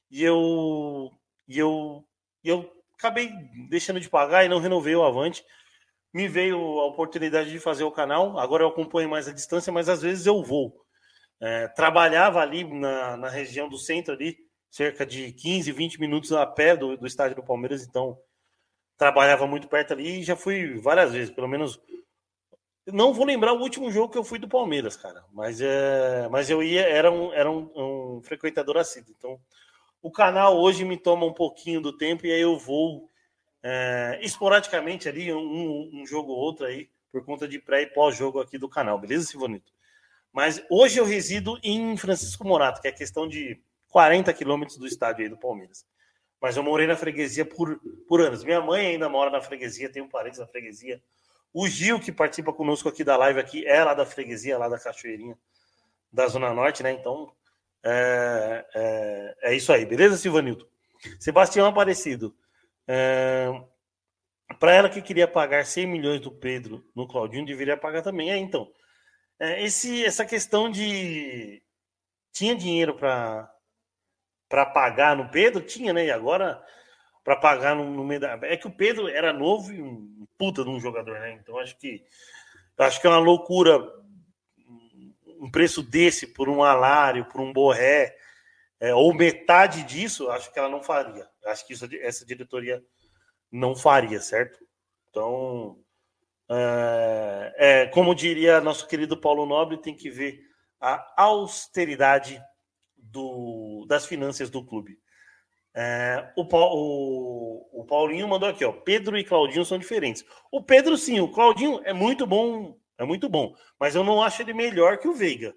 e 0.09 0.23
eu 0.23 1.11
e 1.47 1.59
eu 1.59 2.03
e 2.43 2.49
eu 2.49 2.71
acabei 2.97 3.31
deixando 3.69 3.99
de 3.99 4.09
pagar 4.09 4.43
e 4.43 4.49
não 4.49 4.59
renovei 4.59 4.95
o 4.95 5.03
avante. 5.03 5.45
Me 6.11 6.27
veio 6.27 6.57
a 6.80 6.85
oportunidade 6.88 7.51
de 7.51 7.59
fazer 7.59 7.84
o 7.84 7.91
canal. 7.91 8.39
Agora 8.39 8.63
eu 8.63 8.67
acompanho 8.67 9.09
mais 9.09 9.27
a 9.27 9.34
distância, 9.34 9.71
mas 9.71 9.88
às 9.88 10.01
vezes 10.01 10.25
eu 10.25 10.43
vou. 10.43 10.84
É, 11.41 11.67
trabalhava 11.69 12.39
ali 12.39 12.63
na, 12.63 13.17
na 13.17 13.30
região 13.30 13.67
do 13.69 13.77
centro 13.77 14.13
ali, 14.13 14.38
cerca 14.69 15.05
de 15.05 15.31
15, 15.34 15.71
20 15.71 15.99
minutos 15.99 16.31
a 16.31 16.45
pé 16.45 16.75
do, 16.77 16.97
do 16.97 17.05
estádio 17.07 17.35
do 17.35 17.43
Palmeiras, 17.43 17.84
então 17.84 18.17
trabalhava 18.97 19.45
muito 19.45 19.67
perto 19.67 19.93
ali 19.93 20.19
e 20.19 20.23
já 20.23 20.35
fui 20.35 20.80
várias 20.80 21.11
vezes, 21.11 21.34
pelo 21.34 21.47
menos 21.47 21.80
não 22.88 23.14
vou 23.14 23.26
lembrar 23.26 23.53
o 23.53 23.61
último 23.61 23.91
jogo 23.91 24.11
que 24.11 24.18
eu 24.18 24.23
fui 24.23 24.39
do 24.39 24.47
Palmeiras, 24.47 24.95
cara. 24.95 25.23
Mas, 25.31 25.61
é, 25.61 26.27
mas 26.30 26.49
eu 26.49 26.61
ia, 26.61 26.81
era 26.81 27.11
um, 27.11 27.34
era 27.34 27.49
um, 27.49 27.72
um 27.76 28.22
frequentador 28.22 28.77
assíduo. 28.77 29.14
Então, 29.18 29.39
o 30.01 30.11
canal 30.11 30.57
hoje 30.60 30.84
me 30.84 30.97
toma 30.97 31.26
um 31.26 31.34
pouquinho 31.34 31.80
do 31.80 31.95
tempo 31.95 32.26
e 32.26 32.31
aí 32.31 32.41
eu 32.41 32.57
vou 32.57 33.10
é, 33.64 34.19
esporadicamente 34.22 35.07
ali, 35.07 35.34
um, 35.34 35.89
um 35.93 36.05
jogo 36.05 36.34
ou 36.34 36.38
outro 36.38 36.65
aí, 36.65 36.89
por 37.11 37.23
conta 37.23 37.47
de 37.47 37.60
pré 37.60 37.84
e 37.84 37.88
pós-jogo 37.88 38.39
aqui 38.39 38.57
do 38.57 38.68
canal, 38.68 38.99
beleza, 38.99 39.27
Silvanito? 39.27 39.72
Mas 40.34 40.61
hoje 40.69 40.99
eu 40.99 41.05
resido 41.05 41.57
em 41.64 41.95
Francisco 41.95 42.45
Morato, 42.45 42.81
que 42.81 42.88
é 42.88 42.91
questão 42.91 43.27
de 43.27 43.61
40 43.89 44.34
quilômetros 44.34 44.77
do 44.77 44.88
estádio 44.88 45.23
aí 45.23 45.30
do 45.30 45.38
Palmeiras. 45.38 45.85
Mas 46.41 46.57
eu 46.57 46.64
morei 46.64 46.88
na 46.88 46.95
freguesia 46.95 47.45
por, 47.45 47.80
por 48.07 48.19
anos. 48.19 48.43
Minha 48.43 48.60
mãe 48.60 48.88
ainda 48.88 49.07
mora 49.07 49.30
na 49.30 49.39
freguesia, 49.39 49.91
tenho 49.91 50.10
parentes 50.10 50.39
na 50.39 50.47
freguesia. 50.47 51.01
O 51.53 51.67
Gil, 51.67 51.99
que 51.99 52.11
participa 52.11 52.51
conosco 52.51 52.89
aqui 52.89 53.03
da 53.03 53.15
live, 53.15 53.39
aqui, 53.39 53.65
é 53.65 53.84
lá 53.84 53.93
da 53.93 54.05
freguesia, 54.05 54.57
lá 54.57 54.67
da 54.67 54.80
Cachoeirinha, 54.80 55.38
da 56.11 56.27
Zona 56.27 56.51
Norte, 56.51 56.81
né? 56.81 56.91
Então, 56.91 57.31
é, 57.84 58.65
é, 58.73 59.35
é 59.51 59.55
isso 59.55 59.71
aí, 59.71 59.85
beleza, 59.85 60.17
Silvanildo? 60.17 60.67
Sebastião 61.19 61.67
Aparecido. 61.67 62.35
É, 62.88 63.49
para 64.59 64.73
ela 64.73 64.89
que 64.89 65.01
queria 65.01 65.27
pagar 65.27 65.65
100 65.65 65.88
milhões 65.88 66.21
do 66.21 66.31
Pedro 66.31 66.84
no 66.95 67.07
Claudinho, 67.07 67.45
deveria 67.45 67.77
pagar 67.77 68.01
também. 68.01 68.31
É, 68.31 68.38
então, 68.38 68.71
é, 69.39 69.63
esse, 69.63 70.05
essa 70.05 70.25
questão 70.25 70.69
de. 70.69 71.61
Tinha 72.31 72.55
dinheiro 72.55 72.95
para 72.95 73.49
pagar 74.73 75.15
no 75.15 75.30
Pedro? 75.30 75.61
Tinha, 75.61 75.93
né? 75.93 76.05
E 76.05 76.11
agora 76.11 76.63
para 77.23 77.35
pagar 77.35 77.75
no, 77.75 77.89
no. 77.89 78.13
É 78.43 78.57
que 78.57 78.67
o 78.67 78.75
Pedro 78.75 79.07
era 79.07 79.31
novo 79.31 79.71
puta 80.44 80.61
de 80.61 80.70
um 80.70 80.80
jogador, 80.80 81.18
né? 81.20 81.32
Então 81.34 81.57
acho 81.57 81.78
que 81.78 82.03
acho 82.78 82.99
que 82.99 83.07
é 83.07 83.10
uma 83.10 83.20
loucura 83.20 83.80
um 85.40 85.49
preço 85.49 85.82
desse 85.82 86.28
por 86.28 86.49
um 86.49 86.61
Alário, 86.61 87.26
por 87.26 87.40
um 87.40 87.53
Borré, 87.53 88.18
é, 88.78 88.94
ou 88.94 89.14
metade 89.14 89.84
disso, 89.84 90.30
acho 90.30 90.52
que 90.52 90.60
ela 90.60 90.68
não 90.68 90.84
faria. 90.84 91.26
Acho 91.45 91.65
que 91.65 91.74
isso, 91.74 91.88
essa 92.02 92.26
diretoria 92.26 92.84
não 93.49 93.74
faria, 93.74 94.20
certo? 94.20 94.60
Então, 95.10 95.80
é, 96.49 97.53
é, 97.57 97.88
como 97.88 98.14
diria 98.14 98.60
nosso 98.60 98.86
querido 98.88 99.15
Paulo 99.15 99.45
Nobre, 99.45 99.78
tem 99.78 99.95
que 99.95 100.10
ver 100.10 100.41
a 100.82 101.24
austeridade 101.24 102.41
do, 102.98 103.86
das 103.88 104.06
finanças 104.06 104.49
do 104.49 104.65
clube. 104.65 104.99
É, 105.75 106.31
o, 106.35 106.43
o, 106.43 107.81
o, 107.81 107.85
Paulinho 107.85 108.27
mandou 108.27 108.47
aqui, 108.47 108.63
ó. 108.63 108.71
Pedro 108.71 109.17
e 109.17 109.23
Claudinho 109.23 109.65
são 109.65 109.79
diferentes. 109.79 110.23
O 110.51 110.61
Pedro, 110.61 110.95
sim, 110.95 111.19
o 111.19 111.31
Claudinho 111.31 111.81
é 111.83 111.93
muito 111.93 112.27
bom, 112.27 112.77
é 112.97 113.03
muito 113.03 113.27
bom, 113.27 113.55
mas 113.79 113.95
eu 113.95 114.03
não 114.03 114.21
acho 114.21 114.41
ele 114.41 114.53
melhor 114.53 114.99
que 114.99 115.07
o 115.07 115.13
Veiga. 115.13 115.55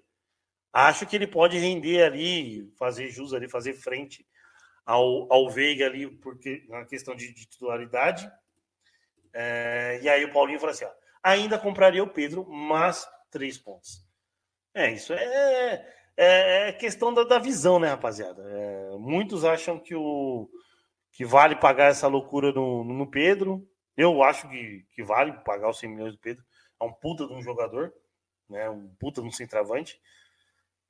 Acho 0.73 1.05
que 1.05 1.15
ele 1.15 1.27
pode 1.27 1.57
render 1.57 2.03
ali, 2.03 2.71
fazer 2.77 3.09
jus 3.09 3.33
ali, 3.33 3.47
fazer 3.47 3.73
frente 3.73 4.25
ao, 4.85 5.31
ao 5.31 5.49
Veiga 5.49 5.85
ali, 5.85 6.07
porque 6.07 6.65
na 6.67 6.85
questão 6.85 7.15
de, 7.15 7.33
de 7.33 7.45
titularidade. 7.45 8.31
É, 9.33 9.99
e 10.01 10.09
aí 10.09 10.25
o 10.25 10.31
Paulinho 10.31 10.59
falou 10.59 10.73
assim: 10.73 10.85
ó, 10.85 10.91
ainda 11.21 11.59
compraria 11.59 12.03
o 12.03 12.09
Pedro, 12.09 12.43
mas 12.49 13.07
três 13.29 13.57
pontos. 13.57 14.03
É, 14.73 14.91
isso 14.91 15.13
é, 15.13 15.93
é, 16.17 16.69
é 16.69 16.73
questão 16.73 17.13
da, 17.13 17.23
da, 17.23 17.37
visão, 17.37 17.79
né, 17.79 17.89
rapaziada? 17.89 18.43
É, 18.43 18.97
muitos 18.97 19.45
acham 19.45 19.79
que, 19.79 19.93
o, 19.93 20.49
que 21.11 21.23
vale 21.23 21.55
pagar 21.55 21.91
essa 21.91 22.07
loucura 22.07 22.51
no, 22.51 22.83
no 22.83 23.09
Pedro. 23.09 23.65
Eu 23.95 24.23
acho 24.23 24.49
que, 24.49 24.85
que 24.91 25.03
vale 25.03 25.31
pagar 25.45 25.69
os 25.69 25.79
100 25.79 25.89
milhões 25.89 26.13
do 26.13 26.19
Pedro. 26.19 26.43
É 26.81 26.83
um 26.83 26.91
puta 26.91 27.27
de 27.27 27.33
um 27.33 27.41
jogador, 27.41 27.93
né? 28.49 28.67
um 28.69 28.89
puta 28.99 29.21
de 29.21 29.27
um 29.27 29.31
centroavante. 29.31 30.01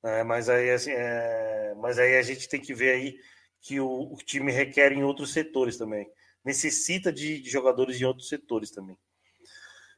É, 0.02 0.22
mas, 0.22 0.48
aí, 0.48 0.70
assim, 0.70 0.92
é, 0.92 1.74
mas 1.76 1.98
aí 1.98 2.16
a 2.16 2.22
gente 2.22 2.48
tem 2.48 2.60
que 2.60 2.72
ver 2.72 2.92
aí 2.92 3.18
que 3.60 3.80
o, 3.80 4.12
o, 4.12 4.16
time 4.18 4.52
requer 4.52 4.92
em 4.92 5.02
outros 5.02 5.32
setores 5.32 5.76
também. 5.76 6.08
Necessita 6.44 7.12
de, 7.12 7.40
de 7.40 7.50
jogadores 7.50 8.00
em 8.00 8.04
outros 8.04 8.28
setores 8.28 8.70
também. 8.70 8.96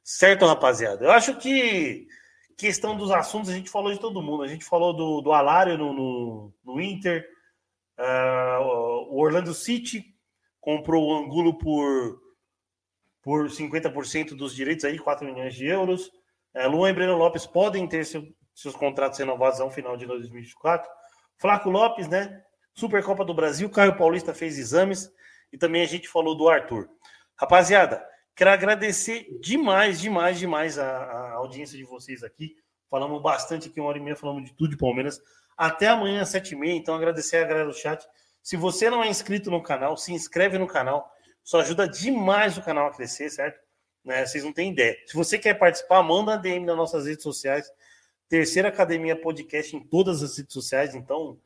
Certo, 0.03 0.47
rapaziada? 0.47 1.05
Eu 1.05 1.11
acho 1.13 1.37
que 1.37 2.09
questão 2.61 2.97
dos 2.97 3.11
assuntos, 3.11 3.51
a 3.51 3.55
gente 3.55 3.71
falou 3.71 3.93
de 3.93 3.99
todo 3.99 4.23
mundo. 4.23 4.43
A 4.43 4.49
gente 4.49 4.65
falou 4.65 4.93
do, 4.93 5.21
do 5.21 5.33
Alário 5.33 5.77
no, 5.77 5.93
no, 5.93 6.55
no 6.65 6.81
Inter, 6.81 7.29
uh, 7.99 8.63
o 9.11 9.21
Orlando 9.21 9.53
City 9.55 10.05
comprou 10.61 11.09
o 11.09 11.17
Angulo 11.17 11.59
por, 11.59 12.21
por 13.23 13.49
50% 13.49 14.37
dos 14.37 14.55
direitos, 14.55 14.85
aí 14.85 14.99
4 14.99 15.27
milhões 15.27 15.55
de 15.55 15.67
euros. 15.67 16.09
Uh, 16.55 16.69
Luan 16.69 16.91
e 16.91 16.93
Breno 16.93 17.17
Lopes 17.17 17.47
podem 17.47 17.87
ter 17.89 18.05
seu, 18.05 18.27
seus 18.55 18.77
contratos 18.77 19.19
renovados 19.19 19.61
ao 19.61 19.71
final 19.71 19.97
de 19.97 20.07
2024. 20.07 20.89
Flaco 21.39 21.71
Lopes, 21.71 22.09
né? 22.09 22.43
Supercopa 22.75 23.25
do 23.25 23.35
Brasil, 23.35 23.69
Caio 23.71 23.97
Paulista 23.97 24.33
fez 24.33 24.59
exames 24.59 25.11
e 25.53 25.59
também 25.59 25.83
a 25.83 25.87
gente 25.87 26.09
falou 26.09 26.37
do 26.37 26.49
Arthur. 26.49 26.89
Rapaziada, 27.37 28.05
Quero 28.35 28.51
agradecer 28.51 29.27
demais, 29.41 30.01
demais, 30.01 30.39
demais 30.39 30.79
a, 30.79 30.87
a 30.87 31.33
audiência 31.35 31.77
de 31.77 31.85
vocês 31.85 32.23
aqui. 32.23 32.57
Falamos 32.89 33.23
bastante 33.23 33.69
aqui, 33.69 33.81
uma 33.81 33.89
hora 33.89 33.99
e 33.99 34.01
meia, 34.01 34.17
falamos 34.17 34.45
de 34.45 34.53
tudo 34.55 34.71
de 34.71 34.77
Palmeiras. 34.77 35.21
Até 35.57 35.89
amanhã, 35.89 36.23
às 36.23 36.31
sete 36.31 36.55
e 36.55 36.57
meia. 36.57 36.75
Então, 36.75 36.95
agradecer 36.95 37.37
a 37.37 37.45
galera 37.45 37.67
do 37.67 37.75
chat. 37.75 38.05
Se 38.43 38.57
você 38.57 38.89
não 38.89 39.05
é 39.05 39.09
inscrito 39.09 39.51
no 39.51 39.63
canal, 39.63 39.97
se 39.97 40.13
inscreve 40.13 40.59
no 40.59 40.67
canal. 40.67 41.13
Isso 41.45 41.57
ajuda 41.57 41.89
demais 41.89 42.57
o 42.57 42.63
canal 42.63 42.87
a 42.87 42.91
crescer, 42.91 43.31
certo? 43.31 43.61
Né? 44.05 44.25
Vocês 44.25 44.43
não 44.45 44.53
têm 44.53 44.73
ideia. 44.73 44.97
Se 45.07 45.15
você 45.15 45.39
quer 45.39 45.55
participar, 45.55 46.03
manda 46.03 46.37
DM 46.37 46.65
nas 46.65 46.77
nossas 46.77 47.07
redes 47.07 47.23
sociais. 47.23 47.71
Terceira 48.29 48.69
Academia 48.69 49.21
Podcast 49.21 49.77
em 49.77 49.81
todas 49.81 50.23
as 50.23 50.39
redes 50.39 50.53
sociais. 50.53 50.95
Então, 50.95 51.39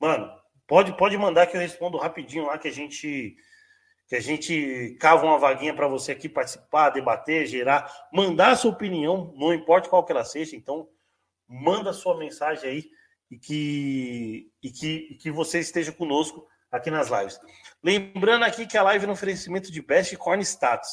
mano, 0.00 0.30
pode, 0.66 0.96
pode 0.96 1.16
mandar 1.16 1.46
que 1.46 1.56
eu 1.56 1.60
respondo 1.60 1.98
rapidinho 1.98 2.46
lá 2.46 2.58
que 2.58 2.68
a 2.68 2.72
gente 2.72 3.36
que 4.08 4.16
a 4.16 4.20
gente 4.20 4.96
cava 4.98 5.26
uma 5.26 5.38
vaguinha 5.38 5.74
para 5.74 5.86
você 5.86 6.12
aqui 6.12 6.30
participar, 6.30 6.88
debater, 6.88 7.46
gerar, 7.46 7.92
mandar 8.10 8.52
a 8.52 8.56
sua 8.56 8.70
opinião, 8.70 9.34
não 9.36 9.52
importa 9.52 9.90
qual 9.90 10.02
que 10.02 10.10
ela 10.10 10.24
seja, 10.24 10.56
então 10.56 10.88
manda 11.46 11.90
a 11.90 11.94
sua 11.94 12.16
mensagem 12.16 12.70
aí 12.70 12.90
e 13.30 13.38
que, 13.38 14.50
e 14.62 14.70
que, 14.70 15.08
e 15.10 15.14
que 15.14 15.30
você 15.30 15.58
esteja 15.58 15.92
conosco 15.92 16.46
aqui 16.72 16.90
nas 16.90 17.10
lives. 17.10 17.38
Lembrando 17.82 18.44
aqui 18.44 18.66
que 18.66 18.78
a 18.78 18.82
live 18.82 19.04
é 19.04 19.06
no 19.06 19.12
oferecimento 19.12 19.70
de 19.70 19.82
Best 19.82 20.16
Corn 20.16 20.42
Status, 20.42 20.90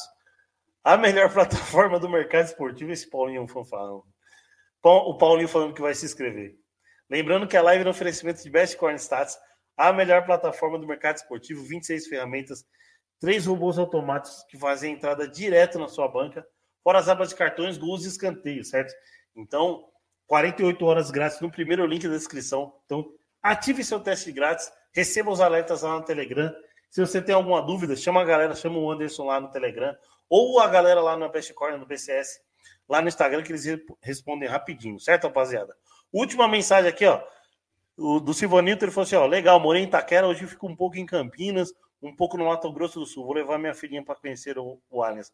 a 0.84 0.98
melhor 0.98 1.32
plataforma 1.34 1.98
do 1.98 2.10
mercado 2.10 2.44
esportivo, 2.44 2.92
esse 2.92 3.08
Paulinho 3.08 3.44
é 3.44 3.48
fanfarrão. 3.48 4.04
O 4.82 5.16
Paulinho 5.16 5.48
falando 5.48 5.74
que 5.74 5.80
vai 5.80 5.94
se 5.94 6.04
inscrever. 6.04 6.54
Lembrando 7.08 7.48
que 7.48 7.56
a 7.56 7.62
live 7.62 7.80
é 7.80 7.84
no 7.84 7.90
oferecimento 7.90 8.42
de 8.42 8.50
Best 8.50 8.76
Corn 8.76 8.96
Status, 8.98 9.38
a 9.74 9.90
melhor 9.90 10.24
plataforma 10.26 10.78
do 10.78 10.86
mercado 10.86 11.16
esportivo, 11.16 11.64
26 11.64 12.06
ferramentas 12.06 12.64
três 13.20 13.46
robôs 13.46 13.78
automáticos 13.78 14.44
que 14.48 14.58
fazem 14.58 14.92
a 14.92 14.96
entrada 14.96 15.28
direto 15.28 15.78
na 15.78 15.88
sua 15.88 16.08
banca, 16.08 16.46
fora 16.82 16.98
as 16.98 17.08
abas 17.08 17.30
de 17.30 17.34
cartões, 17.34 17.78
gols 17.78 18.04
e 18.04 18.08
escanteios, 18.08 18.68
certo? 18.68 18.94
Então, 19.34 19.84
48 20.26 20.84
horas 20.84 21.10
grátis 21.10 21.40
no 21.40 21.50
primeiro 21.50 21.86
link 21.86 22.06
da 22.06 22.14
descrição. 22.14 22.74
Então, 22.84 23.06
ative 23.42 23.84
seu 23.84 24.00
teste 24.00 24.32
grátis, 24.32 24.70
receba 24.92 25.30
os 25.30 25.40
alertas 25.40 25.82
lá 25.82 25.98
no 25.98 26.04
Telegram. 26.04 26.52
Se 26.90 27.00
você 27.00 27.20
tem 27.20 27.34
alguma 27.34 27.62
dúvida, 27.62 27.96
chama 27.96 28.22
a 28.22 28.24
galera, 28.24 28.54
chama 28.54 28.78
o 28.78 28.90
Anderson 28.90 29.24
lá 29.24 29.40
no 29.40 29.50
Telegram, 29.50 29.94
ou 30.28 30.60
a 30.60 30.68
galera 30.68 31.00
lá 31.00 31.16
no 31.16 31.30
Pest 31.30 31.52
Corner, 31.52 31.78
no 31.78 31.86
BCS, 31.86 32.40
lá 32.88 33.00
no 33.00 33.08
Instagram, 33.08 33.42
que 33.42 33.52
eles 33.52 33.64
respondem 34.00 34.48
rapidinho, 34.48 34.98
certo, 34.98 35.24
rapaziada? 35.24 35.74
Última 36.12 36.48
mensagem 36.48 36.88
aqui, 36.88 37.06
ó. 37.06 37.22
Do 37.96 38.34
Silvanito, 38.34 38.84
ele 38.84 38.92
falou 38.92 39.04
assim: 39.04 39.16
ó, 39.16 39.24
legal, 39.24 39.58
morei 39.58 39.82
em 39.82 39.86
Itaquera, 39.86 40.26
hoje 40.26 40.46
fico 40.46 40.66
um 40.66 40.76
pouco 40.76 40.98
em 40.98 41.06
Campinas 41.06 41.72
um 42.02 42.14
pouco 42.14 42.36
no 42.36 42.46
Mato 42.46 42.70
Grosso 42.72 43.00
do 43.00 43.06
Sul. 43.06 43.24
Vou 43.24 43.34
levar 43.34 43.58
minha 43.58 43.74
filhinha 43.74 44.04
para 44.04 44.14
conhecer 44.14 44.58
o, 44.58 44.80
o 44.90 45.02
Allianz. 45.02 45.32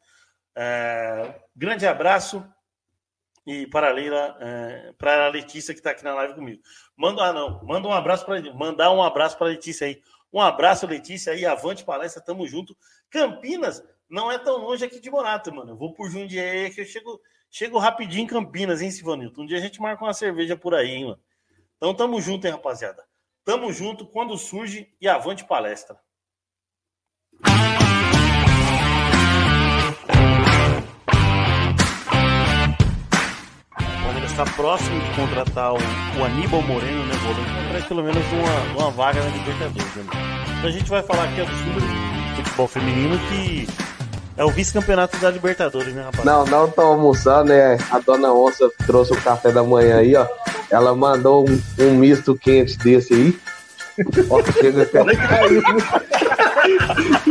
É, 0.55 1.41
grande 1.55 1.87
abraço 1.87 2.45
e 3.47 3.67
para 3.67 3.89
a 3.89 3.93
Leila, 3.93 4.37
é, 4.41 4.93
para 4.97 5.27
a 5.27 5.29
Letícia 5.29 5.75
que 5.75 5.81
está 5.81 5.91
aqui 5.91 6.05
na 6.05 6.15
live 6.15 6.35
comigo. 6.35 6.63
Manda, 6.97 7.25
ah, 7.25 7.33
não, 7.33 7.63
manda 7.65 7.89
um 7.89 7.93
abraço 7.93 8.25
para 8.25 8.41
mandar 8.55 8.93
um 8.93 9.03
abraço 9.03 9.37
para 9.37 9.49
a 9.49 9.51
Letícia 9.51 9.87
aí. 9.87 10.01
Um 10.33 10.41
abraço, 10.41 10.87
Letícia, 10.87 11.33
aí, 11.33 11.45
avante 11.45 11.85
palestra, 11.85 12.23
tamo 12.23 12.47
junto. 12.47 12.75
Campinas 13.11 13.85
não 14.09 14.33
é 14.33 14.39
tão 14.39 14.57
longe 14.57 14.85
aqui 14.85 14.99
de 14.99 15.11
Morato, 15.11 15.55
mano. 15.55 15.73
Eu 15.73 15.77
vou 15.77 15.93
por 15.93 16.11
Jundiaí 16.11 16.71
que 16.71 16.81
eu 16.81 16.87
chego, 16.87 17.21
chego 17.51 17.79
rapidinho 17.79 18.25
em 18.25 18.27
Campinas, 18.27 18.81
hein, 18.81 18.91
Silvanilton? 18.91 19.43
Um 19.43 19.47
dia 19.47 19.59
a 19.59 19.61
gente 19.61 19.81
marca 19.81 20.03
uma 20.03 20.15
cerveja 20.15 20.57
por 20.57 20.75
aí, 20.75 20.91
hein, 20.91 21.05
mano. 21.05 21.21
Então 21.77 21.95
tamo 21.95 22.21
junto, 22.21 22.47
hein, 22.47 22.53
rapaziada. 22.53 23.05
Tamo 23.45 23.73
junto 23.73 24.07
quando 24.07 24.39
surge 24.39 24.95
e 25.01 25.09
avante 25.09 25.45
palestra. 25.45 26.01
O 33.79 34.03
Palmeiras 34.05 34.31
está 34.31 34.45
próximo 34.45 35.01
de 35.01 35.11
contratar 35.17 35.73
o, 35.75 35.79
o 36.19 36.25
Aníbal 36.25 36.63
Moreno, 36.63 37.05
né, 37.05 37.15
volante, 37.23 37.51
para 37.71 37.83
pelo 37.89 38.03
menos 38.03 38.25
uma, 38.33 38.83
uma 38.83 38.91
vaga 38.91 39.23
na 39.23 39.31
Libertadores. 39.31 39.95
Né? 39.97 40.05
Então 40.59 40.69
a 40.69 40.73
gente 40.73 40.89
vai 40.89 41.03
falar 41.03 41.25
aqui 41.25 41.37
sobre 41.37 41.85
futebol 42.37 42.69
feminino 42.69 43.19
que 43.29 43.67
é 44.37 44.45
o 44.45 44.51
vice-campeonato 44.51 45.19
da 45.19 45.31
Libertadores, 45.31 45.95
né, 45.95 46.03
rapaz? 46.03 46.25
Não, 46.25 46.45
não 46.47 46.71
tô 46.71 46.81
almoçando, 46.81 47.51
né? 47.51 47.77
A 47.91 47.99
dona 47.99 48.33
Onça 48.33 48.71
trouxe 48.87 49.13
o 49.13 49.21
café 49.21 49.53
da 49.53 49.63
manhã 49.63 49.99
aí, 49.99 50.17
ó. 50.17 50.27
Ela 50.71 50.95
mandou 50.95 51.47
um, 51.49 51.63
um 51.79 51.95
misto 51.95 52.35
quente 52.35 52.79
desse 52.79 53.13
aí. 53.13 53.39
Ó, 54.31 54.43
chega 54.53 54.83
até 54.85 55.05
caiu. 55.17 55.63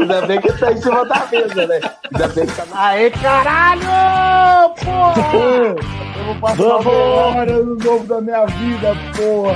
Ainda 0.02 0.22
bem 0.26 0.42
que 0.42 0.52
tá 0.54 0.72
em 0.72 0.78
cima 0.78 1.06
da 1.06 1.28
mesa, 1.32 1.68
né? 1.68 1.80
Ainda 2.12 2.28
bem 2.30 2.46
que 2.48 2.54
tá. 2.54 2.66
Aê, 2.74 3.12
caralho! 3.12 4.74
Porra! 4.84 5.76
Eu 6.18 6.26
vou 6.26 6.36
passar 6.36 6.56
Vamos. 6.56 6.88
hora 6.88 7.54
no 7.64 7.76
novo 7.76 8.08
da 8.08 8.20
minha 8.22 8.46
vida, 8.48 8.96
porra! 9.16 9.56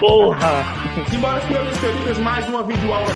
Porra! 0.00 0.64
Simbora, 1.08 1.40
e 1.40 1.74
senhoritas, 1.76 2.18
mais 2.18 2.48
uma 2.48 2.62
videoaula. 2.64 3.06